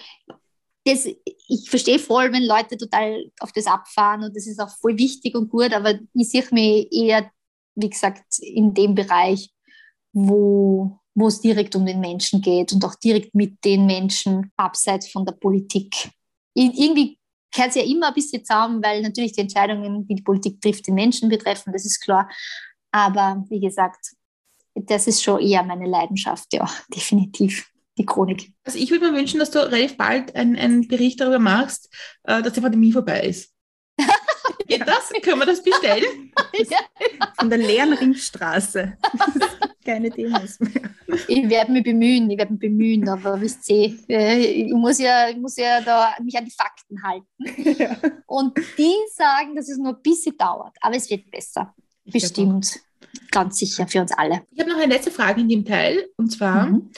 das, 0.84 1.06
ich 1.06 1.70
verstehe 1.70 1.98
voll, 1.98 2.32
wenn 2.32 2.44
Leute 2.44 2.76
total 2.76 3.30
auf 3.40 3.52
das 3.52 3.66
abfahren 3.66 4.24
und 4.24 4.36
das 4.36 4.46
ist 4.46 4.60
auch 4.60 4.70
voll 4.80 4.98
wichtig 4.98 5.34
und 5.34 5.48
gut, 5.48 5.72
aber 5.72 5.98
ich 6.14 6.30
sehe 6.30 6.44
mich 6.50 6.92
eher, 6.92 7.30
wie 7.74 7.90
gesagt, 7.90 8.38
in 8.40 8.74
dem 8.74 8.94
Bereich, 8.94 9.50
wo, 10.12 10.98
wo 11.14 11.28
es 11.28 11.40
direkt 11.40 11.76
um 11.76 11.86
den 11.86 12.00
Menschen 12.00 12.40
geht 12.40 12.72
und 12.72 12.84
auch 12.84 12.96
direkt 12.96 13.34
mit 13.34 13.64
den 13.64 13.86
Menschen 13.86 14.50
abseits 14.56 15.10
von 15.10 15.24
der 15.24 15.32
Politik. 15.32 16.10
irgendwie 16.54 17.18
gehört 17.52 17.70
es 17.70 17.76
ja 17.76 17.82
immer 17.82 18.08
ein 18.08 18.14
bisschen 18.14 18.44
zusammen, 18.44 18.82
weil 18.82 19.02
natürlich 19.02 19.32
die 19.32 19.42
Entscheidungen, 19.42 20.06
die 20.06 20.16
die 20.16 20.22
Politik 20.22 20.60
trifft, 20.60 20.86
den 20.86 20.94
Menschen 20.94 21.28
betreffen, 21.28 21.72
das 21.72 21.84
ist 21.84 22.00
klar. 22.00 22.28
Aber 22.90 23.44
wie 23.48 23.60
gesagt, 23.60 24.14
das 24.74 25.06
ist 25.06 25.22
schon 25.22 25.40
eher 25.40 25.62
meine 25.62 25.86
Leidenschaft, 25.86 26.52
ja, 26.52 26.68
definitiv 26.94 27.71
die 27.98 28.06
Chronik. 28.06 28.52
Also 28.64 28.78
ich 28.78 28.90
würde 28.90 29.10
mir 29.10 29.18
wünschen, 29.18 29.38
dass 29.38 29.50
du 29.50 29.58
relativ 29.58 29.96
bald 29.96 30.34
einen 30.34 30.88
Bericht 30.88 31.20
darüber 31.20 31.38
machst, 31.38 31.92
äh, 32.24 32.42
dass 32.42 32.54
die 32.54 32.60
Pandemie 32.60 32.92
vorbei 32.92 33.22
ist. 33.22 33.52
Geht 34.66 34.86
das? 34.86 35.10
Können 35.22 35.40
wir 35.40 35.46
das 35.46 35.62
bestellen? 35.62 36.32
ja. 36.54 36.78
Von 37.38 37.50
der 37.50 37.58
leeren 37.58 37.92
Ringstraße. 37.92 38.96
Keine 39.84 40.10
Demos 40.10 40.60
mehr. 40.60 40.90
Ich 41.28 41.48
werde 41.48 41.72
mich 41.72 41.82
bemühen, 41.82 42.30
ich 42.30 42.38
werde 42.38 42.52
mich 42.52 42.60
bemühen, 42.60 43.08
aber 43.08 43.40
wisst 43.40 43.68
ihr, 43.68 43.94
äh, 44.08 44.38
ich 44.38 44.72
muss 44.72 44.98
ja, 44.98 45.28
ich 45.28 45.36
muss 45.36 45.56
ja 45.56 45.80
da 45.80 46.14
mich 46.22 46.36
an 46.38 46.44
die 46.44 46.52
Fakten 46.52 47.02
halten. 47.02 47.26
Ja. 47.78 47.96
Und 48.26 48.56
die 48.78 48.94
sagen, 49.14 49.56
dass 49.56 49.68
es 49.68 49.78
nur 49.78 49.96
ein 49.96 50.02
bisschen 50.02 50.36
dauert, 50.38 50.76
aber 50.80 50.96
es 50.96 51.10
wird 51.10 51.30
besser. 51.30 51.74
Ich 52.04 52.12
Bestimmt. 52.12 52.80
Ganz 53.30 53.58
sicher 53.58 53.86
für 53.86 54.00
uns 54.00 54.12
alle. 54.12 54.42
Ich 54.50 54.60
habe 54.60 54.70
noch 54.70 54.78
eine 54.78 54.94
letzte 54.94 55.10
Frage 55.10 55.40
in 55.40 55.48
dem 55.48 55.64
Teil. 55.64 56.08
Und 56.16 56.30
zwar, 56.30 56.66
mhm 56.66 56.90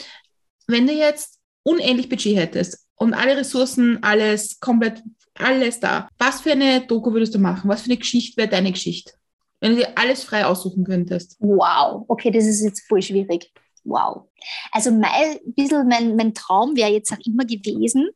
wenn 0.67 0.87
du 0.87 0.93
jetzt 0.93 1.39
unendlich 1.63 2.09
Budget 2.09 2.37
hättest 2.37 2.87
und 2.95 3.13
alle 3.13 3.37
Ressourcen, 3.37 4.01
alles 4.03 4.59
komplett, 4.59 5.03
alles 5.33 5.79
da, 5.79 6.07
was 6.17 6.41
für 6.41 6.51
eine 6.51 6.85
Doku 6.85 7.11
würdest 7.11 7.35
du 7.35 7.39
machen? 7.39 7.69
Was 7.69 7.81
für 7.81 7.89
eine 7.89 7.97
Geschichte 7.97 8.37
wäre 8.37 8.49
deine 8.49 8.71
Geschichte? 8.71 9.13
Wenn 9.59 9.71
du 9.71 9.77
dir 9.77 9.97
alles 9.97 10.23
frei 10.23 10.45
aussuchen 10.45 10.83
könntest. 10.83 11.37
Wow, 11.39 12.05
okay, 12.07 12.29
das 12.31 12.45
ist 12.45 12.63
jetzt 12.63 12.87
voll 12.87 13.01
schwierig. 13.01 13.51
Wow. 13.83 14.23
Also 14.71 14.91
mein, 14.91 15.39
bisschen 15.55 15.87
mein, 15.87 16.15
mein 16.15 16.33
Traum 16.33 16.75
wäre 16.75 16.91
jetzt 16.91 17.11
auch 17.11 17.25
immer 17.25 17.45
gewesen, 17.45 18.09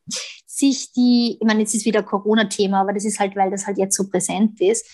sich 0.45 0.91
die, 0.91 1.37
ich 1.39 1.47
meine, 1.47 1.61
jetzt 1.61 1.75
ist 1.75 1.85
wieder 1.85 2.03
Corona-Thema, 2.03 2.81
aber 2.81 2.93
das 2.93 3.05
ist 3.05 3.19
halt, 3.19 3.35
weil 3.35 3.51
das 3.51 3.65
halt 3.65 3.77
jetzt 3.77 3.95
so 3.95 4.09
präsent 4.09 4.59
ist, 4.61 4.85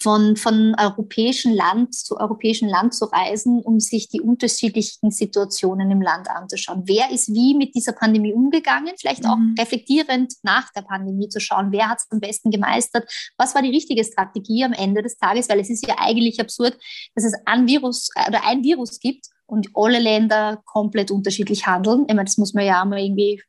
von, 0.00 0.36
von 0.36 0.74
europäischen 0.78 1.54
Land 1.54 1.94
zu 1.94 2.18
europäischen 2.18 2.68
Land 2.68 2.94
zu 2.94 3.06
reisen, 3.06 3.60
um 3.62 3.80
sich 3.80 4.08
die 4.08 4.20
unterschiedlichen 4.20 5.10
Situationen 5.10 5.90
im 5.90 6.02
Land 6.02 6.28
anzuschauen. 6.28 6.82
Wer 6.84 7.10
ist 7.10 7.32
wie 7.32 7.54
mit 7.54 7.74
dieser 7.74 7.92
Pandemie 7.92 8.32
umgegangen? 8.32 8.92
Vielleicht 8.98 9.26
auch 9.26 9.36
mhm. 9.36 9.54
reflektierend 9.58 10.34
nach 10.42 10.72
der 10.72 10.82
Pandemie 10.82 11.28
zu 11.28 11.40
schauen, 11.40 11.72
wer 11.72 11.88
hat 11.88 11.98
es 11.98 12.06
am 12.10 12.20
besten 12.20 12.50
gemeistert? 12.50 13.10
Was 13.38 13.54
war 13.54 13.62
die 13.62 13.70
richtige 13.70 14.04
Strategie 14.04 14.64
am 14.64 14.72
Ende 14.72 15.02
des 15.02 15.16
Tages? 15.16 15.48
Weil 15.48 15.60
es 15.60 15.70
ist 15.70 15.86
ja 15.86 15.96
eigentlich 15.98 16.40
absurd, 16.40 16.78
dass 17.14 17.24
es 17.24 17.34
ein 17.46 17.66
Virus 17.66 18.10
äh, 18.14 18.28
oder 18.28 18.44
ein 18.44 18.62
Virus 18.62 19.00
gibt 19.00 19.26
und 19.46 19.68
alle 19.74 19.98
Länder 19.98 20.62
komplett 20.66 21.10
unterschiedlich 21.10 21.66
handeln. 21.66 22.04
Ich 22.08 22.14
meine, 22.14 22.24
das 22.24 22.36
muss 22.36 22.52
man 22.52 22.66
ja 22.66 22.84
mal 22.84 22.98
irgendwie 22.98 23.42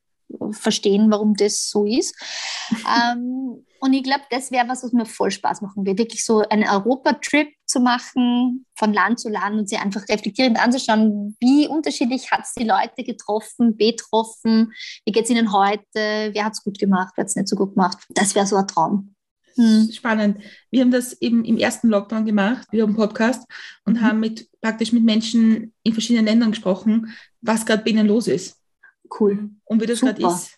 verstehen, 0.51 1.09
warum 1.09 1.35
das 1.35 1.69
so 1.69 1.85
ist. 1.85 2.15
ähm, 2.71 3.65
und 3.79 3.93
ich 3.93 4.03
glaube, 4.03 4.23
das 4.29 4.51
wäre 4.51 4.67
was, 4.67 4.83
was 4.83 4.93
mir 4.93 5.05
voll 5.05 5.31
Spaß 5.31 5.61
machen 5.61 5.85
würde. 5.85 5.99
Wirklich 5.99 6.25
so 6.25 6.39
einen 6.39 6.67
Europatrip 6.67 7.49
zu 7.65 7.79
machen, 7.79 8.65
von 8.75 8.93
Land 8.93 9.19
zu 9.19 9.29
Land 9.29 9.57
und 9.57 9.69
sich 9.69 9.79
einfach 9.79 10.07
reflektierend 10.09 10.61
anzuschauen, 10.61 11.35
wie 11.39 11.67
unterschiedlich 11.67 12.31
hat 12.31 12.41
es 12.43 12.53
die 12.53 12.63
Leute 12.63 13.03
getroffen, 13.03 13.77
betroffen, 13.77 14.73
wie 15.05 15.11
geht 15.11 15.25
es 15.25 15.29
ihnen 15.29 15.51
heute, 15.53 15.81
wer 15.93 16.45
hat 16.45 16.53
es 16.53 16.63
gut 16.63 16.79
gemacht, 16.79 17.13
wer 17.15 17.23
hat 17.23 17.29
es 17.29 17.35
nicht 17.35 17.49
so 17.49 17.55
gut 17.55 17.75
gemacht. 17.75 17.97
Das 18.09 18.35
wäre 18.35 18.47
so 18.47 18.55
ein 18.55 18.67
Traum. 18.67 19.13
Hm. 19.55 19.89
Spannend. 19.91 20.37
Wir 20.69 20.81
haben 20.81 20.91
das 20.91 21.19
eben 21.19 21.43
im 21.43 21.57
ersten 21.57 21.89
Lockdown 21.89 22.25
gemacht, 22.25 22.67
wir 22.71 22.83
haben 22.83 22.89
einen 22.89 22.97
Podcast 22.97 23.43
und 23.85 23.95
mhm. 23.95 24.01
haben 24.01 24.19
mit, 24.19 24.47
praktisch 24.61 24.91
mit 24.91 25.03
Menschen 25.03 25.73
in 25.83 25.93
verschiedenen 25.93 26.25
Ländern 26.25 26.51
gesprochen, 26.51 27.15
was 27.41 27.65
gerade 27.65 27.83
bei 27.83 27.89
ihnen 27.89 28.07
los 28.07 28.27
ist. 28.27 28.57
Cool. 29.19 29.49
Und 29.65 29.81
wie 29.81 29.85
das 29.85 30.01
gerade 30.01 30.21
ist. 30.21 30.56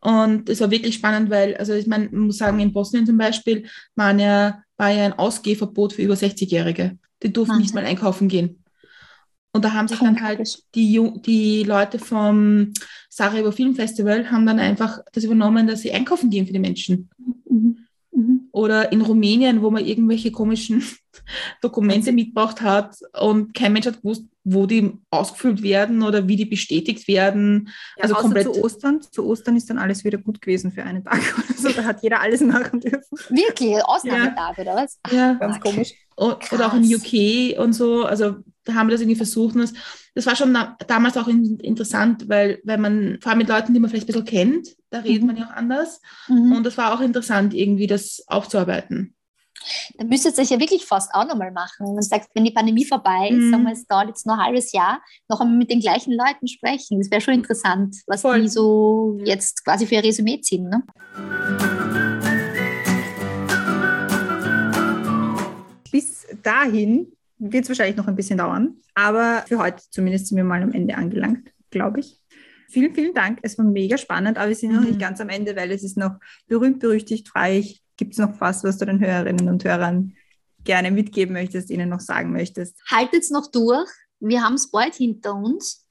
Und 0.00 0.48
es 0.48 0.60
war 0.60 0.70
wirklich 0.70 0.94
spannend, 0.94 1.30
weil, 1.30 1.56
also 1.56 1.74
ich 1.74 1.86
meine, 1.86 2.08
man 2.10 2.26
muss 2.26 2.38
sagen, 2.38 2.58
in 2.60 2.72
Bosnien 2.72 3.06
zum 3.06 3.18
Beispiel 3.18 3.66
waren 3.96 4.18
ja, 4.18 4.62
war 4.76 4.90
ja 4.90 5.04
ein 5.04 5.18
Ausgehverbot 5.18 5.92
für 5.92 6.02
über 6.02 6.14
60-Jährige. 6.14 6.98
Die 7.22 7.32
durften 7.32 7.52
Wahnsinn. 7.52 7.62
nicht 7.62 7.74
mal 7.74 7.84
einkaufen 7.84 8.28
gehen. 8.28 8.64
Und 9.52 9.64
da 9.64 9.72
haben 9.72 9.88
sich 9.88 9.98
dann 9.98 10.22
halt 10.22 10.62
die, 10.74 11.10
die 11.26 11.64
Leute 11.64 11.98
vom 11.98 12.72
Sarajevo 13.08 13.50
Film 13.50 13.74
Festival 13.74 14.30
haben 14.30 14.46
dann 14.46 14.60
einfach 14.60 15.00
das 15.12 15.24
übernommen, 15.24 15.66
dass 15.66 15.82
sie 15.82 15.92
einkaufen 15.92 16.30
gehen 16.30 16.46
für 16.46 16.52
die 16.52 16.60
Menschen. 16.60 17.10
Mhm. 17.48 17.78
Mhm. 18.20 18.48
Oder 18.52 18.92
in 18.92 19.00
Rumänien, 19.00 19.62
wo 19.62 19.70
man 19.70 19.84
irgendwelche 19.84 20.30
komischen 20.30 20.82
Dokumente 21.62 22.12
mitgebracht 22.12 22.60
hat 22.60 22.96
und 23.18 23.54
kein 23.54 23.72
Mensch 23.72 23.86
hat 23.86 24.02
gewusst, 24.02 24.24
wo 24.44 24.66
die 24.66 24.92
ausgefüllt 25.10 25.62
werden 25.62 26.02
oder 26.02 26.28
wie 26.28 26.36
die 26.36 26.44
bestätigt 26.44 27.08
werden. 27.08 27.70
Ja, 27.96 28.04
also 28.04 28.14
komplett. 28.14 28.44
Zu 28.44 28.62
Ostern, 28.62 29.00
zu 29.00 29.26
Ostern 29.26 29.56
ist 29.56 29.70
dann 29.70 29.78
alles 29.78 30.04
wieder 30.04 30.18
gut 30.18 30.40
gewesen 30.40 30.72
für 30.72 30.82
einen 30.82 31.04
Tag. 31.04 31.20
Also 31.50 31.72
da 31.72 31.84
hat 31.84 32.02
jeder 32.02 32.20
alles 32.20 32.40
machen 32.40 32.80
dürfen. 32.80 33.18
Wirklich? 33.28 33.84
Ausnahmetag 33.84 34.56
ja. 34.56 34.62
oder 34.62 34.74
was? 34.76 34.98
Ach, 35.02 35.12
ja, 35.12 35.34
ganz 35.34 35.56
okay. 35.56 35.70
komisch. 35.70 35.94
Oder 36.16 36.66
auch 36.66 36.74
in 36.74 36.84
UK 36.84 37.58
und 37.58 37.74
so. 37.74 38.04
Also 38.04 38.36
haben 38.74 38.88
wir 38.88 38.92
das 38.92 39.00
irgendwie 39.00 39.16
versucht. 39.16 39.54
Und 39.54 39.62
das, 39.62 39.72
das 40.14 40.26
war 40.26 40.36
schon 40.36 40.56
damals 40.86 41.16
auch 41.16 41.28
in, 41.28 41.58
interessant, 41.60 42.28
weil, 42.28 42.60
weil 42.64 42.78
man, 42.78 43.18
vor 43.20 43.30
allem 43.30 43.38
mit 43.38 43.48
Leuten, 43.48 43.74
die 43.74 43.80
man 43.80 43.90
vielleicht 43.90 44.04
ein 44.04 44.12
bisschen 44.12 44.24
kennt, 44.24 44.68
da 44.90 45.00
redet 45.00 45.22
mhm. 45.22 45.26
man 45.28 45.36
ja 45.36 45.46
auch 45.46 45.56
anders. 45.56 46.00
Mhm. 46.28 46.52
Und 46.52 46.64
das 46.64 46.76
war 46.76 46.94
auch 46.94 47.00
interessant, 47.00 47.54
irgendwie 47.54 47.86
das 47.86 48.24
aufzuarbeiten. 48.26 49.14
Dann 49.96 50.08
müsstet 50.08 50.38
ihr 50.38 50.42
es 50.42 50.50
ja 50.50 50.58
wirklich 50.58 50.86
fast 50.86 51.14
auch 51.14 51.26
nochmal 51.26 51.52
machen. 51.52 51.94
Man 51.94 52.02
sagt, 52.02 52.30
wenn 52.34 52.44
die 52.44 52.50
Pandemie 52.50 52.84
vorbei 52.84 53.28
ist, 53.30 53.36
mhm. 53.36 53.50
sagen 53.50 53.62
wir, 53.64 53.72
es 53.72 53.86
dauert 53.86 54.08
jetzt 54.08 54.26
noch 54.26 54.34
ein 54.34 54.44
halbes 54.44 54.72
Jahr, 54.72 55.02
noch 55.28 55.40
einmal 55.40 55.56
mit 55.56 55.70
den 55.70 55.80
gleichen 55.80 56.12
Leuten 56.12 56.48
sprechen. 56.48 56.98
Das 56.98 57.10
wäre 57.10 57.20
schon 57.20 57.34
interessant, 57.34 57.96
was 58.06 58.22
Voll. 58.22 58.42
die 58.42 58.48
so 58.48 59.18
jetzt 59.24 59.64
quasi 59.64 59.86
für 59.86 59.96
ihr 59.96 60.04
Resümee 60.04 60.40
ziehen. 60.40 60.68
Ne? 60.68 60.82
Bis 65.90 66.26
dahin 66.42 67.12
wird 67.40 67.64
es 67.64 67.68
wahrscheinlich 67.70 67.96
noch 67.96 68.06
ein 68.06 68.16
bisschen 68.16 68.38
dauern, 68.38 68.76
aber 68.94 69.44
für 69.48 69.58
heute 69.58 69.82
zumindest 69.90 70.28
sind 70.28 70.36
wir 70.36 70.44
mal 70.44 70.62
am 70.62 70.72
Ende 70.72 70.96
angelangt, 70.96 71.50
glaube 71.70 72.00
ich. 72.00 72.20
Vielen, 72.68 72.94
vielen 72.94 73.14
Dank. 73.14 73.40
Es 73.42 73.58
war 73.58 73.64
mega 73.64 73.98
spannend, 73.98 74.38
aber 74.38 74.48
wir 74.48 74.54
sind 74.54 74.70
mhm. 74.70 74.76
noch 74.76 74.84
nicht 74.84 75.00
ganz 75.00 75.20
am 75.20 75.28
Ende, 75.28 75.56
weil 75.56 75.72
es 75.72 75.82
ist 75.82 75.96
noch 75.96 76.16
berühmt, 76.46 76.78
berüchtigt, 76.78 77.28
frei. 77.28 77.64
Gibt 77.96 78.12
es 78.12 78.18
noch 78.18 78.40
was, 78.40 78.62
was 78.62 78.78
du 78.78 78.86
den 78.86 79.00
Hörerinnen 79.00 79.48
und 79.48 79.64
Hörern 79.64 80.14
gerne 80.62 80.90
mitgeben 80.90 81.32
möchtest, 81.32 81.70
ihnen 81.70 81.88
noch 81.88 82.00
sagen 82.00 82.32
möchtest? 82.32 82.76
Haltet 82.88 83.22
es 83.22 83.30
noch 83.30 83.50
durch. 83.50 83.88
Wir 84.20 84.42
haben 84.42 84.54
es 84.54 84.70
bald 84.70 84.94
hinter 84.94 85.34
uns. 85.34 85.84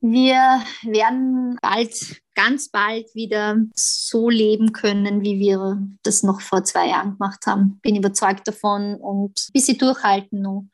Wir 0.00 0.60
werden 0.82 1.56
bald, 1.62 2.20
ganz 2.34 2.68
bald 2.68 3.14
wieder 3.14 3.56
so 3.74 4.28
leben 4.28 4.72
können, 4.72 5.22
wie 5.22 5.38
wir 5.38 5.80
das 6.02 6.24
noch 6.24 6.40
vor 6.40 6.64
zwei 6.64 6.88
Jahren 6.88 7.12
gemacht 7.12 7.46
haben. 7.46 7.78
Bin 7.82 7.96
überzeugt 7.96 8.46
davon 8.48 8.96
und 8.96 9.30
ein 9.48 9.52
bisschen 9.52 9.78
durchhalten 9.78 10.42
noch. 10.42 10.66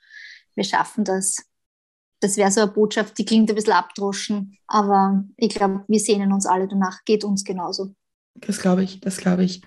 Wir 0.58 0.64
schaffen 0.64 1.04
das. 1.04 1.36
Das 2.18 2.36
wäre 2.36 2.50
so 2.50 2.62
eine 2.62 2.72
Botschaft, 2.72 3.16
die 3.16 3.24
klingt 3.24 3.48
ein 3.48 3.54
bisschen 3.54 3.74
abdroschen, 3.74 4.58
aber 4.66 5.22
ich 5.36 5.50
glaube, 5.50 5.84
wir 5.86 6.00
sehnen 6.00 6.32
uns 6.32 6.46
alle 6.46 6.66
danach. 6.66 7.04
Geht 7.04 7.22
uns 7.22 7.44
genauso. 7.44 7.94
Das 8.34 8.60
glaube 8.60 8.82
ich, 8.82 9.00
das 9.00 9.18
glaube 9.18 9.44
ich. 9.44 9.62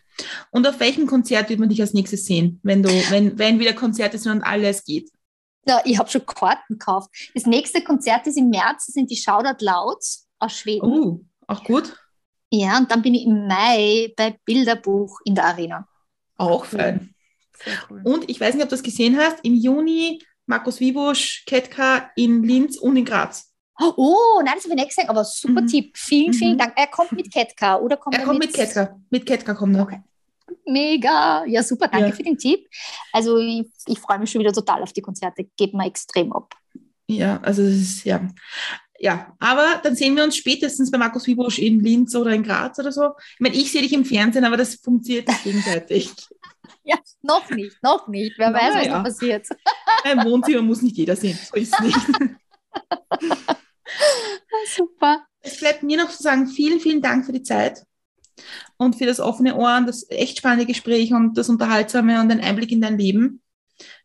Und 0.52 0.68
auf 0.68 0.82
welchem 0.82 1.08
Konzert 1.08 1.48
wird 1.50 1.62
man 1.62 1.70
dich 1.70 1.80
als 1.80 1.94
nächstes 1.94 2.26
sehen, 2.26 2.60
wenn 2.64 2.84
du, 2.84 2.89
wenn, 3.10 3.39
wenn 3.39 3.58
wieder 3.58 3.72
Konzerte 3.72 4.18
sind 4.18 4.34
und 4.34 4.44
alles 4.44 4.84
geht? 4.84 5.10
Ja, 5.66 5.82
ich 5.86 5.98
habe 5.98 6.10
schon 6.10 6.26
Karten 6.26 6.74
gekauft. 6.78 7.10
Das 7.34 7.46
nächste 7.46 7.82
Konzert 7.82 8.28
ist 8.28 8.38
im 8.38 8.50
März, 8.50 8.88
das 8.88 8.94
sind 8.94 9.10
die 9.10 9.16
Shoutout 9.16 9.64
Louds 9.64 10.28
aus 10.39 10.52
Schweden. 10.52 10.92
Oh, 10.92 11.22
auch 11.48 11.64
gut. 11.64 11.96
Ja, 12.50 12.78
und 12.78 12.92
dann 12.92 13.02
bin 13.02 13.16
ich 13.16 13.26
im 13.26 13.48
Mai 13.48 14.14
bei 14.18 14.38
Bilderbuch 14.44 15.22
in 15.24 15.36
der 15.36 15.46
Arena. 15.46 15.88
Auch 16.36 16.66
fein. 16.66 17.16
Cool. 17.89 18.02
Und 18.04 18.30
ich 18.30 18.42
weiß 18.42 18.56
nicht, 18.56 18.64
ob 18.64 18.70
du 18.70 18.76
das 18.76 18.84
gesehen 18.84 19.18
hast, 19.18 19.38
im 19.44 19.54
Juni 19.54 20.22
Markus 20.52 20.82
Wiebusch, 20.82 21.45
Ketka 21.45 22.12
in 22.18 22.43
Linz 22.43 22.78
und 22.78 22.97
in 22.97 23.06
Graz. 23.06 23.54
Oh, 23.80 24.41
nein, 24.43 24.56
das 24.56 24.66
habe 24.66 24.74
ich 24.74 24.82
nicht 24.82 24.89
gesehen, 24.89 25.08
aber 25.08 25.24
super 25.24 25.62
mhm. 25.62 25.68
Tipp. 25.68 25.97
Vielen, 25.97 26.34
vielen 26.34 26.54
mhm. 26.54 26.58
Dank. 26.58 26.74
Er 26.76 26.88
kommt 26.88 27.14
mit 27.14 27.32
Ketka 27.32 27.78
oder 27.78 27.95
kommt 27.95 28.16
er? 28.16 28.20
Er 28.20 28.26
kommt 28.26 28.39
mit, 28.39 28.49
mit 28.49 28.56
Ketka. 28.58 28.99
Mit 29.10 29.26
Ketka 29.26 29.54
kommt 29.54 29.78
er. 29.78 29.84
Okay. 29.84 30.02
Mega. 30.66 31.45
Ja, 31.45 31.64
super. 31.64 31.88
Danke 31.88 32.10
Ja. 32.10 32.12
für 32.14 32.24
den 32.24 32.38
Tipp. 32.38 32.68
Also 33.14 33.38
ich, 33.38 33.66
ich 33.88 33.97
freue 33.97 34.20
mich 34.20 34.30
schon 34.30 34.41
wieder 34.41 34.52
total 34.52 34.84
auf 34.84 34.91
die 34.91 35.02
Konzerte. 35.02 35.45
Geht 35.56 35.74
mir 35.74 35.88
extrem 35.88 36.34
ab. 36.34 36.54
Ja, 37.08 37.39
also 37.41 37.64
das 37.64 37.72
ist, 37.72 38.04
ja. 38.04 38.28
Ja, 39.04 39.36
aber 39.39 39.82
dann 39.82 39.95
sehen 39.95 40.16
wir 40.16 40.24
uns 40.24 40.38
spätestens 40.38 40.91
bei 40.91 40.99
Markus 40.99 41.26
Wiebusch 41.26 41.58
in 41.58 41.80
Linz 41.80 42.14
oder 42.14 42.34
in 42.34 42.43
Graz 42.43 42.78
oder 42.78 42.91
so. 42.91 43.14
Ich 43.34 43.39
meine, 43.39 43.56
ich 43.56 43.72
sehe 43.72 43.82
dich 43.82 43.93
im 43.93 44.06
Fernsehen, 44.06 44.45
aber 44.45 44.58
das 44.58 44.76
funktioniert 44.76 45.28
nicht 45.28 45.43
gegenseitig. 45.43 46.12
Ja, 46.84 46.97
noch 47.22 47.47
nicht, 47.52 47.78
noch 47.84 48.08
nicht. 48.08 48.39
Wer 48.39 48.49
Na 48.49 48.58
weiß, 48.58 48.76
was 48.76 48.86
ja. 48.86 48.93
da 48.93 49.04
passiert. 49.04 49.47
Im 50.12 50.24
Wohnzimmer 50.24 50.64
muss 50.64 50.82
nicht 50.82 50.97
jeder 50.97 51.16
sehen, 51.16 51.38
so 51.38 51.56
ist 51.56 51.76
es 51.76 51.80
nicht. 51.80 51.95
Super. 54.76 55.28
Es 55.41 55.60
bleibt 55.60 55.84
mir 55.84 55.97
noch 55.97 56.10
zu 56.10 56.24
sagen, 56.24 56.47
vielen, 56.47 56.80
vielen 56.80 57.04
Dank 57.04 57.28
für 57.28 57.34
die 57.34 57.43
Zeit 57.43 57.84
und 58.78 58.95
für 58.95 59.06
das 59.06 59.20
offene 59.20 59.58
Ohr 59.58 59.78
und 59.78 59.86
das 59.86 60.10
echt 60.10 60.39
spannende 60.39 60.66
Gespräch 60.66 61.14
und 61.14 61.38
das 61.38 61.49
Unterhaltsame 61.49 62.20
und 62.20 62.30
den 62.30 62.41
Einblick 62.41 62.72
in 62.72 62.82
dein 62.82 62.97
Leben. 62.97 63.43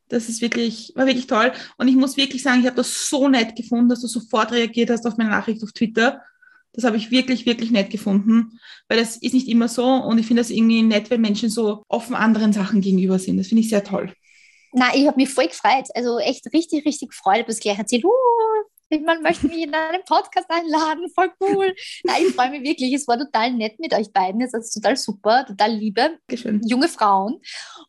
Das 0.09 0.29
ist 0.29 0.41
wirklich, 0.41 0.93
war 0.95 1.07
wirklich 1.07 1.27
toll. 1.27 1.53
Und 1.79 1.89
ich 1.89 1.97
muss 1.97 2.17
wirklich 2.17 2.43
sagen, 2.43 2.61
ich 2.61 2.67
habe 2.67 2.77
das 2.77 3.09
so 3.09 3.29
nett 3.29 3.57
gefunden, 3.57 3.89
dass 3.89 4.01
du 4.01 4.07
sofort 4.07 4.53
reagiert 4.53 4.91
hast 4.91 5.07
auf 5.07 5.17
meine 5.17 5.31
Nachricht 5.31 5.63
auf 5.63 5.73
Twitter. 5.73 6.23
Das 6.73 6.85
habe 6.85 6.97
ich 6.97 7.11
wirklich, 7.11 7.47
wirklich 7.47 7.71
nett 7.71 7.91
gefunden, 7.91 8.61
weil 8.89 8.99
das 8.99 9.17
ist 9.17 9.33
nicht 9.33 9.49
immer 9.49 9.67
so 9.67 9.87
und 9.87 10.19
ich 10.19 10.27
finde 10.27 10.43
das 10.43 10.51
irgendwie 10.51 10.83
nett, 10.83 11.09
wenn 11.09 11.23
Menschen 11.23 11.49
so 11.49 11.83
offen 11.89 12.15
anderen 12.15 12.53
Sachen 12.53 12.83
gegenüber 12.83 13.19
sind. 13.19 13.39
Das 13.39 13.49
finde 13.49 13.63
ich 13.63 13.71
sehr 13.71 13.83
toll. 13.83 14.13
Na, 14.73 14.95
ich 14.95 15.07
habe 15.07 15.17
mich 15.17 15.31
voll 15.31 15.49
gefreut. 15.49 15.89
Also 15.95 16.19
echt 16.19 16.45
richtig, 16.53 16.85
richtig 16.85 17.09
gefreut. 17.09 17.37
Ich 17.37 17.43
habe 17.43 17.53
es 17.53 17.61
gleich 17.61 17.79
erzählt. 17.79 18.05
Uh, 18.05 18.11
man 18.91 19.23
möchte 19.23 19.47
mich 19.47 19.63
in 19.63 19.75
einen 19.75 20.05
Podcast 20.05 20.47
einladen. 20.49 21.11
Voll 21.15 21.31
cool. 21.41 21.75
Na, 22.05 22.15
ich 22.19 22.35
freue 22.35 22.51
mich 22.51 22.63
wirklich. 22.63 22.93
Es 22.93 23.07
war 23.09 23.19
total 23.19 23.53
nett 23.53 23.79
mit 23.79 23.93
euch 23.95 24.13
beiden. 24.13 24.41
Es 24.41 24.55
ist 24.55 24.73
total 24.73 24.97
super, 24.97 25.45
total 25.47 25.73
liebe, 25.73 26.19
Dankeschön. 26.29 26.61
junge 26.67 26.89
Frauen 26.89 27.41